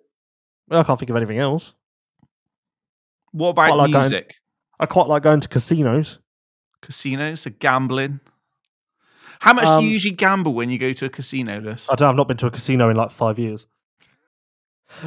I 0.71 0.83
can't 0.83 0.99
think 0.99 1.11
of 1.11 1.17
anything 1.17 1.39
else. 1.39 1.73
What 3.33 3.51
about 3.51 3.69
Quite 3.69 3.77
like 3.79 3.93
going- 3.93 4.03
music? 4.03 4.35
I 4.79 4.87
quite 4.87 5.07
like 5.09 5.23
going 5.23 5.41
to 5.41 5.49
casinos. 5.49 6.19
Casinos, 6.83 7.41
so 7.43 7.51
gambling. 7.59 8.21
How 9.41 9.53
much 9.53 9.67
do 9.67 9.73
Um, 9.73 9.85
you 9.85 9.91
usually 9.91 10.15
gamble 10.15 10.55
when 10.55 10.71
you 10.71 10.79
go 10.79 10.93
to 10.93 11.07
a 11.07 11.09
casino, 11.11 11.61
Lewis? 11.61 11.87
I 11.91 11.95
don't. 11.95 12.09
I've 12.11 12.17
not 12.17 12.29
been 12.29 12.37
to 12.39 12.47
a 12.47 12.51
casino 12.51 12.89
in 12.91 12.97
like 12.97 13.11
five 13.11 13.39
years. 13.39 13.67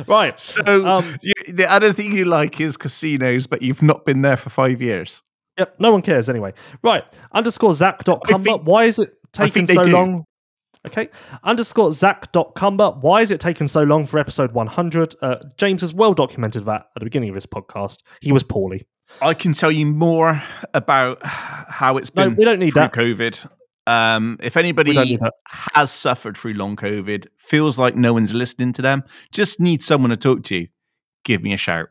Right. 0.07 0.38
So, 0.39 0.86
Um, 0.86 1.17
you, 1.22 1.34
the 1.47 1.72
other 1.72 1.93
thing 1.93 2.11
you 2.13 2.26
like 2.26 2.59
is 2.59 2.76
casinos, 2.78 3.47
but 3.47 3.61
you've 3.61 3.82
not 3.82 4.05
been 4.05 4.22
there 4.24 4.36
for 4.38 4.49
five 4.49 4.82
years. 4.82 5.24
Yep. 5.60 5.76
No 5.80 5.91
one 5.91 6.01
cares 6.01 6.30
anyway. 6.30 6.53
Right. 6.82 7.03
Underscore 7.34 7.74
Zach 7.74 8.03
dot 8.03 8.24
Cumber. 8.26 8.49
think- 8.51 8.64
Why 8.64 8.86
is 8.86 8.97
it 8.99 9.14
taking 9.34 9.68
so 9.68 9.84
do. 9.84 9.91
long? 9.91 10.24
Okay. 10.88 11.10
Underscore 11.43 11.91
Zach 11.91 12.32
dot 12.32 12.55
Cumber. 12.55 12.91
Why 13.01 13.22
is 13.22 13.32
it 13.32 13.39
taking 13.41 13.68
so 13.68 13.84
long 13.84 14.07
for 14.07 14.18
episode 14.18 14.53
100? 14.53 15.16
Uh, 15.22 15.36
James 15.57 15.82
has 15.82 15.93
well 15.93 16.14
documented 16.14 16.66
that 16.66 16.82
at 16.95 16.99
the 16.99 17.05
beginning 17.05 17.30
of 17.30 17.36
this 17.36 17.45
podcast. 17.45 17.97
He 18.22 18.32
was 18.32 18.43
poorly. 18.43 18.88
I 19.22 19.34
can 19.34 19.53
tell 19.53 19.72
you 19.72 19.86
more 19.88 20.41
about 20.74 21.18
how 21.26 21.97
it's 21.97 22.10
been 22.10 22.36
we 22.36 22.45
don't 22.45 22.60
need 22.60 22.74
that. 22.76 22.93
COVID. 22.93 23.45
Um, 23.88 24.38
if 24.41 24.55
anybody 24.55 25.18
has 25.47 25.91
suffered 25.91 26.38
through 26.38 26.53
long 26.53 26.76
COVID, 26.76 27.26
feels 27.39 27.80
like 27.80 27.95
no 27.95 28.14
one's 28.14 28.32
listening 28.32 28.72
to 28.74 28.84
them, 28.84 29.03
just 29.32 29.60
need 29.60 29.82
someone 29.82 30.12
to 30.12 30.16
talk 30.18 30.43
to, 30.43 30.68
give 31.26 31.41
me 31.41 31.53
a 31.53 31.57
shout. 31.57 31.89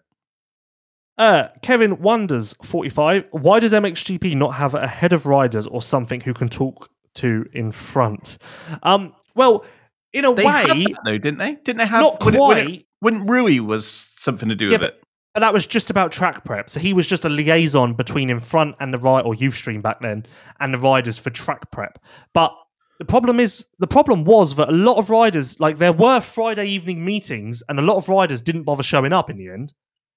Uh, 1.19 1.49
Kevin 1.63 2.01
Wonders 2.01 2.55
45. 2.63 3.25
Why 3.33 3.59
does 3.59 3.73
MXGP 3.73 4.37
not 4.37 4.51
have 4.55 4.75
a 4.75 4.87
head 4.87 5.13
of 5.13 5.27
riders 5.27 5.67
or 5.67 5.83
something 5.83 6.21
who 6.21 6.33
can 6.33 6.49
talk 6.49 6.89
to 7.17 7.45
Infront? 7.53 8.39
Um, 8.85 9.13
well, 9.35 9.65
in 10.13 10.25
a 10.25 10.33
They 10.35 10.45
way, 10.45 10.65
that 10.67 10.95
though, 11.05 11.19
didn't 11.19 11.39
they? 11.39 11.57
Didn't 11.57 11.79
they 11.79 11.87
have 11.87 12.01
not 12.03 12.25
when 12.25 12.35
it- 12.35 12.39
when 12.41 12.59
it- 12.69 12.85
when 13.01 13.27
Rui 13.27 13.59
was 13.61 14.13
something 14.17 14.49
to 14.49 14.55
do 14.55 14.67
Yeah, 14.67 14.73
with 14.73 14.81
but- 14.81 14.91
it? 14.95 15.03
And 15.35 15.43
that 15.43 15.53
was 15.53 15.67
just 15.67 15.91
about 15.91 16.11
track 16.11 16.45
prep. 16.45 16.69
So 16.71 16.81
he 16.81 16.93
was 16.93 17.07
just 17.07 17.25
a 17.25 17.29
liaison 17.29 17.95
between 17.95 18.29
Infront 18.31 18.75
and 18.81 18.93
the 18.93 18.99
right, 18.99 19.25
or 19.25 19.35
Youthstream 19.35 19.83
back 19.83 20.01
then, 20.01 20.27
and 20.59 20.73
the 20.75 20.79
riders 20.79 21.19
for 21.19 21.31
track 21.31 21.71
prep. 21.71 21.99
But 22.33 22.53
the 22.99 23.05
problem 23.05 23.39
is, 23.39 23.67
the 23.79 23.87
problem 23.87 24.25
was 24.25 24.57
that 24.57 24.69
a 24.69 24.73
lot 24.73 24.97
of 24.97 25.11
riders, 25.11 25.61
like 25.61 25.79
there 25.79 25.93
were 25.93 26.21
Friday 26.21 26.67
evening 26.69 27.05
meetings, 27.05 27.63
and 27.69 27.79
a 27.79 27.83
lot 27.83 27.97
of 27.99 28.09
riders 28.09 28.41
didn't 28.41 28.65
bother 28.65 28.83
showing 28.83 29.13
up 29.13 29.31
in 29.31 29.37
the 29.37 29.49
end. 29.49 29.75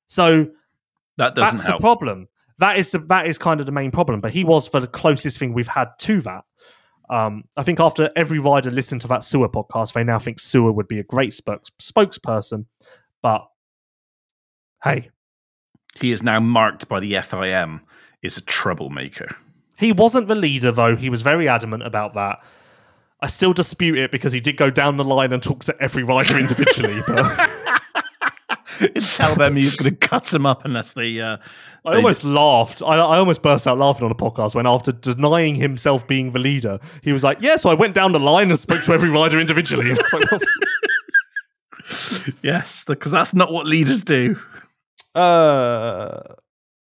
So 0.08 0.48
That 1.22 1.36
doesn't 1.36 1.58
that's 1.58 1.68
help. 1.68 1.80
the 1.80 1.82
problem. 1.84 2.28
That 2.60 2.78
is 2.78 2.92
the, 2.92 3.00
that 3.10 3.28
is 3.28 3.38
kind 3.38 3.60
of 3.60 3.66
the 3.66 3.72
main 3.72 3.92
problem. 3.92 4.22
But 4.22 4.32
he 4.32 4.44
was 4.44 4.68
for 4.68 4.80
the 4.80 4.88
closest 4.88 5.38
thing 5.40 5.54
we've 5.54 5.68
had 5.68 5.88
to 6.00 6.22
that. 6.22 6.44
Um, 7.10 7.44
I 7.58 7.64
think 7.64 7.80
after 7.80 8.10
every 8.16 8.40
rider 8.40 8.72
listened 8.72 9.02
to 9.02 9.08
that 9.10 9.24
Seewer 9.24 9.50
podcast, 9.50 9.94
they 9.94 10.04
now 10.04 10.18
think 10.20 10.40
Seewer 10.40 10.72
would 10.72 10.88
be 10.88 11.00
a 11.00 11.04
great 11.04 11.34
spokes- 11.34 11.72
spokesperson. 11.82 12.66
But 13.22 13.46
hey, 14.84 15.10
He 16.00 16.12
is 16.12 16.24
now 16.24 16.40
marked 16.40 16.88
by 16.88 17.00
the 17.00 17.14
FIM 17.14 17.82
as 18.24 18.38
a 18.38 18.42
troublemaker. 18.42 19.36
He 19.78 19.92
wasn't 19.92 20.28
the 20.28 20.36
leader, 20.36 20.72
though. 20.72 20.96
He 20.96 21.10
was 21.10 21.22
very 21.22 21.48
adamant 21.50 21.84
about 21.84 22.14
that. 22.14 22.40
I 23.20 23.28
still 23.28 23.54
dispute 23.54 23.98
it 23.98 24.12
because 24.12 24.32
he 24.34 24.40
did 24.40 24.58
go 24.58 24.70
down 24.70 24.98
the 24.98 25.04
line 25.04 25.34
and 25.34 25.44
talk 25.44 25.64
to 25.66 25.76
every 25.82 26.04
rider 26.04 26.38
individually. 26.40 27.02
But 27.08 27.50
and 28.96 29.04
tell 29.06 29.36
them 29.36 29.56
he's 29.56 29.76
going 29.76 29.92
to 29.92 29.98
cut 30.08 30.26
them 30.26 30.46
up 30.46 30.66
unless 30.66 30.94
they. 30.94 31.20
Uh, 31.20 31.38
I 31.86 31.92
they- 31.92 31.98
almost 31.98 32.24
laughed. 32.24 32.82
I, 32.82 32.96
I 32.96 33.18
almost 33.18 33.42
burst 33.42 33.68
out 33.68 33.78
laughing 33.78 34.06
on 34.06 34.12
a 34.12 34.16
podcast 34.16 34.56
when, 34.56 34.68
after 34.68 34.92
denying 34.92 35.56
himself 35.56 36.08
being 36.08 36.32
the 36.32 36.40
leader, 36.40 36.80
he 37.02 37.12
was 37.14 37.24
like, 37.24 37.38
"Yeah, 37.42 37.56
so 37.56 37.70
I 37.70 37.74
went 37.74 37.96
down 37.96 38.12
the 38.12 38.20
line 38.20 38.50
and 38.50 38.60
spoke 38.60 38.84
to 38.84 38.94
every 38.94 39.10
rider 39.10 39.40
individually." 39.40 39.90
And 39.90 40.00
I 40.00 40.02
was 40.04 40.14
like, 40.14 40.34
"Oh." 40.34 40.40
Yes, 42.44 42.84
because 42.86 43.12
that's 43.12 43.34
not 43.34 43.52
what 43.52 43.66
leaders 43.66 44.02
do. 44.02 44.38
Uh, 45.16 46.22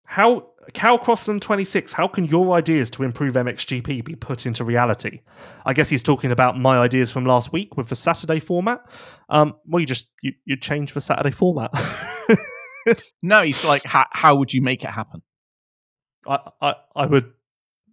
how 0.05 0.51
Cal 0.75 0.99
Crossland 0.99 1.43
twenty 1.43 1.65
six? 1.65 1.93
How 1.93 2.09
can 2.09 2.25
your 2.25 2.55
ideas 2.55 2.91
to 2.91 3.03
improve 3.03 3.35
MXGP 3.35 4.05
be 4.05 4.15
put 4.15 4.47
into 4.47 4.65
reality? 4.65 5.21
I 5.67 5.73
guess 5.73 5.89
he's 5.89 6.03
talking 6.03 6.31
about 6.31 6.59
my 6.59 6.79
ideas 6.79 7.11
from 7.11 7.25
last 7.25 7.53
week 7.53 7.77
with 7.77 7.89
the 7.89 7.97
Saturday 7.97 8.41
format. 8.41 8.81
Um, 9.29 9.55
well, 9.67 9.81
you 9.81 9.87
just 9.87 10.11
you 10.23 10.33
you 10.45 10.57
change 10.57 10.95
the 10.95 11.01
Saturday 11.01 11.31
format. 11.31 11.71
No, 13.23 13.43
he's 13.43 13.65
like, 13.65 13.85
how, 13.85 14.07
how 14.11 14.37
would 14.37 14.53
you 14.53 14.63
make 14.63 14.85
it 14.85 14.91
happen? 14.91 15.23
I, 16.27 16.39
I 16.61 16.75
I 16.95 17.07
would 17.07 17.33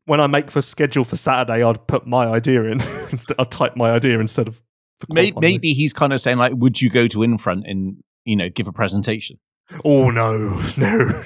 when 0.05 0.19
I 0.19 0.27
make 0.27 0.51
the 0.51 0.61
schedule 0.61 1.03
for 1.03 1.15
Saturday, 1.15 1.63
I'd 1.63 1.87
put 1.87 2.05
my 2.05 2.27
idea 2.27 2.63
in. 2.63 2.81
I'd 3.39 3.51
type 3.51 3.75
my 3.75 3.91
idea 3.91 4.19
instead 4.19 4.47
of. 4.47 4.61
Maybe, 5.09 5.37
maybe 5.39 5.73
he's 5.73 5.91
kind 5.91 6.13
of 6.13 6.21
saying 6.21 6.37
like, 6.37 6.53
would 6.55 6.81
you 6.81 6.89
go 6.89 7.07
to 7.09 7.23
Infront 7.23 7.67
and 7.67 7.97
you 8.23 8.35
know 8.35 8.49
give 8.49 8.67
a 8.67 8.71
presentation? 8.71 9.37
Oh 9.83 10.09
no, 10.09 10.61
no, 10.77 11.23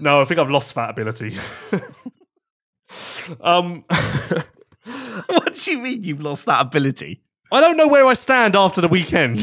no! 0.00 0.20
I 0.20 0.24
think 0.24 0.38
I've 0.38 0.50
lost 0.50 0.74
that 0.74 0.90
ability. 0.90 1.36
um. 3.40 3.84
what 5.26 5.54
do 5.54 5.70
you 5.70 5.78
mean 5.78 6.04
you've 6.04 6.20
lost 6.20 6.46
that 6.46 6.60
ability? 6.60 7.20
I 7.50 7.60
don't 7.60 7.76
know 7.76 7.88
where 7.88 8.06
I 8.06 8.14
stand 8.14 8.54
after 8.56 8.80
the 8.80 8.88
weekend. 8.88 9.40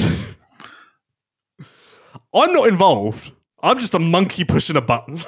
I'm 2.34 2.54
not 2.54 2.68
involved. 2.68 3.32
I'm 3.62 3.80
just 3.80 3.94
a 3.94 4.00
monkey 4.00 4.44
pushing 4.44 4.76
a 4.76 4.82
button. 4.82 5.20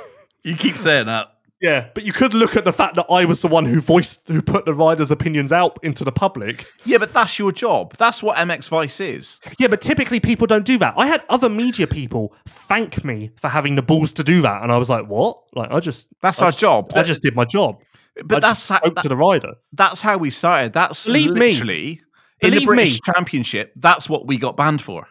You 0.44 0.56
keep 0.56 0.78
saying 0.78 1.08
that. 1.08 1.33
Yeah, 1.64 1.88
but 1.96 2.04
you 2.04 2.12
could 2.12 2.34
look 2.34 2.58
at 2.58 2.66
the 2.66 2.74
fact 2.74 2.96
that 2.96 3.06
I 3.10 3.24
was 3.24 3.42
the 3.42 3.48
one 3.48 3.64
who 3.66 3.80
voiced, 3.80 4.28
who 4.28 4.42
put 4.42 4.66
the 4.66 4.74
riders' 4.74 5.12
opinions 5.12 5.54
out 5.54 5.80
into 5.82 6.04
the 6.04 6.12
public. 6.12 6.68
Yeah, 6.84 6.98
but 6.98 7.14
that's 7.14 7.40
your 7.40 7.54
job. 7.54 7.96
That's 7.98 8.22
what 8.22 8.36
MX 8.36 8.68
Vice 8.68 9.00
is. 9.00 9.40
Yeah, 9.58 9.68
but 9.70 9.82
typically 9.82 10.20
people 10.20 10.46
don't 10.46 10.66
do 10.66 10.78
that. 10.80 10.94
I 10.98 11.08
had 11.08 11.24
other 11.30 11.48
media 11.48 11.88
people 11.88 12.36
thank 12.48 13.06
me 13.06 13.32
for 13.38 13.48
having 13.48 13.76
the 13.76 13.82
balls 13.82 14.12
to 14.14 14.26
do 14.26 14.42
that, 14.42 14.62
and 14.62 14.74
I 14.74 14.78
was 14.78 14.90
like, 14.90 15.08
"What? 15.08 15.38
Like, 15.56 15.72
I 15.72 15.80
just 15.80 16.08
That's 16.22 16.42
I 16.42 16.46
our 16.46 16.52
just- 16.52 16.60
job. 16.60 16.92
I 16.96 17.04
just 17.04 17.22
did 17.22 17.34
my 17.34 17.46
job. 17.46 17.80
but 18.26 18.44
I 18.44 18.50
that's 18.50 18.68
how, 18.68 18.80
that- 18.82 19.02
to 19.02 19.08
the 19.08 19.16
rider. 19.16 19.54
that's 19.72 20.02
how 20.02 20.18
we 20.18 20.32
started. 20.32 20.74
That's 20.74 21.06
Believe 21.06 21.32
me. 21.32 21.40
literally 21.40 22.02
in 22.42 22.54
the 22.56 22.66
British 22.66 22.96
me. 22.96 23.00
Championship. 23.14 23.72
That's 23.78 24.10
what 24.10 24.28
we 24.28 24.38
got 24.38 24.58
banned 24.58 24.82
for. 24.82 25.08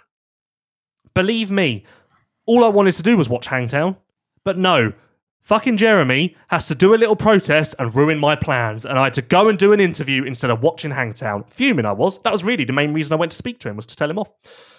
Believe 1.14 1.50
me, 1.50 1.84
all 2.45 2.62
I 2.62 2.68
wanted 2.68 2.92
to 2.96 3.03
do 3.03 3.16
was 3.16 3.29
watch 3.29 3.46
Hangtown, 3.46 3.96
but 4.45 4.58
no, 4.58 4.92
fucking 5.43 5.77
Jeremy 5.77 6.37
has 6.49 6.67
to 6.69 6.75
do 6.75 6.95
a 6.95 6.97
little 6.97 7.17
protest 7.17 7.75
and 7.79 7.95
ruin 7.95 8.19
my 8.19 8.35
plans, 8.35 8.87
and 8.87 8.99
I 8.99 9.05
had 9.05 9.14
to 9.14 9.23
go 9.23 9.49
and 9.49 9.59
do 9.59 9.73
an 9.73 9.81
interview 9.81 10.25
instead 10.25 10.51
of 10.51 10.63
watching 10.63 10.91
Hangtown. 10.91 11.45
Fuming, 11.49 11.87
I 11.87 11.93
was. 11.93 12.21
That 12.23 12.33
was 12.33 12.45
really 12.45 12.64
the 12.64 12.73
main 12.73 12.93
reason 12.93 13.13
I 13.13 13.17
went 13.17 13.33
to 13.33 13.39
speak 13.39 13.59
to 13.61 13.69
him 13.69 13.77
was 13.77 13.87
to 13.87 13.97
tell 13.97 14.11
him 14.11 14.19
off. 14.19 14.31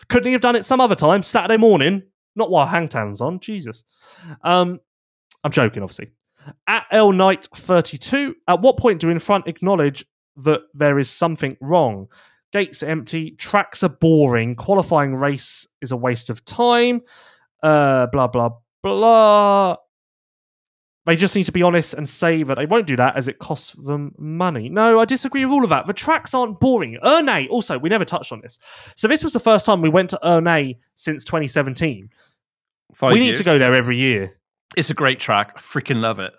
Couldn't 0.09 0.27
he 0.27 0.33
have 0.33 0.41
done 0.41 0.55
it 0.55 0.65
some 0.65 0.81
other 0.81 0.95
time, 0.95 1.23
Saturday 1.23 1.57
morning? 1.57 2.03
Not 2.35 2.49
while 2.49 2.65
Hangtown's 2.65 3.21
on. 3.21 3.39
Jesus. 3.39 3.83
Um, 4.43 4.79
I'm 5.43 5.51
joking, 5.51 5.83
obviously. 5.83 6.09
At 6.67 6.85
L 6.91 7.11
Knight 7.11 7.47
32, 7.55 8.35
at 8.47 8.61
what 8.61 8.77
point 8.77 8.99
do 8.99 9.09
Infront 9.09 9.47
acknowledge 9.47 10.05
that 10.37 10.61
there 10.73 10.99
is 10.99 11.09
something 11.09 11.55
wrong? 11.61 12.07
Gates 12.51 12.83
are 12.83 12.89
empty, 12.89 13.31
tracks 13.31 13.83
are 13.83 13.89
boring, 13.89 14.55
qualifying 14.55 15.15
race 15.15 15.67
is 15.81 15.91
a 15.91 15.97
waste 15.97 16.29
of 16.29 16.43
time. 16.45 17.01
Uh, 17.63 18.07
blah 18.07 18.27
blah 18.27 18.49
blah. 18.83 19.77
They 21.05 21.17
just 21.17 21.35
need 21.35 21.43
to 21.45 21.51
be 21.51 21.61
honest 21.61 21.93
and 21.93 22.07
say 22.07 22.43
that 22.43 22.55
they 22.55 22.65
won't 22.65 22.87
do 22.87 22.95
that 22.95 23.17
as 23.17 23.27
it 23.27 23.39
costs 23.39 23.71
them 23.71 24.13
money. 24.17 24.69
No, 24.69 24.99
I 24.99 25.05
disagree 25.05 25.43
with 25.43 25.53
all 25.53 25.63
of 25.63 25.69
that. 25.69 25.85
The 25.85 25.93
tracks 25.93 26.33
aren't 26.33 26.61
boring. 26.61 26.97
Ernée, 27.03 27.49
also, 27.49 27.77
we 27.77 27.89
never 27.89 28.05
touched 28.05 28.31
on 28.31 28.39
this. 28.39 28.57
So 28.95 29.09
this 29.09 29.21
was 29.21 29.33
the 29.33 29.39
first 29.39 29.65
time 29.65 29.81
we 29.81 29.89
went 29.89 30.09
to 30.11 30.19
Ernée 30.23 30.77
since 30.95 31.25
2017. 31.25 32.09
Five 32.93 33.11
we 33.11 33.19
need 33.19 33.35
to 33.35 33.43
go 33.43 33.57
there 33.57 33.73
every 33.73 33.97
year. 33.97 34.37
It's 34.77 34.89
a 34.89 34.93
great 34.93 35.19
track. 35.19 35.53
I 35.57 35.59
freaking 35.59 35.99
love 35.99 36.19
it. 36.19 36.31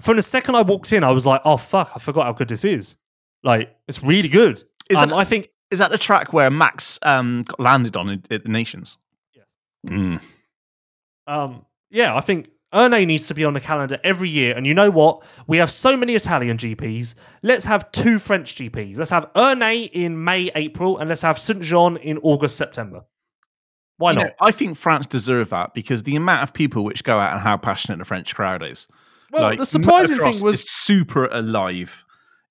From 0.00 0.16
the 0.16 0.22
second 0.22 0.54
I 0.54 0.62
walked 0.62 0.92
in, 0.92 1.04
I 1.04 1.10
was 1.10 1.26
like, 1.26 1.42
"Oh 1.44 1.58
fuck, 1.58 1.92
I 1.94 1.98
forgot 1.98 2.24
how 2.24 2.32
good 2.32 2.48
this 2.48 2.64
is." 2.64 2.96
Like, 3.42 3.76
it's 3.88 4.02
really 4.02 4.28
good. 4.28 4.62
Is 4.88 4.96
um, 4.96 5.10
that- 5.10 5.16
I 5.16 5.24
think 5.24 5.50
Is 5.70 5.78
that 5.80 5.90
the 5.90 5.98
track 5.98 6.32
where 6.32 6.50
Max 6.50 6.98
um, 7.02 7.44
landed 7.58 7.96
on 7.96 8.22
at 8.30 8.42
the 8.42 8.48
Nations? 8.48 8.96
Yes. 9.34 9.44
Mm. 9.86 10.20
Um, 11.26 11.66
yeah, 11.90 12.16
I 12.16 12.20
think 12.20 12.48
Ernée 12.72 13.06
needs 13.06 13.26
to 13.28 13.34
be 13.34 13.44
on 13.44 13.52
the 13.54 13.60
calendar 13.60 13.98
every 14.04 14.28
year. 14.28 14.56
And 14.56 14.66
you 14.66 14.74
know 14.74 14.90
what? 14.90 15.22
We 15.46 15.56
have 15.58 15.70
so 15.72 15.96
many 15.96 16.14
Italian 16.14 16.56
GPs. 16.56 17.14
Let's 17.42 17.64
have 17.64 17.90
two 17.92 18.18
French 18.18 18.54
GPs. 18.54 18.96
Let's 18.98 19.10
have 19.10 19.26
Ernée 19.34 19.90
in 19.90 20.22
May, 20.22 20.50
April, 20.54 20.98
and 20.98 21.08
let's 21.08 21.22
have 21.22 21.38
St. 21.38 21.60
Jean 21.62 21.96
in 21.96 22.18
August, 22.18 22.56
September. 22.56 23.02
Why 23.96 24.12
You 24.12 24.18
not? 24.18 24.26
know, 24.26 24.32
I 24.40 24.52
think 24.52 24.78
France 24.78 25.06
deserve 25.06 25.50
that 25.50 25.74
because 25.74 26.04
the 26.04 26.16
amount 26.16 26.42
of 26.44 26.52
people 26.54 26.84
which 26.84 27.02
go 27.04 27.18
out 27.18 27.32
and 27.32 27.40
how 27.42 27.56
passionate 27.56 27.98
the 27.98 28.04
French 28.04 28.34
crowd 28.34 28.62
is. 28.62 28.86
well, 29.32 29.42
Like, 29.42 29.58
the 29.58 29.66
surprising 29.66 30.16
thing 30.18 30.40
was 30.40 30.70
super 30.70 31.26
alive 31.26 32.04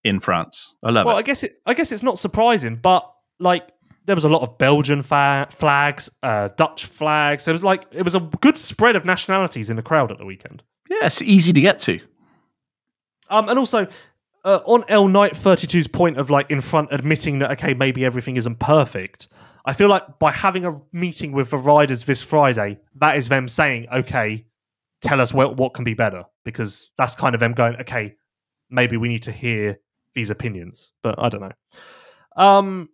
in 0.03 0.19
France. 0.19 0.75
I 0.83 0.91
love 0.91 1.05
Well, 1.05 1.15
I 1.17 1.21
guess 1.21 1.43
it. 1.43 1.61
I 1.65 1.73
guess 1.73 1.91
it's 1.91 2.03
not 2.03 2.19
surprising, 2.19 2.75
but 2.75 3.09
like 3.39 3.69
there 4.09 4.15
was 4.15 4.23
a 4.23 4.29
lot 4.29 4.41
of 4.41 4.57
Belgian 4.57 5.03
fa- 5.03 5.47
flags, 5.51 6.09
uh, 6.23 6.49
Dutch 6.57 6.85
flags. 6.85 7.45
There 7.45 7.51
was 7.51 7.63
like 7.63 7.85
it 7.91 8.01
was 8.01 8.15
a 8.15 8.19
good 8.41 8.57
spread 8.57 8.95
of 8.95 9.05
nationalities 9.05 9.69
in 9.69 9.75
the 9.75 9.83
crowd 9.83 10.11
at 10.11 10.17
the 10.17 10.25
weekend. 10.25 10.63
Yeah, 10.89 11.05
it's 11.05 11.21
easy 11.21 11.53
to 11.53 11.61
get 11.61 11.77
to. 11.81 11.99
Um, 13.29 13.49
and 13.49 13.59
also 13.59 13.85
uh, 14.45 14.61
on 14.65 14.83
L 14.87 15.07
Knight 15.07 15.35
32's 15.35 15.87
point 15.87 16.17
of 16.17 16.31
like 16.31 16.49
Infront 16.49 16.91
admitting 16.91 17.37
that 17.37 17.51
okay 17.51 17.75
maybe 17.75 18.03
everything 18.03 18.35
isn't 18.35 18.57
perfect. 18.57 19.27
I 19.65 19.73
feel 19.73 19.89
like 19.89 20.17
by 20.17 20.31
having 20.31 20.65
a 20.65 20.71
meeting 20.91 21.31
with 21.31 21.51
the 21.51 21.59
riders 21.59 22.03
this 22.05 22.23
Friday, 22.23 22.79
that 22.95 23.15
is 23.15 23.29
them 23.29 23.47
saying 23.47 23.89
okay, 23.93 24.43
tell 25.03 25.21
us 25.21 25.35
what 25.35 25.55
what 25.55 25.75
can 25.75 25.83
be 25.83 25.93
better 25.93 26.23
because 26.45 26.89
that's 26.97 27.13
kind 27.13 27.35
of 27.35 27.39
them 27.41 27.53
going 27.53 27.75
okay, 27.75 28.15
maybe 28.71 28.97
we 28.97 29.07
need 29.07 29.21
to 29.21 29.31
hear 29.31 29.79
these 30.15 30.31
opinions, 30.31 30.93
but 31.03 31.13
I 31.19 31.29
don't 31.29 31.41
know. 31.41 31.51
Um. 32.35 32.89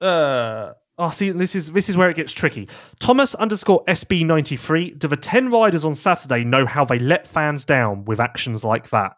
Uh. 0.00 0.72
Oh, 1.00 1.10
see, 1.10 1.30
this 1.30 1.54
is 1.54 1.70
this 1.70 1.88
is 1.88 1.96
where 1.96 2.10
it 2.10 2.16
gets 2.16 2.32
tricky. 2.32 2.68
Thomas 2.98 3.34
underscore 3.36 3.84
SB 3.84 4.26
ninety 4.26 4.56
three. 4.56 4.90
Do 4.90 5.06
the 5.06 5.16
ten 5.16 5.50
riders 5.50 5.84
on 5.84 5.94
Saturday 5.94 6.42
know 6.42 6.66
how 6.66 6.84
they 6.84 6.98
let 6.98 7.28
fans 7.28 7.64
down 7.64 8.04
with 8.04 8.18
actions 8.18 8.64
like 8.64 8.90
that? 8.90 9.12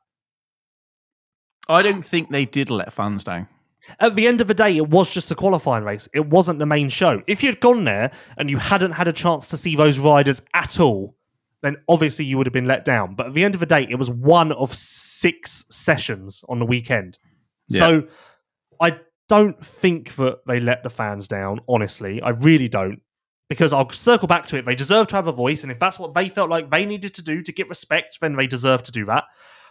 I 1.69 1.83
don't 1.83 2.03
think 2.03 2.31
they 2.31 2.45
did 2.45 2.69
let 2.69 2.93
fans 2.93 3.25
down. 3.25 3.49
At 3.99 4.15
the 4.15 4.27
end 4.27 4.41
of 4.41 4.47
the 4.47 4.55
day, 4.55 4.77
it 4.77 4.89
was 4.91 5.09
just 5.11 5.31
a 5.31 5.35
qualifying 5.35 5.85
race. 5.85 6.09
It 6.13 6.27
wasn't 6.27 6.59
the 6.59 6.67
main 6.67 6.89
show. 6.91 7.23
If 7.27 7.43
you'd 7.43 7.61
gone 7.61 7.85
there 7.85 8.11
and 8.37 8.51
you 8.51 8.59
hadn't 8.59 8.93
had 8.93 9.09
a 9.09 9.13
chance 9.13 9.49
to 9.49 9.57
see 9.57 9.75
those 9.75 9.99
riders 9.99 10.43
at 10.53 10.79
all, 10.81 11.17
then 11.63 11.77
obviously 11.89 12.25
you 12.25 12.37
would 12.37 12.47
have 12.47 12.53
been 12.53 12.67
let 12.67 12.85
down. 12.85 13.15
But 13.15 13.29
at 13.29 13.35
the 13.35 13.45
end 13.45 13.55
of 13.55 13.61
the 13.61 13.67
day, 13.67 13.87
it 13.89 13.97
was 13.97 14.11
one 14.11 14.53
of 14.53 14.75
six 14.75 15.65
sessions 15.71 16.45
on 16.49 16.59
the 16.59 16.67
weekend. 16.67 17.19
So 17.71 18.03
I 18.81 18.99
don't 19.31 19.65
think 19.65 20.17
that 20.17 20.41
they 20.45 20.59
let 20.59 20.83
the 20.83 20.91
fans 20.91 21.29
down, 21.29 21.61
honestly. 21.69 22.21
I 22.21 22.31
really 22.31 22.69
don't. 22.69 23.01
Because 23.49 23.73
I'll 23.73 23.89
circle 23.91 24.27
back 24.29 24.45
to 24.47 24.57
it. 24.57 24.67
They 24.67 24.75
deserve 24.75 25.07
to 25.09 25.17
have 25.17 25.29
a 25.29 25.33
voice. 25.33 25.63
And 25.63 25.71
if 25.71 25.79
that's 25.79 25.99
what 26.01 26.15
they 26.15 26.29
felt 26.29 26.51
like 26.51 26.69
they 26.71 26.85
needed 26.85 27.15
to 27.15 27.23
do 27.23 27.41
to 27.43 27.53
get 27.53 27.69
respect, 27.69 28.19
then 28.21 28.35
they 28.35 28.49
deserve 28.49 28.83
to 28.85 28.93
do 28.93 29.05
that. 29.07 29.25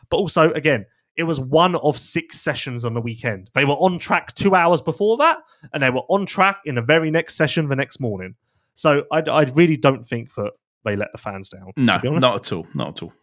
But 0.10 0.18
also, 0.18 0.52
again, 0.54 0.86
it 1.18 1.24
was 1.24 1.40
one 1.42 1.76
of 1.76 1.98
six 1.98 2.40
sessions 2.40 2.86
on 2.86 2.94
the 2.94 3.02
weekend. 3.02 3.50
They 3.54 3.66
were 3.66 3.74
on 3.74 4.00
track 4.00 4.34
two 4.36 4.56
hours 4.56 4.82
before 4.82 5.18
that, 5.18 5.40
and 5.74 5.84
they 5.84 5.90
were 5.90 6.04
on 6.10 6.26
track 6.26 6.62
in 6.66 6.76
the 6.76 6.82
very 6.82 7.12
next 7.12 7.36
session 7.36 7.68
the 7.68 7.76
next 7.76 8.00
morning. 8.00 8.36
So 8.74 9.04
I, 9.12 9.20
I 9.30 9.42
really 9.56 9.78
don't 9.78 10.08
think 10.08 10.34
that 10.36 10.52
they 10.86 10.96
let 10.96 11.12
the 11.12 11.18
fans 11.18 11.50
down. 11.50 11.72
No, 11.76 11.94
to 11.94 12.00
be 12.00 12.08
honest. 12.08 12.22
not 12.22 12.36
at 12.36 12.54
all. 12.54 12.68
Not 12.76 12.88
at 12.98 13.04
all. 13.04 13.14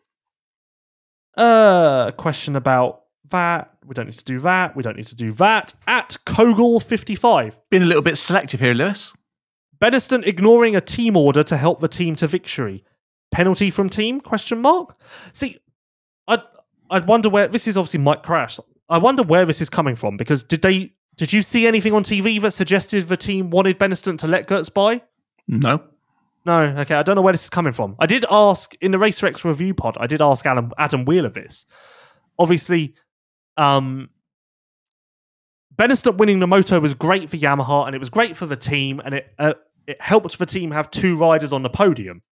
Uh, 1.37 2.11
question 2.13 2.57
about 2.57 3.03
that. 3.31 3.76
We 3.87 3.95
don't 3.95 4.07
need 4.07 4.19
to 4.19 4.25
do 4.25 4.41
that. 4.41 4.77
We 4.77 4.83
don't 4.83 4.97
need 4.97 5.07
to 5.09 5.15
do 5.15 5.33
that. 5.35 5.75
At 5.87 6.17
Kogel55, 6.27 7.55
Been 7.71 7.83
a 7.83 7.87
little 7.87 8.03
bit 8.03 8.17
selective 8.17 8.61
here, 8.61 8.75
Lewis. 8.75 9.13
Benistant 9.81 10.27
ignoring 10.27 10.75
a 10.75 10.81
team 10.81 11.17
order 11.17 11.43
to 11.43 11.57
help 11.57 11.81
the 11.81 11.89
team 11.89 12.17
to 12.17 12.27
victory. 12.27 12.85
Penalty 13.31 13.71
from 13.71 13.89
team? 13.89 14.21
Question 14.21 14.61
mark. 14.61 14.99
See, 15.33 15.59
I 16.27 16.43
I 16.91 17.01
wonder 17.01 17.29
where 17.29 17.49
this 17.49 17.67
is. 17.67 17.77
Obviously, 17.77 18.01
Mike 18.01 18.23
Crash. 18.23 18.59
I 18.89 18.99
wonder 18.99 19.23
where 19.23 19.45
this 19.45 19.61
is 19.61 19.69
coming 19.69 19.97
from 19.97 20.17
because 20.17 20.43
did 20.45 20.63
they? 20.63 20.93
Did 21.17 21.33
you 21.33 21.43
see 21.43 21.67
anything 21.67 21.93
on 21.93 22.05
TV 22.05 22.41
that 22.43 22.53
suggested 22.53 23.09
the 23.09 23.17
team 23.17 23.51
wanted 23.51 23.79
Benistant 23.79 24.19
to 24.19 24.27
let 24.29 24.47
Geerts 24.47 24.73
by? 24.73 25.03
No. 25.49 25.83
No, 26.45 26.61
okay, 26.63 26.95
I 26.95 27.03
don't 27.03 27.17
know 27.17 27.23
where 27.23 27.33
this 27.33 27.43
is 27.45 27.51
coming 27.51 27.73
from. 27.73 27.97
I 27.99 28.07
did 28.07 28.25
ask 28.31 28.75
in 28.81 28.93
the 28.93 28.99
RacerX 28.99 29.43
review 29.43 29.75
pod. 29.75 29.97
I 29.99 30.07
did 30.07 30.23
ask 30.23 30.47
Adam, 30.47 30.71
Adam 30.79 31.05
Wheeler 31.05 31.29
this. 31.31 31.67
Obviously, 32.39 32.95
um, 33.57 34.11
winning 35.78 36.39
the 36.39 36.47
moto 36.47 36.81
was 36.81 36.95
great 36.95 37.31
for 37.31 37.37
Yamaha 37.37 37.87
and 37.87 37.95
it 37.95 37.99
was 37.99 38.11
great 38.11 38.37
for 38.37 38.47
the 38.47 38.57
team, 38.57 39.01
and 39.05 39.15
it 39.15 39.33
uh, 39.39 39.55
it 39.87 40.01
helped 40.01 40.39
the 40.39 40.47
team 40.47 40.70
have 40.70 40.91
two 40.91 41.16
riders 41.16 41.53
on 41.53 41.62
the 41.62 41.70
podium. 41.70 42.23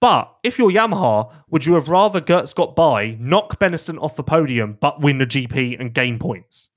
But 0.00 0.34
if 0.42 0.58
you're 0.58 0.70
Yamaha, 0.70 1.32
would 1.50 1.66
you 1.66 1.74
have 1.74 1.88
rather 1.88 2.20
Geerts 2.20 2.54
got 2.54 2.74
by, 2.74 3.16
knock 3.20 3.58
Benistant 3.58 4.02
off 4.02 4.16
the 4.16 4.22
podium, 4.22 4.78
but 4.80 5.00
win 5.00 5.18
the 5.18 5.26
GP 5.26 5.78
and 5.78 5.92
gain 5.92 6.18
points? 6.18 6.68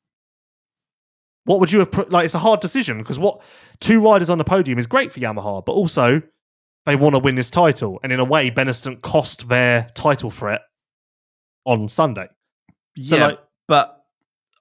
What 1.46 1.60
would 1.60 1.72
you 1.72 1.80
have 1.80 1.92
put? 1.92 2.12
Like, 2.12 2.26
it's 2.26 2.36
a 2.36 2.40
hard 2.40 2.60
decision 2.60 2.98
because 2.98 3.20
what 3.20 3.42
two 3.80 4.00
riders 4.02 4.30
on 4.30 4.38
the 4.38 4.44
podium 4.44 4.78
is 4.78 4.88
great 4.88 5.12
for 5.12 5.20
Yamaha, 5.20 5.64
but 5.66 5.74
also 5.74 6.22
they 6.86 6.96
want 6.96 7.16
to 7.16 7.20
win 7.20 7.36
this 7.36 7.50
title. 7.50 8.00
And 8.04 8.12
in 8.12 8.20
a 8.20 8.26
way, 8.26 8.52
Benistant 8.52 9.02
cost 9.02 9.48
their 9.48 9.88
title 9.94 10.30
threat 10.30 10.62
on 11.66 11.88
Sunday. 11.88 12.28
So, 13.02 13.16
yeah, 13.18 13.28
like- 13.28 13.40
but 13.68 14.06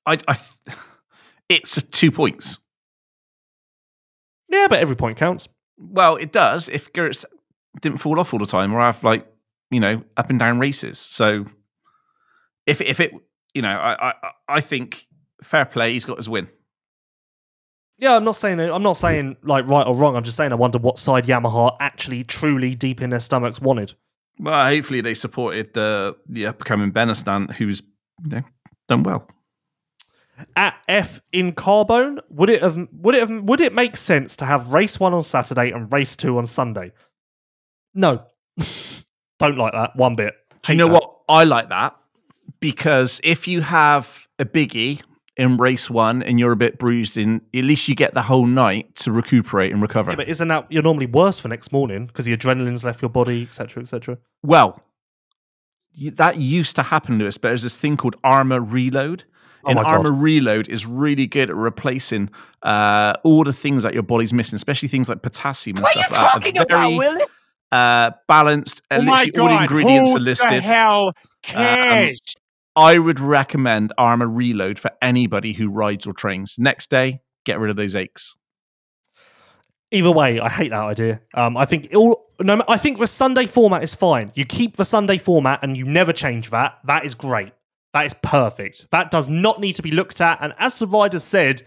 I, 0.07 0.19
I, 0.29 0.37
it's 1.49 1.83
two 1.85 2.11
points. 2.11 2.59
Yeah, 4.49 4.67
but 4.69 4.79
every 4.81 4.97
point 4.97 5.17
counts. 5.17 5.49
Well, 5.79 6.17
it 6.17 6.33
does 6.33 6.69
if 6.69 6.93
Geerts 6.93 7.25
didn't 7.81 7.99
fall 7.99 8.21
off 8.21 8.33
all 8.33 8.39
the 8.39 8.47
time 8.47 8.73
or 8.75 8.81
have 8.81 9.03
like 9.03 9.27
you 9.71 9.81
know 9.81 10.03
up 10.17 10.31
and 10.31 10.39
down 10.39 10.59
races. 10.59 10.99
So 10.99 11.47
if 12.67 12.81
if 12.81 13.01
it 13.01 13.13
you 13.55 13.63
know 13.63 13.71
I 13.71 14.09
I, 14.11 14.15
I 14.49 14.61
think 14.61 15.07
fair 15.43 15.65
play. 15.65 15.93
He's 15.95 16.05
got 16.05 16.19
his 16.19 16.29
win. 16.29 16.49
Yeah, 17.99 18.17
I'm 18.17 18.25
not 18.25 18.37
saying 18.37 18.61
I'm 18.61 18.83
not 18.83 18.97
saying 18.97 19.37
like 19.43 19.67
right 19.67 19.87
or 19.87 19.95
wrong. 19.95 20.17
I'm 20.17 20.25
just 20.25 20.37
saying 20.37 20.53
I 20.53 20.57
wonder 20.57 20.79
what 20.79 20.99
side 20.99 21.25
Yamaha 21.27 21.77
actually, 21.81 22.25
truly, 22.25 22.75
deep 22.75 23.01
in 23.01 23.11
their 23.11 23.21
stomachs 23.21 23.61
wanted. 23.61 23.95
Well, 24.39 24.67
hopefully 24.67 25.01
they 25.01 25.15
supported 25.15 25.73
the 25.75 26.17
the 26.29 26.47
upcoming 26.47 26.93
Benistant, 26.93 27.55
who's 27.57 27.83
you 28.25 28.31
know 28.31 28.43
done 28.89 29.03
well. 29.03 29.29
At 30.57 30.75
F 30.89 31.21
in 31.33 31.53
Carbone, 31.53 32.19
would 32.31 32.51
it 32.51 32.63
have 32.63 32.77
would 32.93 33.15
it 33.15 33.21
have 33.29 33.43
would 33.45 33.61
it 33.61 33.73
make 33.75 33.97
sense 33.97 34.37
to 34.37 34.45
have 34.45 34.69
race 34.69 34.99
one 34.99 35.15
on 35.15 35.23
Saturday 35.23 35.71
and 35.71 35.93
race 35.93 36.17
two 36.17 36.39
on 36.39 36.47
Sunday? 36.47 36.93
No, 37.95 38.25
don't 39.39 39.59
like 39.59 39.73
that 39.73 39.95
one 39.97 40.17
bit. 40.17 40.35
Do 40.51 40.57
Hate 40.67 40.73
you 40.75 40.79
know 40.79 40.89
that. 40.89 40.95
what? 40.95 41.19
I 41.29 41.45
like 41.45 41.69
that 41.69 41.97
because 42.61 43.21
if 43.23 43.47
you 43.47 43.61
have 43.61 44.27
a 44.39 44.45
biggie 44.45 45.03
in 45.37 45.57
race 45.57 45.89
one 45.89 46.23
and 46.23 46.39
you're 46.39 46.53
a 46.53 46.57
bit 46.57 46.79
bruised 46.79 47.17
in, 47.17 47.41
at 47.55 47.65
least 47.65 47.89
you 47.89 47.95
get 47.95 48.15
the 48.15 48.23
whole 48.23 48.47
night 48.47 48.95
to 48.97 49.13
recuperate 49.13 49.73
and 49.73 49.81
recover. 49.81 50.11
Yeah, 50.11 50.17
but 50.17 50.29
isn't 50.29 50.49
that 50.49 50.67
you're 50.71 50.83
normally 50.83 51.07
worse 51.07 51.39
for 51.39 51.49
next 51.49 51.73
morning 51.73 52.07
because 52.07 52.25
the 52.25 52.37
adrenaline's 52.37 52.85
left 52.85 53.01
your 53.01 53.09
body, 53.11 53.43
etc., 53.43 53.83
etc. 53.83 54.19
well, 54.43 54.83
that 56.15 56.37
used 56.39 56.77
to 56.77 56.83
happen, 56.83 57.19
Lewis, 57.19 57.39
but 57.39 57.49
there's 57.49 57.63
this 57.63 57.77
thing 57.77 57.97
called 57.97 58.17
armor 58.25 58.61
reload. 58.61 59.25
Oh 59.65 59.69
and 59.69 59.77
my 59.77 59.83
God. 59.83 59.95
armor 59.97 60.13
reload 60.13 60.69
is 60.69 60.87
really 60.87 61.27
good 61.27 61.49
at 61.49 61.55
replacing 61.55 62.31
uh, 62.63 63.15
all 63.23 63.45
the 63.45 63.53
things 63.53 63.85
that 63.85 63.95
your 63.95 64.03
body's 64.03 64.33
missing, 64.33 64.57
especially 64.57 64.89
things 64.89 65.09
like 65.09 65.23
potassium 65.23 65.77
and 65.77 65.85
What 65.85 65.93
stuff 65.93 66.11
are 66.11 66.15
you 66.15 66.15
like 66.15 66.33
that. 66.33 66.33
talking 66.33 66.59
Are 66.59 66.63
about, 66.63 66.89
very, 66.89 66.99
Willie? 66.99 67.25
uh, 67.71 68.11
balanced, 68.27 68.83
and 68.91 69.03
oh 69.03 69.05
my 69.05 69.25
literally 69.25 69.53
all 69.53 69.57
the 69.59 69.63
ingredients 69.63 70.11
who 70.11 70.17
are 70.17 70.21
listed. 70.21 70.49
Um, 70.49 70.55
the 70.57 70.61
hell 70.63 71.13
cares? 71.43 72.21
I 72.75 72.99
would 72.99 73.21
recommend 73.21 73.93
Armor 73.99 74.29
Reload 74.29 74.79
for 74.79 74.91
anybody 75.03 75.53
who 75.53 75.69
rides 75.69 76.07
or 76.07 76.13
trains. 76.13 76.57
Next 76.59 76.91
day, 76.91 77.21
get 77.45 77.59
rid 77.61 77.71
of 77.71 77.77
those 77.77 77.95
aches. 77.95 78.35
Either 79.93 80.11
way, 80.11 80.41
I 80.41 80.49
hate 80.49 80.71
that 80.71 80.83
idea. 80.83 81.21
Um, 81.35 81.57
I 81.57 81.67
think 81.67 81.89
all 81.95 82.27
no, 82.41 82.63
I 82.67 82.79
think 82.79 82.99
the 82.99 83.07
Sunday 83.07 83.47
format 83.47 83.83
is 83.83 83.95
fine. 83.95 84.33
You 84.35 84.45
keep 84.45 84.77
the 84.77 84.85
Sunday 84.85 85.19
format 85.19 85.61
and 85.63 85.77
you 85.77 85.85
never 85.85 86.13
change 86.13 86.51
that. 86.51 86.79
That 86.85 87.05
is 87.05 87.15
great. 87.15 87.53
That 87.93 88.07
is 88.07 88.15
perfect. 88.15 88.87
That 88.91 89.11
does 89.11 89.29
not 89.29 89.61
need 89.61 89.75
to 89.75 89.83
be 89.83 89.91
looked 89.91 90.21
at. 90.21 90.39
And 90.41 90.55
as 90.59 90.79
the 90.79 90.87
riders 90.87 91.23
said, 91.23 91.63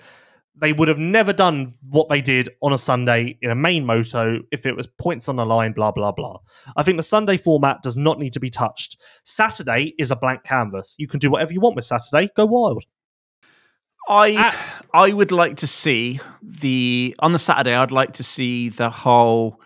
they 0.57 0.73
would 0.73 0.87
have 0.87 0.97
never 0.97 1.33
done 1.33 1.73
what 1.89 2.09
they 2.09 2.21
did 2.21 2.49
on 2.61 2.73
a 2.73 2.77
Sunday 2.77 3.37
in 3.41 3.51
a 3.51 3.55
main 3.55 3.85
moto 3.85 4.39
if 4.51 4.65
it 4.65 4.75
was 4.75 4.87
points 4.87 5.27
on 5.29 5.35
the 5.35 5.45
line, 5.45 5.73
blah, 5.73 5.91
blah, 5.91 6.11
blah. 6.11 6.39
I 6.77 6.83
think 6.83 6.97
the 6.97 7.03
Sunday 7.03 7.37
format 7.37 7.83
does 7.83 7.97
not 7.97 8.19
need 8.19 8.33
to 8.33 8.39
be 8.39 8.49
touched. 8.49 9.01
Saturday 9.23 9.93
is 9.99 10.11
a 10.11 10.15
blank 10.15 10.43
canvas. 10.43 10.95
You 10.97 11.07
can 11.07 11.19
do 11.19 11.29
whatever 11.29 11.53
you 11.53 11.59
want 11.59 11.75
with 11.75 11.85
Saturday. 11.85 12.29
Go 12.35 12.45
wild. 12.45 12.85
I 14.07 14.33
At- 14.33 14.85
I 14.93 15.13
would 15.13 15.31
like 15.31 15.57
to 15.57 15.67
see 15.67 16.19
the 16.41 17.15
on 17.19 17.31
the 17.31 17.39
Saturday. 17.39 17.73
I'd 17.75 17.91
like 17.91 18.13
to 18.13 18.23
see 18.23 18.69
the 18.69 18.89
whole 18.89 19.59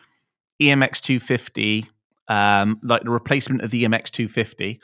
EMX 0.61 1.01
250, 1.01 1.89
um, 2.27 2.79
like 2.83 3.03
the 3.03 3.09
replacement 3.09 3.61
of 3.61 3.71
the 3.71 3.83
EMX 3.83 4.09
250 4.11 4.79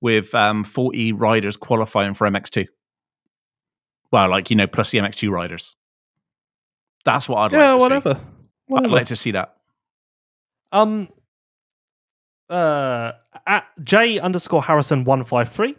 with 0.00 0.34
um, 0.34 0.64
40 0.64 1.12
riders 1.12 1.56
qualifying 1.56 2.14
for 2.14 2.26
MX2. 2.28 2.66
Well, 4.12 4.30
like 4.30 4.50
you 4.50 4.56
know, 4.56 4.66
plus 4.66 4.90
the 4.90 4.98
MX2 4.98 5.30
riders. 5.30 5.74
That's 7.04 7.28
what 7.28 7.38
I'd 7.38 7.52
yeah, 7.52 7.72
like 7.72 7.78
to 7.78 7.82
whatever. 7.82 8.14
see. 8.14 8.74
I'd 8.76 8.86
like 8.90 9.06
to 9.06 9.16
see 9.16 9.32
that. 9.32 9.56
Um, 10.72 11.08
uh, 12.48 13.12
at 13.46 13.64
J 13.82 14.18
underscore 14.18 14.62
Harrison 14.62 15.04
one 15.04 15.24
five 15.24 15.48
three. 15.48 15.76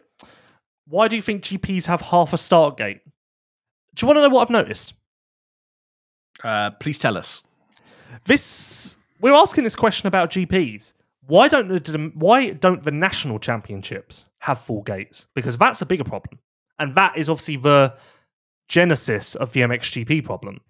Why 0.87 1.07
do 1.07 1.15
you 1.15 1.21
think 1.21 1.43
GPs 1.43 1.85
have 1.85 2.01
half 2.01 2.33
a 2.33 2.37
start 2.37 2.77
gate? 2.77 3.01
Do 3.95 4.03
you 4.03 4.07
want 4.07 4.17
to 4.17 4.21
know 4.21 4.29
what 4.29 4.41
I've 4.43 4.49
noticed? 4.49 4.93
Uh, 6.43 6.71
please 6.71 6.97
tell 6.97 7.17
us. 7.17 7.43
This 8.25 8.97
we're 9.19 9.33
asking 9.33 9.63
this 9.63 9.75
question 9.75 10.07
about 10.07 10.31
GPs. 10.31 10.93
Why 11.27 11.47
don't 11.47 11.67
the 11.67 12.11
why 12.15 12.51
don't 12.51 12.83
the 12.83 12.91
national 12.91 13.39
championships 13.39 14.25
have 14.39 14.59
full 14.59 14.81
gates? 14.81 15.27
Because 15.35 15.57
that's 15.57 15.81
a 15.81 15.85
bigger 15.85 16.03
problem, 16.03 16.39
and 16.79 16.95
that 16.95 17.17
is 17.17 17.29
obviously 17.29 17.57
the 17.57 17.93
genesis 18.67 19.35
of 19.35 19.53
the 19.53 19.61
MXGP 19.61 20.25
problem. 20.25 20.61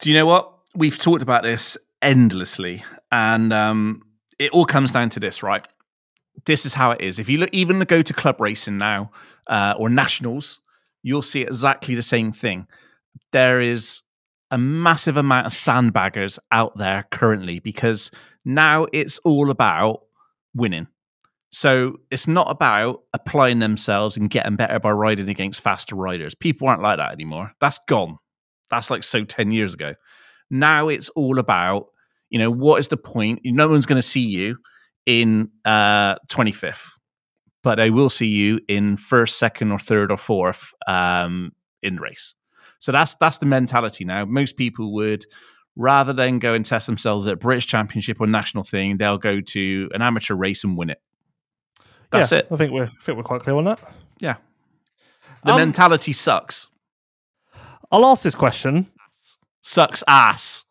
Do 0.00 0.10
you 0.10 0.14
know 0.14 0.26
what? 0.26 0.52
We've 0.74 0.98
talked 0.98 1.22
about 1.22 1.42
this 1.42 1.76
endlessly, 2.02 2.82
and 3.12 3.52
um, 3.52 4.02
it 4.38 4.50
all 4.50 4.64
comes 4.64 4.92
down 4.92 5.10
to 5.10 5.20
this, 5.20 5.42
right? 5.42 5.66
This 6.46 6.64
is 6.64 6.74
how 6.74 6.90
it 6.92 7.00
is. 7.00 7.18
If 7.18 7.28
you 7.28 7.38
look, 7.38 7.50
even 7.52 7.78
the 7.78 7.84
go 7.84 8.02
to 8.02 8.12
club 8.12 8.40
racing 8.40 8.78
now 8.78 9.10
uh, 9.46 9.74
or 9.76 9.90
nationals, 9.90 10.60
you'll 11.02 11.22
see 11.22 11.42
exactly 11.42 11.94
the 11.94 12.02
same 12.02 12.32
thing. 12.32 12.66
There 13.32 13.60
is 13.60 14.02
a 14.50 14.58
massive 14.58 15.16
amount 15.16 15.46
of 15.46 15.52
sandbaggers 15.52 16.38
out 16.50 16.76
there 16.76 17.06
currently 17.10 17.60
because 17.60 18.10
now 18.44 18.86
it's 18.92 19.18
all 19.18 19.50
about 19.50 20.00
winning. 20.54 20.88
So 21.52 21.96
it's 22.10 22.28
not 22.28 22.50
about 22.50 23.02
applying 23.12 23.58
themselves 23.58 24.16
and 24.16 24.30
getting 24.30 24.56
better 24.56 24.78
by 24.78 24.90
riding 24.90 25.28
against 25.28 25.62
faster 25.62 25.96
riders. 25.96 26.34
People 26.34 26.68
aren't 26.68 26.82
like 26.82 26.98
that 26.98 27.12
anymore. 27.12 27.52
That's 27.60 27.80
gone. 27.88 28.18
That's 28.70 28.90
like 28.90 29.02
so 29.02 29.24
10 29.24 29.50
years 29.50 29.74
ago. 29.74 29.94
Now 30.50 30.88
it's 30.88 31.08
all 31.10 31.38
about, 31.38 31.86
you 32.28 32.38
know, 32.38 32.50
what 32.50 32.78
is 32.78 32.88
the 32.88 32.96
point? 32.96 33.40
No 33.44 33.68
one's 33.68 33.86
going 33.86 34.00
to 34.00 34.06
see 34.06 34.20
you 34.20 34.56
in 35.06 35.50
uh, 35.64 36.16
25th, 36.28 36.78
but 37.62 37.78
I 37.80 37.90
will 37.90 38.10
see 38.10 38.26
you 38.28 38.60
in 38.68 38.96
first, 38.96 39.38
second, 39.38 39.72
or 39.72 39.78
third, 39.78 40.10
or 40.10 40.16
fourth 40.16 40.72
um, 40.86 41.52
in 41.82 41.96
the 41.96 42.00
race. 42.00 42.34
So 42.78 42.92
that's 42.92 43.14
that's 43.14 43.38
the 43.38 43.46
mentality 43.46 44.04
now. 44.04 44.24
Most 44.24 44.56
people 44.56 44.92
would 44.94 45.26
rather 45.76 46.12
than 46.12 46.38
go 46.38 46.54
and 46.54 46.64
test 46.64 46.86
themselves 46.86 47.26
at 47.26 47.38
British 47.38 47.66
Championship 47.66 48.20
or 48.20 48.26
national 48.26 48.64
thing, 48.64 48.96
they'll 48.96 49.18
go 49.18 49.40
to 49.40 49.88
an 49.92 50.02
amateur 50.02 50.34
race 50.34 50.64
and 50.64 50.76
win 50.76 50.90
it. 50.90 51.00
That's 52.10 52.32
yeah, 52.32 52.38
it. 52.38 52.48
I 52.50 52.56
think 52.56 52.72
we're 52.72 52.84
I 52.84 53.04
think 53.04 53.16
we're 53.16 53.24
quite 53.24 53.42
clear 53.42 53.56
on 53.56 53.64
that. 53.64 53.80
Yeah. 54.18 54.36
The 55.44 55.52
Um, 55.52 55.58
mentality 55.58 56.12
sucks. 56.12 56.66
I'll 57.90 58.04
ask 58.06 58.22
this 58.22 58.34
question. 58.34 58.86
Sucks 59.62 60.02
ass. 60.06 60.64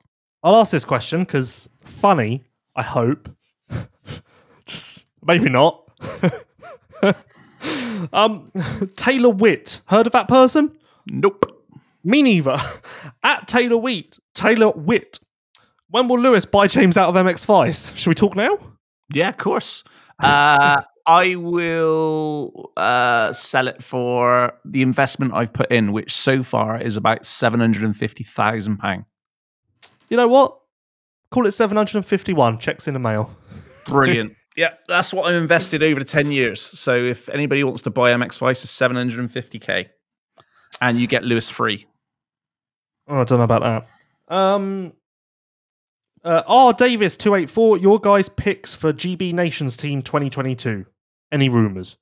I'll 0.43 0.55
ask 0.55 0.71
this 0.71 0.85
question 0.85 1.21
because 1.21 1.69
funny. 1.83 2.43
I 2.75 2.83
hope. 2.83 3.29
Just 4.65 5.05
maybe 5.23 5.49
not. 5.49 5.83
um, 8.13 8.51
Taylor 8.95 9.29
Witt. 9.29 9.81
Heard 9.85 10.07
of 10.07 10.13
that 10.13 10.27
person? 10.27 10.77
Nope. 11.07 11.45
Me 12.03 12.21
neither. 12.21 12.57
At 13.23 13.47
Taylor 13.47 13.77
Wheat, 13.77 14.17
Taylor 14.33 14.71
Witt. 14.71 15.19
When 15.89 16.07
will 16.07 16.19
Lewis 16.19 16.45
buy 16.45 16.67
James 16.67 16.97
out 16.97 17.09
of 17.09 17.15
MX 17.15 17.45
Vice? 17.45 17.95
Should 17.95 18.09
we 18.09 18.15
talk 18.15 18.35
now? 18.35 18.57
Yeah, 19.13 19.29
of 19.29 19.37
course. 19.37 19.83
Uh, 20.19 20.83
I 21.07 21.35
will 21.35 22.71
uh, 22.77 23.33
sell 23.33 23.67
it 23.67 23.81
for 23.83 24.53
the 24.63 24.83
investment 24.83 25.33
I've 25.33 25.51
put 25.51 25.71
in, 25.71 25.91
which 25.91 26.15
so 26.15 26.43
far 26.43 26.79
is 26.79 26.95
about 26.95 27.25
seven 27.25 27.59
hundred 27.59 27.83
and 27.83 27.97
fifty 27.97 28.23
thousand 28.23 28.77
pound. 28.77 29.05
You 30.09 30.17
know 30.17 30.27
what? 30.27 30.59
Call 31.31 31.45
it 31.45 31.51
751. 31.51 32.57
Checks 32.57 32.87
in 32.87 32.93
the 32.93 32.99
mail. 32.99 33.29
Brilliant. 33.85 34.33
Yeah, 34.59 34.73
that's 34.89 35.13
what 35.13 35.29
I've 35.29 35.41
invested 35.41 35.81
over 35.83 36.01
the 36.01 36.05
ten 36.05 36.33
years. 36.33 36.61
So 36.61 36.93
if 36.93 37.29
anybody 37.29 37.63
wants 37.63 37.81
to 37.83 37.89
buy 37.89 38.11
MX 38.11 38.39
Vice, 38.39 38.61
it's 38.61 38.71
seven 38.71 38.97
hundred 38.97 39.19
and 39.19 39.31
fifty 39.31 39.57
k, 39.57 39.89
and 40.81 40.99
you 40.99 41.07
get 41.07 41.23
Lewis 41.23 41.49
free. 41.49 41.87
Oh, 43.07 43.21
I 43.21 43.23
don't 43.23 43.37
know 43.37 43.45
about 43.45 43.85
that. 44.27 44.35
Um, 44.35 44.91
uh, 46.25 46.43
R 46.45 46.73
Davis 46.73 47.15
two 47.15 47.35
eight 47.35 47.49
four. 47.49 47.77
Your 47.77 48.01
guys' 48.01 48.27
picks 48.27 48.75
for 48.75 48.91
GB 48.91 49.31
Nations 49.31 49.77
Team 49.77 50.01
twenty 50.01 50.29
twenty 50.29 50.55
two. 50.55 50.85
Any 51.31 51.47
rumors? 51.47 51.95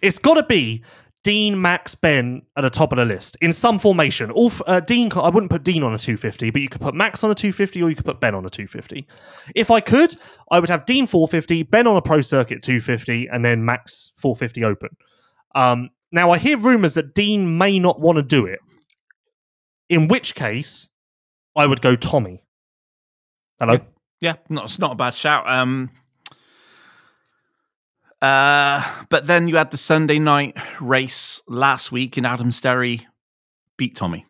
It's 0.00 0.20
got 0.20 0.34
to 0.34 0.44
be 0.44 0.84
Dean, 1.24 1.60
Max, 1.60 1.94
Ben 1.94 2.42
at 2.56 2.60
the 2.60 2.70
top 2.70 2.92
of 2.92 2.96
the 2.96 3.04
list 3.04 3.36
in 3.40 3.52
some 3.52 3.78
formation. 3.78 4.30
All 4.30 4.52
uh, 4.66 4.78
Dean, 4.78 5.10
I 5.14 5.30
wouldn't 5.30 5.50
put 5.50 5.64
Dean 5.64 5.82
on 5.82 5.92
a 5.92 5.98
two 5.98 6.16
fifty, 6.16 6.50
but 6.50 6.62
you 6.62 6.68
could 6.68 6.82
put 6.82 6.94
Max 6.94 7.24
on 7.24 7.30
a 7.30 7.34
two 7.34 7.50
fifty, 7.50 7.82
or 7.82 7.90
you 7.90 7.96
could 7.96 8.04
put 8.04 8.20
Ben 8.20 8.34
on 8.34 8.46
a 8.46 8.50
two 8.50 8.68
fifty. 8.68 9.08
If 9.54 9.70
I 9.70 9.80
could, 9.80 10.14
I 10.52 10.60
would 10.60 10.68
have 10.68 10.86
Dean 10.86 11.06
four 11.06 11.26
fifty, 11.26 11.64
Ben 11.64 11.86
on 11.86 11.96
a 11.96 12.02
pro 12.02 12.20
circuit 12.20 12.62
two 12.62 12.80
fifty, 12.80 13.26
and 13.26 13.44
then 13.44 13.64
Max 13.64 14.12
four 14.18 14.36
fifty 14.36 14.62
open. 14.62 14.90
Um, 15.54 15.90
now 16.12 16.30
I 16.30 16.38
hear 16.38 16.58
rumors 16.58 16.94
that 16.94 17.14
Dean 17.14 17.58
may 17.58 17.78
not 17.78 18.00
want 18.00 18.16
to 18.16 18.22
do 18.22 18.46
it. 18.46 18.60
In 19.88 20.06
which 20.08 20.34
case, 20.34 20.88
I 21.56 21.66
would 21.66 21.80
go 21.80 21.96
Tommy. 21.96 22.44
Hello. 23.58 23.78
Yeah, 24.20 24.34
not, 24.48 24.64
it's 24.64 24.78
not 24.78 24.92
a 24.92 24.94
bad 24.94 25.14
shout. 25.14 25.50
Um, 25.50 25.90
uh, 28.24 29.04
but 29.10 29.26
then 29.26 29.48
you 29.48 29.56
had 29.56 29.70
the 29.70 29.76
Sunday 29.76 30.18
night 30.18 30.56
race 30.80 31.42
last 31.46 31.92
week, 31.92 32.16
and 32.16 32.26
Adam 32.26 32.50
Sterry 32.50 33.06
beat 33.76 33.94
Tommy. 33.96 34.24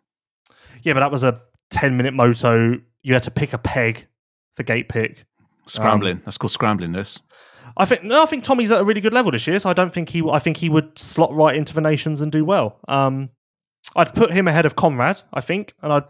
Yeah, 0.83 0.95
but 0.95 1.01
that 1.01 1.13
was 1.13 1.23
a 1.23 1.41
ten 1.71 1.97
minute 1.97 2.13
moto. 2.13 2.81
You 3.03 3.15
had 3.15 3.23
to 3.25 3.31
pick 3.31 3.53
a 3.53 3.59
peg 3.59 4.07
for 4.57 4.65
gate 4.65 4.89
pick. 4.89 5.25
Scrambling. 5.67 6.21
That's 6.25 6.39
called 6.39 6.53
scrambling. 6.53 6.93
This. 6.93 7.21
I 7.77 7.85
think 7.85 8.03
no, 8.03 8.23
I 8.23 8.27
think 8.27 8.45
Tommy's 8.45 8.71
at 8.71 8.81
a 8.81 8.85
really 8.85 9.01
good 9.01 9.15
level 9.15 9.31
this 9.31 9.47
year. 9.47 9.59
So 9.59 9.71
I 9.71 9.73
don't 9.73 9.93
think 9.93 10.09
he. 10.09 10.23
I 10.29 10.39
think 10.39 10.57
he 10.57 10.69
would 10.69 10.99
slot 10.99 11.33
right 11.33 11.57
into 11.57 11.73
the 11.73 11.81
nations 11.81 12.21
and 12.21 12.33
do 12.33 12.45
well. 12.45 12.81
Um, 12.89 13.31
I'd 13.97 14.15
put 14.15 14.33
him 14.33 14.49
ahead 14.49 14.67
of 14.67 14.77
Conrad. 14.77 15.23
I 15.33 15.41
think, 15.41 15.75
and 15.83 15.93
I'd. 15.93 16.05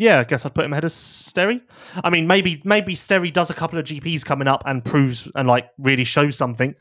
Yeah, 0.00 0.20
I 0.20 0.24
guess 0.24 0.46
I'd 0.46 0.54
put 0.54 0.64
him 0.64 0.72
ahead 0.72 0.86
of 0.86 0.92
Sterry. 0.92 1.60
I 2.02 2.08
mean, 2.08 2.26
maybe 2.26 2.62
maybe 2.64 2.94
Sterry 2.94 3.30
does 3.30 3.50
a 3.50 3.54
couple 3.54 3.78
of 3.78 3.84
GPs 3.84 4.24
coming 4.24 4.48
up 4.48 4.62
and 4.64 4.82
proves 4.82 5.30
and 5.34 5.46
like 5.46 5.68
really 5.76 6.04
shows 6.04 6.38
something, 6.38 6.74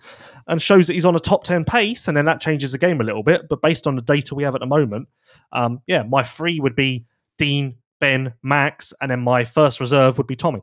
and 0.48 0.62
shows 0.62 0.88
that 0.88 0.94
he's 0.94 1.04
on 1.04 1.18
a 1.18 1.20
top 1.20 1.44
ten 1.44 1.66
pace, 1.66 2.08
and 2.08 2.16
then 2.16 2.24
that 2.24 2.40
changes 2.40 2.72
the 2.72 2.78
game 2.78 3.02
a 3.02 3.04
little 3.04 3.22
bit. 3.22 3.50
But 3.50 3.62
based 3.62 3.88
on 3.88 3.98
the 3.98 4.02
data 4.02 4.36
we 4.36 4.44
have 4.44 4.56
at 4.56 4.62
the 4.62 4.68
moment, 4.68 5.10
um, 5.52 5.82
yeah, 5.86 6.04
my 6.04 6.24
three 6.24 6.62
would 6.62 6.78
be 6.78 7.06
Dean, 7.38 7.76
Ben, 8.00 8.34
Max, 8.42 8.94
and 9.02 9.12
then 9.12 9.20
my 9.20 9.44
first 9.44 9.82
reserve 9.82 10.18
would 10.18 10.28
be 10.28 10.38
Tommy. 10.38 10.62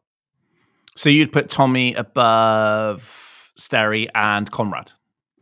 So 0.97 1.11
you'd 1.11 1.33
put 1.33 1.51
Tommy 1.51 1.93
above 1.93 3.53
Sterry 3.57 4.09
and 4.15 4.51
Conrad. 4.51 4.93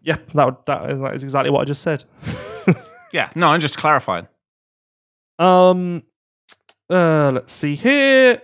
Yeah, 0.03 0.17
that 0.35 0.45
would, 0.45 0.57
that, 0.67 1.01
that 1.01 1.15
is 1.15 1.23
exactly 1.23 1.51
what 1.51 1.61
I 1.61 1.65
just 1.65 1.83
said. 1.83 2.03
Yeah. 3.13 3.31
No, 3.37 3.51
I'm 3.51 3.61
just 3.61 3.79
clarifying. 3.79 4.27
Um, 5.39 6.03
uh, 6.91 7.31
let's 7.33 7.53
see 7.53 7.75
here. 7.75 8.43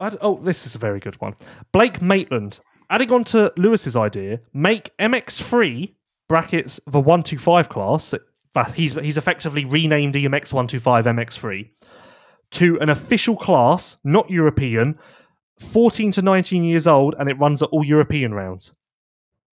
I 0.00 0.10
d- 0.10 0.18
oh, 0.20 0.38
this 0.42 0.66
is 0.66 0.74
a 0.74 0.78
very 0.78 1.00
good 1.00 1.20
one. 1.20 1.34
Blake 1.72 2.00
Maitland. 2.00 2.60
Adding 2.90 3.12
on 3.12 3.24
to 3.24 3.52
Lewis's 3.58 3.96
idea, 3.96 4.40
make 4.54 4.96
MX3 4.98 5.94
brackets 6.28 6.80
the 6.86 7.00
125 7.00 7.68
class. 7.68 8.14
He's 8.74 8.94
he's 8.94 9.18
effectively 9.18 9.64
renamed 9.66 10.14
the 10.14 10.24
MX 10.24 10.52
125 10.52 11.04
MX3 11.04 11.70
to 12.52 12.78
an 12.80 12.88
official 12.88 13.36
class, 13.36 13.98
not 14.04 14.28
European, 14.30 14.98
14 15.60 16.12
to 16.12 16.22
19 16.22 16.64
years 16.64 16.86
old, 16.86 17.14
and 17.18 17.28
it 17.28 17.38
runs 17.38 17.62
at 17.62 17.68
all 17.70 17.84
European 17.84 18.32
rounds. 18.32 18.72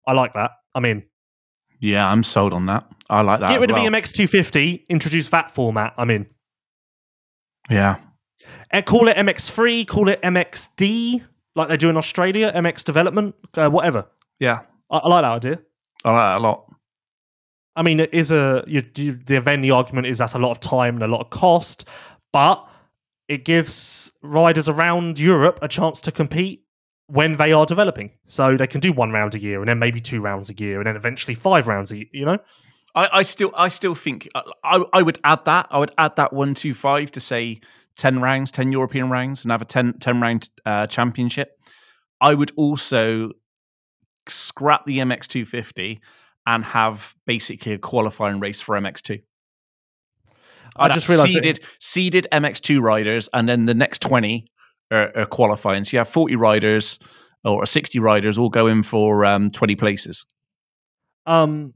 I 0.08 0.14
like 0.14 0.34
that. 0.34 0.52
I'm 0.74 0.86
in. 0.86 1.04
Yeah, 1.82 2.08
I'm 2.08 2.24
sold 2.24 2.54
on 2.54 2.68
that. 2.68 2.86
I 3.10 3.22
like 3.22 3.42
that. 3.42 3.50
Get 3.50 3.60
rid 3.60 3.72
well. 3.72 3.86
of 3.86 3.92
the 3.92 3.98
MX 3.98 4.14
250, 4.14 4.86
introduce 4.90 5.30
that 5.30 5.52
format. 5.52 5.94
I'm 5.98 6.10
in. 6.10 6.26
Yeah. 7.70 7.98
Uh, 8.72 8.82
call 8.82 9.08
it 9.08 9.18
MX3, 9.18 9.88
call 9.88 10.10
it 10.10 10.22
MXD, 10.22 11.24
like 11.56 11.70
they 11.70 11.78
do 11.78 11.90
in 11.90 11.98
Australia, 11.98 12.52
MX 12.56 12.84
development, 12.84 13.36
uh, 13.56 13.70
whatever. 13.70 14.06
Yeah. 14.40 14.62
I, 14.90 14.98
I 14.98 15.08
like 15.08 15.24
that 15.24 15.32
idea. 15.32 15.60
I 16.04 16.12
like 16.12 16.20
that 16.20 16.38
a 16.38 16.40
lot. 16.40 16.72
I 17.76 17.84
mean, 17.84 18.00
it 18.00 18.14
is 18.14 18.32
a 18.32 18.64
you, 18.68 18.84
you, 18.96 19.20
the 19.26 19.36
event. 19.36 19.62
The 19.62 19.72
argument 19.72 20.08
is 20.08 20.18
that's 20.18 20.34
a 20.34 20.40
lot 20.40 20.52
of 20.52 20.60
time 20.60 20.96
and 20.96 21.04
a 21.04 21.08
lot 21.08 21.22
of 21.22 21.30
cost, 21.30 21.86
but 22.32 22.66
it 23.28 23.44
gives 23.44 24.12
riders 24.22 24.70
around 24.70 25.20
Europe 25.20 25.60
a 25.62 25.68
chance 25.68 26.00
to 26.02 26.12
compete 26.12 26.64
when 27.08 27.36
they 27.36 27.52
are 27.52 27.66
developing. 27.66 28.12
So 28.26 28.56
they 28.56 28.68
can 28.68 28.80
do 28.80 28.94
one 28.94 29.12
round 29.12 29.36
a 29.36 29.40
year, 29.40 29.60
and 29.60 29.68
then 29.68 29.80
maybe 29.80 30.00
two 30.00 30.22
rounds 30.22 30.50
a 30.50 30.54
year, 30.54 30.80
and 30.80 30.88
then 30.88 30.96
eventually 30.96 31.36
five 31.36 31.68
rounds 31.68 31.92
a 31.92 31.98
year. 31.98 32.08
You 32.14 32.26
know, 32.26 32.38
I, 32.96 33.10
I 33.20 33.24
still, 33.24 33.52
I 33.56 33.68
still 33.68 33.94
think 33.94 34.28
I, 34.34 34.42
I, 34.64 34.84
I 34.94 35.02
would 35.02 35.20
add 35.24 35.46
that. 35.46 35.68
I 35.70 35.78
would 35.78 35.92
add 35.98 36.16
that 36.16 36.32
one 36.34 36.54
two 36.56 36.74
five 36.74 37.12
to 37.12 37.20
say 37.20 37.60
ten 37.98 38.22
rounds, 38.22 38.52
ten 38.52 38.72
European 38.72 39.10
rounds, 39.10 39.44
and 39.44 39.52
have 39.52 39.62
a 39.62 39.66
10, 39.66 40.00
10 40.00 40.22
round 40.22 40.50
uh, 40.66 40.88
championship. 40.88 41.60
I 42.22 42.34
would 42.34 42.52
also 42.56 43.32
scrap 44.28 44.86
the 44.86 45.00
MX 45.00 45.28
two 45.28 45.46
fifty 45.46 46.00
and 46.48 46.64
have 46.64 47.14
basically 47.28 47.74
a 47.74 47.78
qualifying 47.78 48.40
race 48.40 48.62
for 48.62 48.76
MX 48.80 49.02
two. 49.02 49.20
I 50.78 50.90
just 50.90 51.08
realised 51.10 51.30
that- 51.36 51.44
seeded 51.44 51.60
seeded 51.80 52.28
MX 52.32 52.62
two 52.62 52.82
riders, 52.82 53.30
and 53.34 53.48
then 53.48 53.66
the 53.66 53.74
next 53.74 54.02
twenty 54.02 54.48
are, 54.92 55.12
are 55.18 55.26
qualifying. 55.26 55.84
So 55.84 55.92
you 55.94 56.00
have 56.00 56.10
forty 56.10 56.36
riders. 56.36 57.00
or 57.44 57.64
60 57.66 58.00
riders 58.00 58.40
all 58.40 58.50
going 58.50 58.82
for 58.82 59.24
um, 59.24 59.52
20 59.52 59.76
places. 59.76 60.26
Um, 61.28 61.76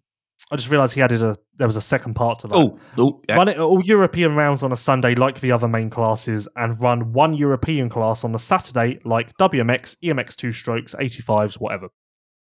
I 0.51 0.55
just 0.55 0.69
realised 0.69 0.93
he 0.93 1.01
added 1.01 1.21
a. 1.21 1.37
There 1.57 1.67
was 1.67 1.75
a 1.75 1.81
second 1.81 2.13
part 2.13 2.39
to 2.39 2.47
that. 2.47 2.55
Oh, 2.55 2.79
oh 2.97 3.21
yeah. 3.27 3.35
Run 3.35 3.47
it 3.49 3.57
all 3.59 3.83
European 3.83 4.35
rounds 4.35 4.63
on 4.63 4.71
a 4.71 4.75
Sunday 4.75 5.15
like 5.15 5.39
the 5.41 5.51
other 5.51 5.67
main 5.67 5.89
classes, 5.89 6.47
and 6.55 6.81
run 6.81 7.11
one 7.13 7.33
European 7.33 7.89
class 7.89 8.23
on 8.23 8.33
a 8.33 8.39
Saturday 8.39 8.99
like 9.03 9.35
WMX, 9.37 9.97
EMX 10.03 10.35
two 10.35 10.51
strokes, 10.51 10.95
85s, 10.95 11.55
whatever. 11.59 11.89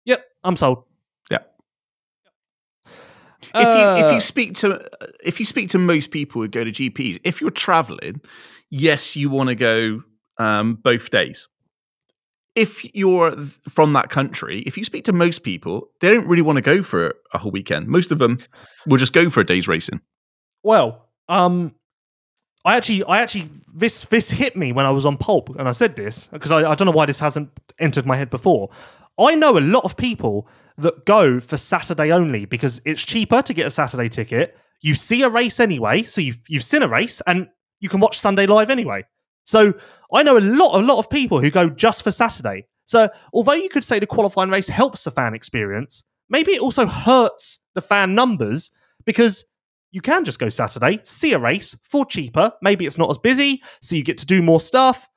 Yep, 0.04 0.24
I'm 0.44 0.56
sold. 0.56 0.84
Yeah. 1.30 1.38
if 2.86 3.54
you 3.54 4.04
if 4.04 4.10
Uh, 4.10 4.14
you 4.14 4.20
speak 4.20 4.54
to 4.56 4.88
if 5.24 5.40
you 5.40 5.46
speak 5.46 5.70
to 5.70 5.78
most 5.78 6.10
people 6.10 6.42
who 6.42 6.48
go 6.48 6.64
to 6.64 6.70
GPs, 6.70 7.20
if 7.24 7.40
you're 7.40 7.50
traveling, 7.50 8.20
yes, 8.70 9.16
you 9.16 9.30
want 9.30 9.48
to 9.48 9.54
go 9.54 10.02
um, 10.38 10.76
both 10.76 11.10
days. 11.10 11.48
If 12.54 12.84
you're 12.94 13.36
from 13.68 13.92
that 13.92 14.10
country, 14.10 14.62
if 14.66 14.76
you 14.76 14.84
speak 14.84 15.04
to 15.04 15.12
most 15.12 15.42
people, 15.42 15.88
they 16.00 16.10
don't 16.10 16.26
really 16.26 16.42
want 16.42 16.56
to 16.56 16.62
go 16.62 16.82
for 16.82 17.14
a 17.32 17.38
whole 17.38 17.52
weekend. 17.52 17.86
Most 17.86 18.10
of 18.10 18.18
them 18.18 18.38
will 18.86 18.96
just 18.96 19.12
go 19.12 19.30
for 19.30 19.40
a 19.40 19.46
day's 19.46 19.68
racing. 19.68 20.00
Well, 20.62 21.08
um, 21.28 21.74
I 22.64 22.76
actually, 22.76 23.04
I 23.04 23.20
actually, 23.20 23.48
this 23.74 24.02
this 24.06 24.30
hit 24.30 24.56
me 24.56 24.72
when 24.72 24.84
I 24.84 24.90
was 24.90 25.06
on 25.06 25.16
Pulp, 25.16 25.50
and 25.58 25.68
I 25.68 25.72
said 25.72 25.96
this 25.96 26.28
because 26.28 26.50
I, 26.50 26.70
I 26.70 26.74
don't 26.74 26.86
know 26.86 26.92
why 26.92 27.06
this 27.06 27.20
hasn't 27.20 27.48
entered 27.78 28.04
my 28.04 28.16
head 28.16 28.30
before. 28.30 28.68
I 29.18 29.34
know 29.34 29.56
a 29.56 29.60
lot 29.60 29.84
of 29.84 29.96
people 29.96 30.48
that 30.78 31.04
go 31.06 31.40
for 31.40 31.56
Saturday 31.56 32.10
only 32.10 32.44
because 32.46 32.80
it's 32.84 33.02
cheaper 33.02 33.42
to 33.42 33.54
get 33.54 33.66
a 33.66 33.70
Saturday 33.70 34.08
ticket. 34.08 34.56
You 34.82 34.94
see 34.94 35.22
a 35.22 35.28
race 35.28 35.60
anyway, 35.60 36.02
so 36.02 36.20
you've 36.20 36.40
you've 36.48 36.64
seen 36.64 36.82
a 36.82 36.88
race, 36.88 37.22
and 37.26 37.48
you 37.80 37.88
can 37.88 38.00
watch 38.00 38.18
Sunday 38.18 38.46
live 38.46 38.70
anyway. 38.70 39.04
So 39.44 39.74
I 40.14 40.22
know 40.22 40.38
a 40.38 40.40
lot, 40.40 40.80
a 40.80 40.84
lot 40.84 40.98
of 40.98 41.10
people 41.10 41.40
who 41.40 41.50
go 41.50 41.68
just 41.68 42.02
for 42.02 42.10
Saturday. 42.10 42.66
So 42.84 43.08
although 43.32 43.52
you 43.52 43.68
could 43.68 43.84
say 43.84 43.98
the 43.98 44.06
qualifying 44.06 44.50
race 44.50 44.68
helps 44.68 45.04
the 45.04 45.10
fan 45.10 45.34
experience, 45.34 46.02
maybe 46.28 46.52
it 46.52 46.60
also 46.60 46.86
hurts 46.86 47.60
the 47.74 47.80
fan 47.80 48.14
numbers 48.14 48.70
because 49.04 49.44
you 49.92 50.00
can 50.00 50.24
just 50.24 50.38
go 50.38 50.48
Saturday, 50.48 51.00
see 51.02 51.32
a 51.32 51.38
race 51.38 51.76
for 51.82 52.04
cheaper. 52.04 52.52
Maybe 52.62 52.86
it's 52.86 52.98
not 52.98 53.10
as 53.10 53.18
busy, 53.18 53.62
so 53.80 53.96
you 53.96 54.02
get 54.02 54.18
to 54.18 54.26
do 54.26 54.42
more 54.42 54.60
stuff. 54.60 55.08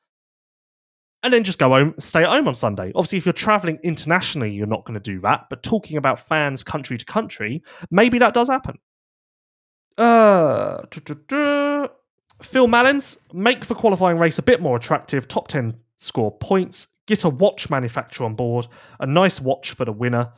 And 1.22 1.34
then 1.34 1.44
just 1.44 1.57
go 1.57 1.70
home, 1.70 1.94
stay 1.99 2.24
at 2.24 2.30
home 2.30 2.48
on 2.48 2.53
Sunday. 2.53 2.91
Obviously, 2.95 3.18
if 3.18 3.26
you're 3.26 3.34
traveling 3.34 3.80
internationally, 3.82 4.52
you're 4.52 4.68
not 4.68 4.84
going 4.84 4.99
to 4.99 5.11
do 5.11 5.22
that. 5.22 5.45
But 5.49 5.64
talking 5.64 5.98
about 5.98 6.20
fans 6.20 6.64
country 6.64 6.98
to 6.98 7.06
country, 7.06 7.64
maybe 7.91 8.20
that 8.20 8.34
does 8.34 8.49
happen. 8.49 8.78
Uh. 9.98 10.82
Phil 12.44 12.68
Mallins, 12.68 13.18
make 13.34 13.65
the 13.65 13.76
qualifying 13.76 14.18
race 14.18 14.38
a 14.38 14.41
bit 14.44 14.61
more 14.61 14.76
attractive. 14.78 15.28
Top 15.28 15.48
10 15.48 15.74
score 15.99 16.32
points. 16.38 16.88
Get 17.07 17.24
a 17.24 17.30
watch 17.30 17.70
manufacturer 17.70 18.26
on 18.26 18.36
board. 18.36 18.68
A 18.99 19.06
nice 19.06 19.41
watch 19.41 19.72
for 19.72 19.86
the 19.86 19.91
winner. 19.91 20.32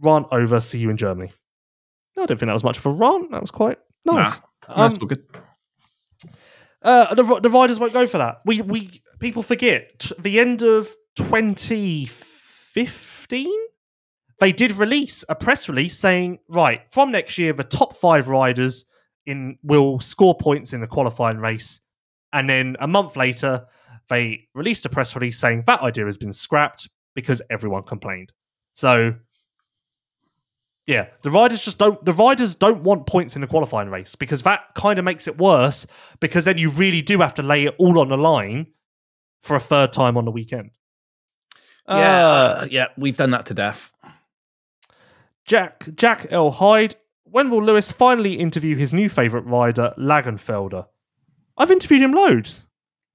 Run 0.00 0.26
over. 0.30 0.60
See 0.60 0.78
you 0.78 0.90
in 0.90 0.96
Germany. 0.96 1.32
No, 2.16 2.22
I 2.22 2.26
don't 2.26 2.38
think 2.38 2.48
that 2.48 2.52
was 2.54 2.64
much 2.64 2.78
of 2.78 2.86
a 2.86 2.90
run. 2.90 3.30
That 3.30 3.40
was 3.40 3.50
quite 3.50 3.78
nice. 4.04 4.40
That's 4.68 4.94
Um, 4.94 4.98
all 5.02 5.08
good. 5.08 5.24
uh, 6.82 7.14
the 7.14 7.40
the 7.40 7.50
riders 7.50 7.80
won't 7.80 7.92
go 7.92 8.06
for 8.06 8.18
that. 8.18 8.40
We 8.44 8.60
we 8.60 9.02
people 9.18 9.42
forget 9.42 10.10
the 10.18 10.38
end 10.38 10.62
of 10.62 10.94
2015. 11.16 13.50
They 14.40 14.52
did 14.52 14.72
release 14.72 15.24
a 15.28 15.34
press 15.34 15.68
release 15.68 15.96
saying, 15.98 16.38
right 16.48 16.82
from 16.90 17.10
next 17.12 17.38
year, 17.38 17.52
the 17.52 17.64
top 17.64 17.96
five 17.96 18.28
riders 18.28 18.84
in 19.26 19.58
will 19.62 20.00
score 20.00 20.36
points 20.36 20.72
in 20.72 20.80
the 20.80 20.86
qualifying 20.86 21.38
race, 21.38 21.80
and 22.32 22.48
then 22.48 22.76
a 22.80 22.86
month 22.86 23.16
later, 23.16 23.66
they 24.08 24.48
released 24.54 24.84
a 24.86 24.88
press 24.88 25.14
release 25.14 25.38
saying 25.38 25.64
that 25.66 25.80
idea 25.80 26.06
has 26.06 26.18
been 26.18 26.32
scrapped 26.32 26.88
because 27.14 27.40
everyone 27.50 27.82
complained. 27.82 28.32
So. 28.72 29.14
Yeah, 30.86 31.06
the 31.22 31.30
riders 31.30 31.62
just 31.62 31.78
don't. 31.78 32.04
The 32.04 32.12
riders 32.12 32.54
don't 32.54 32.82
want 32.82 33.06
points 33.06 33.36
in 33.36 33.40
the 33.40 33.46
qualifying 33.46 33.88
race 33.88 34.14
because 34.14 34.42
that 34.42 34.74
kind 34.74 34.98
of 34.98 35.04
makes 35.06 35.26
it 35.26 35.38
worse. 35.38 35.86
Because 36.20 36.44
then 36.44 36.58
you 36.58 36.70
really 36.72 37.00
do 37.00 37.20
have 37.20 37.32
to 37.36 37.42
lay 37.42 37.64
it 37.64 37.74
all 37.78 37.98
on 37.98 38.10
the 38.10 38.18
line 38.18 38.66
for 39.42 39.56
a 39.56 39.60
third 39.60 39.94
time 39.94 40.18
on 40.18 40.26
the 40.26 40.30
weekend. 40.30 40.72
Yeah, 41.88 42.28
Uh, 42.28 42.68
yeah, 42.70 42.86
we've 42.98 43.16
done 43.16 43.30
that 43.30 43.46
to 43.46 43.54
death. 43.54 43.92
Jack 45.46 45.88
Jack 45.94 46.26
L 46.30 46.50
Hyde. 46.50 46.96
When 47.34 47.50
will 47.50 47.64
Lewis 47.64 47.90
finally 47.90 48.34
interview 48.34 48.76
his 48.76 48.94
new 48.94 49.08
favorite 49.08 49.44
rider, 49.46 49.92
Längenfelder? 49.98 50.86
I've 51.58 51.72
interviewed 51.72 52.00
him 52.00 52.12
loads. 52.12 52.64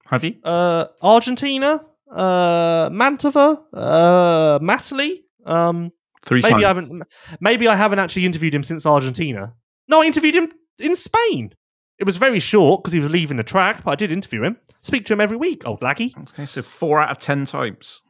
Have 0.07 0.25
you? 0.25 0.35
Uh, 0.43 0.87
Argentina, 1.01 1.85
uh, 2.11 2.89
Mantova, 2.89 3.63
uh, 3.71 4.59
Matterley. 4.59 5.19
Um, 5.45 5.93
Three 6.25 6.41
maybe 6.41 6.51
times. 6.51 6.63
I 6.65 6.67
haven't. 6.67 7.03
Maybe 7.39 7.69
I 7.69 7.77
haven't 7.77 7.99
actually 7.99 8.25
interviewed 8.25 8.53
him 8.53 8.61
since 8.61 8.85
Argentina. 8.85 9.53
No, 9.87 10.01
I 10.01 10.05
interviewed 10.05 10.35
him 10.35 10.51
in 10.79 10.95
Spain. 10.95 11.53
It 11.97 12.03
was 12.03 12.17
very 12.17 12.41
short 12.41 12.83
because 12.83 12.91
he 12.91 12.99
was 12.99 13.09
leaving 13.09 13.37
the 13.37 13.43
track, 13.43 13.85
but 13.85 13.91
I 13.91 13.95
did 13.95 14.11
interview 14.11 14.43
him. 14.43 14.57
Speak 14.81 15.05
to 15.05 15.13
him 15.13 15.21
every 15.21 15.37
week, 15.37 15.65
old 15.65 15.79
laggy. 15.79 16.11
Okay, 16.31 16.45
so 16.45 16.61
four 16.61 16.99
out 16.99 17.09
of 17.09 17.19
ten 17.19 17.45
times. 17.45 18.01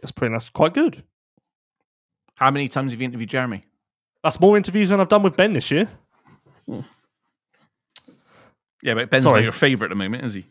That's 0.00 0.10
pretty. 0.10 0.32
That's 0.32 0.48
quite 0.48 0.72
good. 0.72 1.04
How 2.36 2.50
many 2.50 2.70
times 2.70 2.92
have 2.92 3.00
you 3.02 3.04
interviewed 3.04 3.28
Jeremy? 3.28 3.64
That's 4.22 4.40
more 4.40 4.56
interviews 4.56 4.88
than 4.88 5.00
I've 5.00 5.08
done 5.08 5.22
with 5.22 5.36
Ben 5.36 5.52
this 5.52 5.70
year. 5.70 5.88
Yeah, 8.82 8.94
but 8.94 9.10
Ben's 9.10 9.22
Sorry. 9.24 9.40
not 9.40 9.44
your 9.44 9.52
favourite 9.52 9.90
at 9.90 9.94
the 9.94 9.96
moment, 9.98 10.24
is 10.24 10.34
he? 10.34 10.46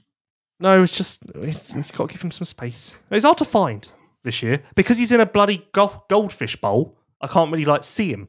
No, 0.59 0.81
it's 0.83 0.95
just 0.97 1.21
it's, 1.35 1.73
you've 1.75 1.91
got 1.93 2.07
to 2.07 2.13
give 2.13 2.21
him 2.21 2.31
some 2.31 2.45
space. 2.45 2.95
It's 3.11 3.23
hard 3.25 3.37
to 3.37 3.45
find 3.45 3.87
this 4.23 4.41
year 4.41 4.61
because 4.75 4.97
he's 4.97 5.11
in 5.11 5.21
a 5.21 5.25
bloody 5.25 5.67
go- 5.73 6.03
goldfish 6.09 6.55
bowl. 6.55 6.97
I 7.21 7.27
can't 7.27 7.51
really 7.51 7.65
like 7.65 7.83
see 7.83 8.11
him 8.11 8.27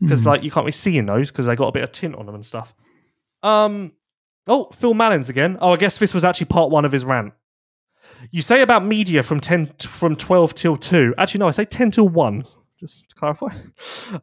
because 0.00 0.24
like 0.24 0.42
you 0.42 0.50
can't 0.50 0.64
really 0.64 0.72
see 0.72 0.96
in 0.96 1.06
those 1.06 1.30
because 1.30 1.46
they 1.46 1.56
got 1.56 1.68
a 1.68 1.72
bit 1.72 1.82
of 1.82 1.92
tint 1.92 2.14
on 2.16 2.26
them 2.26 2.34
and 2.34 2.44
stuff. 2.46 2.74
Um. 3.42 3.92
Oh, 4.46 4.70
Phil 4.72 4.94
Mallins 4.94 5.28
again. 5.28 5.58
Oh, 5.60 5.72
I 5.74 5.76
guess 5.76 5.98
this 5.98 6.14
was 6.14 6.24
actually 6.24 6.46
part 6.46 6.70
one 6.70 6.86
of 6.86 6.92
his 6.92 7.04
rant. 7.04 7.34
You 8.30 8.40
say 8.40 8.62
about 8.62 8.84
media 8.84 9.22
from 9.22 9.40
ten 9.40 9.66
t- 9.78 9.88
from 9.88 10.16
twelve 10.16 10.54
till 10.54 10.76
two. 10.76 11.14
Actually, 11.18 11.40
no, 11.40 11.48
I 11.48 11.50
say 11.50 11.66
ten 11.66 11.90
till 11.90 12.08
one. 12.08 12.44
Just 12.78 13.08
to 13.10 13.14
clarify. 13.14 13.48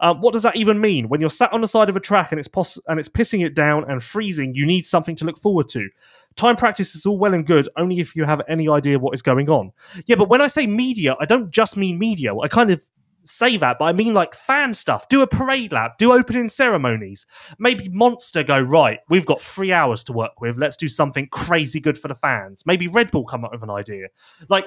Um, 0.01 0.19
what 0.19 0.33
does 0.33 0.41
that 0.43 0.55
even 0.55 0.81
mean? 0.81 1.09
When 1.09 1.21
you're 1.21 1.29
sat 1.29 1.53
on 1.53 1.61
the 1.61 1.67
side 1.67 1.89
of 1.89 1.95
a 1.95 1.99
track 1.99 2.31
and 2.31 2.39
it's 2.39 2.47
poss- 2.47 2.79
and 2.87 2.99
it's 2.99 3.07
pissing 3.07 3.45
it 3.45 3.53
down 3.53 3.89
and 3.89 4.01
freezing, 4.01 4.55
you 4.55 4.65
need 4.65 4.85
something 4.85 5.15
to 5.17 5.25
look 5.25 5.37
forward 5.37 5.69
to. 5.69 5.87
Time 6.35 6.55
practice 6.55 6.95
is 6.95 7.05
all 7.05 7.17
well 7.17 7.35
and 7.35 7.45
good, 7.45 7.69
only 7.77 7.99
if 7.99 8.15
you 8.15 8.25
have 8.25 8.41
any 8.49 8.67
idea 8.67 8.97
what 8.97 9.13
is 9.13 9.21
going 9.21 9.47
on. 9.47 9.71
Yeah, 10.07 10.15
but 10.15 10.27
when 10.27 10.41
I 10.41 10.47
say 10.47 10.65
media, 10.65 11.15
I 11.19 11.25
don't 11.25 11.51
just 11.51 11.77
mean 11.77 11.99
media. 11.99 12.35
I 12.35 12.47
kind 12.47 12.71
of 12.71 12.81
say 13.23 13.57
that, 13.57 13.77
but 13.77 13.85
I 13.85 13.93
mean 13.93 14.13
like 14.13 14.33
fan 14.33 14.73
stuff. 14.73 15.07
Do 15.07 15.21
a 15.21 15.27
parade 15.27 15.71
lap, 15.71 15.97
do 15.97 16.11
opening 16.11 16.49
ceremonies. 16.49 17.25
Maybe 17.59 17.89
Monster 17.89 18.43
go, 18.43 18.59
right, 18.59 18.99
we've 19.07 19.25
got 19.25 19.41
three 19.41 19.71
hours 19.71 20.03
to 20.05 20.13
work 20.13 20.41
with. 20.41 20.57
Let's 20.57 20.77
do 20.77 20.89
something 20.89 21.27
crazy 21.27 21.79
good 21.79 21.97
for 21.97 22.07
the 22.07 22.15
fans. 22.15 22.65
Maybe 22.65 22.87
Red 22.87 23.11
Bull 23.11 23.25
come 23.25 23.45
up 23.45 23.51
with 23.51 23.63
an 23.63 23.69
idea. 23.69 24.07
Like, 24.49 24.65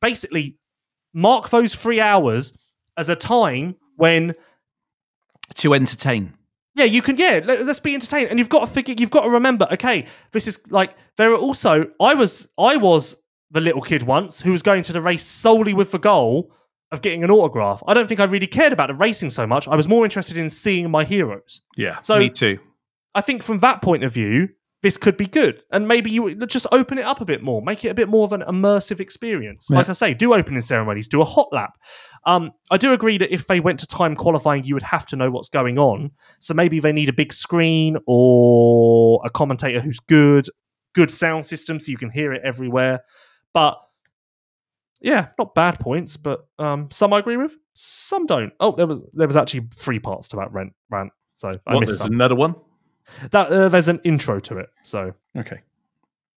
basically, 0.00 0.56
mark 1.12 1.50
those 1.50 1.74
three 1.74 2.00
hours 2.00 2.56
as 2.96 3.08
a 3.08 3.16
time 3.16 3.76
when 3.96 4.34
To 5.56 5.74
entertain. 5.74 6.34
yeah, 6.74 6.84
you 6.84 7.02
can. 7.02 7.16
Yeah, 7.16 7.40
let, 7.44 7.60
us 7.60 7.78
be 7.80 7.94
entertained, 7.94 8.30
and 8.30 8.38
you've 8.38 8.48
got 8.48 8.60
to 8.66 8.66
figure. 8.66 8.94
You've 8.98 9.10
got 9.10 9.22
to 9.22 9.30
remember. 9.30 9.66
Okay, 9.72 10.06
this 10.32 10.46
is 10.48 10.60
like 10.70 10.94
there 11.16 11.30
are 11.32 11.36
also. 11.36 11.86
I 12.00 12.14
was. 12.14 12.48
I 12.58 12.76
was 12.76 13.16
the 13.50 13.60
little 13.60 13.82
kid 13.82 14.02
once 14.02 14.40
who 14.40 14.50
was 14.50 14.62
going 14.62 14.82
to 14.82 14.92
the 14.92 15.00
race 15.00 15.22
solely 15.24 15.74
with 15.74 15.92
the 15.92 15.98
goal 15.98 16.50
of 16.90 17.02
getting 17.02 17.22
an 17.22 17.30
autograph. 17.30 17.82
I 17.86 17.94
don't 17.94 18.08
think 18.08 18.18
I 18.20 18.24
really 18.24 18.46
cared 18.48 18.72
about 18.72 18.88
the 18.88 18.94
racing 18.94 19.30
so 19.30 19.46
much. 19.46 19.68
I 19.68 19.76
was 19.76 19.86
more 19.86 20.04
interested 20.04 20.36
in 20.36 20.50
seeing 20.50 20.90
my 20.90 21.04
heroes. 21.04 21.62
Yeah, 21.76 22.00
So- 22.02 22.18
me 22.18 22.30
too. 22.30 22.58
I 23.14 23.20
think 23.20 23.42
from 23.44 23.60
that 23.60 23.80
point 23.80 24.02
of 24.02 24.12
view, 24.12 24.48
this 24.84 24.96
could 24.98 25.16
be 25.16 25.26
good, 25.26 25.64
and 25.72 25.88
maybe 25.88 26.10
you 26.10 26.34
just 26.46 26.66
open 26.70 26.98
it 26.98 27.06
up 27.06 27.20
a 27.22 27.24
bit 27.24 27.42
more, 27.42 27.62
make 27.62 27.84
it 27.84 27.88
a 27.88 27.94
bit 27.94 28.06
more 28.08 28.24
of 28.24 28.32
an 28.34 28.42
immersive 28.42 29.00
experience. 29.00 29.66
Yeah. 29.70 29.78
Like 29.78 29.88
I 29.88 29.94
say, 29.94 30.12
do 30.12 30.34
opening 30.34 30.60
ceremonies, 30.60 31.08
do 31.08 31.22
a 31.22 31.24
hot 31.24 31.48
lap. 31.52 31.72
Um, 32.26 32.52
I 32.70 32.76
do 32.76 32.92
agree 32.92 33.16
that 33.18 33.32
if 33.32 33.46
they 33.46 33.60
went 33.60 33.80
to 33.80 33.86
time 33.86 34.14
qualifying, 34.14 34.62
you 34.64 34.74
would 34.74 34.82
have 34.82 35.06
to 35.06 35.16
know 35.16 35.30
what's 35.30 35.48
going 35.48 35.78
on. 35.78 36.10
So 36.38 36.52
maybe 36.52 36.80
they 36.80 36.92
need 36.92 37.08
a 37.08 37.14
big 37.14 37.32
screen 37.32 37.96
or 38.06 39.20
a 39.24 39.30
commentator 39.30 39.80
who's 39.80 40.00
good, 40.00 40.46
good 40.94 41.10
sound 41.10 41.46
system 41.46 41.80
so 41.80 41.90
you 41.90 41.96
can 41.98 42.10
hear 42.10 42.34
it 42.34 42.42
everywhere. 42.44 43.00
But 43.54 43.78
yeah, 45.00 45.28
not 45.38 45.54
bad 45.54 45.80
points, 45.80 46.16
but 46.18 46.46
um, 46.58 46.88
some 46.90 47.12
I 47.14 47.18
agree 47.20 47.38
with, 47.38 47.56
some 47.72 48.26
don't. 48.26 48.52
Oh, 48.60 48.72
there 48.76 48.86
was 48.86 49.02
there 49.14 49.26
was 49.26 49.36
actually 49.36 49.66
three 49.74 49.98
parts 49.98 50.28
to 50.28 50.36
that 50.36 50.52
rant. 50.52 50.74
rant 50.90 51.10
so 51.36 51.48
I 51.66 51.72
What, 51.74 51.80
missed 51.80 51.90
there's 51.92 51.98
some. 52.00 52.12
another 52.12 52.34
one? 52.36 52.54
That 53.30 53.48
uh, 53.50 53.68
there's 53.68 53.88
an 53.88 54.00
intro 54.04 54.40
to 54.40 54.58
it. 54.58 54.70
So 54.82 55.12
Okay. 55.36 55.60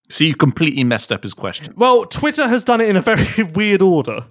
So 0.10 0.24
you 0.24 0.36
completely 0.36 0.84
messed 0.86 1.12
up 1.12 1.24
his 1.24 1.34
question. 1.34 1.74
well, 1.76 2.06
Twitter 2.06 2.48
has 2.48 2.64
done 2.64 2.80
it 2.80 2.88
in 2.88 2.96
a 2.96 3.02
very 3.02 3.44
weird 3.56 3.82
order 3.82 4.26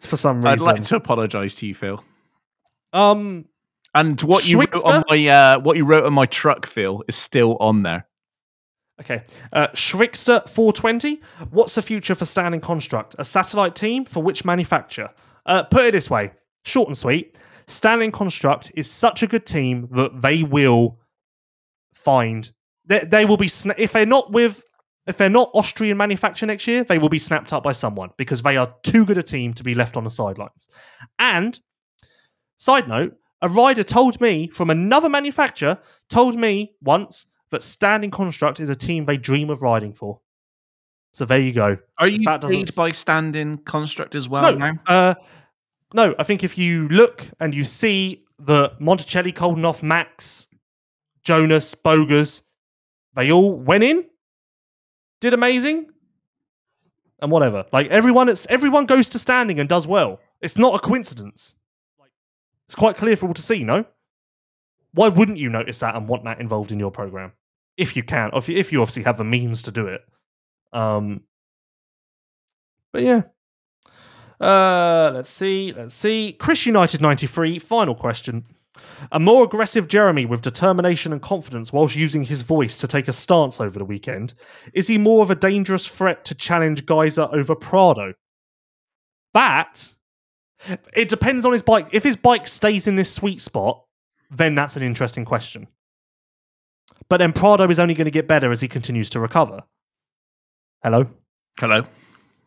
for 0.00 0.16
some 0.16 0.38
reason. 0.38 0.48
I'd 0.48 0.60
like 0.60 0.82
to 0.82 0.96
apologise 0.96 1.54
to 1.56 1.66
you, 1.66 1.74
Phil. 1.74 2.02
Um, 2.92 3.46
And 3.94 4.20
what 4.22 4.46
you 4.46 4.58
wrote 4.58 4.74
on 4.84 5.04
my 5.08 5.26
uh, 5.28 5.58
what 5.60 5.76
you 5.76 5.84
wrote 5.84 6.04
on 6.04 6.12
my 6.12 6.26
truck, 6.26 6.66
Phil, 6.66 7.04
is 7.08 7.16
still 7.16 7.56
on 7.60 7.82
there. 7.82 8.06
Okay. 9.00 9.24
Uh, 9.52 9.68
Schwickster 9.68 10.48
420. 10.48 11.20
What's 11.50 11.74
the 11.74 11.82
future 11.82 12.14
for 12.14 12.24
Standing 12.24 12.60
Construct? 12.60 13.16
A 13.18 13.24
satellite 13.24 13.74
team 13.74 14.04
for 14.04 14.22
which 14.22 14.44
manufacturer? 14.44 15.10
Uh, 15.46 15.62
put 15.64 15.86
it 15.86 15.92
this 15.92 16.08
way 16.10 16.32
short 16.64 16.88
and 16.88 16.96
sweet. 16.96 17.36
Standing 17.66 18.12
Construct 18.12 18.72
is 18.74 18.90
such 18.90 19.22
a 19.22 19.26
good 19.26 19.46
team 19.46 19.88
that 19.92 20.22
they 20.22 20.42
will 20.42 20.98
find. 21.94 22.52
They, 22.86 23.00
they 23.00 23.24
will 23.24 23.36
be. 23.36 23.48
Sna- 23.48 23.74
if 23.78 23.92
they're 23.92 24.06
not 24.06 24.32
with. 24.32 24.64
If 25.04 25.16
they're 25.16 25.28
not 25.28 25.50
Austrian 25.52 25.96
manufacture 25.96 26.46
next 26.46 26.68
year, 26.68 26.84
they 26.84 26.98
will 26.98 27.08
be 27.08 27.18
snapped 27.18 27.52
up 27.52 27.64
by 27.64 27.72
someone 27.72 28.10
because 28.16 28.40
they 28.40 28.56
are 28.56 28.72
too 28.84 29.04
good 29.04 29.18
a 29.18 29.22
team 29.22 29.52
to 29.54 29.64
be 29.64 29.74
left 29.74 29.96
on 29.96 30.04
the 30.04 30.10
sidelines. 30.10 30.68
And, 31.18 31.58
side 32.54 32.86
note, 32.86 33.16
a 33.40 33.48
rider 33.48 33.82
told 33.82 34.20
me 34.20 34.46
from 34.46 34.70
another 34.70 35.08
manufacturer, 35.08 35.76
told 36.08 36.36
me 36.36 36.74
once 36.82 37.26
that 37.50 37.64
Standing 37.64 38.12
Construct 38.12 38.60
is 38.60 38.70
a 38.70 38.76
team 38.76 39.04
they 39.04 39.16
dream 39.16 39.50
of 39.50 39.60
riding 39.60 39.92
for. 39.92 40.20
So 41.14 41.24
there 41.24 41.38
you 41.38 41.52
go. 41.52 41.76
Are 41.98 42.08
you 42.08 42.26
paid 42.26 42.74
by 42.74 42.90
standing 42.90 43.58
construct 43.58 44.14
as 44.14 44.28
well 44.28 44.56
no, 44.56 44.56
now? 44.56 44.72
uh, 44.86 45.14
no. 45.94 46.14
I 46.18 46.24
think 46.24 46.44
if 46.44 46.56
you 46.58 46.88
look 46.88 47.26
and 47.40 47.54
you 47.54 47.64
see 47.64 48.24
that 48.40 48.78
Monticelli, 48.80 49.32
Coldenhoff, 49.32 49.82
Max, 49.82 50.48
Jonass, 51.24 51.74
Bogers, 51.80 52.42
they 53.14 53.30
all 53.30 53.54
went 53.54 53.84
in, 53.84 54.04
did 55.20 55.34
amazing, 55.34 55.86
and 57.20 57.30
whatever. 57.30 57.64
Like 57.72 57.88
everyone, 57.88 58.28
it's 58.28 58.46
everyone 58.50 58.86
goes 58.86 59.08
to 59.10 59.18
standing 59.18 59.60
and 59.60 59.68
does 59.68 59.86
well. 59.86 60.20
It's 60.40 60.58
not 60.58 60.74
a 60.74 60.78
coincidence. 60.78 61.54
It's 62.66 62.74
quite 62.74 62.96
clear 62.96 63.16
for 63.16 63.28
all 63.28 63.34
to 63.34 63.42
see. 63.42 63.64
No, 63.64 63.84
why 64.94 65.08
wouldn't 65.08 65.38
you 65.38 65.48
notice 65.48 65.78
that 65.80 65.94
and 65.94 66.08
want 66.08 66.24
that 66.24 66.40
involved 66.40 66.72
in 66.72 66.78
your 66.78 66.90
program 66.90 67.32
if 67.76 67.96
you 67.96 68.02
can, 68.02 68.30
if 68.34 68.48
you, 68.48 68.56
if 68.56 68.72
you 68.72 68.80
obviously 68.80 69.02
have 69.04 69.16
the 69.18 69.24
means 69.24 69.62
to 69.62 69.70
do 69.70 69.86
it? 69.86 70.00
Um, 70.72 71.22
but 72.92 73.02
yeah. 73.02 73.22
Uh, 74.40 75.12
let's 75.14 75.30
see. 75.30 75.72
Let's 75.76 75.94
see. 75.94 76.32
Chris 76.38 76.66
United 76.66 77.00
93, 77.00 77.58
final 77.58 77.94
question. 77.94 78.44
A 79.10 79.20
more 79.20 79.44
aggressive 79.44 79.88
Jeremy 79.88 80.26
with 80.26 80.42
determination 80.42 81.12
and 81.12 81.20
confidence 81.20 81.72
whilst 81.72 81.96
using 81.96 82.22
his 82.22 82.42
voice 82.42 82.78
to 82.78 82.88
take 82.88 83.08
a 83.08 83.12
stance 83.12 83.60
over 83.60 83.78
the 83.78 83.84
weekend. 83.84 84.34
Is 84.74 84.86
he 84.88 84.98
more 84.98 85.22
of 85.22 85.30
a 85.30 85.34
dangerous 85.34 85.86
threat 85.86 86.24
to 86.26 86.34
challenge 86.34 86.86
Gajser 86.86 87.32
over 87.32 87.54
Prado? 87.54 88.14
That 89.34 89.88
it 90.94 91.08
depends 91.08 91.44
on 91.44 91.52
his 91.52 91.62
bike. 91.62 91.88
If 91.92 92.04
his 92.04 92.16
bike 92.16 92.46
stays 92.46 92.86
in 92.86 92.96
this 92.96 93.12
sweet 93.12 93.40
spot, 93.40 93.84
then 94.30 94.54
that's 94.54 94.76
an 94.76 94.82
interesting 94.82 95.24
question. 95.24 95.66
But 97.08 97.18
then 97.18 97.32
Prado 97.32 97.68
is 97.68 97.80
only 97.80 97.94
going 97.94 98.06
to 98.06 98.10
get 98.10 98.28
better 98.28 98.50
as 98.52 98.60
he 98.60 98.68
continues 98.68 99.10
to 99.10 99.20
recover. 99.20 99.62
Hello. 100.82 101.06
Hello. 101.58 101.84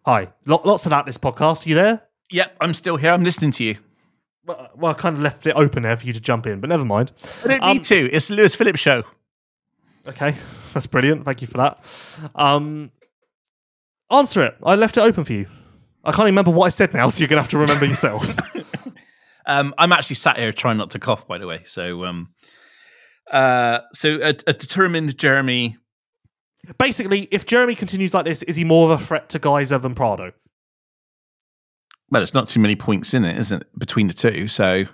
Hi. 0.05 0.27
Lo- 0.45 0.61
lots 0.63 0.85
of 0.85 0.91
that 0.91 1.05
this 1.05 1.17
podcast. 1.17 1.65
Are 1.65 1.69
you 1.69 1.75
there? 1.75 2.01
Yep, 2.31 2.57
I'm 2.61 2.73
still 2.73 2.97
here. 2.97 3.11
I'm 3.11 3.23
listening 3.23 3.51
to 3.53 3.63
you. 3.63 3.77
Well, 4.45 4.69
well, 4.75 4.91
I 4.91 4.93
kind 4.95 5.15
of 5.15 5.21
left 5.21 5.45
it 5.47 5.53
open 5.55 5.83
there 5.83 5.97
for 5.97 6.05
you 6.05 6.13
to 6.13 6.19
jump 6.19 6.45
in, 6.45 6.59
but 6.59 6.69
never 6.69 6.85
mind. 6.85 7.11
I 7.43 7.47
don't 7.47 7.63
Um, 7.63 7.73
need 7.73 7.83
to. 7.85 8.11
It's 8.11 8.27
the 8.27 8.35
Lewis 8.35 8.53
Phillips 8.55 8.79
show. 8.79 9.03
Okay, 10.07 10.35
that's 10.73 10.85
brilliant. 10.85 11.25
Thank 11.25 11.41
you 11.41 11.47
for 11.47 11.57
that. 11.57 11.83
Um, 12.35 12.91
answer 14.11 14.43
it. 14.43 14.55
I 14.63 14.75
left 14.75 14.97
it 14.97 15.01
open 15.01 15.23
for 15.25 15.33
you. 15.33 15.47
I 16.03 16.11
can't 16.11 16.25
remember 16.25 16.51
what 16.51 16.65
I 16.67 16.69
said 16.69 16.93
now, 16.93 17.09
so 17.09 17.19
you're 17.19 17.27
gonna 17.27 17.41
have 17.41 17.49
to 17.49 17.57
remember 17.57 17.85
yourself. 17.85 18.25
Um, 19.47 19.75
I'm 19.77 19.91
actually 19.91 20.15
sat 20.15 20.39
here 20.39 20.51
trying 20.51 20.77
not 20.77 20.89
to 20.89 20.97
cough, 20.99 21.27
by 21.27 21.37
the 21.37 21.45
way. 21.45 21.61
So, 21.67 22.03
um, 22.05 22.29
uh, 23.31 23.81
so 23.93 24.15
a, 24.19 24.29
a 24.47 24.53
determined 24.53 25.19
Jeremy. 25.19 25.77
Basically, 26.77 27.27
if 27.31 27.45
Jeremy 27.45 27.75
continues 27.75 28.13
like 28.13 28.25
this, 28.25 28.43
is 28.43 28.55
he 28.55 28.63
more 28.63 28.91
of 28.91 29.01
a 29.01 29.03
threat 29.03 29.29
to 29.29 29.39
Gajser 29.39 29.81
than 29.81 29.95
Prado? 29.95 30.31
Well, 32.09 32.21
it's 32.21 32.33
not 32.33 32.47
too 32.47 32.59
many 32.59 32.75
points 32.75 33.13
in 33.13 33.25
it, 33.25 33.37
isn't 33.37 33.61
it, 33.61 33.79
between 33.79 34.07
the 34.07 34.13
two? 34.13 34.47
So, 34.47 34.85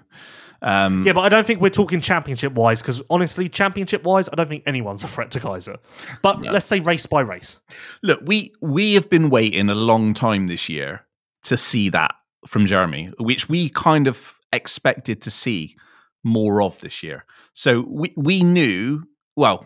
um, 0.61 1.03
Yeah, 1.05 1.13
but 1.13 1.21
I 1.21 1.29
don't 1.29 1.45
think 1.45 1.59
we're 1.59 1.69
talking 1.69 2.01
championship 2.01 2.53
wise, 2.53 2.81
because 2.81 3.01
honestly, 3.09 3.49
championship 3.49 4.03
wise, 4.03 4.29
I 4.31 4.35
don't 4.35 4.49
think 4.49 4.63
anyone's 4.65 5.03
a 5.03 5.07
threat 5.07 5.31
to 5.31 5.39
Gajser. 5.39 5.77
But 6.21 6.41
let's 6.41 6.65
say 6.65 6.79
race 6.79 7.05
by 7.05 7.21
race. 7.21 7.59
look, 8.01 8.21
we 8.23 8.53
we 8.61 8.93
have 8.93 9.09
been 9.09 9.29
waiting 9.29 9.69
a 9.69 9.75
long 9.75 10.13
time 10.13 10.47
this 10.47 10.69
year 10.69 11.05
to 11.43 11.57
see 11.57 11.89
that 11.89 12.13
from 12.47 12.65
Jeremy, 12.65 13.11
which 13.19 13.49
we 13.49 13.69
kind 13.69 14.07
of 14.07 14.35
expected 14.53 15.21
to 15.23 15.31
see 15.31 15.75
more 16.23 16.61
of 16.61 16.79
this 16.79 17.03
year. 17.03 17.25
So 17.53 17.85
we 17.87 18.13
we 18.15 18.43
knew 18.43 19.03
well. 19.35 19.65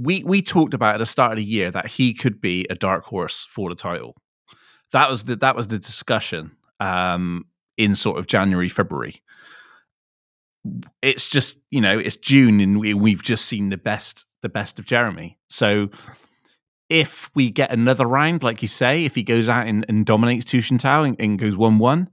We 0.00 0.24
we 0.24 0.42
talked 0.42 0.74
about 0.74 0.94
at 0.94 0.98
the 0.98 1.06
start 1.06 1.32
of 1.32 1.36
the 1.36 1.44
year 1.44 1.70
that 1.70 1.86
he 1.86 2.14
could 2.14 2.40
be 2.40 2.66
a 2.70 2.74
dark 2.74 3.04
horse 3.04 3.46
for 3.50 3.68
the 3.68 3.74
title. 3.74 4.16
That 4.92 5.10
was 5.10 5.24
the 5.24 5.36
that 5.36 5.56
was 5.56 5.68
the 5.68 5.78
discussion 5.78 6.52
um, 6.80 7.46
in 7.76 7.94
sort 7.94 8.18
of 8.18 8.26
January 8.26 8.68
February. 8.68 9.22
It's 11.02 11.28
just 11.28 11.58
you 11.70 11.80
know 11.80 11.98
it's 11.98 12.16
June 12.16 12.60
and 12.60 12.80
we, 12.80 12.94
we've 12.94 13.22
just 13.22 13.46
seen 13.46 13.70
the 13.70 13.76
best 13.76 14.26
the 14.42 14.48
best 14.48 14.78
of 14.78 14.86
Jeremy. 14.86 15.38
So 15.48 15.90
if 16.88 17.30
we 17.34 17.50
get 17.50 17.70
another 17.70 18.06
round, 18.06 18.42
like 18.42 18.62
you 18.62 18.68
say, 18.68 19.04
if 19.04 19.14
he 19.14 19.22
goes 19.22 19.48
out 19.48 19.66
and, 19.68 19.86
and 19.88 20.04
dominates 20.04 20.44
Teutschenthal 20.46 21.06
and, 21.06 21.16
and 21.20 21.38
goes 21.38 21.56
1 21.56 21.78
1, 21.78 22.10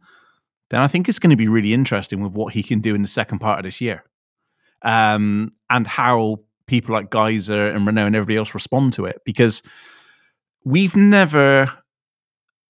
then 0.70 0.80
I 0.80 0.88
think 0.88 1.10
it's 1.10 1.20
going 1.20 1.32
to 1.32 1.36
be 1.36 1.48
really 1.48 1.74
interesting 1.74 2.22
with 2.22 2.34
what 2.34 2.54
he 2.54 2.62
can 2.62 2.80
do 2.80 2.94
in 2.94 3.02
the 3.02 3.08
second 3.08 3.40
part 3.40 3.60
of 3.60 3.64
this 3.64 3.82
year. 3.82 4.04
Um, 4.84 5.52
and 5.70 5.88
how 5.88 6.42
people 6.68 6.94
like 6.94 7.10
Gajser 7.10 7.76
and 7.76 7.88
Renaux 7.88 8.08
and 8.08 8.16
everybody 8.16 8.38
else 8.38 8.54
respond 8.54 8.94
to 8.94 9.06
it. 9.06 9.22
Because 9.26 9.64
we've 10.64 10.96
never, 10.96 11.72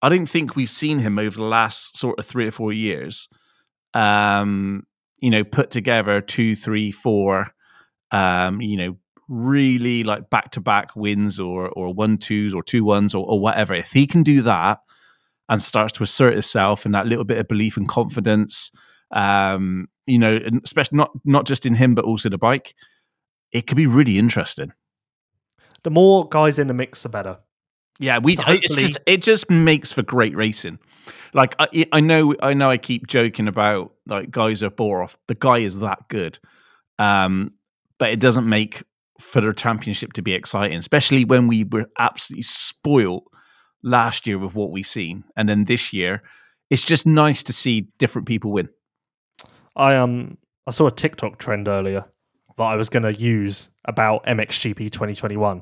I 0.01 0.09
don't 0.09 0.27
think 0.27 0.55
we've 0.55 0.69
seen 0.69 0.99
him 0.99 1.19
over 1.19 1.35
the 1.35 1.43
last 1.43 1.97
sort 1.97 2.19
of 2.19 2.25
three 2.25 2.47
or 2.47 2.51
four 2.51 2.71
years, 2.71 3.27
um, 3.93 4.83
you 5.19 5.29
know, 5.29 5.43
put 5.43 5.71
together 5.71 6.21
two, 6.21 6.55
three, 6.55 6.91
four, 6.91 7.47
um, 8.11 8.61
you 8.61 8.77
know, 8.77 8.97
really 9.27 10.03
like 10.03 10.29
back 10.29 10.51
to 10.51 10.61
back 10.61 10.95
wins 10.95 11.39
or 11.39 11.67
or 11.69 11.93
one 11.93 12.17
twos 12.17 12.53
or 12.53 12.63
two 12.63 12.83
ones 12.83 13.13
or, 13.13 13.25
or 13.25 13.39
whatever, 13.39 13.73
if 13.73 13.91
he 13.91 14.07
can 14.07 14.23
do 14.23 14.41
that 14.41 14.79
and 15.49 15.61
starts 15.61 15.93
to 15.93 16.03
assert 16.03 16.33
himself 16.33 16.85
and 16.85 16.93
that 16.93 17.07
little 17.07 17.25
bit 17.25 17.37
of 17.37 17.47
belief 17.47 17.77
and 17.77 17.87
confidence, 17.87 18.71
um, 19.11 19.87
you 20.05 20.19
know, 20.19 20.39
especially 20.63 20.97
not 20.97 21.11
not 21.25 21.45
just 21.45 21.65
in 21.65 21.75
him 21.75 21.95
but 21.95 22.05
also 22.05 22.29
the 22.29 22.37
bike, 22.37 22.73
it 23.51 23.67
could 23.67 23.77
be 23.77 23.87
really 23.87 24.17
interesting. 24.17 24.73
The 25.83 25.89
more 25.89 26.27
guys 26.27 26.59
in 26.59 26.67
the 26.67 26.73
mix, 26.73 27.03
the 27.03 27.09
better. 27.09 27.37
Yeah, 27.99 28.19
we. 28.19 28.35
So 28.35 28.43
hopefully- 28.43 28.87
just 28.87 28.99
it 29.05 29.21
just 29.23 29.49
makes 29.49 29.91
for 29.91 30.03
great 30.03 30.35
racing. 30.35 30.79
Like 31.33 31.55
I, 31.59 31.85
I 31.91 31.99
know, 31.99 32.35
I 32.41 32.53
know, 32.53 32.69
I 32.69 32.77
keep 32.77 33.07
joking 33.07 33.47
about 33.47 33.93
like 34.05 34.29
Gajser 34.29 34.69
Borov. 34.69 35.15
The 35.27 35.35
guy 35.35 35.59
is 35.59 35.77
that 35.79 36.07
good, 36.09 36.37
um, 36.99 37.51
but 37.97 38.09
it 38.11 38.19
doesn't 38.19 38.47
make 38.47 38.83
for 39.19 39.41
the 39.41 39.53
championship 39.53 40.13
to 40.13 40.21
be 40.21 40.33
exciting, 40.33 40.77
especially 40.77 41.25
when 41.25 41.47
we 41.47 41.63
were 41.63 41.85
absolutely 41.97 42.43
spoiled 42.43 43.23
last 43.83 44.27
year 44.27 44.37
with 44.37 44.53
what 44.53 44.71
we've 44.71 44.85
seen, 44.85 45.23
and 45.35 45.47
then 45.47 45.65
this 45.65 45.93
year, 45.93 46.21
it's 46.69 46.83
just 46.83 47.05
nice 47.07 47.43
to 47.43 47.53
see 47.53 47.87
different 47.97 48.27
people 48.27 48.51
win. 48.51 48.69
I 49.75 49.95
um 49.95 50.37
I 50.65 50.71
saw 50.71 50.87
a 50.87 50.91
TikTok 50.91 51.39
trend 51.39 51.67
earlier 51.67 52.05
that 52.57 52.63
I 52.63 52.75
was 52.75 52.89
going 52.89 53.03
to 53.03 53.13
use 53.13 53.69
about 53.85 54.25
MXGP 54.25 54.91
2021. 54.91 55.61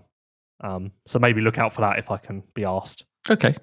Um, 0.62 0.92
so 1.06 1.20
maybe 1.20 1.42
look 1.42 1.58
out 1.58 1.74
for 1.74 1.82
that 1.82 2.00
if 2.00 2.10
I 2.10 2.18
can 2.18 2.44
be 2.54 2.66
asked. 2.66 3.06
Okay, 3.28 3.56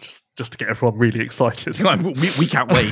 just 0.00 0.34
just 0.36 0.52
to 0.52 0.56
get 0.56 0.68
everyone 0.68 0.98
really 0.98 1.20
excited. 1.20 1.78
we, 2.02 2.30
we 2.38 2.46
can't 2.46 2.72
wait. 2.72 2.90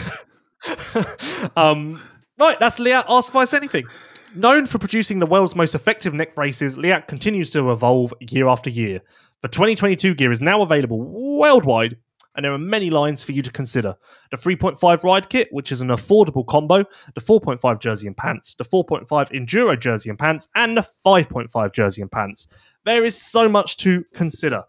um, 1.57 2.03
right, 2.39 2.61
that's 2.61 2.79
Leatt 2.79 3.07
Ask 3.09 3.33
Vice 3.33 3.55
Anything. 3.55 3.87
Known 4.35 4.67
for 4.67 4.79
producing 4.79 5.21
the 5.21 5.27
world's 5.27 5.57
most 5.57 5.75
effective 5.75 6.13
neck 6.13 6.35
braces, 6.35 6.77
Leatt 6.77 7.09
continues 7.09 7.49
to 7.53 7.71
evolve 7.71 8.13
year 8.21 8.47
after 8.47 8.69
year. 8.69 9.01
The 9.41 9.49
2022 9.49 10.15
gear 10.15 10.31
is 10.31 10.43
now 10.43 10.61
available 10.61 10.99
worldwide, 10.99 11.97
and 12.37 12.45
there 12.45 12.53
are 12.53 12.59
many 12.59 12.91
lines 12.91 13.23
for 13.23 13.33
you 13.33 13.43
to 13.43 13.51
consider. 13.51 13.97
The 14.31 14.37
3.5 14.37 15.03
ride 15.03 15.29
kit, 15.29 15.49
which 15.51 15.73
is 15.73 15.81
an 15.81 15.89
affordable 15.89 16.47
combo, 16.47 16.85
the 17.15 17.21
4.5 17.21 17.81
jersey 17.81 18.07
and 18.07 18.17
pants, 18.17 18.55
the 18.55 18.65
4.5 18.65 19.07
enduro 19.09 19.79
jersey 19.79 20.11
and 20.11 20.19
pants, 20.19 20.49
and 20.55 20.77
the 20.77 20.87
5.5 21.05 21.73
jersey 21.73 22.03
and 22.03 22.11
pants. 22.11 22.47
There 22.85 23.05
is 23.05 23.21
so 23.21 23.49
much 23.49 23.77
to 23.79 24.05
consider. 24.15 24.65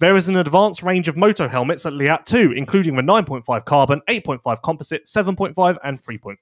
There 0.00 0.16
is 0.16 0.28
an 0.28 0.36
advanced 0.36 0.84
range 0.84 1.08
of 1.08 1.16
moto 1.16 1.48
helmets 1.48 1.84
at 1.84 1.92
Leatt 1.92 2.24
2, 2.24 2.52
including 2.52 2.94
the 2.94 3.02
9.5 3.02 3.64
carbon, 3.64 4.00
8.5 4.08 4.62
composite, 4.62 5.06
7.5, 5.06 5.76
and 5.82 6.00
3.5. 6.00 6.36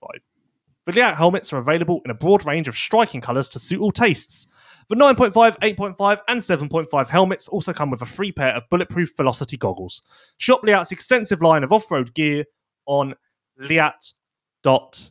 The 0.85 0.93
Leatt 0.93 1.17
helmets 1.17 1.53
are 1.53 1.59
available 1.59 2.03
in 2.05 2.11
a 2.11 2.15
broad 2.15 2.45
range 2.47 2.69
of 2.69 2.77
striking 2.77 3.21
colours 3.21 3.49
to 3.51 3.59
suit 3.59 3.81
all 3.81 3.93
tastes. 3.93 4.47
The 4.89 4.95
9.5, 4.95 5.59
8.5, 5.59 6.21
and 6.29 6.41
7.5 6.41 7.09
helmets 7.09 7.49
also 7.49 7.73
come 7.73 7.91
with 7.91 8.03
a 8.03 8.07
free 8.07 8.31
pair 8.31 8.55
of 8.55 8.63
bulletproof 8.71 9.17
Velocity 9.17 9.57
goggles. 9.57 10.03
Shop 10.39 10.63
Leatt's 10.63 10.93
extensive 10.93 11.43
line 11.43 11.65
of 11.65 11.73
off 11.73 11.91
road 11.91 12.15
gear 12.15 12.45
on 12.87 13.15
leatt.com. 13.59 15.11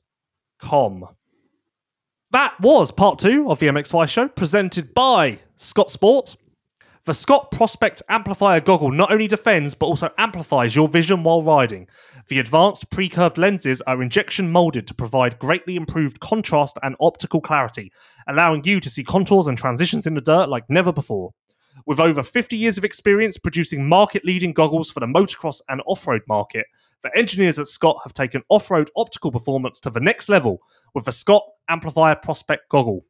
that 2.31 2.59
was 2.61 2.91
part 2.91 3.19
two 3.19 3.51
of 3.51 3.59
the 3.59 3.67
MX 3.67 3.91
Vice 3.91 4.09
show, 4.09 4.29
presented 4.29 4.93
by 4.93 5.37
Scott 5.57 5.91
Sport. 5.91 6.37
The 7.05 7.13
Scott 7.13 7.51
Prospect 7.51 8.01
Amplifier 8.09 8.59
goggle 8.59 8.89
not 8.89 9.11
only 9.11 9.27
defends 9.27 9.75
but 9.75 9.85
also 9.85 10.09
amplifies 10.17 10.75
your 10.75 10.87
vision 10.87 11.21
while 11.21 11.43
riding. 11.43 11.87
The 12.29 12.39
advanced 12.39 12.89
pre-curved 12.89 13.37
lenses 13.37 13.79
are 13.81 14.01
injection 14.01 14.51
molded 14.51 14.87
to 14.87 14.95
provide 14.95 15.37
greatly 15.37 15.75
improved 15.75 16.19
contrast 16.19 16.79
and 16.81 16.95
optical 16.99 17.41
clarity, 17.41 17.91
allowing 18.27 18.63
you 18.63 18.79
to 18.79 18.89
see 18.89 19.03
contours 19.03 19.45
and 19.45 19.55
transitions 19.55 20.07
in 20.07 20.15
the 20.15 20.21
dirt 20.21 20.49
like 20.49 20.67
never 20.67 20.91
before. 20.91 21.29
With 21.85 21.99
over 21.99 22.23
50 22.23 22.57
years 22.57 22.79
of 22.79 22.83
experience 22.83 23.37
producing 23.37 23.87
market 23.87 24.25
leading 24.25 24.51
goggles 24.51 24.89
for 24.89 24.99
the 24.99 25.05
motocross 25.05 25.61
and 25.69 25.83
off 25.85 26.07
road 26.07 26.23
market, 26.27 26.65
the 27.03 27.15
engineers 27.15 27.59
at 27.59 27.67
Scott 27.67 27.99
have 28.03 28.15
taken 28.15 28.41
off 28.49 28.71
road 28.71 28.89
optical 28.97 29.31
performance 29.31 29.79
to 29.81 29.91
the 29.91 29.99
next 29.99 30.27
level 30.27 30.57
with 30.95 31.05
the 31.05 31.11
Scott 31.11 31.43
Amplifier 31.69 32.15
Prospect 32.15 32.67
goggle. 32.69 33.05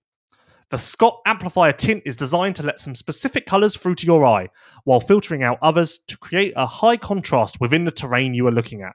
The 0.76 0.82
Scott 0.82 1.22
Amplifier 1.26 1.72
tint 1.72 2.04
is 2.06 2.18
designed 2.18 2.58
to 2.58 2.64
let 2.64 2.80
some 2.80 2.96
specific 2.96 3.46
colours 3.46 3.78
through 3.78 3.96
to 3.96 4.06
your 4.06 4.26
eye, 4.26 4.50
while 4.84 5.00
filtering 5.00 5.42
out 5.42 5.58
others 5.62 6.00
to 6.08 6.18
create 6.18 6.52
a 6.58 6.66
high 6.66 6.98
contrast 6.98 7.62
within 7.62 7.86
the 7.86 7.92
terrain 7.92 8.34
you 8.34 8.46
are 8.46 8.52
looking 8.52 8.82
at. 8.82 8.92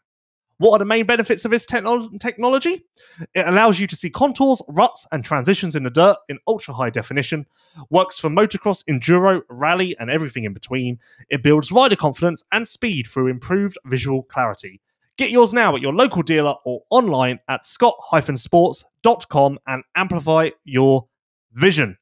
What 0.58 0.72
are 0.72 0.78
the 0.78 0.84
main 0.84 1.06
benefits 1.06 1.46
of 1.46 1.50
this 1.50 1.64
techno- 1.64 2.10
technology? 2.18 2.84
It 3.32 3.46
allows 3.46 3.80
you 3.80 3.86
to 3.86 3.96
see 3.96 4.10
contours, 4.10 4.60
ruts, 4.68 5.06
and 5.10 5.24
transitions 5.24 5.74
in 5.74 5.82
the 5.82 5.88
dirt 5.88 6.18
in 6.28 6.38
ultra 6.46 6.74
high 6.74 6.90
definition. 6.90 7.46
Works 7.88 8.18
for 8.18 8.28
motocross, 8.28 8.84
enduro, 8.84 9.40
rally, 9.48 9.96
and 9.98 10.10
everything 10.10 10.44
in 10.44 10.52
between. 10.52 10.98
It 11.30 11.42
builds 11.42 11.72
rider 11.72 11.96
confidence 11.96 12.44
and 12.52 12.68
speed 12.68 13.06
through 13.06 13.28
improved 13.28 13.78
visual 13.86 14.24
clarity. 14.24 14.82
Get 15.16 15.30
yours 15.30 15.54
now 15.54 15.74
at 15.74 15.80
your 15.80 15.94
local 15.94 16.20
dealer 16.20 16.56
or 16.66 16.82
online 16.90 17.40
at 17.48 17.64
scott-sports.com 17.64 19.58
and 19.66 19.82
amplify 19.96 20.50
your 20.64 21.06
vision. 21.52 21.96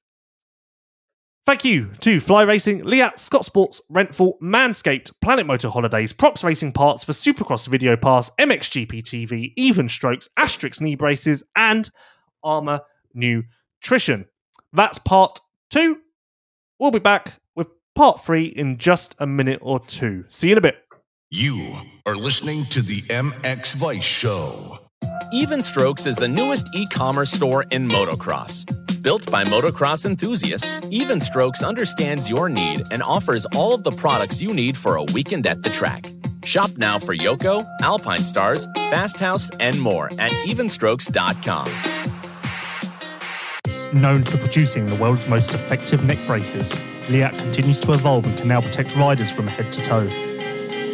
Thank 1.48 1.64
you 1.64 1.92
to 2.00 2.20
Fly 2.20 2.42
Racing, 2.42 2.84
Leatt, 2.84 3.18
Scott 3.18 3.42
Sports, 3.42 3.80
Renthal, 3.90 4.34
Manscaped, 4.42 5.12
Planet 5.22 5.46
Moto 5.46 5.70
Holidays, 5.70 6.12
Prox 6.12 6.44
Racing 6.44 6.72
Parts 6.72 7.04
for 7.04 7.12
Supercross 7.12 7.66
Video 7.68 7.96
Pass, 7.96 8.30
MXGP 8.38 9.02
TV, 9.02 9.54
Even 9.56 9.88
Strokes, 9.88 10.28
Asterisk 10.36 10.82
Knee 10.82 10.94
Braces, 10.94 11.42
and 11.56 11.90
Armour 12.44 12.82
Nutrition. 13.14 14.26
That's 14.74 14.98
part 14.98 15.40
two. 15.70 15.96
We'll 16.78 16.90
be 16.90 16.98
back 16.98 17.40
with 17.56 17.68
part 17.94 18.22
three 18.26 18.44
in 18.44 18.76
just 18.76 19.14
a 19.18 19.26
minute 19.26 19.60
or 19.62 19.80
two. 19.80 20.26
See 20.28 20.48
you 20.48 20.52
in 20.52 20.58
a 20.58 20.60
bit. 20.60 20.76
You 21.30 21.76
are 22.04 22.16
listening 22.16 22.66
to 22.66 22.82
the 22.82 23.00
MX 23.02 23.74
Vice 23.76 24.04
Show. 24.04 24.78
Even 25.32 25.62
Strokes 25.62 26.06
is 26.06 26.16
the 26.16 26.28
newest 26.28 26.68
e 26.74 26.86
commerce 26.86 27.30
store 27.30 27.64
in 27.70 27.88
motocross. 27.88 28.87
Built 29.02 29.30
by 29.30 29.44
motocross 29.44 30.06
enthusiasts, 30.06 30.86
Even 30.90 31.20
Strokes 31.20 31.62
understands 31.62 32.28
your 32.28 32.48
need 32.48 32.82
and 32.90 33.02
offers 33.02 33.46
all 33.56 33.72
of 33.72 33.84
the 33.84 33.92
products 33.92 34.42
you 34.42 34.52
need 34.52 34.76
for 34.76 34.96
a 34.96 35.04
weekend 35.14 35.46
at 35.46 35.62
the 35.62 35.70
track. 35.70 36.06
Shop 36.44 36.70
now 36.76 36.98
for 36.98 37.14
Yoko, 37.14 37.64
Alpinestars, 37.80 38.66
Fast 38.90 39.20
House, 39.20 39.50
and 39.60 39.80
more 39.80 40.06
at 40.18 40.32
evenstrokes.com. 40.46 41.68
Known 44.00 44.24
for 44.24 44.38
producing 44.38 44.86
the 44.86 44.96
world's 44.96 45.28
most 45.28 45.54
effective 45.54 46.04
neck 46.04 46.18
braces, 46.26 46.74
Leatt 47.08 47.32
continues 47.38 47.80
to 47.80 47.92
evolve 47.92 48.26
and 48.26 48.36
can 48.36 48.48
now 48.48 48.60
protect 48.60 48.96
riders 48.96 49.30
from 49.30 49.46
head 49.46 49.70
to 49.72 49.80
toe. 49.80 50.06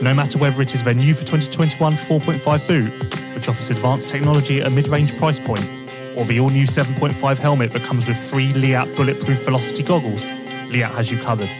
No 0.02 0.12
matter 0.12 0.38
whether 0.38 0.60
it 0.60 0.74
is 0.74 0.82
their 0.82 0.94
new 0.94 1.14
for 1.14 1.24
2021 1.24 1.94
4.5 1.96 2.68
boot, 2.68 3.34
which 3.34 3.48
offers 3.48 3.70
advanced 3.70 4.10
technology 4.10 4.60
at 4.60 4.66
a 4.66 4.70
mid 4.70 4.88
range 4.88 5.16
price 5.16 5.40
point, 5.40 5.83
or 6.16 6.24
the 6.24 6.40
all 6.40 6.50
new 6.50 6.66
7.5 6.66 7.38
helmet 7.38 7.72
that 7.72 7.82
comes 7.84 8.06
with 8.06 8.16
free 8.16 8.52
Leatt 8.52 8.96
bulletproof 8.96 9.42
velocity 9.42 9.82
goggles, 9.82 10.26
Leatt 10.70 10.90
has 10.92 11.10
you 11.10 11.18
covered. 11.18 11.50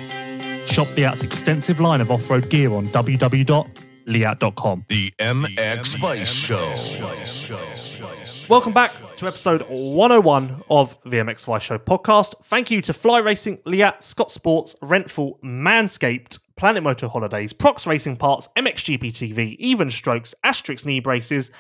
Shop 0.67 0.89
Leatt's 0.97 1.23
extensive 1.23 1.81
line 1.81 2.01
of 2.01 2.11
off 2.11 2.29
road 2.31 2.49
gear 2.49 2.73
on 2.73 2.87
www.leatt.com. 2.89 4.85
The 4.89 5.13
MX 5.19 5.99
Vice 5.99 6.33
Show. 6.33 6.75
Welcome 8.51 8.73
back 8.73 8.93
to 9.17 9.27
episode 9.27 9.63
101 9.69 10.63
of 10.69 10.99
the 11.05 11.17
MX 11.19 11.47
Vice 11.47 11.63
Show 11.63 11.79
podcast. 11.79 12.35
Thank 12.45 12.71
you 12.71 12.83
to 12.83 12.93
Fly 12.93 13.19
Racing, 13.19 13.59
Leatt, 13.65 14.03
Scott 14.03 14.31
Sports, 14.31 14.75
Renthal, 14.83 15.41
Manscaped, 15.43 16.39
Planet 16.57 16.83
Moto 16.83 17.09
Holidays, 17.09 17.53
Prox 17.53 17.87
Racing 17.87 18.17
Parts, 18.17 18.49
MXGP 18.57 19.13
TV, 19.13 19.57
Even 19.59 19.91
Strokes, 19.91 20.35
Asterisk 20.45 20.85
Knee 20.85 21.01
Braces, 21.01 21.51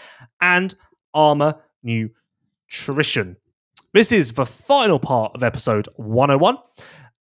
and 0.40 0.74
Armour 1.14 1.54
Nutrition. 2.70 3.36
This 3.92 4.12
is 4.12 4.32
the 4.32 4.46
final 4.46 4.98
part 4.98 5.32
of 5.34 5.42
episode 5.42 5.88
101. 5.96 6.56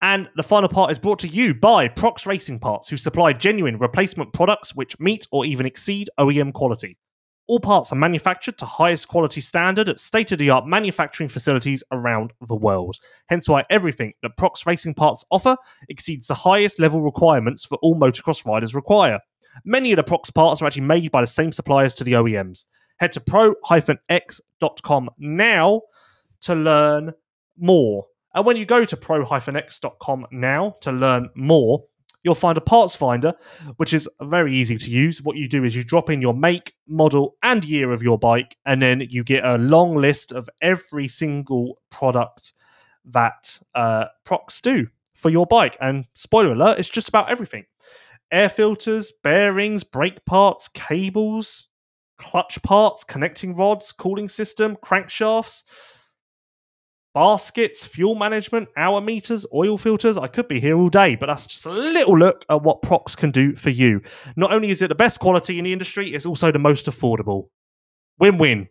And 0.02 0.28
the 0.36 0.44
final 0.44 0.68
part 0.68 0.92
is 0.92 1.00
brought 1.00 1.20
to 1.20 1.28
you 1.28 1.54
by 1.54 1.88
Prox 1.88 2.26
Racing 2.26 2.60
Parts, 2.60 2.90
who 2.90 2.98
supply 2.98 3.32
genuine 3.32 3.78
replacement 3.78 4.34
products 4.34 4.76
which 4.76 5.00
meet 5.00 5.26
or 5.32 5.46
even 5.46 5.66
exceed 5.66 6.10
OEM 6.20 6.52
quality. 6.52 6.98
All 7.48 7.60
parts 7.60 7.92
are 7.92 7.98
manufactured 7.98 8.58
to 8.58 8.66
highest 8.66 9.08
quality 9.08 9.40
standard 9.40 9.90
at 9.90 10.00
state 10.00 10.32
of 10.32 10.40
the 10.40 10.50
art 10.50 10.66
manufacturing 10.66 11.30
facilities 11.30 11.84
around 11.92 12.34
the 12.48 12.56
world. 12.56 12.98
Hence 13.30 13.48
why 13.48 13.64
everything 13.70 14.14
that 14.22 14.36
Prox 14.38 14.66
Racing 14.66 14.94
Parts 14.94 15.24
offer 15.30 15.56
exceeds 15.90 16.28
the 16.28 16.34
highest 16.34 16.80
level 16.80 17.02
requirements 17.02 17.66
for 17.66 17.78
all 17.82 17.96
motocross 17.96 18.46
riders 18.46 18.74
require. 18.74 19.20
Many 19.64 19.92
of 19.92 19.98
the 19.98 20.04
Prox 20.04 20.32
parts 20.32 20.62
are 20.62 20.66
actually 20.66 20.84
made 20.84 21.12
by 21.12 21.22
the 21.22 21.28
same 21.28 21.52
suppliers 21.52 21.94
to 21.96 22.04
the 22.04 22.14
OEMs. 22.14 22.66
Head 23.04 23.12
to 23.12 23.20
pro-x.com 23.20 25.10
now 25.18 25.82
to 26.40 26.56
learn 26.56 27.14
more. 27.58 28.06
And 28.34 28.46
when 28.46 28.56
you 28.56 28.66
go 28.66 28.86
to 28.86 28.96
pro-x.com 28.96 30.28
now 30.32 30.78
to 30.80 30.92
learn 30.94 31.30
more, 31.36 31.84
you'll 32.24 32.34
find 32.34 32.58
a 32.58 32.62
parts 32.62 32.96
finder, 32.96 33.34
which 33.76 33.94
is 33.94 34.08
very 34.22 34.56
easy 34.56 34.78
to 34.78 34.90
use. 34.90 35.22
What 35.22 35.36
you 35.36 35.50
do 35.50 35.66
is 35.66 35.76
you 35.76 35.84
drop 35.84 36.10
in 36.10 36.22
your 36.22 36.34
make, 36.34 36.76
model, 36.88 37.36
and 37.44 37.66
year 37.66 37.92
of 37.92 38.02
your 38.02 38.18
bike, 38.18 38.56
and 38.66 38.82
then 38.82 39.06
you 39.10 39.26
get 39.26 39.44
a 39.44 39.58
long 39.58 39.98
list 39.98 40.32
of 40.32 40.50
every 40.62 41.10
single 41.10 41.82
product 41.92 42.54
that 43.04 43.60
uh, 43.76 44.06
Prox 44.24 44.62
do 44.62 44.88
for 45.14 45.30
your 45.30 45.46
bike. 45.46 45.76
And 45.82 46.06
spoiler 46.14 46.54
alert, 46.54 46.80
it's 46.80 46.90
just 46.90 47.10
about 47.10 47.30
everything 47.30 47.66
air 48.32 48.48
filters, 48.48 49.12
bearings, 49.12 49.84
brake 49.84 50.24
parts, 50.24 50.70
cables, 50.70 51.68
clutch 52.18 52.62
parts, 52.64 53.04
connecting 53.04 53.56
rods, 53.56 53.92
cooling 53.92 54.30
system, 54.30 54.78
crankshafts 54.84 55.64
baskets, 57.14 57.86
fuel 57.86 58.16
management, 58.16 58.68
hour 58.76 59.00
meters, 59.00 59.46
oil 59.54 59.78
filters. 59.78 60.18
I 60.18 60.28
could 60.28 60.48
be 60.48 60.60
here 60.60 60.78
all 60.78 60.90
day, 60.90 61.16
but 61.16 61.28
that's 61.28 61.46
just 61.46 61.66
a 61.66 61.72
little 61.72 62.18
look 62.18 62.44
at 62.50 62.62
what 62.64 62.82
Prox 62.82 63.16
can 63.16 63.32
do 63.32 63.56
for 63.56 63.70
you. 63.70 64.02
Not 64.36 64.52
only 64.52 64.70
is 64.70 64.82
it 64.82 64.88
the 64.88 64.96
best 64.96 65.20
quality 65.20 65.58
in 65.60 65.66
the 65.66 65.74
industry, 65.74 66.14
it's 66.14 66.26
also 66.26 66.52
the 66.52 66.60
most 66.60 66.88
affordable. 66.88 67.50
Win 68.20 68.38
win 68.38 68.68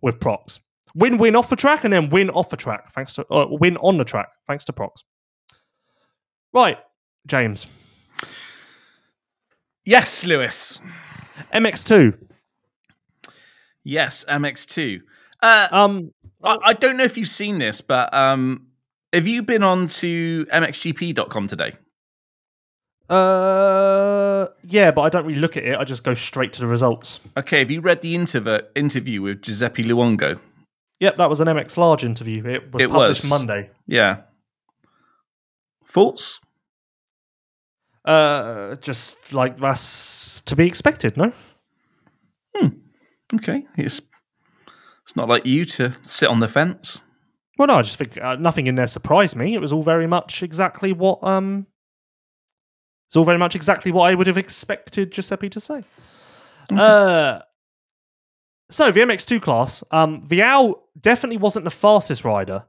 with 0.00 0.18
Prox. 0.18 0.60
Win 0.94 1.18
win 1.18 1.36
off 1.36 1.50
the 1.50 1.56
track 1.56 1.84
and 1.84 1.92
then 1.92 2.08
win 2.10 2.30
off 2.30 2.48
the 2.48 2.56
track. 2.56 2.92
Thanks 2.94 3.14
to 3.14 3.26
uh, 3.32 3.46
win 3.50 3.76
on 3.78 3.98
the 3.98 4.04
track. 4.04 4.28
Thanks 4.46 4.64
to 4.66 4.72
Prox. 4.72 5.02
Right, 6.52 6.78
James. 7.26 7.66
Yes, 9.84 10.24
Lewis. 10.24 10.78
MX2. 11.52 12.16
Yes, 13.84 14.24
MX2. 14.28 15.02
Uh, 15.42 15.68
Um, 15.70 16.10
I, 16.42 16.56
I 16.64 16.72
don't 16.72 16.96
know 16.96 17.04
if 17.04 17.16
you've 17.18 17.28
seen 17.28 17.58
this, 17.58 17.80
but 17.82 18.12
um, 18.14 18.66
have 19.12 19.26
you 19.28 19.42
been 19.42 19.62
on 19.62 19.86
to 19.88 20.46
mxgp.com 20.46 21.48
today? 21.48 21.72
uh, 23.10 24.46
yeah, 24.62 24.90
but 24.90 25.02
I 25.02 25.08
don't 25.10 25.26
really 25.26 25.38
look 25.40 25.56
at 25.58 25.64
it. 25.64 25.76
I 25.78 25.84
just 25.84 26.04
go 26.04 26.14
straight 26.14 26.52
to 26.54 26.60
the 26.62 26.66
results. 26.66 27.20
Okay, 27.36 27.58
have 27.58 27.70
you 27.70 27.80
read 27.82 28.00
the 28.00 28.14
interv- 28.16 28.64
interview 28.74 29.20
with 29.22 29.42
Giuseppe 29.42 29.84
Luongo? 29.84 30.38
Yep, 31.00 31.18
that 31.18 31.28
was 31.28 31.40
an 31.42 31.48
MX 31.48 31.76
Large 31.76 32.04
interview. 32.04 32.46
It 32.46 32.72
was 32.72 32.82
It 32.82 32.88
published 32.90 33.24
was. 33.24 33.30
Monday. 33.30 33.70
Yeah. 33.86 34.22
Thoughts? 35.86 36.40
Uh, 38.06 38.76
just 38.76 39.32
like 39.32 39.58
that's 39.58 40.40
to 40.42 40.56
be 40.56 40.66
expected, 40.66 41.16
no? 41.16 41.32
Okay, 43.34 43.66
it's 43.76 44.00
it's 45.04 45.16
not 45.16 45.28
like 45.28 45.44
you 45.44 45.64
to 45.64 45.96
sit 46.02 46.28
on 46.28 46.40
the 46.40 46.48
fence. 46.48 47.02
Well, 47.58 47.68
no, 47.68 47.74
I 47.74 47.82
just 47.82 47.96
think 47.96 48.18
uh, 48.20 48.36
nothing 48.36 48.66
in 48.66 48.74
there 48.74 48.86
surprised 48.86 49.36
me. 49.36 49.54
It 49.54 49.60
was 49.60 49.72
all 49.72 49.82
very 49.82 50.06
much 50.06 50.42
exactly 50.42 50.92
what 50.92 51.22
um, 51.22 51.66
it's 53.06 53.16
all 53.16 53.24
very 53.24 53.38
much 53.38 53.54
exactly 53.54 53.92
what 53.92 54.10
I 54.10 54.14
would 54.14 54.26
have 54.26 54.38
expected 54.38 55.12
Giuseppe 55.12 55.48
to 55.50 55.60
say. 55.60 55.84
Uh, 56.70 57.40
so 58.70 58.90
the 58.90 59.00
MX2 59.00 59.40
class, 59.42 59.84
um, 59.90 60.26
Vialle 60.26 60.74
definitely 61.00 61.36
wasn't 61.36 61.64
the 61.64 61.70
fastest 61.70 62.24
rider 62.24 62.64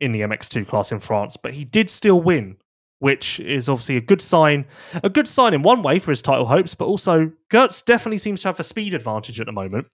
in 0.00 0.12
the 0.12 0.20
MX2 0.20 0.68
class 0.68 0.92
in 0.92 1.00
France, 1.00 1.36
but 1.36 1.54
he 1.54 1.64
did 1.64 1.88
still 1.88 2.20
win, 2.20 2.56
which 3.04 3.38
is 3.40 3.68
obviously 3.68 3.98
a 3.98 4.00
good 4.00 4.22
sign. 4.22 4.64
A 5.02 5.10
good 5.10 5.28
sign 5.28 5.52
in 5.52 5.60
one 5.60 5.82
way 5.82 5.98
for 5.98 6.10
his 6.10 6.22
title 6.22 6.46
hopes, 6.46 6.74
but 6.74 6.86
also 6.86 7.30
Geerts 7.50 7.84
definitely 7.84 8.16
seems 8.16 8.40
to 8.40 8.48
have 8.48 8.58
a 8.58 8.64
speed 8.64 8.94
advantage 8.94 9.38
at 9.38 9.44
the 9.44 9.52
moment. 9.52 9.88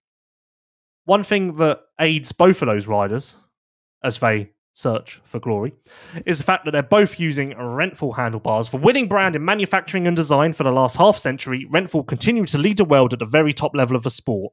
One 1.07 1.25
thing 1.25 1.57
that 1.57 1.81
aids 1.99 2.31
both 2.31 2.63
of 2.63 2.67
those 2.67 2.87
riders 2.87 3.35
as 4.05 4.21
they 4.21 4.51
search 4.73 5.21
for 5.25 5.41
glory, 5.41 5.73
is 6.25 6.39
the 6.39 6.45
fact 6.45 6.65
that 6.65 6.71
they're 6.71 6.85
both 6.85 7.19
using 7.19 7.51
Renthal 7.51 8.15
handlebars. 8.15 8.69
For 8.69 8.79
winning 8.79 9.09
brand 9.09 9.35
in 9.35 9.45
manufacturing 9.45 10.07
and 10.07 10.15
design 10.15 10.53
for 10.53 10.63
the 10.63 10.71
last 10.71 10.97
half 10.97 11.19
century, 11.19 11.67
Renthal 11.69 12.07
continue 12.07 12.47
to 12.47 12.59
lead 12.59 12.77
the 12.77 12.85
world 12.85 13.13
at 13.13 13.19
the 13.19 13.27
very 13.27 13.53
top 13.53 13.75
level 13.75 13.97
of 13.97 14.05
the 14.05 14.11
sport. 14.11 14.53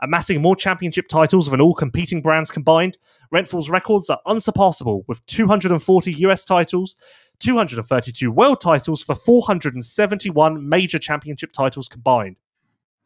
Amassing 0.00 0.42
more 0.42 0.56
championship 0.56 1.08
titles 1.08 1.50
than 1.50 1.60
all 1.60 1.74
competing 1.74 2.20
brands 2.20 2.50
combined, 2.50 2.98
Renthal's 3.34 3.70
records 3.70 4.10
are 4.10 4.20
unsurpassable 4.26 5.04
with 5.08 5.24
240 5.26 6.12
US 6.12 6.44
titles, 6.44 6.96
232 7.40 8.30
world 8.30 8.60
titles 8.60 9.02
for 9.02 9.14
471 9.14 10.68
major 10.68 10.98
championship 10.98 11.52
titles 11.52 11.88
combined. 11.88 12.36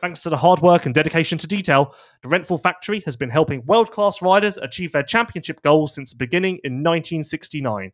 Thanks 0.01 0.23
to 0.23 0.31
the 0.31 0.37
hard 0.37 0.61
work 0.61 0.87
and 0.87 0.95
dedication 0.95 1.37
to 1.39 1.47
detail, 1.47 1.95
the 2.23 2.29
Renthal 2.29 2.61
factory 2.61 3.03
has 3.05 3.17
been 3.17 3.31
helping 3.31 3.65
world 3.67 3.93
class 3.93 4.23
riders 4.23 4.57
achieve 4.57 4.93
their 4.93 5.03
championship 5.03 5.63
goals 5.63 5.95
since 5.95 6.11
the 6.11 6.17
beginning 6.17 6.59
in 6.65 6.83
1969. 6.83 7.93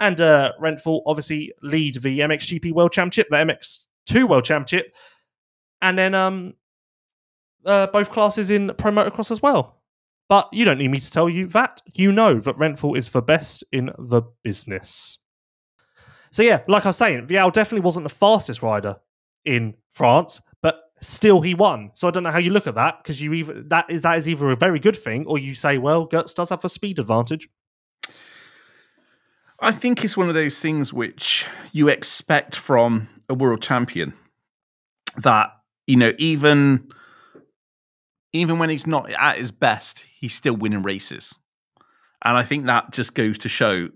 And 0.00 0.20
uh, 0.20 0.52
Renthal 0.60 1.02
obviously 1.06 1.52
lead 1.62 1.96
the 1.96 2.20
MXGP 2.20 2.72
World 2.72 2.92
Championship, 2.92 3.28
the 3.30 3.36
MX2 3.36 4.28
World 4.28 4.44
Championship, 4.44 4.94
and 5.82 5.98
then 5.98 6.14
um, 6.14 6.54
uh, 7.64 7.86
both 7.88 8.10
classes 8.10 8.50
in 8.50 8.72
Pro 8.78 8.90
Motocross 8.92 9.30
as 9.30 9.42
well. 9.42 9.82
But 10.28 10.48
you 10.52 10.64
don't 10.64 10.78
need 10.78 10.88
me 10.88 11.00
to 11.00 11.10
tell 11.10 11.28
you 11.28 11.46
that. 11.48 11.82
You 11.94 12.12
know 12.12 12.40
that 12.40 12.56
Renthal 12.56 12.96
is 12.96 13.08
the 13.10 13.20
best 13.20 13.64
in 13.72 13.90
the 13.98 14.22
business. 14.42 15.18
So 16.30 16.42
yeah, 16.42 16.62
like 16.68 16.86
I 16.86 16.88
was 16.88 16.96
saying, 16.96 17.26
Vialle 17.26 17.52
definitely 17.52 17.84
wasn't 17.84 18.04
the 18.04 18.14
fastest 18.14 18.62
rider 18.62 18.96
in 19.44 19.74
France, 19.90 20.40
but 20.62 20.92
still 21.00 21.42
he 21.42 21.54
won. 21.54 21.90
So 21.92 22.08
I 22.08 22.10
don't 22.10 22.22
know 22.22 22.30
how 22.30 22.38
you 22.38 22.50
look 22.50 22.66
at 22.66 22.76
that 22.76 23.02
because 23.02 23.20
you 23.20 23.34
either 23.34 23.62
that 23.64 23.90
is 23.90 24.02
that 24.02 24.18
is 24.18 24.28
either 24.28 24.50
a 24.50 24.56
very 24.56 24.78
good 24.78 24.96
thing 24.96 25.26
or 25.26 25.38
you 25.38 25.54
say, 25.54 25.76
well, 25.76 26.08
Geerts 26.08 26.34
does 26.34 26.48
have 26.48 26.64
a 26.64 26.68
speed 26.68 26.98
advantage. 26.98 27.48
I 29.60 29.70
think 29.70 30.04
it's 30.04 30.16
one 30.16 30.28
of 30.28 30.34
those 30.34 30.58
things 30.58 30.92
which 30.92 31.46
you 31.72 31.88
expect 31.88 32.56
from 32.56 33.08
a 33.28 33.34
world 33.34 33.62
champion 33.62 34.14
that 35.18 35.50
you 35.86 35.96
know 35.96 36.12
even 36.18 36.88
even 38.32 38.58
when 38.58 38.70
he's 38.70 38.86
not 38.86 39.10
at 39.10 39.38
his 39.38 39.52
best, 39.52 40.04
he's 40.18 40.34
still 40.34 40.56
winning 40.56 40.82
races, 40.82 41.34
and 42.24 42.36
I 42.36 42.44
think 42.44 42.66
that 42.66 42.92
just 42.92 43.14
goes 43.14 43.38
to 43.38 43.48
show, 43.48 43.88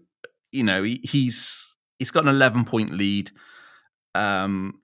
you 0.53 0.63
know, 0.63 0.83
he, 0.83 1.01
he's 1.03 1.77
he's 1.99 2.11
got 2.11 2.25
an 2.25 2.29
eleven 2.29 2.65
point 2.65 2.93
lead. 2.93 3.31
Um, 4.15 4.81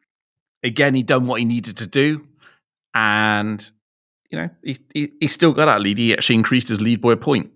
again, 0.63 0.95
he 0.95 1.03
done 1.03 1.27
what 1.27 1.41
he 1.41 1.45
needed 1.45 1.77
to 1.79 1.87
do, 1.87 2.27
and 2.95 3.71
you 4.31 4.39
know 4.39 4.49
he, 4.63 4.79
he 4.95 5.13
he 5.21 5.29
still 5.29 5.53
got 5.53 5.67
that 5.67 5.81
lead. 5.81 5.99
He 5.99 6.13
actually 6.13 6.37
increased 6.37 6.69
his 6.69 6.81
lead 6.81 7.01
by 7.01 7.13
a 7.13 7.17
point. 7.17 7.51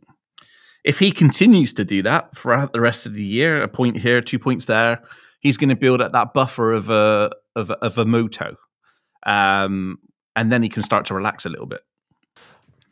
If 0.84 1.00
he 1.00 1.10
continues 1.10 1.72
to 1.74 1.84
do 1.84 2.02
that 2.02 2.36
throughout 2.36 2.72
the 2.72 2.80
rest 2.80 3.06
of 3.06 3.14
the 3.14 3.22
year, 3.22 3.60
a 3.60 3.66
point 3.66 3.98
here, 3.98 4.20
two 4.20 4.38
points 4.38 4.66
there, 4.66 5.02
he's 5.40 5.56
going 5.56 5.68
to 5.68 5.76
build 5.76 6.00
up 6.00 6.12
that 6.12 6.32
buffer 6.32 6.72
of 6.72 6.90
a 6.90 7.30
of 7.56 7.70
a, 7.70 7.74
of 7.84 7.98
a 7.98 8.04
moto, 8.04 8.56
um, 9.24 9.98
and 10.36 10.52
then 10.52 10.62
he 10.62 10.68
can 10.68 10.82
start 10.82 11.06
to 11.06 11.14
relax 11.14 11.46
a 11.46 11.48
little 11.48 11.66
bit. 11.66 11.80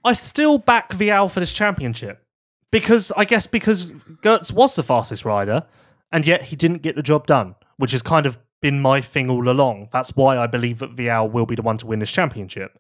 I 0.05 0.15
still 0.15 0.59
back 0.59 0.91
Vialle 0.91 1.31
for 1.31 1.41
this 1.41 1.53
championship 1.53 2.25
because 2.71 3.12
I 3.16 3.25
guess 3.25 3.47
because 3.47 3.93
Geerts 4.23 4.53
was 4.53 4.75
the 4.75 4.83
fastest 4.83 5.25
rider, 5.25 5.65
and 6.11 6.27
yet 6.27 6.43
he 6.43 6.57
didn't 6.57 6.83
get 6.83 6.97
the 6.97 7.03
job 7.03 7.27
done, 7.27 7.55
which 7.77 7.93
has 7.93 8.03
kind 8.03 8.27
of 8.27 8.39
been 8.61 8.81
my 8.81 9.01
thing 9.01 9.31
all 9.31 9.49
along. 9.49 9.89
That's 9.93 10.16
why 10.16 10.39
I 10.39 10.47
believe 10.47 10.81
that 10.81 10.97
Vialle 10.97 11.31
will 11.31 11.47
be 11.47 11.55
the 11.55 11.62
one 11.62 11.79
to 11.79 11.87
win 11.87 12.01
this 12.01 12.11
championship. 12.11 12.79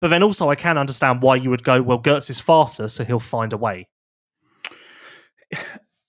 But 0.00 0.08
then 0.08 0.22
also, 0.22 0.50
I 0.50 0.54
can 0.54 0.78
understand 0.78 1.22
why 1.22 1.36
you 1.36 1.50
would 1.50 1.64
go, 1.64 1.82
well, 1.82 2.00
Geerts 2.00 2.30
is 2.30 2.38
faster, 2.38 2.88
so 2.88 3.04
he'll 3.04 3.18
find 3.18 3.52
a 3.52 3.56
way. 3.56 3.88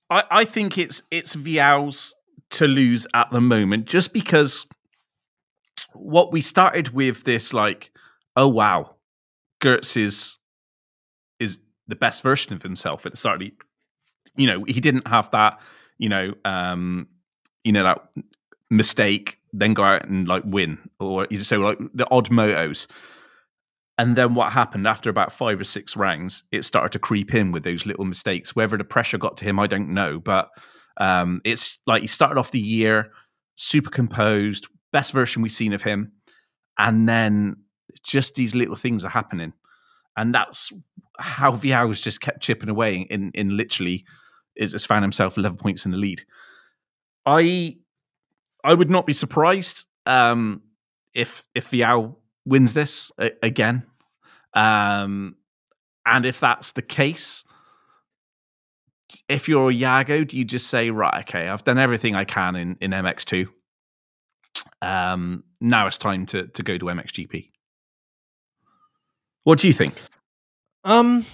I, 0.10 0.24
I 0.32 0.46
think 0.46 0.78
it's 0.78 1.02
it's 1.12 1.36
Vialle's 1.36 2.14
to 2.52 2.68
lose 2.68 3.06
at 3.14 3.30
the 3.32 3.42
moment, 3.42 3.86
just 3.86 4.14
because 4.14 4.66
what 5.94 6.32
we 6.32 6.42
started 6.42 6.90
with 6.90 7.24
this 7.24 7.54
like, 7.54 7.92
oh 8.36 8.48
wow, 8.48 8.96
Geerts 9.62 9.98
is 9.98 10.38
is 11.40 11.60
the 11.88 11.96
best 11.96 12.24
version 12.24 12.54
of 12.54 12.62
himself 12.62 13.06
at 13.06 13.14
the 13.14 13.18
start. 13.18 13.42
He, 13.42 13.54
you 14.36 14.48
know, 14.48 14.64
he 14.66 14.80
didn't 14.80 15.08
have 15.08 15.30
that, 15.32 15.60
you 15.98 16.10
know, 16.10 16.34
um, 16.46 17.08
you 17.64 17.72
know 17.72 17.84
that 17.84 18.08
mistake, 18.70 19.40
then 19.54 19.74
go 19.74 19.84
out 19.84 20.08
and 20.08 20.28
like 20.28 20.44
win, 20.46 20.78
or 21.00 21.28
you 21.30 21.38
just 21.38 21.50
say 21.50 21.58
like 21.58 21.78
the 21.94 22.08
odd 22.12 22.30
motos. 22.30 22.88
And 24.00 24.16
then 24.16 24.36
what 24.36 24.52
happened 24.52 24.86
after 24.86 25.10
about 25.10 25.34
five 25.34 25.60
or 25.60 25.64
six 25.64 25.98
rounds, 25.98 26.44
it 26.52 26.64
started 26.64 26.92
to 26.92 27.00
creep 27.00 27.34
in 27.34 27.52
with 27.52 27.64
those 27.64 27.88
little 27.88 28.06
mistakes. 28.06 28.56
Whether 28.56 28.78
the 28.78 28.84
pressure 28.84 29.18
got 29.18 29.38
to 29.38 29.46
him, 29.46 29.60
I 29.60 29.66
don't 29.66 29.90
know. 29.90 30.20
But 30.20 30.50
um, 30.98 31.42
it's 31.44 31.80
like 31.88 32.02
he 32.02 32.08
started 32.08 32.38
off 32.38 32.52
the 32.52 32.60
year 32.60 33.10
super 33.56 33.90
composed, 33.90 34.68
best 34.92 35.12
version 35.12 35.42
we've 35.42 35.52
seen 35.52 35.74
of 35.74 35.84
him. 35.84 36.12
And 36.78 37.08
then 37.08 37.58
just 38.04 38.36
these 38.36 38.56
little 38.56 38.76
things 38.76 39.04
are 39.04 39.10
happening. 39.10 39.54
And 40.16 40.34
that's 40.34 40.72
how 41.20 41.52
Vialle 41.52 41.90
was 41.90 42.02
just 42.02 42.22
kept 42.22 42.42
chipping 42.42 42.70
away 42.70 43.02
in, 43.10 43.32
in 43.34 43.58
literally 43.58 44.06
is 44.56 44.72
has 44.72 44.86
found 44.86 45.04
himself 45.04 45.38
11 45.38 45.58
points 45.58 45.86
in 45.86 45.92
the 45.92 45.98
lead. 45.98 46.24
I 47.26 47.78
I 48.64 48.74
would 48.74 48.90
not 48.90 49.06
be 49.06 49.14
surprised 49.14 49.86
um, 50.06 50.62
if 51.14 51.48
if 51.54 51.70
Vialle 51.70 52.16
wins 52.46 52.74
this 52.74 53.12
a- 53.20 53.32
again. 53.44 53.84
Um, 54.54 55.36
and 56.06 56.26
if 56.26 56.40
that's 56.40 56.72
the 56.72 56.82
case, 56.82 57.44
if 59.28 59.48
you're 59.48 59.70
a 59.70 59.74
Jago, 59.74 60.24
do 60.24 60.38
you 60.38 60.46
just 60.46 60.68
say, 60.68 60.90
right, 60.90 61.22
okay, 61.22 61.48
I've 61.48 61.64
done 61.64 61.78
everything 61.78 62.16
I 62.16 62.24
can 62.24 62.56
in, 62.56 62.78
in 62.80 62.92
MX2. 62.92 63.48
Um, 64.82 65.44
now 65.60 65.88
it's 65.88 65.98
time 65.98 66.26
to, 66.28 66.48
to 66.48 66.64
go 66.64 66.78
to 66.78 66.86
MXGP. 66.86 67.50
What 69.44 69.60
do 69.60 69.68
you 69.68 69.74
think? 69.74 69.96
Um, 70.84 71.26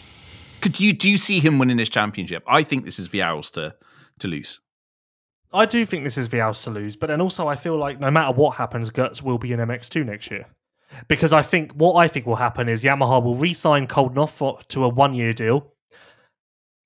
Could 0.61 0.79
you 0.79 0.93
do 0.93 1.09
you 1.09 1.17
see 1.17 1.39
him 1.39 1.59
winning 1.59 1.77
this 1.77 1.89
championship? 1.89 2.43
I 2.47 2.63
think 2.63 2.85
this 2.85 2.99
is 2.99 3.07
Vialle's 3.07 3.51
to 3.51 3.75
to 4.19 4.27
lose. 4.27 4.59
I 5.51 5.65
do 5.65 5.85
think 5.85 6.03
this 6.03 6.17
is 6.17 6.27
Vialle's 6.27 6.61
to 6.63 6.71
lose, 6.71 6.95
but 6.95 7.07
then 7.07 7.21
also 7.21 7.47
I 7.47 7.55
feel 7.55 7.77
like 7.77 7.99
no 7.99 8.09
matter 8.09 8.33
what 8.33 8.55
happens, 8.55 8.89
Geerts 8.89 9.21
will 9.21 9.37
be 9.37 9.51
in 9.51 9.59
MX2 9.59 10.05
next 10.05 10.31
year. 10.31 10.47
Because 11.07 11.33
I 11.33 11.41
think 11.41 11.71
what 11.73 11.95
I 11.95 12.07
think 12.07 12.25
will 12.25 12.35
happen 12.35 12.69
is 12.69 12.83
Yamaha 12.83 13.23
will 13.23 13.35
re-sign 13.35 13.87
Coldenhoff 13.87 14.29
for, 14.29 14.59
to 14.69 14.83
a 14.83 14.89
one-year 14.89 15.33
deal. 15.33 15.72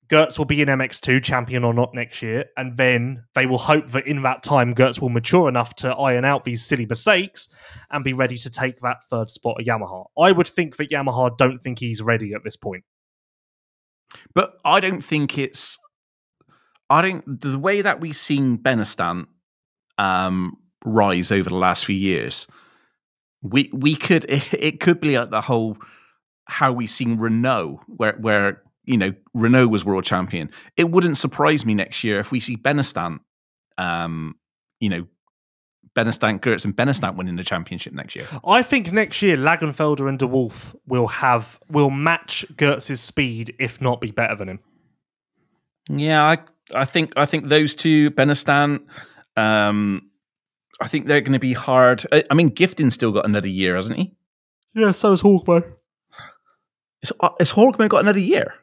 Geerts 0.08 0.38
will 0.38 0.46
be 0.46 0.62
in 0.62 0.68
MX2, 0.68 1.22
champion 1.22 1.64
or 1.64 1.74
not 1.74 1.94
next 1.94 2.22
year, 2.22 2.46
and 2.56 2.76
then 2.76 3.24
they 3.34 3.44
will 3.44 3.58
hope 3.58 3.90
that 3.90 4.06
in 4.06 4.22
that 4.22 4.42
time 4.42 4.74
Geerts 4.74 5.00
will 5.00 5.10
mature 5.10 5.48
enough 5.48 5.74
to 5.76 5.88
iron 5.88 6.24
out 6.24 6.44
these 6.44 6.64
silly 6.64 6.86
mistakes 6.86 7.48
and 7.90 8.02
be 8.02 8.14
ready 8.14 8.38
to 8.38 8.48
take 8.48 8.80
that 8.80 9.04
third 9.10 9.30
spot 9.30 9.56
at 9.60 9.66
Yamaha. 9.66 10.06
I 10.18 10.32
would 10.32 10.48
think 10.48 10.76
that 10.76 10.90
Yamaha 10.90 11.36
don't 11.36 11.62
think 11.62 11.78
he's 11.78 12.00
ready 12.00 12.32
at 12.32 12.42
this 12.42 12.56
point. 12.56 12.84
But 14.34 14.54
I 14.64 14.80
don't 14.80 15.02
think 15.02 15.36
it's. 15.36 15.78
I 16.88 17.02
don't. 17.02 17.40
The 17.40 17.58
way 17.58 17.82
that 17.82 18.00
we've 18.00 18.16
seen 18.16 18.56
Benistant 18.56 19.26
um, 19.98 20.56
rise 20.84 21.30
over 21.30 21.50
the 21.50 21.56
last 21.56 21.84
few 21.84 21.96
years, 21.96 22.46
we 23.42 23.68
we 23.74 23.94
could 23.94 24.24
it, 24.26 24.54
it 24.58 24.80
could 24.80 25.00
be 25.00 25.18
like 25.18 25.30
the 25.30 25.42
whole 25.42 25.76
how 26.46 26.72
we've 26.72 26.88
seen 26.88 27.18
Renaux, 27.18 27.80
where 27.86 28.14
where 28.14 28.62
you 28.88 28.96
know 28.96 29.12
Renaux 29.36 29.70
was 29.70 29.84
world 29.84 30.04
champion. 30.04 30.50
It 30.76 30.90
wouldn't 30.90 31.18
surprise 31.18 31.66
me 31.66 31.74
next 31.74 32.02
year 32.02 32.18
if 32.18 32.30
we 32.30 32.40
see 32.40 32.56
Benistant, 32.56 33.20
um, 33.76 34.34
you 34.80 34.88
know, 34.88 35.06
Benistant, 35.94 36.40
Geerts, 36.40 36.64
and 36.64 36.74
Benistant 36.74 37.16
winning 37.16 37.36
the 37.36 37.44
championship 37.44 37.92
next 37.92 38.16
year. 38.16 38.26
I 38.44 38.62
think 38.62 38.90
next 38.90 39.20
year 39.20 39.36
Längenfelder 39.36 40.08
and 40.08 40.18
De 40.18 40.26
Wolf 40.26 40.74
will 40.86 41.06
have 41.06 41.60
will 41.70 41.90
match 41.90 42.46
Geerts's 42.54 43.00
speed, 43.00 43.54
if 43.58 43.80
not 43.80 44.00
be 44.00 44.10
better 44.10 44.34
than 44.34 44.48
him. 44.48 44.60
Yeah, 45.90 46.24
I 46.24 46.38
I 46.74 46.84
think 46.86 47.12
I 47.16 47.26
think 47.26 47.48
those 47.48 47.74
two 47.74 48.10
Benistant. 48.10 48.80
Um, 49.36 50.10
I 50.80 50.88
think 50.88 51.06
they're 51.06 51.20
going 51.20 51.32
to 51.32 51.38
be 51.38 51.52
hard. 51.52 52.04
I, 52.12 52.24
I 52.30 52.34
mean, 52.34 52.50
Gifting's 52.50 52.94
still 52.94 53.12
got 53.12 53.24
another 53.24 53.48
year, 53.48 53.76
hasn't 53.76 53.98
he? 53.98 54.14
Yeah, 54.74 54.92
so 54.92 55.12
is 55.12 55.22
Horgmo. 55.22 55.64
Is, 57.02 57.12
uh, 57.20 57.30
has 57.38 57.52
Horgmo 57.52 57.88
got 57.88 58.02
another 58.02 58.20
year? 58.20 58.54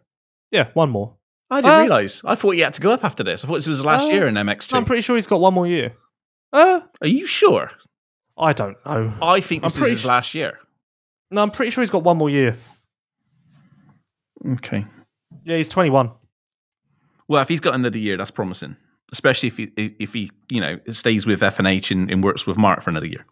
Yeah, 0.56 0.70
one 0.74 0.90
more. 0.90 1.16
I 1.52 1.60
didn't 1.62 1.74
Uh, 1.74 1.80
realize. 1.82 2.22
I 2.24 2.36
thought 2.36 2.52
he 2.52 2.62
had 2.62 2.74
to 2.76 2.82
go 2.82 2.92
up 2.92 3.04
after 3.04 3.24
this. 3.24 3.44
I 3.44 3.48
thought 3.48 3.56
this 3.56 3.68
was 3.68 3.80
the 3.80 3.84
last 3.84 4.06
Uh, 4.06 4.14
year 4.14 4.28
in 4.28 4.36
MX2. 4.38 4.74
I'm 4.78 4.86
pretty 4.86 5.02
sure 5.02 5.16
he's 5.18 5.28
got 5.28 5.42
one 5.42 5.54
more 5.54 5.68
year. 5.68 5.94
Uh, 6.54 6.80
Are 7.02 7.08
you 7.08 7.26
sure? 7.26 7.72
I 8.38 8.54
don't 8.54 8.78
know. 8.86 9.14
I 9.22 9.42
think 9.42 9.64
I'm 9.64 9.68
this 9.68 9.74
is 9.74 9.80
pretty 9.80 9.92
his 9.94 10.02
su- 10.04 10.08
last 10.08 10.34
year. 10.34 10.60
No, 11.32 11.42
I'm 11.42 11.52
pretty 11.52 11.72
sure 11.72 11.82
he's 11.82 11.90
got 11.90 12.04
one 12.04 12.18
more 12.18 12.30
year. 12.30 12.56
Okay. 14.54 14.86
Yeah, 15.44 15.58
he's 15.58 15.70
21. 15.70 16.12
Well, 17.28 17.42
if 17.42 17.48
he's 17.50 17.60
got 17.60 17.76
another 17.76 17.98
year, 17.98 18.16
that's 18.18 18.32
promising. 18.32 18.78
Especially 19.12 19.48
if 19.48 19.58
he 19.58 19.72
if 20.00 20.14
he 20.14 20.32
you 20.50 20.60
know 20.62 20.80
stays 20.90 21.26
with 21.26 21.44
F 21.44 21.60
and 21.60 21.68
H 21.68 21.92
and, 21.92 22.10
and 22.10 22.24
works 22.24 22.48
with 22.48 22.58
Mark 22.58 22.82
for 22.82 22.90
another 22.90 23.06
year. 23.08 23.26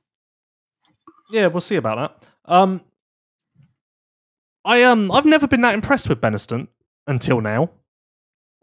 Yeah, 1.32 1.48
we'll 1.48 1.62
see 1.62 1.76
about 1.76 2.20
that. 2.22 2.30
Um, 2.52 2.82
I 4.66 4.84
um, 4.84 5.12
I've 5.12 5.26
never 5.26 5.48
been 5.48 5.62
that 5.62 5.74
impressed 5.74 6.08
with 6.10 6.22
Benistant 6.22 6.68
until 7.08 7.42
now. 7.42 7.70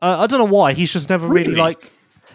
Uh, 0.02 0.16
I 0.20 0.26
don't 0.26 0.38
know 0.38 0.44
why. 0.56 0.72
He's 0.72 0.92
just 0.92 1.08
never 1.10 1.26
really? 1.26 1.48
Really? 1.48 1.58
like. 1.60 1.90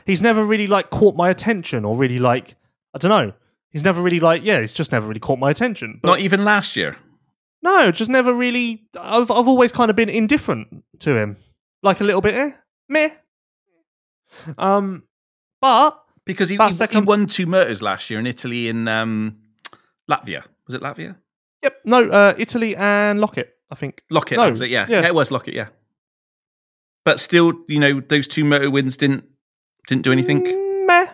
He's 0.05 0.21
never 0.21 0.43
really 0.43 0.67
like 0.67 0.89
caught 0.91 1.15
my 1.15 1.29
attention, 1.29 1.83
or 1.85 1.95
really 1.97 2.19
like. 2.19 2.55
I 2.93 2.99
don't 2.99 3.09
know. 3.09 3.33
He's 3.71 3.83
never 3.83 4.01
really 4.01 4.19
like. 4.19 4.43
Yeah, 4.43 4.61
he's 4.61 4.73
just 4.73 4.91
never 4.91 5.07
really 5.07 5.19
caught 5.19 5.39
my 5.39 5.49
attention. 5.51 5.99
But 6.01 6.07
Not 6.09 6.19
even 6.19 6.45
last 6.45 6.75
year. 6.75 6.97
no, 7.63 7.91
just 7.91 8.09
never 8.09 8.33
really. 8.33 8.87
I've 8.99 9.31
I've 9.31 9.47
always 9.47 9.71
kind 9.71 9.89
of 9.89 9.95
been 9.95 10.09
indifferent 10.09 10.83
to 10.99 11.17
him, 11.17 11.37
like 11.81 12.01
a 12.01 12.03
little 12.03 12.21
bit. 12.21 12.35
Eh, 12.35 12.51
meh. 12.87 13.09
Um, 14.57 15.03
but 15.61 15.99
Because 16.25 16.49
he, 16.49 16.57
he, 16.57 16.63
he 16.63 16.71
second- 16.71 17.05
won 17.05 17.25
two 17.27 17.45
murders 17.45 17.81
last 17.81 18.09
year 18.09 18.19
in 18.19 18.27
Italy 18.27 18.67
in 18.67 18.87
um, 18.87 19.37
Latvia. 20.09 20.43
Was 20.67 20.75
it 20.75 20.81
Latvia? 20.81 21.15
yep, 21.63 21.79
no, 21.85 22.07
uh, 22.09 22.33
Italy 22.37 22.75
and 22.75 23.19
Lockett, 23.21 23.55
I 23.71 23.75
think. 23.75 24.03
Lockett, 24.11 24.37
No, 24.37 24.49
was 24.49 24.61
it, 24.61 24.69
yeah. 24.69 24.85
yeah. 24.89 25.01
yeah. 25.01 25.07
it 25.07 25.15
was 25.15 25.31
Lockett, 25.31 25.53
yeah. 25.55 25.67
But 27.05 27.19
still, 27.19 27.53
you 27.67 27.79
know, 27.79 28.01
those 28.01 28.27
two 28.27 28.43
moto 28.43 28.69
wins 28.69 28.97
didn't 28.97 29.23
didn't 29.87 30.03
do 30.03 30.11
anything. 30.11 30.43
Mm, 30.43 30.87
Meh. 30.87 31.07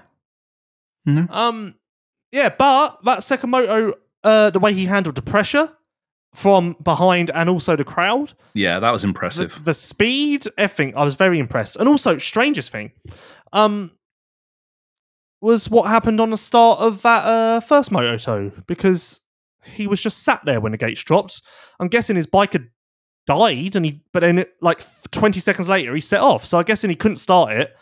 No. 1.06 1.28
Um, 1.30 1.76
yeah, 2.32 2.50
but 2.58 3.00
that 3.04 3.24
second 3.24 3.50
moto, 3.50 3.94
uh, 4.24 4.50
the 4.52 4.60
way 4.60 4.74
he 4.74 4.86
handled 4.86 5.16
the 5.16 5.22
pressure 5.22 5.70
from 6.34 6.78
behind 6.82 7.30
and 7.32 7.50
also 7.50 7.76
the 7.76 7.84
crowd, 7.84 8.32
Yeah, 8.54 8.80
that 8.80 8.92
was 8.92 9.02
the, 9.02 9.10
impressive. 9.10 9.60
the 9.66 9.74
speed, 9.74 10.46
everything, 10.58 10.96
I 10.96 11.04
was 11.04 11.16
very 11.16 11.40
impressed. 11.40 11.76
And 11.76 11.90
also, 11.90 12.18
strangest 12.18 12.70
thing, 12.72 12.94
um, 13.52 13.92
was 15.42 15.70
what 15.70 15.90
happened 15.90 16.22
on 16.22 16.30
the 16.30 16.38
start 16.38 16.80
of 16.80 17.02
that 17.02 17.26
uh, 17.26 17.60
first 17.60 17.92
moto 17.92 18.52
because 18.68 19.20
he 19.66 19.88
was 19.88 20.00
just 20.00 20.24
sat 20.24 20.40
there 20.46 20.62
when 20.62 20.72
the 20.72 20.78
gates 20.78 21.04
dropped. 21.04 21.42
I'm 21.82 21.90
guessing 21.90 22.16
his 22.16 22.28
bike 22.28 22.54
had 22.54 22.70
died, 23.36 23.76
and 23.76 23.86
he, 23.86 24.02
but 24.14 24.20
then 24.22 24.40
it, 24.40 24.54
like 24.62 24.84
20 25.12 25.40
seconds 25.40 25.68
later, 25.70 25.94
he 25.96 26.02
set 26.02 26.22
off. 26.22 26.46
So 26.46 26.60
I 26.60 26.64
guessing 26.64 26.90
he 26.90 26.96
couldn't 26.96 27.18
start 27.18 27.54
it, 27.54 27.76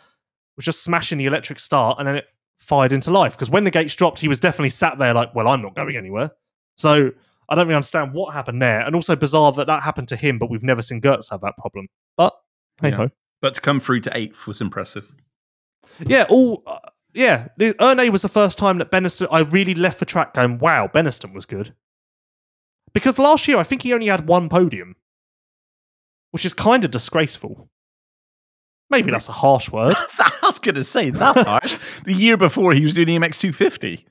was 0.55 0.65
just 0.65 0.83
smashing 0.83 1.17
the 1.17 1.25
electric 1.25 1.59
start, 1.59 1.99
and 1.99 2.07
then 2.07 2.15
it 2.15 2.25
fired 2.57 2.91
into 2.91 3.11
life. 3.11 3.33
Because 3.33 3.49
when 3.49 3.63
the 3.63 3.71
gates 3.71 3.95
dropped, 3.95 4.19
he 4.19 4.27
was 4.27 4.39
definitely 4.39 4.69
sat 4.69 4.97
there 4.97 5.13
like, 5.13 5.33
well, 5.33 5.47
I'm 5.47 5.61
not 5.61 5.75
going 5.75 5.95
anywhere. 5.95 6.31
So 6.75 7.11
I 7.49 7.55
don't 7.55 7.67
really 7.67 7.75
understand 7.75 8.13
what 8.13 8.33
happened 8.33 8.61
there. 8.61 8.81
And 8.81 8.95
also 8.95 9.15
bizarre 9.15 9.51
that 9.53 9.67
that 9.67 9.83
happened 9.83 10.07
to 10.09 10.15
him, 10.15 10.37
but 10.37 10.49
we've 10.49 10.63
never 10.63 10.81
seen 10.81 11.01
Geerts 11.01 11.29
have 11.31 11.41
that 11.41 11.57
problem. 11.57 11.87
But 12.15 12.33
hey 12.81 12.89
Yeah. 12.89 12.95
ho. 12.97 13.09
But 13.41 13.53
to 13.55 13.61
come 13.61 13.79
through 13.79 14.01
to 14.01 14.17
eighth 14.17 14.45
was 14.47 14.61
impressive. 14.61 15.11
Yeah, 16.05 16.25
all 16.29 16.61
uh, 16.67 16.79
yeah. 17.13 17.47
The 17.57 17.73
Ernée 17.75 18.09
was 18.11 18.21
the 18.21 18.29
first 18.29 18.57
time 18.57 18.77
that 18.77 18.91
Benistant. 18.91 19.29
I 19.31 19.39
really 19.39 19.73
left 19.75 19.99
the 19.99 20.05
track 20.05 20.33
going, 20.33 20.59
wow, 20.59 20.87
Benistant 20.87 21.33
was 21.33 21.45
good. 21.45 21.73
Because 22.93 23.17
last 23.19 23.47
year 23.47 23.57
I 23.57 23.63
think 23.63 23.81
he 23.83 23.93
only 23.93 24.07
had 24.07 24.27
one 24.27 24.49
podium, 24.49 24.95
which 26.31 26.45
is 26.45 26.53
kind 26.53 26.83
of 26.85 26.91
disgraceful. 26.91 27.69
Maybe 28.89 29.11
that's 29.11 29.29
a 29.29 29.33
harsh 29.33 29.69
word. 29.69 29.95
I 30.19 30.31
was 30.43 30.57
going 30.59 30.75
to 30.75 30.83
say, 30.83 31.11
that's 31.11 31.41
harsh. 31.41 31.77
the 32.05 32.13
year 32.13 32.37
before, 32.37 32.73
he 32.73 32.83
was 32.83 32.93
doing 32.95 33.07
EMX 33.07 33.39
250. 33.39 34.05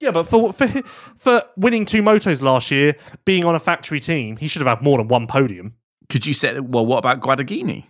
yeah, 0.00 0.10
but 0.10 0.24
for 0.24 0.52
for 0.52 0.68
for 1.16 1.42
winning 1.56 1.84
two 1.86 2.02
motos 2.02 2.42
last 2.42 2.70
year, 2.70 2.94
being 3.24 3.44
on 3.46 3.54
a 3.54 3.60
factory 3.60 3.98
team, 4.00 4.36
he 4.36 4.48
should 4.48 4.60
have 4.60 4.78
had 4.78 4.84
more 4.84 4.98
than 4.98 5.08
one 5.08 5.26
podium. 5.26 5.74
Could 6.10 6.26
you 6.26 6.34
say, 6.34 6.60
well, 6.60 6.84
what 6.84 6.98
about 6.98 7.20
Guadagnini? 7.20 7.84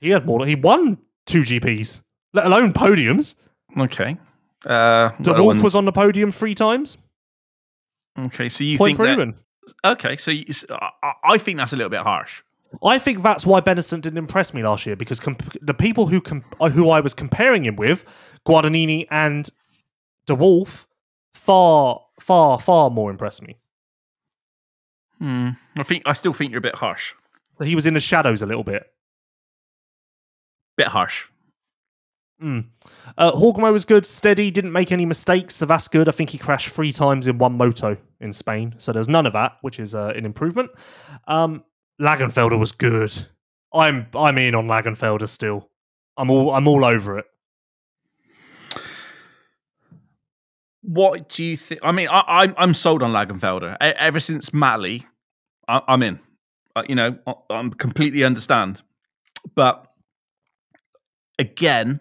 He 0.00 0.10
had 0.10 0.26
more. 0.26 0.44
He 0.44 0.54
won 0.54 0.98
two 1.26 1.40
GPs, 1.40 2.02
let 2.34 2.44
alone 2.46 2.72
podiums. 2.72 3.34
Okay. 3.78 4.18
Uh, 4.66 5.10
De 5.22 5.32
Wolf 5.32 5.46
ones? 5.46 5.62
was 5.62 5.74
on 5.74 5.86
the 5.86 5.92
podium 5.92 6.30
three 6.30 6.54
times. 6.54 6.98
Okay, 8.18 8.48
so 8.50 8.62
you 8.64 8.76
Point 8.78 8.98
think 8.98 9.08
that, 9.08 9.14
proven. 9.16 9.34
Okay, 9.84 10.16
so 10.18 10.30
you, 10.30 10.44
s- 10.48 10.64
I- 10.70 10.90
I- 11.02 11.12
I 11.24 11.38
think 11.38 11.56
that's 11.58 11.72
a 11.72 11.76
little 11.76 11.88
bit 11.90 12.00
harsh. 12.02 12.42
I 12.82 12.98
think 12.98 13.22
that's 13.22 13.44
why 13.44 13.60
Benistant 13.60 14.02
didn't 14.02 14.18
impress 14.18 14.54
me 14.54 14.62
last 14.62 14.86
year 14.86 14.96
because 14.96 15.20
comp- 15.20 15.56
the 15.60 15.74
people 15.74 16.06
who 16.06 16.22
uh, 16.60 16.70
who 16.70 16.90
I 16.90 17.00
was 17.00 17.14
comparing 17.14 17.64
him 17.64 17.76
with, 17.76 18.04
Guadagnini 18.46 19.06
and 19.10 19.48
De 20.26 20.34
Wolf, 20.34 20.86
far, 21.34 22.00
far, 22.20 22.58
far 22.58 22.90
more 22.90 23.10
impressed 23.10 23.42
me. 23.42 23.56
Hmm. 25.18 25.50
I 25.76 25.82
think 25.82 26.02
I 26.06 26.12
still 26.12 26.32
think 26.32 26.50
you're 26.50 26.58
a 26.58 26.62
bit 26.62 26.76
harsh. 26.76 27.14
He 27.62 27.74
was 27.74 27.86
in 27.86 27.94
the 27.94 28.00
shadows 28.00 28.42
a 28.42 28.46
little 28.46 28.64
bit. 28.64 28.84
Bit 30.76 30.88
harsh. 30.88 31.26
Mm. 32.42 32.64
Uh, 33.16 33.30
was 33.70 33.84
good, 33.84 34.04
steady, 34.04 34.50
didn't 34.50 34.72
make 34.72 34.90
any 34.90 35.06
mistakes, 35.06 35.54
so 35.54 35.66
that's 35.66 35.86
good. 35.86 36.08
I 36.08 36.12
think 36.12 36.30
he 36.30 36.38
crashed 36.38 36.70
three 36.70 36.92
times 36.92 37.28
in 37.28 37.38
one 37.38 37.56
moto 37.56 37.96
in 38.20 38.32
Spain, 38.32 38.74
so 38.78 38.92
there 38.92 39.00
was 39.00 39.08
none 39.08 39.26
of 39.26 39.32
that, 39.34 39.58
which 39.60 39.78
is 39.78 39.94
uh, 39.94 40.12
an 40.16 40.24
improvement. 40.24 40.70
Um, 41.28 41.62
Längenfelder 42.02 42.58
was 42.58 42.72
good. 42.72 43.12
I'm 43.72 44.06
I'm 44.14 44.36
in 44.36 44.54
on 44.56 44.66
Längenfelder 44.66 45.28
still. 45.28 45.70
I'm 46.16 46.30
all 46.30 46.52
I'm 46.52 46.66
all 46.66 46.84
over 46.84 47.18
it. 47.18 47.26
What 50.82 51.28
do 51.28 51.44
you 51.44 51.56
think? 51.56 51.80
I 51.84 51.92
mean, 51.92 52.08
I, 52.10 52.24
I'm 52.26 52.54
I'm 52.58 52.74
sold 52.74 53.04
on 53.04 53.12
Längenfelder. 53.12 53.76
Ever 53.80 54.18
since 54.18 54.50
Matterley, 54.50 55.04
I, 55.68 55.80
I'm 55.86 56.02
in. 56.02 56.18
Uh, 56.74 56.82
you 56.88 56.96
know, 56.96 57.16
I, 57.26 57.34
I'm 57.50 57.70
completely 57.70 58.24
understand. 58.24 58.82
But 59.54 59.86
again, 61.38 62.00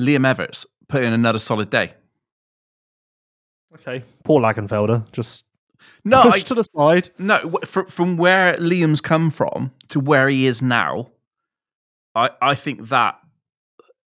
Liam 0.00 0.26
Everts 0.26 0.64
put 0.88 1.02
in 1.02 1.12
another 1.12 1.38
solid 1.38 1.68
day. 1.68 1.92
Okay, 3.74 4.02
poor 4.24 4.40
Längenfelder, 4.40 5.10
just 5.12 5.44
No, 6.04 6.22
push 6.22 6.34
I, 6.34 6.38
to 6.40 6.54
the 6.54 6.62
side. 6.64 7.08
no. 7.18 7.38
w- 7.38 7.64
fr- 7.64 7.82
From 7.84 8.16
where 8.16 8.54
Liam's 8.56 9.00
come 9.00 9.30
from 9.30 9.72
to 9.88 10.00
where 10.00 10.28
he 10.28 10.46
is 10.46 10.62
now, 10.62 11.10
I 12.14 12.30
I 12.40 12.54
think 12.54 12.88
that 12.88 13.18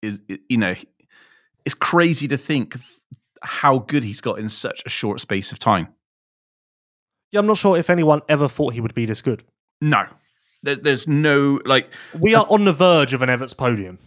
is 0.02 0.20
you 0.48 0.58
know, 0.58 0.76
it's 1.66 1.76
crazy 1.76 2.28
to 2.30 2.38
think 2.38 2.78
how 3.42 3.80
good 3.80 4.04
he's 4.04 4.22
got 4.22 4.40
in 4.40 4.50
such 4.50 4.82
a 4.86 4.90
short 4.90 5.20
space 5.22 5.52
of 5.52 5.60
time. 5.60 5.88
Yeah, 7.32 7.40
I'm 7.42 7.48
not 7.48 7.58
sure 7.58 7.78
if 7.78 7.90
anyone 7.90 8.22
ever 8.28 8.48
thought 8.48 8.74
he 8.74 8.82
would 8.82 8.94
be 8.94 9.06
this 9.06 9.22
good. 9.22 9.44
No, 9.82 10.06
there, 10.64 10.76
there's 10.76 11.08
no 11.08 11.60
like 11.66 11.90
We 12.20 12.34
are 12.36 12.46
on 12.50 12.66
the 12.66 12.74
verge 12.74 13.14
of 13.14 13.22
an 13.22 13.30
Everts 13.30 13.54
podium, 13.54 14.00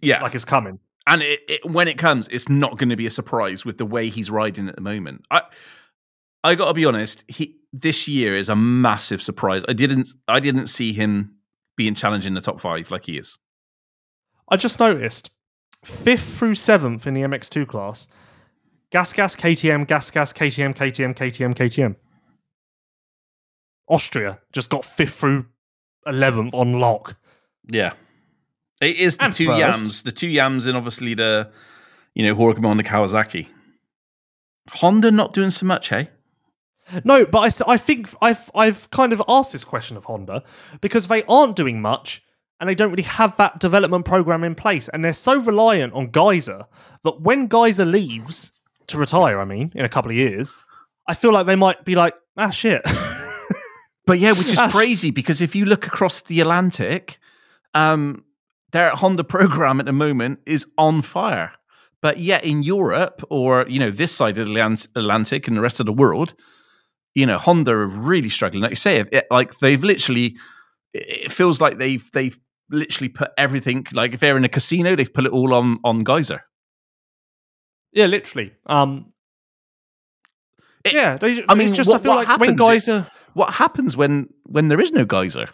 yeah, 0.00 0.22
like 0.22 0.34
it's 0.34 0.44
coming. 0.44 0.78
and 1.06 1.22
it, 1.22 1.40
it, 1.48 1.64
when 1.70 1.88
it 1.88 1.98
comes, 1.98 2.28
it's 2.28 2.48
not 2.48 2.78
going 2.78 2.88
to 2.90 2.96
be 2.96 3.06
a 3.06 3.10
surprise 3.10 3.64
with 3.64 3.78
the 3.78 3.84
way 3.86 4.08
he's 4.10 4.30
riding 4.30 4.68
at 4.68 4.74
the 4.76 4.80
moment. 4.80 5.24
I 5.30 5.42
I 6.44 6.54
got 6.54 6.66
to 6.66 6.74
be 6.74 6.84
honest, 6.84 7.24
he 7.28 7.56
this 7.72 8.08
year 8.08 8.36
is 8.36 8.48
a 8.48 8.56
massive 8.56 9.22
surprise. 9.22 9.62
I 9.68 9.72
didn't 9.72 10.08
I 10.28 10.40
didn't 10.40 10.68
see 10.68 10.92
him 10.92 11.34
being 11.76 11.94
challenged 11.94 12.26
in 12.26 12.34
the 12.34 12.40
top 12.40 12.60
five 12.60 12.90
like 12.90 13.04
he 13.06 13.18
is. 13.18 13.38
I 14.48 14.56
just 14.56 14.80
noticed 14.80 15.30
fifth 15.84 16.38
through 16.38 16.54
seventh 16.54 17.06
in 17.06 17.14
the 17.14 17.20
MX2 17.22 17.66
class, 17.68 18.08
gas, 18.90 19.12
gas, 19.12 19.36
KTM, 19.36 19.86
gas, 19.86 20.10
gas, 20.10 20.32
KTM, 20.32 20.74
KTM, 20.74 21.14
KTM, 21.14 21.54
KTM. 21.54 21.96
Austria 23.88 24.38
just 24.52 24.68
got 24.68 24.84
fifth 24.84 25.14
through 25.14 25.46
eleventh 26.06 26.54
on 26.54 26.74
lock. 26.74 27.16
Yeah, 27.70 27.92
it 28.80 28.96
is 28.96 29.16
the 29.16 29.24
And 29.24 29.34
two 29.34 29.46
first. 29.46 29.58
yams, 29.58 30.02
the 30.02 30.12
two 30.12 30.28
yams, 30.28 30.66
and 30.66 30.76
obviously 30.76 31.14
the 31.14 31.50
you 32.14 32.24
know 32.24 32.34
Horgmo 32.34 32.70
and 32.70 32.78
the 32.80 32.84
Kawasaki. 32.84 33.46
Honda 34.70 35.10
not 35.10 35.32
doing 35.32 35.50
so 35.50 35.64
much, 35.66 35.88
hey? 35.88 36.10
No, 37.04 37.24
but 37.26 37.62
I, 37.68 37.72
I 37.72 37.76
think 37.76 38.10
I've 38.22 38.50
I've 38.54 38.90
kind 38.90 39.12
of 39.12 39.22
asked 39.28 39.52
this 39.52 39.64
question 39.64 39.96
of 39.96 40.04
Honda 40.04 40.42
because 40.80 41.06
they 41.06 41.22
aren't 41.24 41.56
doing 41.56 41.80
much 41.80 42.22
and 42.60 42.68
they 42.68 42.74
don't 42.74 42.90
really 42.90 43.02
have 43.02 43.36
that 43.36 43.60
development 43.60 44.04
program 44.04 44.42
in 44.42 44.54
place, 44.54 44.88
and 44.88 45.04
they're 45.04 45.12
so 45.12 45.40
reliant 45.40 45.92
on 45.92 46.08
Gajser 46.08 46.66
that 47.04 47.20
when 47.20 47.48
Gajser 47.48 47.88
leaves 47.88 48.52
to 48.88 48.98
retire, 48.98 49.40
I 49.40 49.44
mean, 49.44 49.70
in 49.74 49.84
a 49.84 49.88
couple 49.88 50.10
of 50.10 50.16
years, 50.16 50.56
I 51.06 51.14
feel 51.14 51.32
like 51.32 51.46
they 51.46 51.56
might 51.56 51.84
be 51.84 51.94
like, 51.94 52.14
ah, 52.36 52.50
shit. 52.50 52.82
But 54.08 54.20
yeah, 54.20 54.32
which 54.32 54.50
is 54.50 54.58
Ash. 54.58 54.72
crazy 54.72 55.10
because 55.10 55.42
if 55.42 55.54
you 55.54 55.66
look 55.66 55.86
across 55.86 56.22
the 56.22 56.40
Atlantic, 56.40 57.18
um, 57.74 58.24
their 58.72 58.88
Honda 58.92 59.22
program 59.22 59.80
at 59.80 59.86
the 59.86 59.92
moment 59.92 60.40
is 60.46 60.66
on 60.78 61.02
fire. 61.02 61.52
But 62.00 62.18
yet 62.18 62.42
in 62.42 62.62
Europe 62.62 63.22
or 63.28 63.66
you 63.68 63.78
know 63.78 63.90
this 63.90 64.10
side 64.10 64.38
of 64.38 64.46
the 64.46 64.86
Atlantic 64.96 65.46
and 65.46 65.54
the 65.54 65.60
rest 65.60 65.78
of 65.78 65.84
the 65.84 65.92
world, 65.92 66.32
you 67.18 67.26
know 67.26 67.38
Honda 67.38 67.72
are 67.72 67.86
really 67.86 68.28
struggling. 68.28 68.62
Like 68.62 68.70
you 68.70 68.76
say, 68.76 69.04
it, 69.18 69.26
like 69.30 69.58
they've 69.58 69.82
literally, 69.82 70.36
it 70.94 71.32
feels 71.32 71.60
like 71.60 71.78
they've 71.78 72.04
they've 72.12 72.38
literally 72.70 73.08
put 73.08 73.30
everything. 73.36 73.86
Like 73.92 74.14
if 74.14 74.20
they're 74.20 74.36
in 74.36 74.44
a 74.44 74.48
casino, 74.48 74.94
they've 74.96 75.12
put 75.12 75.24
it 75.26 75.32
all 75.32 75.52
on 75.54 75.78
on 75.84 76.04
Gajser. 76.04 76.40
Yeah, 77.92 78.06
literally. 78.06 78.52
Um, 78.66 79.12
It- 80.84 80.92
yeah, 80.92 81.16
they, 81.16 81.44
I 81.48 81.54
mean, 81.54 81.68
it's 81.68 81.76
just 81.76 81.88
what- 81.90 82.00
I 82.00 82.02
feel 82.02 82.14
like 82.14 82.28
when 82.40 82.50
i- 82.60 83.04
What 83.34 83.54
happens 83.54 83.96
when 83.96 84.28
when 84.44 84.68
there 84.68 84.80
is 84.80 84.92
no 84.92 85.04
Gajser? 85.04 85.48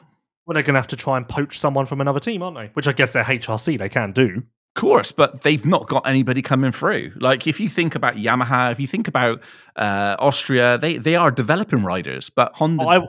well, 0.47 0.53
they're 0.55 0.63
going 0.63 0.75
to 0.75 0.81
have 0.81 0.89
to 0.89 0.97
try 0.97 1.17
and 1.17 1.27
poach 1.27 1.59
someone 1.59 1.87
from 1.87 2.01
another 2.03 2.21
team, 2.21 2.43
aren't 2.43 2.57
they? 2.59 2.67
Which 2.75 2.87
I 2.87 2.93
guess 2.93 3.15
they're 3.15 3.25
HRC, 3.25 3.79
they 3.79 3.89
can 3.89 4.13
do. 4.13 4.43
Course, 4.75 5.13
but 5.13 5.43
they've 5.43 5.65
not 5.65 5.87
got 5.89 6.07
anybody 6.07 6.43
coming 6.43 6.73
through. 6.73 7.13
Like 7.17 7.47
if 7.47 7.61
you 7.61 7.69
think 7.69 7.95
about 7.95 8.17
Yamaha, 8.17 8.73
if 8.73 8.81
you 8.81 8.89
think 8.89 9.07
about 9.07 9.41
uh, 9.77 10.17
Austria, 10.19 10.79
they 10.79 10.99
they 10.99 11.15
are 11.15 11.31
developing 11.31 11.85
riders, 11.85 12.29
but 12.29 12.53
Honda 12.57 12.85
I 12.85 13.09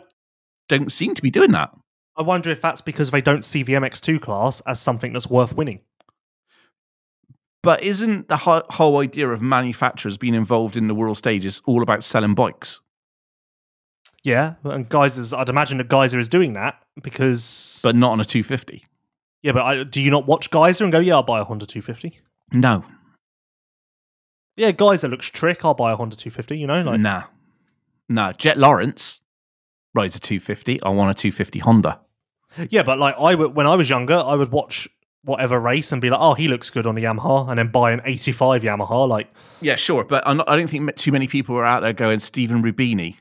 don't 0.69 0.91
seem 0.91 1.15
to 1.15 1.21
be 1.23 1.31
doing 1.31 1.51
that. 1.53 1.71
I 2.17 2.21
wonder 2.21 2.51
if 2.51 2.61
that's 2.61 2.81
because 2.81 3.09
they 3.09 3.21
don't 3.21 3.43
see 3.43 3.63
the 3.63 3.73
MX2 3.73 4.21
class 4.21 4.61
as 4.61 4.79
something 4.79 5.11
that's 5.11 5.27
worth 5.27 5.53
winning. 5.53 5.81
But 7.61 7.83
isn't 7.83 8.27
the 8.27 8.37
ho- 8.37 8.63
whole 8.69 8.99
idea 8.99 9.27
of 9.27 9.41
manufacturers 9.41 10.17
being 10.17 10.35
involved 10.35 10.77
in 10.77 10.87
the 10.87 10.93
world 10.93 11.17
stages 11.17 11.63
all 11.65 11.81
about 11.81 12.03
selling 12.03 12.35
bikes? 12.35 12.79
Yeah, 14.23 14.53
and 14.63 14.87
Gajser's. 14.87 15.33
I'd 15.33 15.49
imagine 15.49 15.79
that 15.79 15.87
Gajser 15.87 16.19
is 16.19 16.29
doing 16.29 16.53
that 16.53 16.79
because. 17.01 17.79
But 17.81 17.95
not 17.95 18.11
on 18.11 18.19
a 18.19 18.25
250. 18.25 18.85
Yeah, 19.45 19.51
but 19.51 19.61
I, 19.61 19.83
do 19.83 20.01
you 20.01 20.09
not 20.09 20.25
watch 20.25 20.49
Gajser 20.49 20.81
and 20.81 20.91
go, 20.91 20.97
yeah, 20.97 21.13
I'll 21.13 21.21
buy 21.21 21.39
a 21.39 21.43
Honda 21.43 21.67
250? 21.67 22.19
No, 22.53 22.83
Yeah, 24.57 24.71
Gajser 24.71 25.07
looks 25.07 25.27
trick. 25.27 25.63
I'll 25.63 25.75
buy 25.75 25.91
a 25.91 25.95
Honda 25.95 26.15
250. 26.15 26.57
You 26.57 26.65
know, 26.65 26.81
like 26.81 26.99
nah, 26.99 27.25
nah. 28.09 28.33
Jett 28.33 28.57
Lawrence 28.57 29.21
rides 29.93 30.15
a 30.15 30.19
250. 30.19 30.81
I 30.81 30.89
want 30.89 31.11
a 31.11 31.13
250 31.13 31.59
Honda. 31.59 31.99
yeah, 32.71 32.81
but 32.81 32.97
like 32.97 33.13
I 33.19 33.35
when 33.35 33.67
I 33.67 33.75
was 33.75 33.87
younger, 33.87 34.15
I 34.15 34.33
would 34.33 34.51
watch 34.51 34.87
whatever 35.25 35.59
race 35.59 35.91
and 35.91 36.01
be 36.01 36.09
like, 36.09 36.19
oh, 36.19 36.33
he 36.33 36.47
looks 36.47 36.71
good 36.71 36.87
on 36.87 36.95
the 36.95 37.03
Yamaha, 37.03 37.47
and 37.47 37.59
then 37.59 37.69
buy 37.69 37.91
an 37.91 38.01
85 38.03 38.63
Yamaha. 38.63 39.07
Like, 39.07 39.31
Yeah, 39.61 39.75
sure, 39.75 40.05
but 40.05 40.25
not, 40.25 40.49
I 40.49 40.55
don't 40.55 40.67
think 40.67 40.95
too 40.95 41.11
many 41.11 41.27
people 41.27 41.55
are 41.55 41.65
out 41.65 41.81
there 41.81 41.93
going. 41.93 42.19
Stephen 42.19 42.63
Rubini 42.63 43.15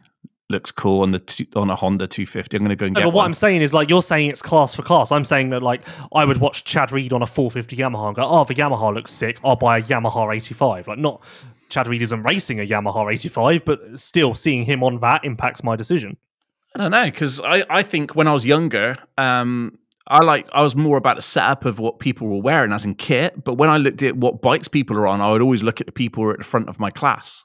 looks 0.55 0.73
cool 0.73 1.03
on 1.03 1.11
the 1.11 1.19
two, 1.19 1.47
on 1.55 1.69
a 1.69 1.77
Honda 1.77 2.07
250. 2.07 2.57
I'm 2.57 2.63
going 2.63 2.71
to 2.71 2.77
go 2.77 2.87
and 2.87 2.95
No, 2.95 3.01
get 3.01 3.05
but 3.05 3.11
what 3.11 3.17
one. 3.23 3.27
I'm 3.27 3.35
saying 3.35 3.61
is 3.61 3.75
like 3.75 3.91
you're 3.91 4.01
saying 4.03 4.31
it's 4.31 4.41
class 4.41 4.75
for 4.75 4.83
class. 4.83 5.13
I'm 5.13 5.25
saying 5.25 5.49
that 5.51 5.63
like 5.63 5.83
I 6.15 6.25
would 6.25 6.39
watch 6.39 6.65
Chad 6.65 6.91
Reed 6.93 7.13
on 7.13 7.23
a 7.23 7.27
450 7.27 7.77
Yamaha 7.77 8.07
and 8.09 8.17
go, 8.17 8.23
oh, 8.25 8.45
the 8.45 8.55
Yamaha 8.55 8.95
looks 8.95 9.11
sick. 9.13 9.39
I'll 9.45 9.57
buy 9.57 9.79
a 9.79 9.83
Yamaha 9.83 10.35
85. 10.35 10.89
Like 10.89 10.99
not 10.99 11.23
Chad 11.69 11.87
Reed 11.87 12.01
isn't 12.03 12.23
racing 12.23 12.61
a 12.61 12.67
Yamaha 12.67 13.13
85, 13.13 13.65
but 13.65 13.81
still 14.01 14.35
seeing 14.35 14.65
him 14.65 14.83
on 14.83 15.01
that 15.01 15.25
impacts 15.25 15.63
my 15.63 15.77
decision. 15.77 16.17
I 16.75 16.79
don't 16.79 16.91
know 16.91 17.05
because 17.05 17.41
I, 17.41 17.65
I 17.71 17.83
think 17.83 18.15
when 18.17 18.27
I 18.27 18.33
was 18.33 18.45
younger, 18.47 18.97
um, 19.19 19.79
I 20.07 20.23
like 20.23 20.49
I 20.53 20.63
was 20.63 20.77
more 20.77 20.97
about 20.97 21.17
the 21.17 21.23
setup 21.23 21.65
of 21.65 21.79
what 21.79 21.99
people 21.99 22.29
were 22.29 22.41
wearing 22.43 22.73
as 22.73 22.85
in 22.85 22.95
kit. 22.95 23.43
But 23.45 23.55
when 23.55 23.71
I 23.71 23.79
looked 23.79 24.03
at 24.03 24.17
what 24.17 24.43
bikes 24.43 24.69
people 24.69 24.97
are 24.99 25.07
on, 25.07 25.21
I 25.21 25.31
would 25.31 25.41
always 25.43 25.63
look 25.63 25.81
at 25.81 25.87
the 25.87 25.93
people 25.93 26.23
who 26.23 26.31
are 26.31 26.33
at 26.33 26.39
the 26.39 26.45
front 26.45 26.69
of 26.69 26.79
my 26.79 26.91
class. 26.91 27.45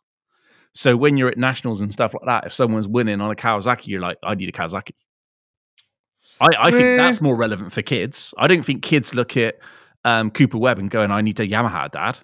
So 0.73 0.95
when 0.95 1.17
you're 1.17 1.29
at 1.29 1.37
nationals 1.37 1.81
and 1.81 1.91
stuff 1.91 2.13
like 2.13 2.25
that, 2.25 2.45
if 2.45 2.53
someone's 2.53 2.87
winning 2.87 3.21
on 3.21 3.31
a 3.31 3.35
Kawasaki, 3.35 3.87
you're 3.87 4.01
like, 4.01 4.17
I 4.23 4.35
need 4.35 4.49
a 4.49 4.51
Kawasaki. 4.51 4.91
I, 6.41 6.47
I 6.57 6.71
think 6.71 6.83
Eh. 6.83 6.97
that's 6.97 7.19
more 7.21 7.35
relevant 7.35 7.73
for 7.73 7.81
kids. 7.81 8.33
I 8.37 8.47
don't 8.47 8.63
think 8.63 8.81
kids 8.83 9.13
look 9.13 9.35
at 9.35 9.59
um, 10.05 10.31
Cooper 10.31 10.57
Webb 10.57 10.79
and 10.79 10.89
going, 10.89 11.11
I 11.11 11.21
need 11.21 11.39
a 11.39 11.47
Yamaha, 11.47 11.91
Dad, 11.91 12.17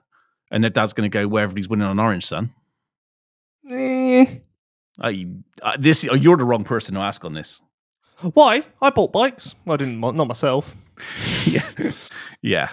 and 0.51 0.63
their 0.63 0.69
dad's 0.69 0.93
going 0.93 1.09
to 1.09 1.13
go 1.13 1.27
wherever 1.27 1.53
he's 1.55 1.67
winning 1.67 1.87
on 1.87 1.99
Orange 1.99 2.25
Sun. 2.25 2.53
I, 5.01 5.25
uh, 5.61 5.75
this 5.77 6.03
you're 6.05 6.37
the 6.37 6.45
wrong 6.45 6.63
person 6.63 6.95
to 6.95 7.01
ask 7.01 7.25
on 7.25 7.33
this. 7.33 7.59
Why? 8.21 8.63
I 8.81 8.91
bought 8.91 9.11
bikes. 9.11 9.55
I 9.67 9.75
didn't, 9.75 9.99
not 9.99 10.15
myself. 10.27 10.73
yeah, 11.45 11.67
yeah, 12.41 12.69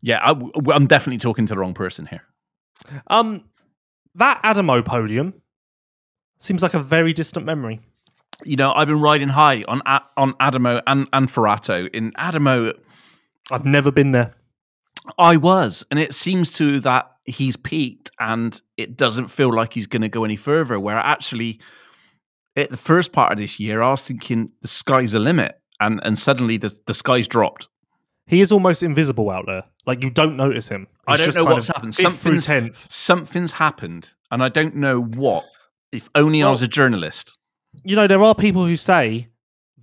yeah. 0.00 0.18
I, 0.24 0.30
am 0.74 0.86
definitely 0.86 1.18
talking 1.18 1.44
to 1.46 1.54
the 1.54 1.60
wrong 1.60 1.74
person 1.74 2.06
here. 2.06 2.22
Um, 3.08 3.44
that 4.14 4.40
Adamo 4.42 4.82
podium 4.82 5.34
seems 6.38 6.62
like 6.62 6.74
a 6.74 6.80
very 6.80 7.12
distant 7.12 7.46
memory. 7.46 7.80
You 8.44 8.56
know, 8.56 8.72
I've 8.72 8.88
been 8.88 9.00
riding 9.00 9.28
high 9.28 9.64
on 9.68 9.82
on 10.16 10.34
Adamo 10.40 10.80
and 10.86 11.06
and 11.12 11.28
Forato. 11.28 11.88
In 11.92 12.12
Adamo, 12.16 12.72
I've 13.50 13.64
never 13.64 13.90
been 13.90 14.12
there. 14.12 14.34
I 15.18 15.36
was, 15.36 15.84
and 15.90 15.98
it 15.98 16.14
seems 16.14 16.52
to 16.54 16.80
that 16.80 17.10
he's 17.24 17.56
peaked, 17.56 18.10
and 18.18 18.60
it 18.76 18.96
doesn't 18.96 19.28
feel 19.28 19.52
like 19.52 19.74
he's 19.74 19.86
going 19.86 20.02
to 20.02 20.08
go 20.08 20.24
any 20.24 20.36
further. 20.36 20.78
Where 20.80 20.96
actually, 20.96 21.60
at 22.56 22.70
the 22.70 22.76
first 22.76 23.12
part 23.12 23.32
of 23.32 23.38
this 23.38 23.60
year, 23.60 23.82
I 23.82 23.90
was 23.90 24.02
thinking 24.02 24.50
the 24.62 24.68
sky's 24.68 25.12
the 25.12 25.18
limit, 25.20 25.60
and 25.78 26.00
and 26.02 26.18
suddenly 26.18 26.56
the 26.56 26.76
the 26.86 26.94
sky's 26.94 27.28
dropped. 27.28 27.68
He 28.30 28.40
is 28.40 28.52
almost 28.52 28.82
invisible 28.82 29.28
out 29.28 29.46
there. 29.46 29.64
Like 29.86 30.02
you 30.02 30.10
don't 30.10 30.36
notice 30.36 30.68
him. 30.68 30.86
I 31.06 31.16
don't 31.16 31.26
just 31.26 31.36
know 31.36 31.44
what's 31.44 31.66
happened. 31.66 31.94
Something's 31.94 32.48
something's 32.88 33.50
happened, 33.52 34.14
and 34.30 34.42
I 34.42 34.48
don't 34.48 34.76
know 34.76 35.02
what. 35.02 35.44
If 35.90 36.08
only 36.14 36.40
I 36.40 36.50
was 36.50 36.62
a 36.62 36.68
journalist. 36.68 37.36
you 37.82 37.96
know, 37.96 38.06
there 38.06 38.22
are 38.22 38.34
people 38.34 38.64
who 38.64 38.76
say 38.76 39.26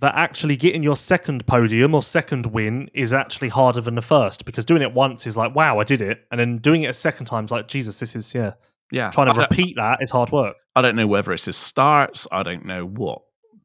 that 0.00 0.14
actually 0.14 0.56
getting 0.56 0.82
your 0.82 0.96
second 0.96 1.46
podium 1.46 1.94
or 1.94 2.02
second 2.02 2.46
win 2.46 2.88
is 2.94 3.12
actually 3.12 3.48
harder 3.48 3.82
than 3.82 3.94
the 3.96 4.02
first 4.02 4.44
because 4.46 4.64
doing 4.64 4.80
it 4.80 4.94
once 4.94 5.26
is 5.26 5.36
like, 5.36 5.54
wow, 5.54 5.78
I 5.78 5.84
did 5.84 6.00
it. 6.00 6.24
And 6.30 6.40
then 6.40 6.58
doing 6.58 6.84
it 6.84 6.86
a 6.86 6.94
second 6.94 7.26
time 7.26 7.44
is 7.44 7.50
like, 7.50 7.68
Jesus, 7.68 7.98
this 7.98 8.16
is, 8.16 8.32
yeah. 8.34 8.52
Yeah, 8.90 9.10
Trying 9.10 9.34
to 9.34 9.38
repeat 9.38 9.76
that 9.76 10.02
is 10.02 10.10
hard 10.10 10.32
work. 10.32 10.56
I 10.74 10.80
don't 10.80 10.96
know 10.96 11.06
whether 11.06 11.32
it's 11.34 11.44
his 11.44 11.58
starts. 11.58 12.26
I 12.32 12.42
don't 12.42 12.64
know 12.64 12.86
what 12.86 13.20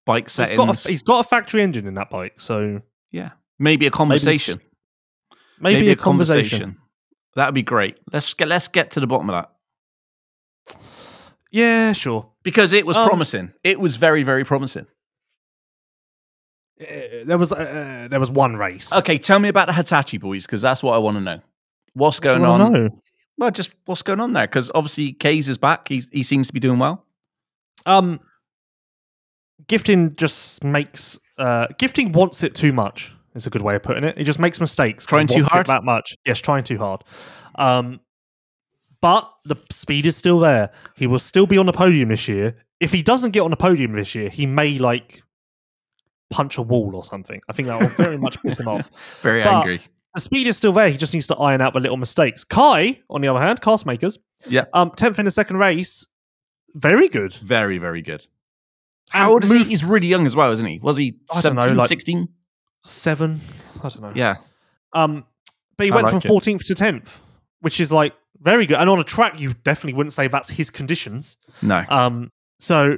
bike 0.06 0.26
He's 0.26 0.34
settings. 0.34 0.58
got, 0.58 0.86
a, 0.86 0.90
he's 0.90 1.02
got 1.02 1.26
a 1.26 1.30
factory 1.30 1.62
engine 1.62 1.88
in 1.88 1.94
that 1.94 2.10
bike. 2.10 2.42
So 2.42 2.82
yeah, 3.10 3.30
maybe 3.58 3.88
a 3.88 3.92
conversation. 3.92 4.58
maybe, 4.58 4.70
a, 5.66 5.96
conversation. 5.96 6.78
That 7.36 7.46
would 7.48 7.56
be 7.56 7.64
great. 7.64 7.98
Let's 8.12 8.34
get 8.34 8.48
let's 8.48 8.68
get 8.68 8.92
to 8.92 9.00
the 9.00 9.08
bottom 9.08 9.30
of 9.30 9.34
that 10.68 10.78
Yeah, 11.52 11.94
sure. 11.94 12.30
because 12.44 12.74
it 12.74 12.86
was 12.86 12.98
Um, 12.98 13.08
promising. 13.08 13.54
It 13.64 13.80
was 13.80 13.96
very 13.96 14.24
very 14.24 14.44
promising. 14.44 14.86
Uh, 16.82 17.24
there 17.26 17.38
was 17.38 17.52
uh, 17.52 18.08
there 18.10 18.20
was 18.20 18.32
one 18.32 18.56
race. 18.58 18.92
Okay, 18.94 19.18
tell 19.18 19.40
me 19.40 19.48
about 19.50 19.68
the 19.68 19.74
Hitachi 19.74 20.18
boys 20.18 20.46
because 20.46 20.62
that's 20.62 20.82
what 20.84 20.94
I 20.94 20.98
want 20.98 21.18
to 21.18 21.24
know. 21.24 21.40
What's 21.94 22.18
What 22.18 22.24
going 22.24 22.44
on? 22.46 22.74
know? 22.74 22.90
Well, 23.38 23.52
just 23.52 23.76
what's 23.86 24.02
going 24.02 24.20
on 24.20 24.34
there? 24.34 24.48
Because 24.48 24.72
obviously 24.76 25.14
Kays 25.14 25.48
is 25.50 25.58
back. 25.58 25.88
He 25.88 26.04
he 26.12 26.24
seems 26.24 26.48
to 26.48 26.54
be 26.54 26.60
doing 26.60 26.80
well. 26.80 27.06
Um, 27.86 28.20
Gifting 29.68 30.16
just 30.16 30.64
makes 30.64 31.20
uh, 31.38 31.68
Gifting 31.78 32.12
wants 32.12 32.44
it 32.44 32.54
too 32.56 32.74
much. 32.74 33.14
Is 33.36 33.48
a 33.48 33.50
good 33.50 33.62
way 33.64 33.76
of 33.76 33.82
putting 33.84 34.04
it. 34.04 34.18
He 34.18 34.24
just 34.24 34.38
makes 34.40 34.60
mistakes. 34.62 35.06
Trying 35.06 35.28
too 35.28 35.44
hard? 35.44 35.66
that 35.68 35.84
much. 35.84 36.16
Yes, 36.26 36.40
trying 36.40 36.64
too 36.64 36.78
hard. 36.78 37.04
Um, 37.56 38.00
but 39.02 39.30
the 39.46 39.56
speed 39.72 40.06
is 40.06 40.16
still 40.16 40.40
there. 40.40 40.72
He 40.96 41.08
will 41.08 41.20
still 41.20 41.48
be 41.48 41.58
on 41.58 41.66
the 41.66 41.74
podium 41.74 42.10
this 42.10 42.28
year. 42.28 42.56
If 42.80 42.92
he 42.92 43.02
doesn't 43.02 43.32
get 43.32 43.40
on 43.42 43.50
the 43.52 43.58
podium 43.58 43.94
this 43.94 44.14
year, 44.14 44.30
he 44.30 44.46
may 44.46 44.78
like 44.78 45.24
punch 46.30 46.58
a 46.58 46.62
wall 46.62 46.96
or 46.96 47.04
something. 47.04 47.42
I 47.50 47.54
think 47.54 47.68
that 47.70 47.80
will 47.80 47.88
very 47.90 48.18
much 48.18 48.42
piss 48.42 48.60
him 48.60 48.68
off. 48.68 48.90
Very 49.22 49.44
But- 49.44 49.54
angry. 49.54 49.82
The 50.16 50.22
speed 50.22 50.46
is 50.46 50.56
still 50.56 50.74
there. 50.74 50.90
He 50.90 50.98
just 50.98 51.12
needs 51.16 51.26
to 51.28 51.36
iron 51.38 51.60
out 51.60 51.74
the 51.74 51.80
little 51.80 51.98
mistakes. 51.98 52.44
Kai, 52.44 53.00
on 53.10 53.22
the 53.22 53.28
other 53.28 53.40
hand, 53.40 53.62
Karssemakers, 53.62 54.20
Yeah. 54.48 54.66
um, 54.72 54.92
tenth 54.96 55.18
in 55.18 55.26
the 55.26 55.32
second 55.32 55.58
race, 55.58 56.06
very 56.76 57.10
good. 57.10 57.34
Very 57.34 57.80
very 57.80 58.04
good. 58.04 58.28
How 59.10 59.32
old 59.32 59.44
is 59.44 59.52
he? 59.52 59.64
He's 59.64 59.84
really 59.84 60.06
young 60.06 60.28
as 60.28 60.36
well, 60.36 60.52
isn't 60.52 60.66
he? 60.68 60.78
Was 60.84 60.98
he 60.98 61.18
I 61.36 61.42
don't 61.42 61.56
know, 61.56 61.62
17, 61.62 61.78
like- 61.78 61.88
16? 61.88 62.28
Seven, 62.86 63.42
I 63.84 63.90
don't 63.90 64.02
know. 64.02 64.12
Yeah. 64.16 64.36
Um, 64.94 65.26
but 65.78 65.86
he 65.86 65.92
I 65.92 65.96
went 65.96 66.06
like 66.06 66.12
from 66.14 66.22
it. 66.24 66.28
fourteenth 66.28 66.66
to 66.66 66.76
tenth, 66.76 67.20
which 67.62 67.80
is 67.80 67.92
like 67.92 68.14
very 68.42 68.66
good. 68.66 68.78
And 68.78 68.90
on 68.90 69.00
a 69.00 69.04
track, 69.04 69.40
you 69.40 69.54
definitely 69.64 69.94
wouldn't 69.94 70.14
say 70.14 70.28
that's 70.28 70.50
his 70.50 70.70
conditions. 70.70 71.38
No. 71.62 71.84
Um, 71.90 72.30
so 72.60 72.98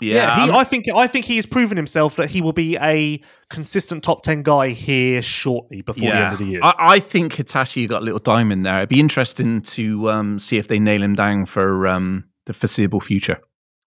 Yeah. 0.00 0.14
yeah, 0.14 0.44
he, 0.46 0.50
I'm- 0.52 0.64
think 0.66 0.84
I 0.94 1.06
think 1.06 1.24
he 1.24 1.36
has 1.36 1.46
proven 1.46 1.76
himself 1.76 2.16
that 2.16 2.30
he 2.30 2.40
will 2.42 2.52
be 2.52 2.76
a 2.76 3.20
consistent 3.48 4.04
top 4.04 4.22
ten 4.22 4.42
guy 4.42 4.68
here 4.68 5.22
shortly 5.22 5.80
before 5.82 6.02
the 6.10 6.14
end 6.14 6.32
of 6.34 6.38
the 6.38 6.44
year. 6.44 6.60
I, 6.62 6.74
I 6.78 7.00
think 7.00 7.32
Hitachi 7.34 7.86
got 7.86 8.02
a 8.02 8.04
little 8.04 8.20
diamond 8.20 8.64
there. 8.66 8.78
It'd 8.78 8.88
be 8.90 9.00
interesting 9.00 9.62
to 9.62 10.10
um, 10.10 10.38
see 10.38 10.58
if 10.58 10.68
they 10.68 10.78
nail 10.78 11.02
him 11.02 11.14
down 11.14 11.46
for 11.46 11.86
um, 11.88 12.24
the 12.46 12.52
foreseeable 12.52 13.00
future. 13.00 13.38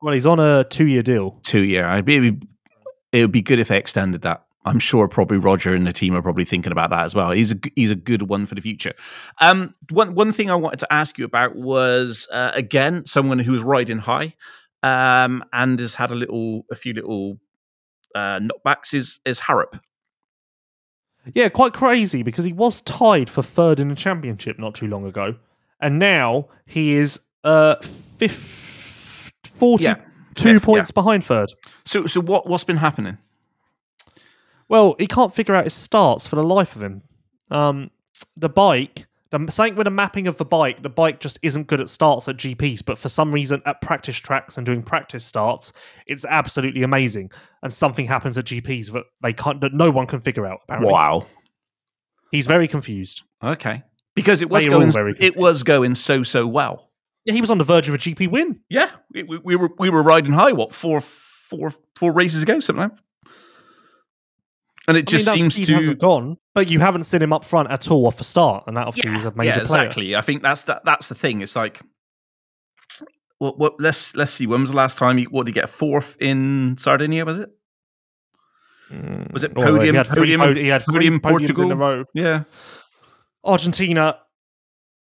well, 0.02 0.14
he's 0.14 0.26
on 0.26 0.40
a 0.40 0.64
two-year 0.66 1.02
deal. 1.04 1.40
Two 1.44 1.62
year. 1.62 1.86
I'd 1.88 2.04
be, 2.06 2.36
it 3.12 3.22
would 3.22 3.32
be 3.32 3.42
good 3.42 3.60
if 3.60 3.68
they 3.70 3.78
extended 3.78 4.24
that. 4.24 4.44
I'm 4.66 4.80
sure 4.80 5.08
probably 5.08 5.38
Roger 5.38 5.74
and 5.74 5.86
the 5.86 5.94
team 5.94 6.16
are 6.16 6.22
probably 6.22 6.46
thinking 6.46 6.72
about 6.72 6.90
that 6.92 7.04
as 7.06 7.14
well. 7.14 7.32
He's 7.32 7.52
a 7.52 7.60
he's 7.76 7.92
a 7.92 7.96
good 7.96 8.24
one 8.24 8.46
for 8.46 8.56
the 8.56 8.62
future. 8.62 8.94
Um, 9.42 9.76
one 9.90 10.16
one 10.16 10.32
thing 10.32 10.50
I 10.50 10.56
wanted 10.56 10.80
to 10.80 10.94
ask 10.94 11.18
you 11.18 11.26
about 11.26 11.56
was 11.56 12.28
uh, 12.32 12.52
again 12.54 13.06
someone 13.06 13.40
who 13.40 13.52
was 13.52 13.62
riding 13.62 14.00
high, 14.00 14.36
um, 14.82 15.44
and 15.52 15.80
has 15.80 15.96
had 15.96 16.12
a 16.12 16.16
little 16.16 16.66
a 16.72 16.76
few 16.76 16.94
little 16.94 17.40
uh, 18.16 18.40
knockbacks 18.40 18.94
is 18.94 19.20
is 19.26 19.40
Haarup. 19.42 19.80
Yeah, 21.34 21.50
quite 21.50 21.74
crazy 21.74 22.24
because 22.24 22.46
he 22.46 22.54
was 22.54 22.82
tied 22.82 23.30
for 23.30 23.42
third 23.42 23.80
in 23.80 23.90
the 23.90 23.96
championship 23.96 24.60
not 24.60 24.76
too 24.76 24.88
long 24.88 25.06
ago, 25.06 25.36
and 25.82 26.00
now 26.00 26.48
he 26.66 26.94
is 26.94 27.20
uh 27.44 27.76
fifth, 28.18 29.32
forty-two 29.58 29.90
Yeah, 29.90 29.96
fifth, 30.36 30.64
points 30.64 30.92
behind 30.92 31.26
third. 31.26 31.54
So 31.86 32.06
so 32.06 32.22
what 32.22 32.48
what's 32.48 32.64
been 32.64 32.78
happening? 32.78 33.18
Well, 34.74 34.96
he 34.98 35.06
can't 35.06 35.36
figure 35.36 35.54
out 35.54 35.66
his 35.66 35.76
starts 35.76 36.26
for 36.26 36.36
the 36.36 36.44
life 36.44 36.76
of 36.76 36.82
him. 36.82 37.04
Um, 37.52 37.92
the 38.36 38.50
bike, 38.50 39.06
the, 39.30 39.46
something 39.52 39.76
with 39.76 39.86
the 39.86 39.92
mapping 39.92 40.26
of 40.26 40.38
the 40.38 40.46
bike, 40.46 40.82
the 40.82 40.90
bike 40.90 41.20
just 41.20 41.38
isn't 41.44 41.68
good 41.68 41.80
at 41.80 41.90
starts 41.90 42.28
at 42.28 42.38
GPs, 42.38 42.84
but 42.84 42.98
for 42.98 43.08
some 43.08 43.32
reason 43.32 43.62
at 43.68 43.82
practice 43.82 44.18
tracks 44.18 44.58
and 44.58 44.66
doing 44.66 44.82
practice 44.82 45.24
starts, 45.24 45.74
it's 46.08 46.26
absolutely 46.26 46.82
amazing. 46.82 47.30
And 47.62 47.72
something 47.72 48.08
happens 48.08 48.36
at 48.36 48.46
GPs 48.46 48.92
that 48.94 49.04
they 49.22 49.32
can't, 49.32 49.62
that 49.62 49.76
no 49.76 49.92
one 49.92 50.08
can 50.08 50.22
figure 50.22 50.48
out. 50.48 50.62
Apparently, 50.64 50.92
Wow. 50.92 51.28
he's 52.32 52.48
very 52.48 52.68
confused. 52.68 53.22
Okay. 53.44 53.84
Because 54.16 54.42
it 54.42 54.50
was 54.50 54.64
They 54.64 54.72
are 54.72 54.80
going 54.80 54.90
very 54.90 55.16
it 55.20 55.38
was 55.38 55.62
going 55.62 55.94
so 55.94 56.24
so 56.24 56.48
well. 56.48 56.90
Yeah, 57.26 57.36
he 57.36 57.42
was 57.42 57.52
on 57.52 57.60
the 57.60 57.64
verge 57.64 57.90
of 57.90 57.94
a 57.94 58.00
GP 58.00 58.28
win. 58.32 58.62
Yeah, 58.72 58.90
we, 59.14 59.22
we, 59.22 59.38
we 59.38 59.56
were 59.56 59.70
we 59.78 59.92
were 59.92 60.02
riding 60.02 60.34
high. 60.34 60.52
What 60.54 60.74
four 60.74 61.02
four 61.02 61.76
four 61.96 62.12
races 62.12 62.42
ago, 62.42 62.60
something 62.60 62.90
like. 62.90 62.98
And 64.88 64.98
it 64.98 65.02
I 65.02 65.12
just 65.12 65.26
that 65.26 65.38
seems 65.38 65.56
to 65.56 65.74
hasn't 65.74 66.00
gone, 66.00 66.38
but 66.54 66.70
you 66.70 66.80
haven't 66.80 67.04
seen 67.04 67.22
him 67.22 67.32
up 67.34 67.46
front 67.46 67.72
at 67.72 67.90
all 67.90 68.06
off 68.08 68.18
the 68.18 68.24
start, 68.24 68.66
and 68.68 68.76
that 68.78 68.88
obviously 68.88 69.12
yeah, 69.12 69.18
is 69.20 69.26
a 69.26 69.32
major 69.32 69.48
yeah, 69.50 69.54
player. 69.66 69.84
exactly. 69.84 70.16
I 70.16 70.22
think 70.22 70.42
that's 70.42 70.64
that, 70.66 70.82
that's 70.86 71.08
the 71.08 71.16
thing. 71.16 71.42
It's 71.42 71.56
like, 71.56 71.82
what, 73.38 73.58
what? 73.58 73.80
Let's 73.80 74.16
let's 74.16 74.32
see. 74.32 74.48
When 74.48 74.62
was 74.62 74.72
the 74.72 74.76
last 74.78 74.98
time? 74.98 75.18
He, 75.18 75.26
what 75.26 75.46
did 75.46 75.56
he 75.56 75.62
get? 75.62 75.70
Fourth 75.70 76.18
in 76.20 76.76
Sardinia? 76.78 77.26
Was 77.26 77.40
it? 77.40 77.50
Was 79.32 79.44
it 79.44 79.54
Mm, 79.54 79.58
well, 79.58 79.66
podium- 79.78 79.96
he 79.96 79.98
had 79.98 80.08
three, 80.08 80.38
podium- 80.38 80.56
he 80.58 80.68
had 80.68 80.84
podium 80.84 81.20
Portugal? 81.20 81.72
a 81.72 81.76
row. 81.76 82.04
Yeah, 82.14 82.44
Argentina, 83.44 84.20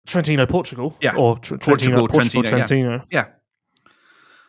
Trentino, 0.08 0.45
Portugal. 0.45 0.95
Yeah. 1.02 1.16
Or 1.16 1.38
Tr- 1.40 1.56
Portugal, 1.58 2.08
Trentino, 2.08 2.08
Portugal, 2.08 2.44
Trentino, 2.44 2.91
yeah. 3.10 3.26
Yeah. 3.26 3.26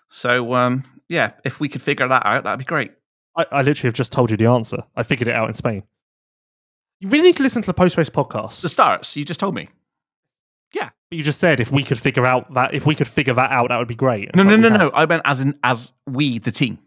So 0.08 0.54
um, 0.54 0.84
yeah, 1.08 1.32
if 1.44 1.58
we 1.58 1.68
could 1.68 1.82
figure 1.82 2.06
that 2.06 2.24
out, 2.24 2.44
that'd 2.44 2.58
be 2.58 2.64
great. 2.64 2.92
I, 3.36 3.46
I 3.50 3.62
literally 3.62 3.88
have 3.88 3.94
just 3.94 4.12
told 4.12 4.30
you 4.30 4.36
the 4.36 4.46
answer. 4.46 4.82
I 4.96 5.02
figured 5.02 5.28
it 5.28 5.34
out 5.34 5.48
in 5.48 5.54
Spain. 5.54 5.82
You 7.00 7.08
really 7.08 7.28
need 7.28 7.36
to 7.38 7.42
listen 7.42 7.62
to 7.62 7.66
the 7.66 7.74
post 7.74 7.96
race 7.96 8.10
podcast. 8.10 8.60
The 8.60 8.68
starts 8.68 9.16
you 9.16 9.24
just 9.24 9.40
told 9.40 9.54
me. 9.54 9.68
Yeah, 10.74 10.90
but 11.10 11.16
you 11.18 11.22
just 11.24 11.38
said 11.38 11.60
if 11.60 11.70
we 11.70 11.82
could 11.82 11.98
figure 11.98 12.24
out 12.26 12.52
that 12.54 12.72
if 12.74 12.86
we 12.86 12.94
could 12.94 13.08
figure 13.08 13.34
that 13.34 13.50
out, 13.50 13.68
that 13.68 13.78
would 13.78 13.88
be 13.88 13.94
great. 13.94 14.34
No, 14.34 14.42
no, 14.42 14.56
no, 14.56 14.68
no. 14.68 14.90
I 14.94 15.04
meant 15.06 15.22
as 15.24 15.40
in 15.40 15.58
as 15.64 15.92
we 16.06 16.38
the 16.38 16.50
team. 16.52 16.78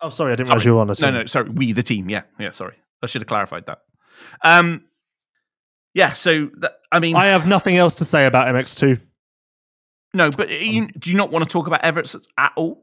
Oh, 0.00 0.08
sorry, 0.10 0.32
I 0.32 0.36
didn't 0.36 0.48
realize 0.50 0.64
you 0.64 0.74
were 0.74 0.80
on 0.80 0.86
the 0.86 0.96
No, 1.00 1.08
team. 1.08 1.14
no, 1.14 1.26
sorry, 1.26 1.50
we 1.50 1.72
the 1.72 1.82
team. 1.82 2.08
Yeah, 2.08 2.22
yeah. 2.38 2.50
Sorry, 2.50 2.74
I 3.02 3.06
should 3.06 3.22
have 3.22 3.28
clarified 3.28 3.66
that. 3.66 3.78
Um, 4.44 4.84
yeah. 5.94 6.12
So 6.12 6.46
th- 6.46 6.72
I 6.90 6.98
mean, 7.00 7.14
I 7.16 7.26
have 7.26 7.46
nothing 7.46 7.76
else 7.76 7.96
to 7.96 8.04
say 8.04 8.26
about 8.26 8.46
MX2. 8.54 9.00
no, 10.14 10.30
but 10.36 10.50
you, 10.50 10.88
do 10.98 11.10
you 11.10 11.16
not 11.16 11.30
want 11.30 11.44
to 11.44 11.48
talk 11.52 11.66
about 11.66 11.82
Everts 11.84 12.16
at 12.38 12.52
all? 12.56 12.82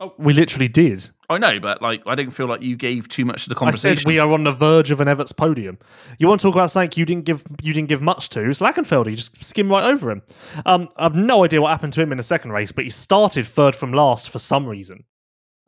Oh, 0.00 0.12
we 0.18 0.32
literally 0.32 0.66
did. 0.66 1.08
I 1.30 1.38
know, 1.38 1.60
but 1.60 1.80
like, 1.80 2.02
I 2.04 2.16
didn't 2.16 2.32
feel 2.32 2.46
like 2.46 2.62
you 2.62 2.76
gave 2.76 3.08
too 3.08 3.24
much 3.24 3.44
to 3.44 3.48
the 3.48 3.54
I 3.54 3.58
conversation. 3.60 3.98
said 3.98 4.06
we 4.06 4.18
are 4.18 4.30
on 4.32 4.42
the 4.42 4.52
verge 4.52 4.90
of 4.90 5.00
an 5.00 5.06
Everts 5.06 5.32
podium. 5.32 5.78
You 6.18 6.26
want 6.26 6.40
to 6.40 6.46
talk 6.48 6.54
about 6.54 6.70
something 6.72 6.98
you 6.98 7.04
didn't 7.06 7.24
give 7.24 7.44
you 7.62 7.72
didn't 7.72 7.88
give 7.88 8.02
much 8.02 8.28
to? 8.30 8.48
It's 8.48 8.60
Lackenfeld. 8.60 9.08
You 9.08 9.16
just 9.16 9.42
skim 9.44 9.70
right 9.70 9.84
over 9.84 10.10
him. 10.10 10.22
Um, 10.66 10.88
I 10.96 11.04
have 11.04 11.14
no 11.14 11.44
idea 11.44 11.60
what 11.62 11.70
happened 11.70 11.92
to 11.94 12.02
him 12.02 12.10
in 12.10 12.16
the 12.18 12.24
second 12.24 12.50
race, 12.50 12.72
but 12.72 12.84
he 12.84 12.90
started 12.90 13.46
third 13.46 13.76
from 13.76 13.92
last 13.92 14.30
for 14.30 14.40
some 14.40 14.66
reason, 14.66 15.04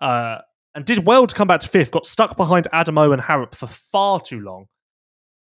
uh, 0.00 0.38
and 0.74 0.84
did 0.84 1.06
well 1.06 1.28
to 1.28 1.34
come 1.34 1.46
back 1.48 1.60
to 1.60 1.68
fifth. 1.68 1.92
Got 1.92 2.04
stuck 2.04 2.36
behind 2.36 2.66
Adamo 2.72 3.12
and 3.12 3.22
Haarup 3.22 3.54
for 3.54 3.68
far 3.68 4.20
too 4.20 4.40
long, 4.40 4.66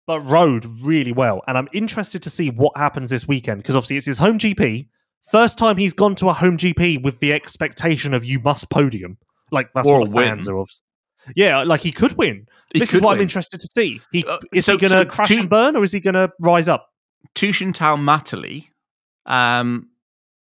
but 0.07 0.21
rode 0.21 0.67
really 0.83 1.13
well. 1.13 1.43
And 1.49 1.57
I'm 1.57 1.69
interested 1.73 2.23
to 2.23 2.31
see 2.31 2.51
what 2.51 2.77
happens 2.77 3.09
this 3.11 3.27
weekend 3.27 3.63
because 3.63 3.77
obviously 3.77 3.97
it's 3.97 4.07
his 4.07 4.19
home 4.19 4.39
GP. 4.39 4.89
First 5.31 5.59
time 5.59 5.77
he's 5.77 5.93
gone 5.93 6.15
to 6.17 6.29
a 6.29 6.33
home 6.35 6.57
GP 6.57 7.03
with 7.03 7.21
the 7.21 7.33
expectation 7.33 8.13
of 8.15 8.25
you 8.25 8.39
must 8.41 8.69
podium. 8.71 9.19
Like 9.51 9.71
that's 9.75 9.89
Or 9.89 10.01
what 10.01 10.11
the 10.11 10.17
fans 10.17 10.47
win. 10.47 10.57
are 10.57 10.61
of. 10.61 10.71
Yeah, 11.35 11.63
like 11.63 11.81
he 11.81 11.93
could 11.93 12.13
win. 12.19 12.47
He 12.73 12.81
this 12.81 12.89
is 12.91 12.97
could 12.97 13.05
what 13.05 13.17
I'm 13.17 13.23
interested 13.23 13.59
to 13.61 13.69
see. 13.75 14.01
He 14.13 14.25
Uh, 14.25 14.39
is 14.53 14.65
so- 14.67 14.73
he 14.73 14.79
going 14.79 14.91
so 14.91 15.05
to 15.05 15.11
crash 15.11 15.29
two- 15.29 15.39
and 15.41 15.49
burn, 15.49 15.77
or 15.77 15.83
is 15.85 15.93
he 15.93 16.01
going 16.01 16.15
to 16.15 16.31
rise 16.41 16.69
up? 16.69 16.89
Teutschenthal 17.35 17.99
Matterley, 17.99 18.69
um, 19.27 19.89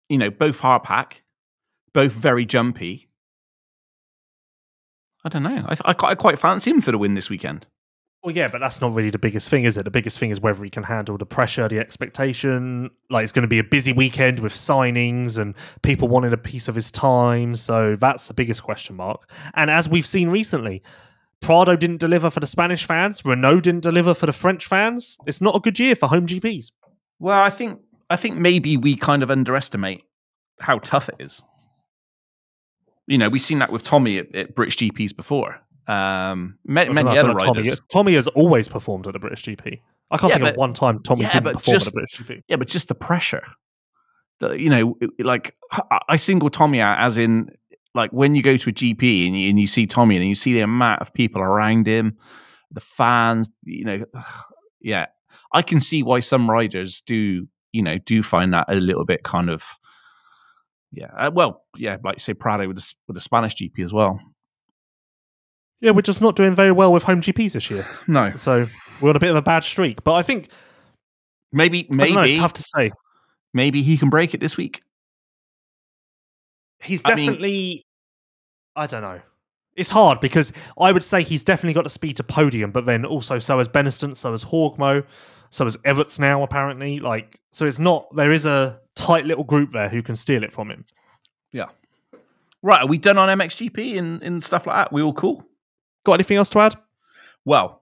you 0.07 0.17
know, 0.17 0.29
both 0.29 0.59
hard 0.59 0.83
pack, 0.83 1.23
both 1.93 2.13
very 2.13 2.45
jumpy. 2.45 3.09
I 5.25 5.29
don't 5.29 5.43
know. 5.43 5.65
I, 5.67 5.75
I, 5.91 5.95
I 6.11 6.15
quite 6.15 6.39
fancy 6.39 6.71
him 6.71 6.81
for 6.81 6.91
the 6.91 6.97
win 6.97 7.15
this 7.15 7.29
weekend. 7.29 7.65
Well, 8.21 8.35
yeah, 8.35 8.49
but 8.49 8.59
that's 8.59 8.81
not 8.81 8.93
really 8.93 9.11
the 9.11 9.19
biggest 9.19 9.47
thing, 9.47 9.63
is 9.63 9.77
it? 9.77 9.83
The 9.83 9.91
biggest 9.91 10.19
thing 10.19 10.29
is 10.29 10.41
whether 10.41 10.61
he 10.61 10.69
can 10.69 10.83
handle 10.83 11.17
the 11.17 11.25
pressure, 11.25 11.69
the 11.69 11.79
expectation. 11.79 12.89
Like 13.09 13.23
it's 13.23 13.31
going 13.31 13.43
to 13.43 13.47
be 13.47 13.59
a 13.59 13.63
busy 13.63 13.93
weekend 13.93 14.39
with 14.39 14.51
signings 14.51 15.37
and 15.37 15.55
people 15.83 16.09
wanting 16.09 16.33
a 16.33 16.37
piece 16.37 16.67
of 16.67 16.75
his 16.75 16.91
time. 16.91 17.55
So 17.55 17.95
that's 17.99 18.27
the 18.27 18.33
biggest 18.33 18.63
question 18.63 18.97
mark. 18.97 19.29
And 19.53 19.71
as 19.71 19.87
we've 19.87 20.05
seen 20.05 20.29
recently, 20.29 20.83
Prado 21.41 21.77
didn't 21.77 22.01
deliver 22.01 22.29
for 22.29 22.41
the 22.41 22.47
Spanish 22.47 22.83
fans. 22.83 23.21
Renaux 23.21 23.61
didn't 23.61 23.81
deliver 23.81 24.13
for 24.13 24.25
the 24.25 24.33
French 24.33 24.65
fans. 24.65 25.17
It's 25.25 25.39
not 25.39 25.55
a 25.55 25.59
good 25.59 25.79
year 25.79 25.95
for 25.95 26.07
home 26.07 26.27
GPs. 26.27 26.71
Well, 27.19 27.41
I 27.41 27.49
think 27.49 27.79
I 28.09 28.17
think 28.17 28.37
maybe 28.37 28.75
we 28.75 28.95
kind 28.95 29.23
of 29.23 29.31
underestimate 29.31 30.03
how 30.59 30.79
tough 30.79 31.07
it 31.07 31.15
is. 31.19 31.43
You 33.07 33.17
know, 33.17 33.29
we've 33.29 33.41
seen 33.41 33.59
that 33.59 33.71
with 33.71 33.83
Tommy 33.83 34.17
at, 34.17 34.35
at 34.35 34.55
British 34.55 34.77
GPs 34.77 35.15
before. 35.15 35.61
Um, 35.89 36.59
ma- 36.65 36.81
I 36.81 36.85
don't 36.85 36.95
know, 36.95 37.03
many 37.03 37.17
other 37.17 37.29
like 37.33 37.39
Tommy, 37.45 37.59
riders. 37.61 37.81
Tommy 37.91 38.13
has 38.13 38.27
always 38.27 38.67
performed 38.67 39.07
at 39.07 39.13
the 39.13 39.19
British 39.19 39.43
GP. 39.43 39.81
I 40.11 40.17
can't 40.17 40.29
Yeah, 40.31 40.37
think 40.37 40.49
of 40.49 40.55
one 40.57 40.73
time 40.73 40.99
Tommy 41.01 41.23
yeah, 41.23 41.31
didn't 41.33 41.43
but 41.45 41.53
perform 41.55 41.75
just- 41.75 41.87
at 41.87 41.93
the 41.93 41.97
British 41.99 42.19
GP. 42.19 42.43
Yeah, 42.47 42.55
but 42.57 42.67
just 42.67 42.87
the 42.89 42.95
pressure. 42.95 43.43
The, 44.39 44.59
you 44.59 44.69
know, 44.69 44.95
it- 45.01 45.25
like 45.25 45.55
I- 46.07 46.15
single 46.17 46.49
Tommy 46.49 46.79
out 46.79 46.99
as 46.99 47.17
in 47.17 47.49
like 47.95 48.11
when 48.11 48.35
you 48.35 48.43
go 48.43 48.55
to 48.55 48.69
a 48.69 48.73
GP 48.73 49.27
and 49.27 49.39
you, 49.39 49.49
and 49.49 49.59
you 49.59 49.65
see 49.67 49.87
Tommy 49.87 50.15
and 50.15 50.25
you 50.27 50.35
see 50.35 50.53
the 50.53 50.59
amount 50.61 51.01
of 51.01 51.11
people 51.13 51.41
around 51.41 51.87
him, 51.87 52.17
the 52.71 52.81
fans. 52.81 53.49
You 53.63 53.85
know, 53.85 54.05
yeah, 54.81 55.07
I 55.53 55.61
can 55.63 55.79
see 55.81 56.03
why 56.03 56.19
some 56.19 56.49
riders 56.49 57.01
do. 57.01 57.47
You 57.71 57.81
know, 57.83 57.97
do 57.97 58.21
find 58.23 58.53
that 58.53 58.65
a 58.69 58.75
little 58.75 59.05
bit 59.05 59.23
kind 59.23 59.49
of. 59.49 59.63
Yeah, 60.91 61.11
uh, 61.17 61.31
well, 61.33 61.63
yeah, 61.77 61.97
like 62.03 62.15
you 62.15 62.19
say, 62.19 62.33
Prado 62.33 62.67
with 62.67 62.77
the, 62.77 62.93
with 63.07 63.15
the 63.15 63.21
Spanish 63.21 63.55
GP 63.55 63.83
as 63.83 63.93
well. 63.93 64.19
Yeah, 65.81 65.91
we're 65.91 66.01
just 66.01 66.21
not 66.21 66.35
doing 66.35 66.53
very 66.55 66.71
well 66.71 66.91
with 66.91 67.03
home 67.03 67.21
GPs 67.21 67.53
this 67.53 67.69
year. 67.69 67.85
No, 68.07 68.35
So 68.35 68.67
we're 69.01 69.09
on 69.09 69.15
a 69.15 69.19
bit 69.19 69.29
of 69.29 69.35
a 69.35 69.41
bad 69.41 69.63
streak. 69.63 70.03
But 70.03 70.13
I 70.13 70.21
think 70.23 70.49
maybe, 71.51 71.87
I 71.91 72.05
don't 72.05 72.15
know, 72.15 72.21
maybe, 72.21 72.31
it's 72.33 72.39
tough 72.39 72.53
to 72.53 72.63
say. 72.63 72.91
maybe 73.53 73.81
he 73.81 73.97
can 73.97 74.09
break 74.09 74.33
it 74.33 74.39
this 74.41 74.57
week. 74.57 74.83
He's 76.81 77.01
I 77.05 77.15
mean- 77.15 77.25
definitely 77.27 77.85
I 78.75 78.87
don't 78.87 79.01
know. 79.01 79.21
It's 79.75 79.89
hard 79.89 80.19
because 80.19 80.51
I 80.77 80.91
would 80.91 81.03
say 81.03 81.23
he's 81.23 81.43
definitely 81.43 81.73
got 81.73 81.85
the 81.85 81.89
speed 81.89 82.17
to 82.17 82.23
podium, 82.23 82.71
but 82.71 82.85
then 82.85 83.05
also 83.05 83.39
so 83.39 83.57
has 83.59 83.67
Benistant, 83.69 84.17
so 84.17 84.31
has 84.31 84.43
Horgmo, 84.43 85.05
so 85.51 85.63
has 85.63 85.77
Everts 85.85 86.19
now, 86.19 86.43
apparently. 86.43 86.99
Like 86.99 87.39
so 87.51 87.65
it's 87.65 87.79
not 87.79 88.13
there 88.15 88.31
is 88.31 88.45
a 88.45 88.79
tight 88.95 89.25
little 89.25 89.43
group 89.45 89.71
there 89.71 89.87
who 89.87 90.01
can 90.01 90.15
steal 90.17 90.43
it 90.43 90.51
from 90.51 90.69
him. 90.71 90.85
Yeah. 91.53 91.67
Right, 92.61 92.81
are 92.81 92.87
we 92.87 92.97
done 92.97 93.17
on 93.17 93.29
MXGP 93.39 93.97
and, 93.97 94.21
and 94.21 94.43
stuff 94.43 94.67
like 94.67 94.75
that? 94.75 94.91
We 94.91 95.01
all 95.01 95.13
cool? 95.13 95.45
Got 96.09 96.15
anything 96.15 96.37
else 96.37 96.49
to 96.51 96.59
add? 96.59 96.75
Well, 97.45 97.81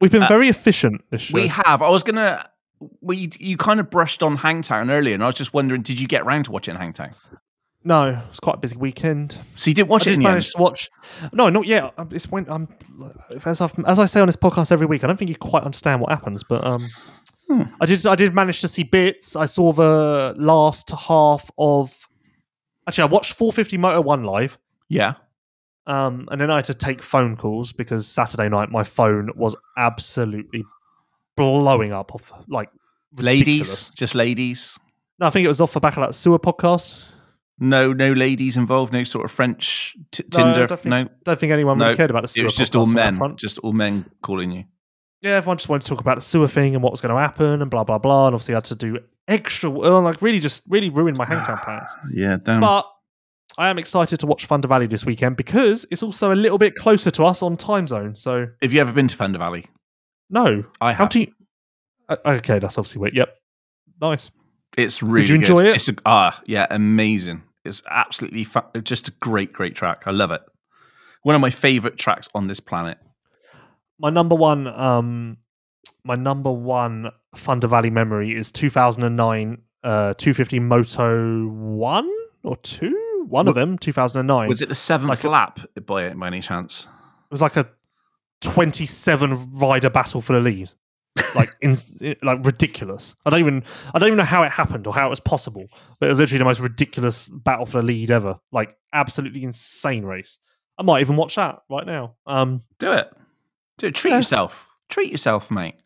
We've 0.00 0.10
been 0.12 0.24
Uh, 0.24 0.28
very 0.28 0.48
efficient 0.50 1.02
this. 1.10 1.30
We 1.32 1.46
have. 1.46 1.80
I 1.80 1.88
was 1.88 2.02
gonna. 2.02 2.46
We 3.00 3.30
you 3.38 3.56
kind 3.56 3.80
of 3.80 3.88
brushed 3.88 4.22
on 4.22 4.36
Hangtown 4.36 4.90
earlier, 4.90 5.14
and 5.14 5.22
I 5.22 5.26
was 5.26 5.34
just 5.36 5.54
wondering, 5.54 5.80
did 5.80 5.98
you 5.98 6.06
get 6.06 6.26
round 6.26 6.44
to 6.46 6.52
watching 6.52 6.74
Hangtown? 6.76 7.14
no, 7.82 8.08
it 8.10 8.28
was 8.28 8.40
quite 8.40 8.56
a 8.56 8.58
busy 8.58 8.76
weekend. 8.76 9.38
So 9.54 9.70
you 9.70 9.74
didn't 9.74 9.88
watch 9.88 10.02
I 10.06 10.10
it 10.10 10.14
just 10.14 10.16
end. 10.16 10.24
managed 10.24 10.52
to 10.56 10.60
watch. 10.62 10.90
No, 11.32 11.48
not 11.48 11.66
yet. 11.66 11.94
Um, 11.96 12.08
It's 12.12 12.30
when 12.30 12.44
I'm 12.50 12.68
as 13.46 13.60
I 13.62 13.70
as 13.86 13.98
I 13.98 14.04
say 14.06 14.20
on 14.20 14.26
this 14.26 14.36
podcast 14.36 14.70
every 14.72 14.86
week. 14.86 15.02
I 15.02 15.06
don't 15.06 15.16
think 15.16 15.28
you 15.30 15.36
quite 15.36 15.62
understand 15.62 16.00
what 16.02 16.10
happens, 16.10 16.42
but 16.42 16.62
um, 16.66 16.90
Hmm. 17.48 17.62
I 17.80 17.86
did. 17.86 18.04
I 18.04 18.16
did 18.16 18.34
manage 18.34 18.60
to 18.62 18.68
see 18.68 18.82
bits. 18.82 19.34
I 19.36 19.46
saw 19.46 19.72
the 19.72 20.34
last 20.36 20.90
half 20.90 21.50
of. 21.56 22.06
Actually, 22.86 23.04
I 23.04 23.12
watched 23.12 23.32
450 23.34 23.78
Moto 23.78 24.00
One 24.02 24.24
live, 24.24 24.58
Yeah. 24.90 25.14
Um, 25.86 26.28
and 26.32 26.40
then 26.40 26.50
I 26.50 26.56
had 26.56 26.64
to 26.66 26.74
take 26.74 27.02
phone 27.02 27.36
calls 27.36 27.72
because 27.72 28.08
Saturday 28.08 28.48
night 28.48 28.70
my 28.70 28.82
phone 28.82 29.30
was 29.36 29.54
absolutely 29.76 30.64
blowing 31.36 31.92
up 31.92 32.14
off 32.14 32.32
like 32.48 32.70
Ladies, 33.18 33.90
just 33.96 34.14
ladies. 34.14 34.78
No, 35.18 35.26
I 35.26 35.30
think 35.30 35.44
it 35.44 35.48
was 35.48 35.60
off 35.60 35.72
the 35.72 35.80
back 35.80 35.96
of 35.96 36.02
that 36.02 36.14
Seewer 36.14 36.38
podcast. 36.38 37.02
No, 37.58 37.92
no 37.94 38.12
ladies 38.12 38.58
involved. 38.58 38.92
No 38.92 39.04
sort 39.04 39.24
of 39.24 39.30
French 39.30 39.96
t- 40.10 40.22
No, 40.36 40.40
I 40.40 40.44
Tinder. 40.52 40.66
don't 40.66 40.80
think- 40.80 40.90
No, 40.90 41.08
Don't 41.24 41.40
think 41.40 41.52
anyone 41.52 41.78
really 41.78 41.92
No, 41.92 41.96
cared 41.96 42.10
about 42.10 42.22
the 42.22 42.28
Seewer. 42.28 42.42
it 42.42 42.46
was 42.48 42.56
just 42.56 42.76
all 42.76 42.84
men. 42.84 43.36
Just 43.36 43.58
all 43.60 43.72
men 43.72 44.04
calling 44.22 44.50
you. 44.50 44.64
yeah, 45.22 45.36
everyone 45.36 45.56
just 45.56 45.68
wanted 45.70 45.82
to 45.82 45.88
talk 45.88 46.00
about 46.00 46.16
the 46.16 46.20
Seewer 46.20 46.48
thing 46.48 46.74
and 46.74 46.82
what 46.82 46.92
was 46.92 47.00
going 47.00 47.14
to 47.14 47.18
happen 47.20 47.62
and 47.62 47.70
blah 47.70 47.84
blah 47.84 47.96
blah. 47.98 48.26
And 48.26 48.34
obviously, 48.34 48.54
I 48.54 48.58
had 48.58 48.64
to 48.66 48.74
do 48.74 48.98
extra, 49.28 49.70
like 49.70 50.20
really, 50.20 50.38
just 50.40 50.62
really 50.68 50.90
ruined 50.90 51.16
my 51.16 51.24
hangtown 51.24 51.56
plans. 51.58 51.88
Yeah, 52.12 52.36
damn. 52.44 52.60
But 52.60 52.86
I 53.58 53.68
am 53.68 53.78
excited 53.78 54.20
to 54.20 54.26
watch 54.26 54.46
Thunder 54.46 54.68
Valley 54.68 54.86
this 54.86 55.04
weekend 55.06 55.36
because 55.36 55.86
it's 55.90 56.02
also 56.02 56.32
a 56.32 56.34
little 56.34 56.58
bit 56.58 56.74
closer 56.74 57.10
to 57.12 57.24
us 57.24 57.42
on 57.42 57.56
time 57.56 57.86
zone. 57.88 58.14
So 58.14 58.46
have 58.60 58.72
you 58.72 58.80
ever 58.80 58.92
been 58.92 59.08
to 59.08 59.16
Thunder 59.16 59.38
Valley? 59.38 59.66
no, 60.30 60.64
I 60.80 60.92
how 60.92 61.04
have. 61.04 61.08
do 61.10 61.20
you? 61.20 61.32
Uh, 62.08 62.16
okay, 62.26 62.58
that's 62.58 62.76
obviously 62.78 63.00
weird. 63.00 63.14
Yep, 63.14 63.34
nice. 64.00 64.30
It's 64.76 65.02
really. 65.02 65.22
Did 65.22 65.28
you 65.30 65.34
enjoy 65.36 65.62
good. 65.62 65.66
it? 65.66 65.76
It's 65.76 65.88
a, 65.88 65.94
ah, 66.04 66.40
yeah, 66.46 66.66
amazing. 66.70 67.42
It's 67.64 67.82
absolutely 67.90 68.44
fa- 68.44 68.66
just 68.82 69.08
a 69.08 69.10
great, 69.20 69.52
great 69.52 69.74
track. 69.74 70.02
I 70.06 70.10
love 70.10 70.30
it. 70.30 70.42
One 71.22 71.34
of 71.34 71.40
my 71.40 71.50
favorite 71.50 71.96
tracks 71.96 72.28
on 72.34 72.46
this 72.46 72.60
planet. 72.60 72.98
My 73.98 74.10
number 74.10 74.34
one, 74.34 74.66
um, 74.68 75.38
my 76.04 76.14
number 76.14 76.52
one 76.52 77.10
Thunder 77.36 77.66
Valley 77.66 77.90
memory 77.90 78.36
is 78.36 78.52
2009 78.52 79.62
uh, 79.82 80.14
250 80.14 80.60
Moto 80.60 81.48
one 81.48 82.10
or 82.44 82.56
two. 82.56 83.05
One 83.28 83.48
of 83.48 83.54
them, 83.54 83.76
2009. 83.78 84.48
Was 84.48 84.62
it 84.62 84.68
the 84.68 84.74
seventh 84.74 85.08
Like 85.08 85.24
a- 85.24 85.28
lap 85.28 85.60
by, 85.86 86.10
by 86.14 86.26
any 86.28 86.40
chance? 86.40 86.82
It 87.30 87.32
was 87.32 87.42
like 87.42 87.56
a 87.56 87.68
27 88.40 89.58
rider 89.58 89.90
battle 89.90 90.20
for 90.20 90.32
the 90.34 90.40
lead. 90.40 90.70
Like 91.34 91.50
in, 91.62 91.78
like 92.22 92.44
ridiculous. 92.44 93.16
I 93.24 93.30
don't 93.30 93.40
even 93.40 93.64
I 93.94 93.98
don't 93.98 94.08
even 94.08 94.18
know 94.18 94.24
how 94.24 94.42
it 94.42 94.52
happened 94.52 94.86
or 94.86 94.92
how 94.94 95.06
it 95.06 95.10
was 95.10 95.20
possible. 95.20 95.66
But 95.98 96.06
it 96.06 96.08
was 96.10 96.18
literally 96.18 96.38
the 96.38 96.44
most 96.44 96.60
ridiculous 96.60 97.26
battle 97.28 97.64
for 97.64 97.80
the 97.80 97.86
lead 97.86 98.10
ever. 98.10 98.38
Like 98.52 98.76
absolutely 98.92 99.42
insane 99.42 100.04
race. 100.04 100.38
I 100.78 100.82
might 100.82 101.00
even 101.00 101.16
watch 101.16 101.36
that 101.36 101.60
right 101.70 101.86
now. 101.86 102.16
Um 102.26 102.62
Do 102.78 102.92
it. 102.92 103.08
Dude, 103.78 103.94
treat 103.94 104.10
Yeah. 104.10 104.18
yourself. 104.18 104.66
Treat 104.90 105.10
yourself, 105.10 105.50
mate. 105.50 105.76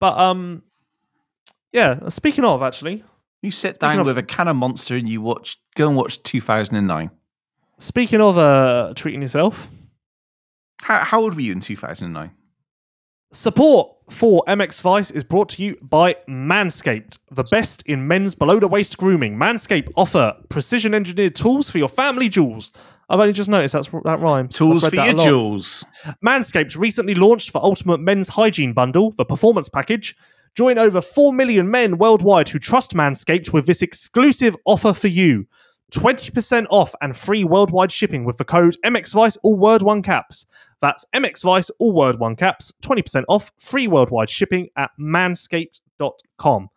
But 0.00 0.18
um, 0.18 0.62
yeah. 1.72 2.08
Speaking 2.08 2.44
of, 2.44 2.62
actually, 2.62 3.02
You 3.42 3.50
sit 3.50 3.76
Speaking 3.76 3.88
down 3.90 3.98
of- 4.00 4.06
with 4.06 4.18
a 4.18 4.22
can 4.22 4.48
of 4.48 4.56
Monster 4.56 4.96
and 4.96 5.08
you 5.08 5.20
watch. 5.20 5.58
Go 5.76 5.88
and 5.88 5.96
watch 5.96 6.22
2009. 6.22 7.10
speaking 7.78 8.20
of 8.20 8.38
uh, 8.38 8.92
treating 8.96 9.22
yourself, 9.22 9.68
How, 10.82 11.04
how 11.04 11.20
old 11.22 11.34
were 11.34 11.40
you 11.42 11.52
in 11.52 11.60
2009? 11.60 12.30
Support 13.32 13.90
for 14.08 14.42
MX 14.46 14.80
Vice 14.80 15.10
is 15.10 15.24
brought 15.24 15.48
to 15.50 15.62
you 15.62 15.76
by 15.82 16.16
Manscaped, 16.28 17.18
the 17.30 17.44
best 17.44 17.82
in 17.86 18.06
men's 18.06 18.34
below 18.34 18.58
the 18.60 18.68
waist 18.68 18.96
grooming. 18.96 19.36
Manscaped 19.36 19.90
offer 19.96 20.34
precision 20.48 20.94
engineered 20.94 21.34
tools 21.34 21.68
for 21.68 21.78
your 21.78 21.88
family 21.88 22.28
jewels. 22.28 22.72
I've 23.10 23.20
only 23.20 23.32
just 23.32 23.50
noticed 23.50 23.72
that's 23.74 23.88
that 23.88 24.20
rhyme. 24.20 24.48
Tools 24.48 24.84
for 24.86 24.94
your 24.94 25.04
that 25.04 25.14
a 25.14 25.16
lot. 25.18 25.24
jewels. 25.24 25.84
Manscaped 26.24 26.76
recently 26.78 27.14
launched 27.14 27.50
for 27.50 27.62
Ultimate 27.62 28.00
Men's 28.00 28.28
Hygiene 28.28 28.72
Bundle, 28.72 29.10
the 29.12 29.24
Performance 29.24 29.68
Package. 29.68 30.16
Join 30.56 30.78
over 30.78 31.02
4 31.02 31.34
million 31.34 31.70
men 31.70 31.98
worldwide 31.98 32.48
who 32.48 32.58
trust 32.58 32.94
Manscaped 32.94 33.52
with 33.52 33.66
this 33.66 33.82
exclusive 33.82 34.56
offer 34.64 34.94
for 34.94 35.08
you 35.08 35.46
20% 35.92 36.66
off 36.70 36.94
and 37.00 37.14
free 37.14 37.44
worldwide 37.44 37.92
shipping 37.92 38.24
with 38.24 38.38
the 38.38 38.44
code 38.44 38.76
MXVice, 38.84 39.36
all 39.42 39.54
word 39.54 39.82
one 39.82 40.02
caps. 40.02 40.46
That's 40.80 41.04
MXVice, 41.14 41.70
all 41.78 41.92
word 41.92 42.18
one 42.18 42.36
caps, 42.36 42.72
20% 42.82 43.24
off, 43.28 43.52
free 43.58 43.86
worldwide 43.86 44.30
shipping 44.30 44.68
at 44.76 44.90
manscaped.com. 44.98 46.70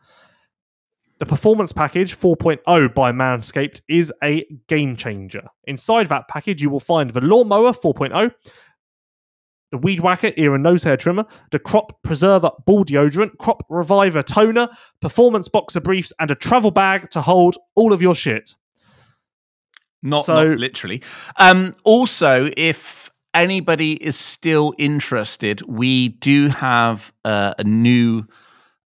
The 1.19 1.25
Performance 1.25 1.73
Package 1.73 2.17
4.0 2.17 2.93
by 2.93 3.11
Manscaped 3.11 3.81
is 3.89 4.11
a 4.23 4.45
game 4.67 4.95
changer. 4.95 5.47
Inside 5.65 6.07
that 6.07 6.27
package, 6.27 6.61
you 6.61 6.69
will 6.69 6.79
find 6.79 7.09
the 7.09 7.19
Lawnmower 7.19 7.73
4.0, 7.73 8.31
the 9.71 9.77
Weed 9.77 9.99
Whacker 9.99 10.31
ear 10.37 10.53
and 10.55 10.63
nose 10.63 10.83
hair 10.83 10.97
trimmer, 10.97 11.25
the 11.51 11.59
Crop 11.59 12.01
Preserver 12.03 12.51
ball 12.65 12.83
deodorant, 12.85 13.37
Crop 13.37 13.63
Reviver 13.69 14.23
toner, 14.23 14.67
Performance 15.01 15.47
Boxer 15.47 15.79
briefs, 15.81 16.11
and 16.19 16.31
a 16.31 16.35
travel 16.35 16.71
bag 16.71 17.09
to 17.11 17.21
hold 17.21 17.57
all 17.75 17.93
of 17.93 18.01
your 18.01 18.15
shit. 18.15 18.55
Not, 20.01 20.25
So- 20.25 20.49
not 20.49 20.57
literally. 20.59 21.01
Um, 21.37 21.73
also, 21.83 22.49
if 22.57 23.11
anybody 23.33 23.93
is 23.93 24.17
still 24.17 24.73
interested, 24.77 25.61
we 25.67 26.09
do 26.09 26.49
have 26.49 27.13
uh, 27.25 27.53
a 27.57 27.63
new 27.63 28.23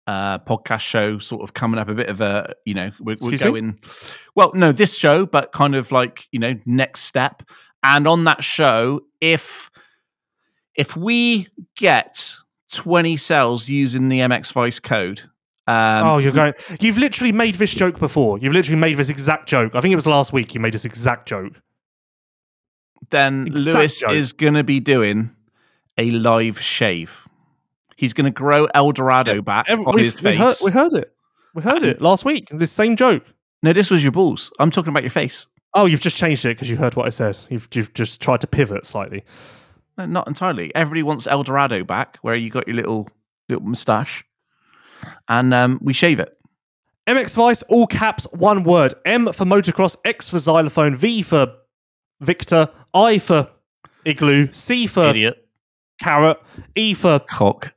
uh, 0.06 0.40
podcast 0.40 0.82
show 0.82 1.18
sort 1.18 1.44
of 1.44 1.54
coming 1.54 1.80
up. 1.80 1.88
A 1.88 1.94
bit 1.94 2.10
of 2.10 2.20
a, 2.20 2.54
you 2.66 2.74
know, 2.74 2.92
we're, 3.00 3.12
we're 3.22 3.34
Excuse 3.34 3.42
me? 3.42 3.48
going. 3.48 3.80
Well, 4.36 4.52
no, 4.54 4.72
this 4.74 4.96
show, 4.98 5.26
but 5.26 5.54
kind 5.54 5.76
of 5.76 5.92
like 5.94 6.28
you 6.32 6.40
know, 6.40 6.56
next 6.66 7.02
step. 7.02 7.44
And 7.84 8.08
on 8.08 8.24
that 8.26 8.44
show, 8.44 9.02
if 9.22 9.70
if 10.76 10.96
we 10.98 11.48
get 11.76 12.36
twenty 12.72 13.18
cells 13.18 13.70
using 13.70 14.10
the 14.10 14.20
MX 14.20 14.54
Vice 14.54 14.80
code. 14.80 15.22
Um, 15.66 16.06
oh, 16.08 16.18
you're 16.18 16.32
going. 16.34 16.54
You've 16.82 16.98
literally 16.98 17.32
made 17.32 17.56
this 17.56 17.72
joke 17.72 17.98
before. 18.00 18.38
You've 18.40 18.52
literally 18.54 18.80
made 18.80 18.98
this 18.98 19.10
exact 19.10 19.48
joke. 19.48 19.76
I 19.76 19.82
think 19.82 19.94
it 19.94 19.96
was 19.96 20.06
last 20.08 20.34
week 20.34 20.54
you 20.54 20.60
made 20.60 20.74
this 20.74 20.84
exact 20.86 21.28
joke. 21.28 21.54
then 23.10 23.48
Exact 23.48 23.78
Lewis 23.78 24.00
joke. 24.00 24.12
is 24.12 24.34
going 24.34 24.54
to 24.56 24.64
be 24.64 24.80
doing 24.80 25.32
a 25.98 26.12
live 26.12 26.60
shave. 26.62 27.28
He's 27.96 28.14
going 28.14 28.26
to 28.26 28.32
grow 28.32 28.66
El 28.74 28.92
Dorado 28.92 29.42
back 29.42 29.66
Every- 29.70 29.86
on 29.86 29.98
his 29.98 30.16
we 30.16 30.22
face. 30.22 30.38
heard, 30.40 30.56
we 30.66 30.72
heard 30.72 30.94
it. 30.94 31.14
We 31.56 31.62
heard 31.62 31.84
it 31.84 32.02
last 32.02 32.26
week. 32.26 32.50
This 32.52 32.72
same 32.72 32.96
joke. 32.96 33.24
no, 33.62 33.72
this 33.74 33.90
was 33.92 34.02
your 34.04 34.12
balls. 34.12 34.52
I'm 34.60 34.72
talking 34.72 34.90
about 34.90 35.04
your 35.04 35.12
face. 35.12 35.48
Oh, 35.76 35.86
you've 35.86 36.02
just 36.02 36.18
changed 36.18 36.46
it 36.46 36.50
because 36.56 36.70
you 36.70 36.76
heard 36.76 36.96
what 36.96 37.06
I 37.06 37.10
said. 37.10 37.38
You've, 37.50 37.68
you've 37.74 37.94
just 37.94 38.20
tried 38.22 38.42
to 38.42 38.48
pivot 38.48 38.86
slightly. 38.86 39.24
No, 39.98 40.06
not 40.06 40.28
entirely. 40.28 40.74
Everybody 40.76 41.04
wants 41.04 41.28
El 41.28 41.44
Dorado 41.44 41.84
back, 41.84 42.18
where 42.22 42.36
you 42.36 42.50
got 42.50 42.68
your 42.68 42.76
little 42.76 43.10
little 43.50 43.64
moustache, 43.64 44.24
and 45.28 45.54
um, 45.54 45.80
we 45.82 45.94
shave 45.94 46.20
it. 46.20 46.38
MX 47.08 47.36
Vice, 47.36 47.64
all 47.64 47.86
caps, 47.88 48.26
one 48.32 48.64
word. 48.64 48.94
M 49.06 49.32
for 49.34 49.46
motocross, 49.46 49.98
X 50.06 50.30
for 50.30 50.40
xylophone, 50.40 50.96
V 50.96 51.22
for 51.22 51.54
Victor, 52.22 52.70
I 52.94 53.20
for 53.20 53.50
igloo, 54.06 54.48
C 54.54 54.88
for 54.88 55.08
Idiot 55.10 55.44
carrot, 56.00 56.40
E 56.76 56.94
for 56.94 57.20
cock. 57.20 57.74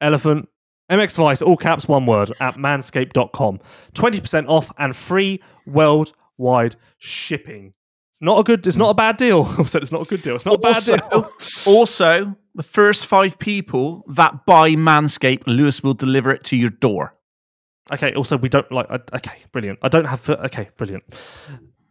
elephant. 0.00 0.48
MX 0.90 1.16
Vice, 1.18 1.42
all 1.42 1.56
caps, 1.56 1.86
one 1.86 2.06
word 2.06 2.32
at 2.40 2.54
manscaped.com. 2.56 3.60
20% 3.94 4.48
off 4.48 4.72
and 4.78 4.96
free 4.96 5.42
worldwide 5.66 6.76
shipping. 6.96 7.74
It's 8.18 8.24
not 8.24 8.40
a 8.40 8.42
good, 8.42 8.66
it's 8.66 8.76
not 8.76 8.90
a 8.90 8.94
bad 8.94 9.16
deal. 9.16 9.44
I 9.58 9.64
said 9.64 9.80
it's 9.80 9.92
not 9.92 10.02
a 10.02 10.04
good 10.04 10.22
deal. 10.22 10.34
It's 10.34 10.44
not 10.44 10.56
a 10.56 10.58
bad 10.58 10.74
Also, 10.74 10.96
deal. 10.96 11.32
also, 11.66 12.36
the 12.56 12.64
first 12.64 13.06
five 13.06 13.38
people 13.38 14.04
that 14.08 14.44
buy 14.44 14.72
Manscaped, 14.72 15.46
Lewis 15.46 15.84
will 15.84 15.94
deliver 15.94 16.32
it 16.32 16.42
to 16.44 16.56
your 16.56 16.70
door. 16.70 17.14
Okay, 17.92 18.12
also, 18.14 18.36
we 18.36 18.48
don't 18.48 18.70
like, 18.72 18.90
okay, 18.90 19.38
brilliant. 19.52 19.78
I 19.82 19.88
don't 19.88 20.04
have, 20.06 20.28
okay, 20.28 20.68
brilliant. 20.76 21.04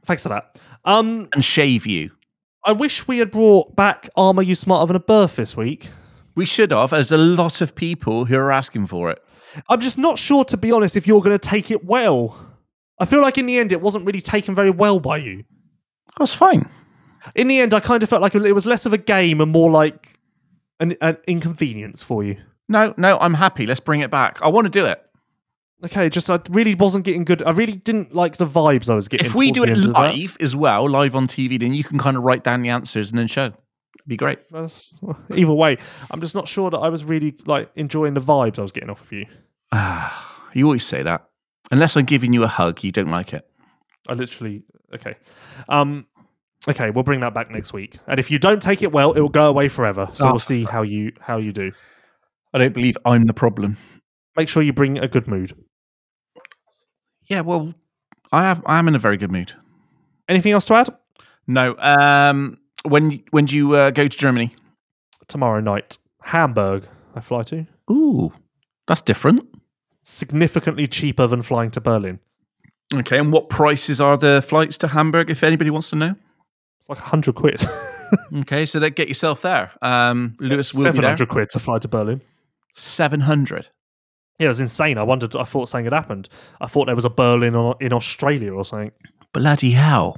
Thanks 0.06 0.24
for 0.24 0.30
that. 0.30 0.60
Um, 0.84 1.30
and 1.34 1.46
shave 1.46 1.86
you. 1.86 2.12
I 2.66 2.74
wish 2.74 3.08
we 3.08 3.20
had 3.20 3.32
brought 3.32 3.78
back 3.78 4.10
Armour 4.18 4.42
You 4.42 4.54
Smarter 4.54 4.88
Than 4.88 4.96
a 4.98 5.00
Birth 5.00 5.38
this 5.38 5.56
week. 5.56 5.88
We 6.36 6.46
should 6.46 6.72
have. 6.72 6.90
There's 6.90 7.14
a 7.14 7.18
lot 7.18 7.62
of 7.62 7.74
people 7.74 8.26
who 8.26 8.36
are 8.36 8.52
asking 8.52 8.88
for 8.88 9.10
it. 9.12 9.24
I'm 9.70 9.80
just 9.80 9.98
not 9.98 10.20
sure, 10.20 10.44
to 10.46 10.58
be 10.58 10.74
honest, 10.74 10.98
if 10.98 11.08
you're 11.08 11.22
going 11.22 11.40
to 11.40 11.50
take 11.50 11.72
it 11.72 11.86
well. 11.86 12.38
I 13.00 13.06
feel 13.06 13.22
like 13.22 13.38
in 13.38 13.46
the 13.46 13.58
end, 13.58 13.72
it 13.72 13.80
wasn't 13.80 14.06
really 14.06 14.20
taken 14.20 14.54
very 14.54 14.70
well 14.70 15.00
by 15.00 15.18
you. 15.18 15.46
That's 16.20 16.34
fine. 16.34 16.70
In 17.36 17.48
the 17.48 17.60
end, 17.60 17.74
I 17.74 17.80
kind 17.80 18.04
of 18.04 18.10
felt 18.10 18.22
like 18.22 18.36
it 18.36 18.54
was 18.54 18.66
less 18.66 18.86
of 18.86 18.94
a 18.94 18.98
game 18.98 19.42
and 19.42 19.52
more 19.52 19.70
like 19.70 20.18
an, 20.80 20.96
an 21.02 21.18
inconvenience 21.28 22.04
for 22.04 22.24
you. 22.24 22.38
No, 22.70 22.94
no, 22.98 23.18
I'm 23.20 23.34
happy. 23.34 23.66
Let's 23.66 23.80
bring 23.80 24.02
it 24.02 24.12
back. 24.12 24.40
I 24.42 24.50
want 24.50 24.66
to 24.66 24.72
do 24.72 24.86
it. 24.86 25.02
Okay, 25.86 26.10
just 26.10 26.30
I 26.30 26.40
really 26.50 26.74
wasn't 26.74 27.06
getting 27.06 27.24
good. 27.24 27.44
I 27.44 27.52
really 27.52 27.74
didn't 27.76 28.16
like 28.16 28.38
the 28.38 28.48
vibes 28.48 28.90
I 28.90 28.96
was 28.96 29.08
getting. 29.08 29.28
If 29.28 29.36
we 29.36 29.52
do 29.52 29.64
it 29.64 29.68
the 29.68 29.72
end 29.74 29.86
of 29.86 29.94
that. 29.94 30.16
live 30.16 30.38
as 30.40 30.56
well, 30.56 30.90
live 30.90 31.16
on 31.16 31.28
TV, 31.28 31.60
then 31.60 31.74
you 31.74 31.84
can 31.84 32.00
kind 32.00 32.18
of 32.18 32.24
write 32.24 32.44
down 32.44 32.62
the 32.64 32.70
answers 32.70 33.12
and 33.12 33.20
then 33.20 33.28
show. 33.28 33.46
It'd 33.46 34.08
be 34.08 34.18
great. 34.18 34.40
That's- 34.52 34.96
either 35.36 35.54
way, 35.54 35.78
I'm 36.10 36.20
just 36.20 36.34
not 36.34 36.48
sure 36.48 36.72
that 36.72 36.78
I 36.78 36.90
was 36.90 37.04
really 37.04 37.36
like 37.46 37.70
enjoying 37.76 38.16
the 38.16 38.22
vibes 38.22 38.58
I 38.58 38.64
was 38.64 38.72
getting 38.72 38.90
off 38.90 39.02
of 39.02 39.12
you. 39.12 39.26
Ah, 39.72 40.50
you 40.54 40.66
always 40.66 40.86
say 40.86 41.04
that. 41.04 41.30
Unless 41.70 41.96
I'm 41.96 42.06
giving 42.06 42.34
you 42.34 42.44
a 42.44 42.48
hug, 42.48 42.84
you 42.84 42.92
don't 42.92 43.12
like 43.12 43.34
it. 43.34 43.48
I 44.08 44.14
literally 44.14 44.64
okay. 44.94 45.16
Um 45.70 46.06
okay, 46.68 46.90
we'll 46.90 47.04
bring 47.04 47.20
that 47.22 47.34
back 47.34 47.50
next 47.52 47.74
week. 47.74 47.98
And 48.08 48.20
if 48.20 48.30
you 48.32 48.40
don't 48.40 48.62
take 48.62 48.82
it 48.84 48.92
well, 48.92 49.14
it 49.14 49.22
will 49.22 49.30
go 49.30 49.48
away 49.48 49.70
forever. 49.70 50.10
So 50.14 50.28
Oh. 50.28 50.32
we'll 50.32 50.40
see 50.40 50.64
how 50.64 50.82
you 50.82 51.12
how 51.20 51.38
you 51.38 51.52
do. 51.52 51.72
I 52.54 52.58
don't 52.60 52.74
believe 52.74 52.98
I'm 53.06 53.26
the 53.26 53.34
problem. 53.34 53.78
Make 54.36 54.50
sure 54.50 54.64
you 54.64 54.74
bring 54.74 54.98
a 55.00 55.08
good 55.08 55.28
mood. 55.28 55.54
Yeah, 57.26 57.42
well, 57.42 57.74
I 58.32 58.44
have. 58.44 58.62
I'm 58.66 58.88
in 58.88 58.96
a 58.96 59.00
very 59.00 59.18
good 59.18 59.32
mood. 59.32 59.52
Anything 60.30 60.54
else 60.54 60.66
to 60.68 60.76
add? 60.76 60.90
No. 61.48 61.76
Um, 61.78 62.58
when 62.84 63.22
when 63.32 63.46
do 63.46 63.56
you 63.56 63.74
uh, 63.74 63.92
go 63.92 64.08
to 64.08 64.18
Germany? 64.18 64.56
Tomorrow 65.28 65.60
night, 65.60 65.98
Hamburg. 66.22 66.88
I 67.16 67.20
fly 67.20 67.44
to 67.44 67.66
Ooh, 67.92 68.32
that's 68.88 69.02
different. 69.02 69.42
significantly 70.04 70.88
cheaper 70.88 71.28
than 71.28 71.42
flying 71.42 71.72
to 71.72 71.82
Berlin. 71.82 72.20
Okay, 72.94 73.18
and 73.18 73.32
what 73.34 73.50
prices 73.50 74.00
are 74.00 74.18
the 74.18 74.44
flights 74.48 74.78
to 74.80 74.88
Hamburg? 74.88 75.30
If 75.30 75.44
anybody 75.44 75.70
wants 75.70 75.90
to 75.90 75.96
know. 75.96 76.16
It's 76.80 76.90
like 76.90 77.00
hundred 77.00 77.36
quid. 77.36 77.66
Okay, 78.34 78.66
so 78.66 78.80
that 78.80 78.92
get 78.92 79.10
yourself 79.10 79.42
there. 79.42 79.70
Um, 79.82 80.38
Lewis 80.40 80.74
will 80.74 80.84
be 80.84 80.88
Seven 80.88 81.04
hundred 81.04 81.28
quid 81.28 81.50
to 81.50 81.60
fly 81.60 81.78
to 81.80 81.90
Berlin. 81.90 82.22
Seven 82.74 83.20
hundred. 83.20 83.68
Yeah, 84.40 84.46
it 84.46 84.48
was 84.48 84.62
insane. 84.62 84.98
I 84.98 85.04
wondered. 85.04 85.36
I 85.36 85.44
thought 85.44 85.68
something 85.68 85.84
had 85.86 85.94
happened. 85.94 86.30
I 86.62 86.68
thought 86.68 86.86
there 86.86 86.96
was 86.96 87.04
a 87.04 87.10
Berlin 87.10 87.54
in 87.82 87.92
Australia 87.92 88.54
or 88.54 88.64
something. 88.64 88.92
Bloody 89.34 89.72
hell! 89.72 90.18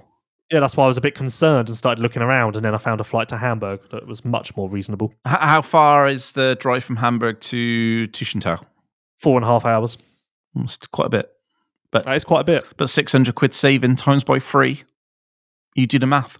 Yeah, 0.51 0.59
that's 0.59 0.77
why 0.77 0.83
I 0.83 0.87
was 0.87 0.97
a 0.97 1.01
bit 1.01 1.15
concerned 1.15 1.67
and 1.67 1.75
started 1.75 1.99
looking 1.99 2.21
around. 2.21 2.55
And 2.55 2.63
then 2.63 2.75
I 2.75 2.77
found 2.77 3.01
a 3.01 3.03
flight 3.03 3.27
to 3.29 3.37
Hamburg 3.37 3.79
that 3.91 4.05
was 4.05 4.23
much 4.23 4.55
more 4.55 4.69
reasonable. 4.69 5.11
H- 5.27 5.37
how 5.39 5.61
far 5.63 6.07
is 6.07 6.33
the 6.33 6.57
drive 6.59 6.83
from 6.83 6.95
Hamburg 6.97 7.39
to 7.41 8.07
Teutschenthal? 8.09 8.63
Four 9.17 9.37
and 9.37 9.43
a 9.45 9.47
half 9.47 9.65
hours. 9.65 9.97
It's 10.57 10.77
quite 10.77 11.07
a 11.07 11.09
bit. 11.09 11.31
But 11.91 12.03
that 12.03 12.15
is 12.15 12.23
quite 12.23 12.41
a 12.41 12.43
bit. 12.43 12.65
But 12.77 12.89
six 12.89 13.11
hundred 13.11 13.35
quid 13.35 13.53
saving 13.55 13.95
times 13.95 14.23
by 14.23 14.39
three. 14.39 14.83
You 15.75 15.87
do 15.87 15.99
the 15.99 16.07
math. 16.07 16.37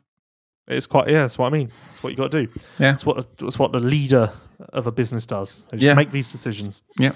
It's 0.68 0.86
quite. 0.86 1.08
Yeah, 1.10 1.22
that's 1.22 1.38
what 1.38 1.48
I 1.48 1.50
mean. 1.50 1.72
That's 1.88 2.04
what 2.04 2.10
you 2.12 2.18
got 2.18 2.32
to 2.32 2.46
do. 2.46 2.52
Yeah. 2.78 2.94
It's 2.94 3.06
what 3.06 3.26
it's 3.42 3.58
what 3.58 3.72
the 3.72 3.80
leader 3.80 4.32
of 4.74 4.86
a 4.88 4.92
business 4.92 5.26
does. 5.26 5.66
They 5.72 5.78
just 5.78 5.86
Yeah. 5.88 5.94
make 5.96 6.12
these 6.12 6.32
decisions. 6.32 6.84
Yeah. 7.00 7.14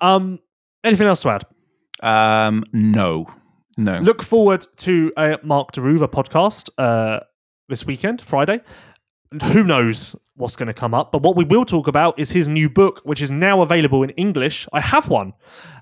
Um. 0.00 0.40
Anything 0.84 1.06
else 1.06 1.22
to 1.22 1.30
add? 1.30 1.44
Um, 2.00 2.64
no, 2.72 3.26
no. 3.76 3.98
Look 3.98 4.22
forward 4.22 4.64
to 4.78 5.12
a 5.16 5.38
Marc 5.42 5.72
de 5.72 5.80
Reuver 5.80 6.06
podcast 6.08 6.70
uh, 6.78 7.20
this 7.68 7.84
weekend, 7.84 8.20
Friday. 8.20 8.60
And 9.32 9.42
Who 9.42 9.62
knows 9.64 10.14
what's 10.38 10.56
going 10.56 10.68
to 10.68 10.74
come 10.74 10.94
up? 10.94 11.12
But 11.12 11.22
what 11.22 11.36
we 11.36 11.44
will 11.44 11.64
talk 11.64 11.88
about 11.88 12.18
is 12.18 12.30
his 12.30 12.48
new 12.48 12.70
book, 12.70 13.00
which 13.04 13.20
is 13.20 13.30
now 13.30 13.60
available 13.60 14.02
in 14.02 14.10
English. 14.10 14.66
I 14.72 14.80
have 14.80 15.08
one, 15.08 15.32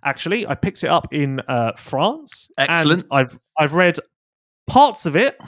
actually. 0.05 0.47
I 0.47 0.55
picked 0.55 0.83
it 0.83 0.89
up 0.89 1.13
in 1.13 1.41
uh, 1.41 1.73
France. 1.77 2.51
and 2.59 2.71
Excellent. 2.71 3.05
I've 3.11 3.39
I've 3.59 3.73
read 3.73 3.99
parts 4.67 5.07
of 5.07 5.17
it, 5.17 5.39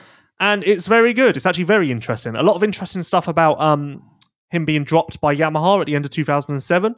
and 0.41 0.63
it's 0.65 0.87
very 0.87 1.13
good. 1.13 1.37
It's 1.37 1.47
actually 1.47 1.65
very 1.65 1.91
interesting. 1.91 2.37
A 2.37 2.43
lot 2.43 2.57
of 2.57 2.63
interesting 2.63 3.03
stuff 3.03 3.29
about 3.29 3.61
um 3.61 4.03
him 4.51 4.65
being 4.65 4.85
dropped 4.85 5.21
by 5.21 5.35
Yamaha 5.35 5.81
at 5.81 5.87
the 5.87 5.95
end 5.95 6.05
of 6.05 6.11
2007. 6.11 6.95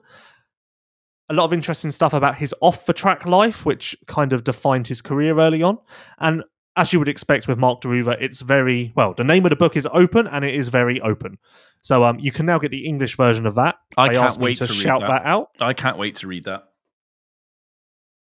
A 1.28 1.34
lot 1.34 1.44
of 1.44 1.52
interesting 1.52 1.90
stuff 1.90 2.12
about 2.12 2.36
his 2.36 2.54
off 2.60 2.86
the 2.86 2.92
track 2.92 3.24
life, 3.26 3.64
which 3.64 3.96
kind 4.06 4.32
of 4.32 4.44
defined 4.44 4.86
his 4.88 5.00
career 5.00 5.38
early 5.38 5.62
on. 5.62 5.78
And 6.18 6.42
as 6.76 6.92
you 6.92 6.98
would 6.98 7.08
expect 7.08 7.48
with 7.48 7.58
Marc 7.58 7.80
de 7.80 7.88
Reuver, 7.88 8.12
it's 8.20 8.40
very 8.40 8.92
well. 8.94 9.12
The 9.14 9.24
name 9.24 9.44
of 9.44 9.50
the 9.50 9.56
book 9.56 9.76
is 9.76 9.86
open, 9.92 10.26
and 10.28 10.44
it 10.44 10.54
is 10.54 10.68
very 10.68 11.00
open. 11.00 11.38
So 11.82 12.04
um, 12.04 12.18
you 12.18 12.30
can 12.32 12.46
now 12.46 12.58
get 12.58 12.70
the 12.70 12.86
English 12.86 13.16
version 13.16 13.46
of 13.46 13.54
that. 13.56 13.76
I 13.96 14.08
They 14.08 14.14
can't 14.14 14.36
wait 14.38 14.58
to, 14.58 14.66
to 14.66 14.72
read 14.72 14.82
shout 14.82 15.00
that. 15.00 15.08
that 15.08 15.26
out. 15.26 15.48
I 15.60 15.72
can't 15.72 15.98
wait 15.98 16.16
to 16.16 16.26
read 16.28 16.44
that. 16.44 16.64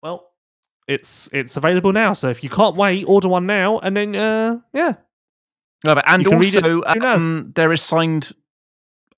Well, 0.03 0.31
it's 0.89 1.29
it's 1.33 1.57
available 1.57 1.93
now. 1.93 2.13
So 2.13 2.29
if 2.29 2.43
you 2.43 2.51
can't 2.51 2.77
wait, 2.77 3.05
order 3.05 3.29
one 3.29 3.47
now, 3.47 3.79
and 3.79 3.97
then 3.97 4.15
uh, 4.17 4.59
yeah, 4.73 4.95
No, 5.85 5.95
but- 5.95 6.05
and 6.11 6.27
also, 6.27 6.83
um, 6.83 7.53
there 7.55 7.73
is 7.73 7.83
signed 7.83 8.33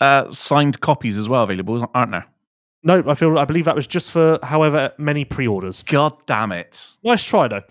uh, 0.00 0.30
signed 0.30 0.80
copies 0.80 1.16
as 1.16 1.28
well 1.28 1.42
available, 1.42 1.88
aren't 1.94 2.12
there? 2.12 2.26
No, 2.82 3.02
I 3.08 3.14
feel 3.14 3.36
I 3.38 3.44
believe 3.44 3.64
that 3.64 3.74
was 3.74 3.86
just 3.86 4.12
for 4.12 4.38
however 4.42 4.92
many 4.96 5.24
pre-orders. 5.24 5.82
God 5.82 6.14
damn 6.26 6.52
it! 6.52 6.86
Nice 7.02 7.24
try 7.24 7.48
though. 7.48 7.62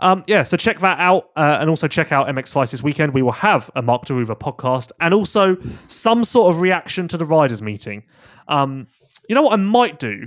Um, 0.00 0.24
yeah, 0.26 0.42
so 0.42 0.56
check 0.58 0.80
that 0.80 0.98
out, 0.98 1.30
uh, 1.36 1.56
and 1.60 1.70
also 1.70 1.88
check 1.88 2.12
out 2.12 2.26
MX 2.28 2.52
Vice 2.52 2.70
this 2.72 2.82
weekend. 2.82 3.14
We 3.14 3.22
will 3.22 3.32
have 3.32 3.70
a 3.76 3.82
Marc 3.82 4.04
de 4.04 4.14
Reuver 4.14 4.34
podcast, 4.34 4.90
and 5.00 5.14
also 5.14 5.56
some 5.86 6.22
sort 6.24 6.54
of 6.54 6.60
reaction 6.60 7.08
to 7.08 7.16
the 7.16 7.24
riders 7.24 7.62
meeting. 7.62 8.02
Um, 8.48 8.88
you 9.28 9.34
know 9.34 9.42
what 9.42 9.54
I 9.54 9.56
might 9.56 9.98
do 9.98 10.26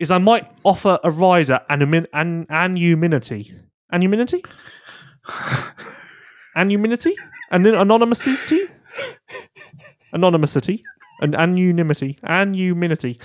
is 0.00 0.10
I 0.10 0.18
might 0.18 0.50
offer 0.64 0.98
a 1.04 1.10
rider 1.10 1.60
anumin- 1.70 2.06
an 2.12 2.46
anonymity, 2.50 3.52
anonymity, 3.92 4.42
anonymity, 6.56 7.14
and 7.50 7.64
then 7.64 7.74
anonymity, 7.74 8.58
anonymity, 10.12 10.84
and 11.20 11.34
anonymity, 11.34 12.18
anonymity. 12.24 13.18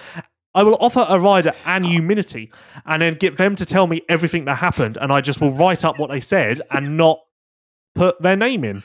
I 0.56 0.64
will 0.64 0.78
offer 0.80 1.06
a 1.10 1.20
rider 1.20 1.52
anonymity 1.66 2.52
and 2.86 3.02
then 3.02 3.16
get 3.16 3.38
them 3.38 3.56
to 3.56 3.66
tell 3.66 3.88
me 3.88 4.02
everything 4.08 4.46
that 4.46 4.56
happened, 4.56 4.98
and 5.02 5.12
I 5.12 5.22
just 5.22 5.42
will 5.42 5.56
write 5.56 5.84
up 5.84 5.98
what 5.98 6.10
they 6.10 6.20
said 6.20 6.62
and 6.72 6.96
not 6.98 7.20
put 7.96 8.22
their 8.22 8.36
name 8.36 8.64
in. 8.64 8.84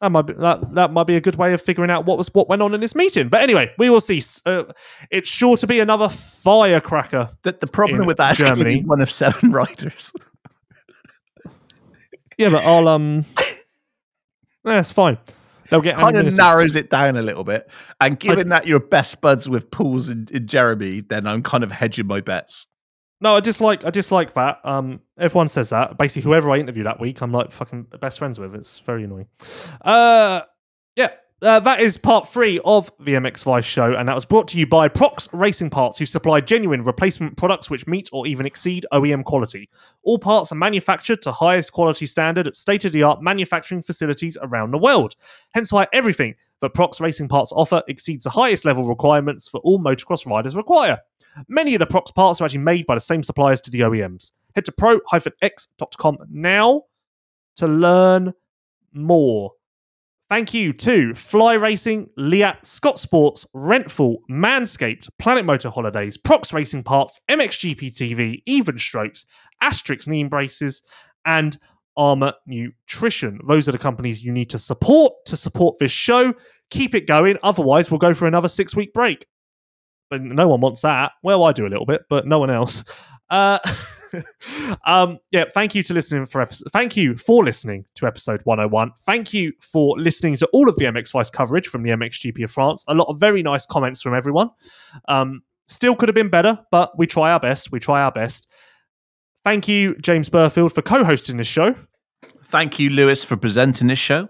That 0.00 0.10
might 0.10 0.22
be, 0.22 0.32
that, 0.34 0.74
that 0.74 0.92
might 0.92 1.06
be 1.06 1.16
a 1.16 1.20
good 1.20 1.36
way 1.36 1.52
of 1.54 1.62
figuring 1.62 1.90
out 1.90 2.04
what 2.04 2.18
was 2.18 2.32
what 2.34 2.48
went 2.48 2.62
on 2.62 2.74
in 2.74 2.80
this 2.80 2.94
meeting. 2.94 3.28
But 3.28 3.42
anyway, 3.42 3.72
we 3.78 3.88
will 3.90 4.00
see. 4.00 4.22
Uh, 4.44 4.64
it's 5.10 5.28
sure 5.28 5.56
to 5.56 5.66
be 5.66 5.80
another 5.80 6.08
firecracker. 6.08 7.30
That 7.44 7.60
the 7.60 7.66
problem 7.66 8.06
with 8.06 8.18
that 8.18 8.36
Germany. 8.36 8.80
be 8.80 8.84
one 8.84 9.00
of 9.00 9.10
seven 9.10 9.52
writers. 9.52 10.12
Yeah, 12.36 12.50
but 12.50 12.64
I'll 12.64 12.88
um, 12.88 13.24
that's 14.64 14.90
fine. 14.90 15.16
They'll 15.70 15.80
get 15.80 15.96
kind 15.96 16.16
of 16.16 16.36
narrows 16.36 16.74
it 16.74 16.90
down 16.90 17.16
a 17.16 17.22
little 17.22 17.44
bit. 17.44 17.70
And 18.00 18.18
given 18.18 18.48
that 18.48 18.66
you're 18.66 18.80
best 18.80 19.20
buds 19.20 19.48
with 19.48 19.70
Pauls 19.70 20.08
and, 20.08 20.30
and 20.30 20.48
Jeremy, 20.48 21.00
then 21.00 21.26
I'm 21.26 21.42
kind 21.42 21.64
of 21.64 21.72
hedging 21.72 22.06
my 22.06 22.20
bets. 22.20 22.66
No, 23.20 23.36
I 23.36 23.40
dislike 23.40 23.84
I 23.84 23.90
dislike 23.90 24.34
that. 24.34 24.58
Um, 24.64 25.00
everyone 25.18 25.48
says 25.48 25.70
that. 25.70 25.96
Basically, 25.96 26.22
whoever 26.22 26.50
I 26.50 26.58
interview 26.58 26.84
that 26.84 27.00
week, 27.00 27.22
I'm 27.22 27.32
like 27.32 27.52
fucking 27.52 27.86
best 28.00 28.18
friends 28.18 28.38
with. 28.38 28.54
It's 28.54 28.80
very 28.80 29.04
annoying. 29.04 29.28
Uh, 29.80 30.42
yeah. 30.96 31.10
Uh, 31.44 31.60
that 31.60 31.78
is 31.78 31.98
part 31.98 32.26
three 32.26 32.58
of 32.64 32.90
the 33.00 33.12
MX 33.12 33.44
Vice 33.44 33.66
show, 33.66 33.92
and 33.92 34.08
that 34.08 34.14
was 34.14 34.24
brought 34.24 34.48
to 34.48 34.58
you 34.58 34.66
by 34.66 34.88
Prox 34.88 35.28
Racing 35.34 35.68
Parts, 35.68 35.98
who 35.98 36.06
supply 36.06 36.40
genuine 36.40 36.82
replacement 36.82 37.36
products 37.36 37.68
which 37.68 37.86
meet 37.86 38.08
or 38.14 38.26
even 38.26 38.46
exceed 38.46 38.86
OEM 38.94 39.24
quality. 39.24 39.68
All 40.04 40.18
parts 40.18 40.52
are 40.52 40.54
manufactured 40.54 41.20
to 41.20 41.32
highest 41.32 41.70
quality 41.70 42.06
standard 42.06 42.46
at 42.46 42.56
state 42.56 42.86
of 42.86 42.92
the 42.92 43.02
art 43.02 43.22
manufacturing 43.22 43.82
facilities 43.82 44.38
around 44.40 44.70
the 44.70 44.78
world. 44.78 45.16
Hence 45.52 45.70
why 45.70 45.86
everything 45.92 46.34
that 46.62 46.72
Prox 46.72 46.98
Racing 46.98 47.28
Parts 47.28 47.52
offer 47.52 47.82
exceeds 47.88 48.24
the 48.24 48.30
highest 48.30 48.64
level 48.64 48.84
requirements 48.84 49.46
for 49.46 49.58
all 49.58 49.78
motocross 49.78 50.24
riders 50.24 50.56
require. 50.56 50.98
Many 51.48 51.74
of 51.74 51.80
the 51.80 51.86
Prox 51.86 52.10
parts 52.10 52.40
are 52.40 52.44
actually 52.44 52.60
made 52.60 52.86
by 52.86 52.94
the 52.94 53.00
same 53.00 53.22
suppliers 53.22 53.60
to 53.60 53.70
the 53.70 53.80
OEMs. 53.80 54.32
Head 54.54 54.64
to 54.64 54.72
pro-x.com 54.72 56.16
now 56.30 56.84
to 57.56 57.66
learn 57.66 58.32
more. 58.94 59.52
Thank 60.30 60.54
you 60.54 60.72
to 60.72 61.14
Fly 61.14 61.52
Racing, 61.52 62.08
Leatt, 62.16 62.64
Scott 62.64 62.98
Sports, 62.98 63.46
Renthal, 63.54 64.16
Manscaped, 64.30 65.08
Planet 65.18 65.44
Moto 65.44 65.70
Holidays, 65.70 66.16
Prox 66.16 66.52
Racing 66.52 66.82
Parts, 66.82 67.20
MXGP 67.28 67.92
TV, 67.92 68.42
Even 68.46 68.78
Strokes, 68.78 69.26
Asterisk 69.60 70.08
Knee 70.08 70.24
Braces, 70.24 70.82
and 71.26 71.58
Armor 71.96 72.32
Nutrition. 72.46 73.38
Those 73.46 73.68
are 73.68 73.72
the 73.72 73.78
companies 73.78 74.24
you 74.24 74.32
need 74.32 74.50
to 74.50 74.58
support 74.58 75.12
to 75.26 75.36
support 75.36 75.78
this 75.78 75.92
show. 75.92 76.34
Keep 76.70 76.94
it 76.94 77.06
going, 77.06 77.36
otherwise, 77.42 77.90
we'll 77.90 77.98
go 77.98 78.14
for 78.14 78.26
another 78.26 78.48
six 78.48 78.74
week 78.74 78.94
break. 78.94 79.26
But 80.08 80.22
no 80.22 80.48
one 80.48 80.60
wants 80.60 80.80
that. 80.82 81.12
Well, 81.22 81.44
I 81.44 81.52
do 81.52 81.66
a 81.66 81.68
little 81.68 81.86
bit, 81.86 82.02
but 82.08 82.26
no 82.26 82.38
one 82.38 82.50
else. 82.50 82.82
Uh, 83.28 83.58
um, 84.86 85.18
yeah, 85.30 85.44
thank 85.52 85.74
you 85.74 85.82
to 85.82 85.94
listening 85.94 86.26
for 86.26 86.40
episode. 86.40 86.68
Thank 86.72 86.96
you 86.96 87.16
for 87.16 87.44
listening 87.44 87.84
to 87.96 88.06
episode 88.06 88.40
101. 88.44 88.92
Thank 89.06 89.32
you 89.32 89.52
for 89.60 89.98
listening 89.98 90.36
to 90.36 90.46
all 90.52 90.68
of 90.68 90.76
the 90.76 90.84
MX 90.84 91.12
Vice 91.12 91.30
coverage 91.30 91.68
from 91.68 91.82
the 91.82 91.90
MXGP 91.90 92.44
of 92.44 92.50
France. 92.50 92.84
A 92.88 92.94
lot 92.94 93.08
of 93.08 93.18
very 93.18 93.42
nice 93.42 93.66
comments 93.66 94.02
from 94.02 94.14
everyone. 94.14 94.50
Um, 95.08 95.42
still 95.68 95.96
could 95.96 96.08
have 96.08 96.14
been 96.14 96.30
better, 96.30 96.58
but 96.70 96.96
we 96.98 97.06
try 97.06 97.32
our 97.32 97.40
best. 97.40 97.72
We 97.72 97.80
try 97.80 98.02
our 98.02 98.12
best. 98.12 98.48
Thank 99.44 99.68
you, 99.68 99.94
James 99.96 100.30
Burfield, 100.30 100.72
for 100.72 100.82
co-hosting 100.82 101.36
this 101.36 101.46
show. 101.46 101.74
Thank 102.44 102.78
you, 102.78 102.90
Lewis, 102.90 103.24
for 103.24 103.36
presenting 103.36 103.88
this 103.88 103.98
show. 103.98 104.28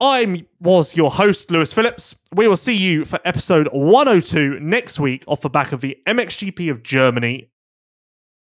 I 0.00 0.46
was 0.60 0.96
your 0.96 1.10
host, 1.10 1.50
Lewis 1.50 1.72
Phillips. 1.72 2.14
We 2.32 2.46
will 2.46 2.56
see 2.56 2.74
you 2.74 3.04
for 3.04 3.18
episode 3.24 3.68
102 3.72 4.60
next 4.60 5.00
week 5.00 5.24
off 5.26 5.40
the 5.40 5.50
back 5.50 5.72
of 5.72 5.80
the 5.80 5.98
MXGP 6.06 6.70
of 6.70 6.84
Germany. 6.84 7.50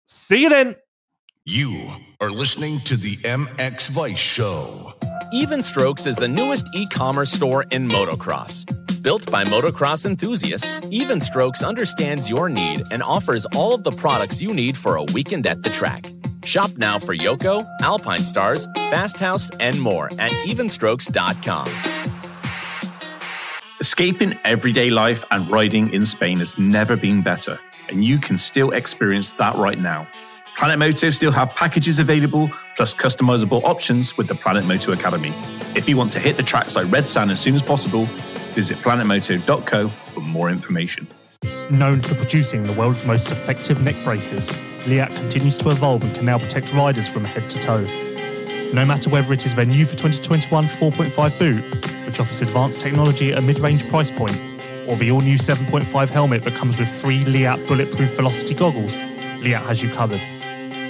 See 0.09 0.43
you 0.43 0.49
then. 0.49 0.75
You 1.45 1.89
are 2.21 2.29
listening 2.29 2.79
to 2.85 2.95
the 2.95 3.17
MX 3.17 3.89
Vice 3.89 4.17
Show. 4.17 4.93
Even 5.33 5.61
Strokes 5.61 6.07
is 6.07 6.15
the 6.15 6.29
newest 6.29 6.73
e 6.73 6.87
commerce 6.87 7.29
store 7.29 7.63
in 7.71 7.89
motocross. 7.89 8.63
Built 9.03 9.29
by 9.29 9.43
motocross 9.43 10.05
enthusiasts, 10.05 10.87
Even 10.91 11.19
Strokes 11.19 11.61
understands 11.61 12.29
your 12.29 12.47
need 12.47 12.81
and 12.91 13.03
offers 13.03 13.45
all 13.53 13.73
of 13.75 13.83
the 13.83 13.91
products 13.91 14.41
you 14.41 14.53
need 14.53 14.77
for 14.77 14.95
a 14.95 15.03
weekend 15.13 15.45
at 15.45 15.61
the 15.61 15.69
track. 15.69 16.05
Shop 16.45 16.71
now 16.77 16.97
for 16.99 17.13
Yoko, 17.13 17.65
Alpinestars, 17.81 18.65
Fast 18.89 19.19
House, 19.19 19.49
and 19.59 19.77
more 19.81 20.05
at 20.19 20.31
evenstrokes.com. 20.47 21.67
Escaping 23.81 24.39
everyday 24.45 24.89
life 24.89 25.23
and 25.31 25.51
riding 25.51 25.91
in 25.93 26.05
Spain 26.05 26.37
has 26.39 26.57
never 26.57 26.95
been 26.95 27.21
better, 27.21 27.59
and 27.89 28.03
you 28.03 28.19
can 28.19 28.37
still 28.37 28.71
experience 28.71 29.31
that 29.31 29.55
right 29.55 29.79
now. 29.79 30.07
Planet 30.57 30.79
Moto 30.79 31.09
still 31.11 31.31
have 31.31 31.51
packages 31.51 31.99
available, 31.99 32.49
plus 32.75 32.95
customizable 32.95 33.63
options 33.63 34.17
with 34.17 34.27
the 34.27 34.33
Planet 34.33 34.65
Moto 34.65 34.91
Academy. 34.91 35.31
If 35.75 35.87
you 35.87 35.95
want 35.95 36.11
to 36.13 36.19
hit 36.19 36.35
the 36.35 36.41
tracks 36.43 36.75
like 36.75 36.91
Red 36.91 37.07
Sand 37.07 37.29
as 37.29 37.39
soon 37.39 37.53
as 37.53 37.61
possible, 37.61 38.05
visit 38.55 38.77
planetmoto.co 38.79 39.87
for 39.87 40.19
more 40.21 40.49
information. 40.49 41.07
Known 41.69 42.01
for 42.01 42.15
producing 42.15 42.63
the 42.63 42.73
world's 42.73 43.05
most 43.05 43.31
effective 43.31 43.81
neck 43.81 43.95
braces, 44.03 44.49
Leatt 44.87 45.11
continues 45.11 45.57
to 45.59 45.69
evolve 45.69 46.01
and 46.01 46.15
can 46.15 46.25
now 46.25 46.39
protect 46.39 46.73
riders 46.73 47.07
from 47.07 47.23
head 47.23 47.49
to 47.51 47.59
toe. 47.59 47.85
No 48.73 48.83
matter 48.83 49.09
whether 49.09 49.31
it 49.33 49.45
is 49.45 49.53
their 49.53 49.65
new 49.65 49.85
for 49.85 49.95
2021 49.95 50.65
4.5 50.65 51.39
boot, 51.39 52.05
which 52.07 52.19
offers 52.19 52.41
advanced 52.41 52.81
technology 52.81 53.31
at 53.31 53.37
a 53.37 53.41
mid 53.41 53.59
range 53.59 53.87
price 53.89 54.09
point, 54.09 54.56
or 54.87 54.95
the 54.95 55.11
all 55.11 55.21
new 55.21 55.37
7.5 55.37 56.09
helmet 56.09 56.43
that 56.43 56.55
comes 56.55 56.79
with 56.79 56.89
free 56.89 57.23
Leatt 57.23 57.67
bulletproof 57.67 58.11
velocity 58.15 58.53
goggles, 58.53 58.97
Leatt 59.41 59.63
has 59.63 59.83
you 59.83 59.89
covered. 59.89 60.21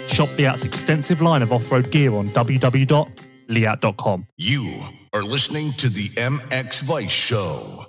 Shop 0.10 0.30
Leatt's 0.38 0.64
extensive 0.64 1.22
line 1.22 1.42
of 1.42 1.52
off 1.52 1.72
road 1.72 1.92
gear 1.92 2.16
on 2.16 2.30
www.leatt.com. 2.30 4.28
You 4.38 4.82
are 5.14 5.24
listening 5.24 5.72
to 5.74 5.90
the 5.90 6.10
MX 6.10 6.82
Vice 6.84 7.12
Show. 7.12 7.86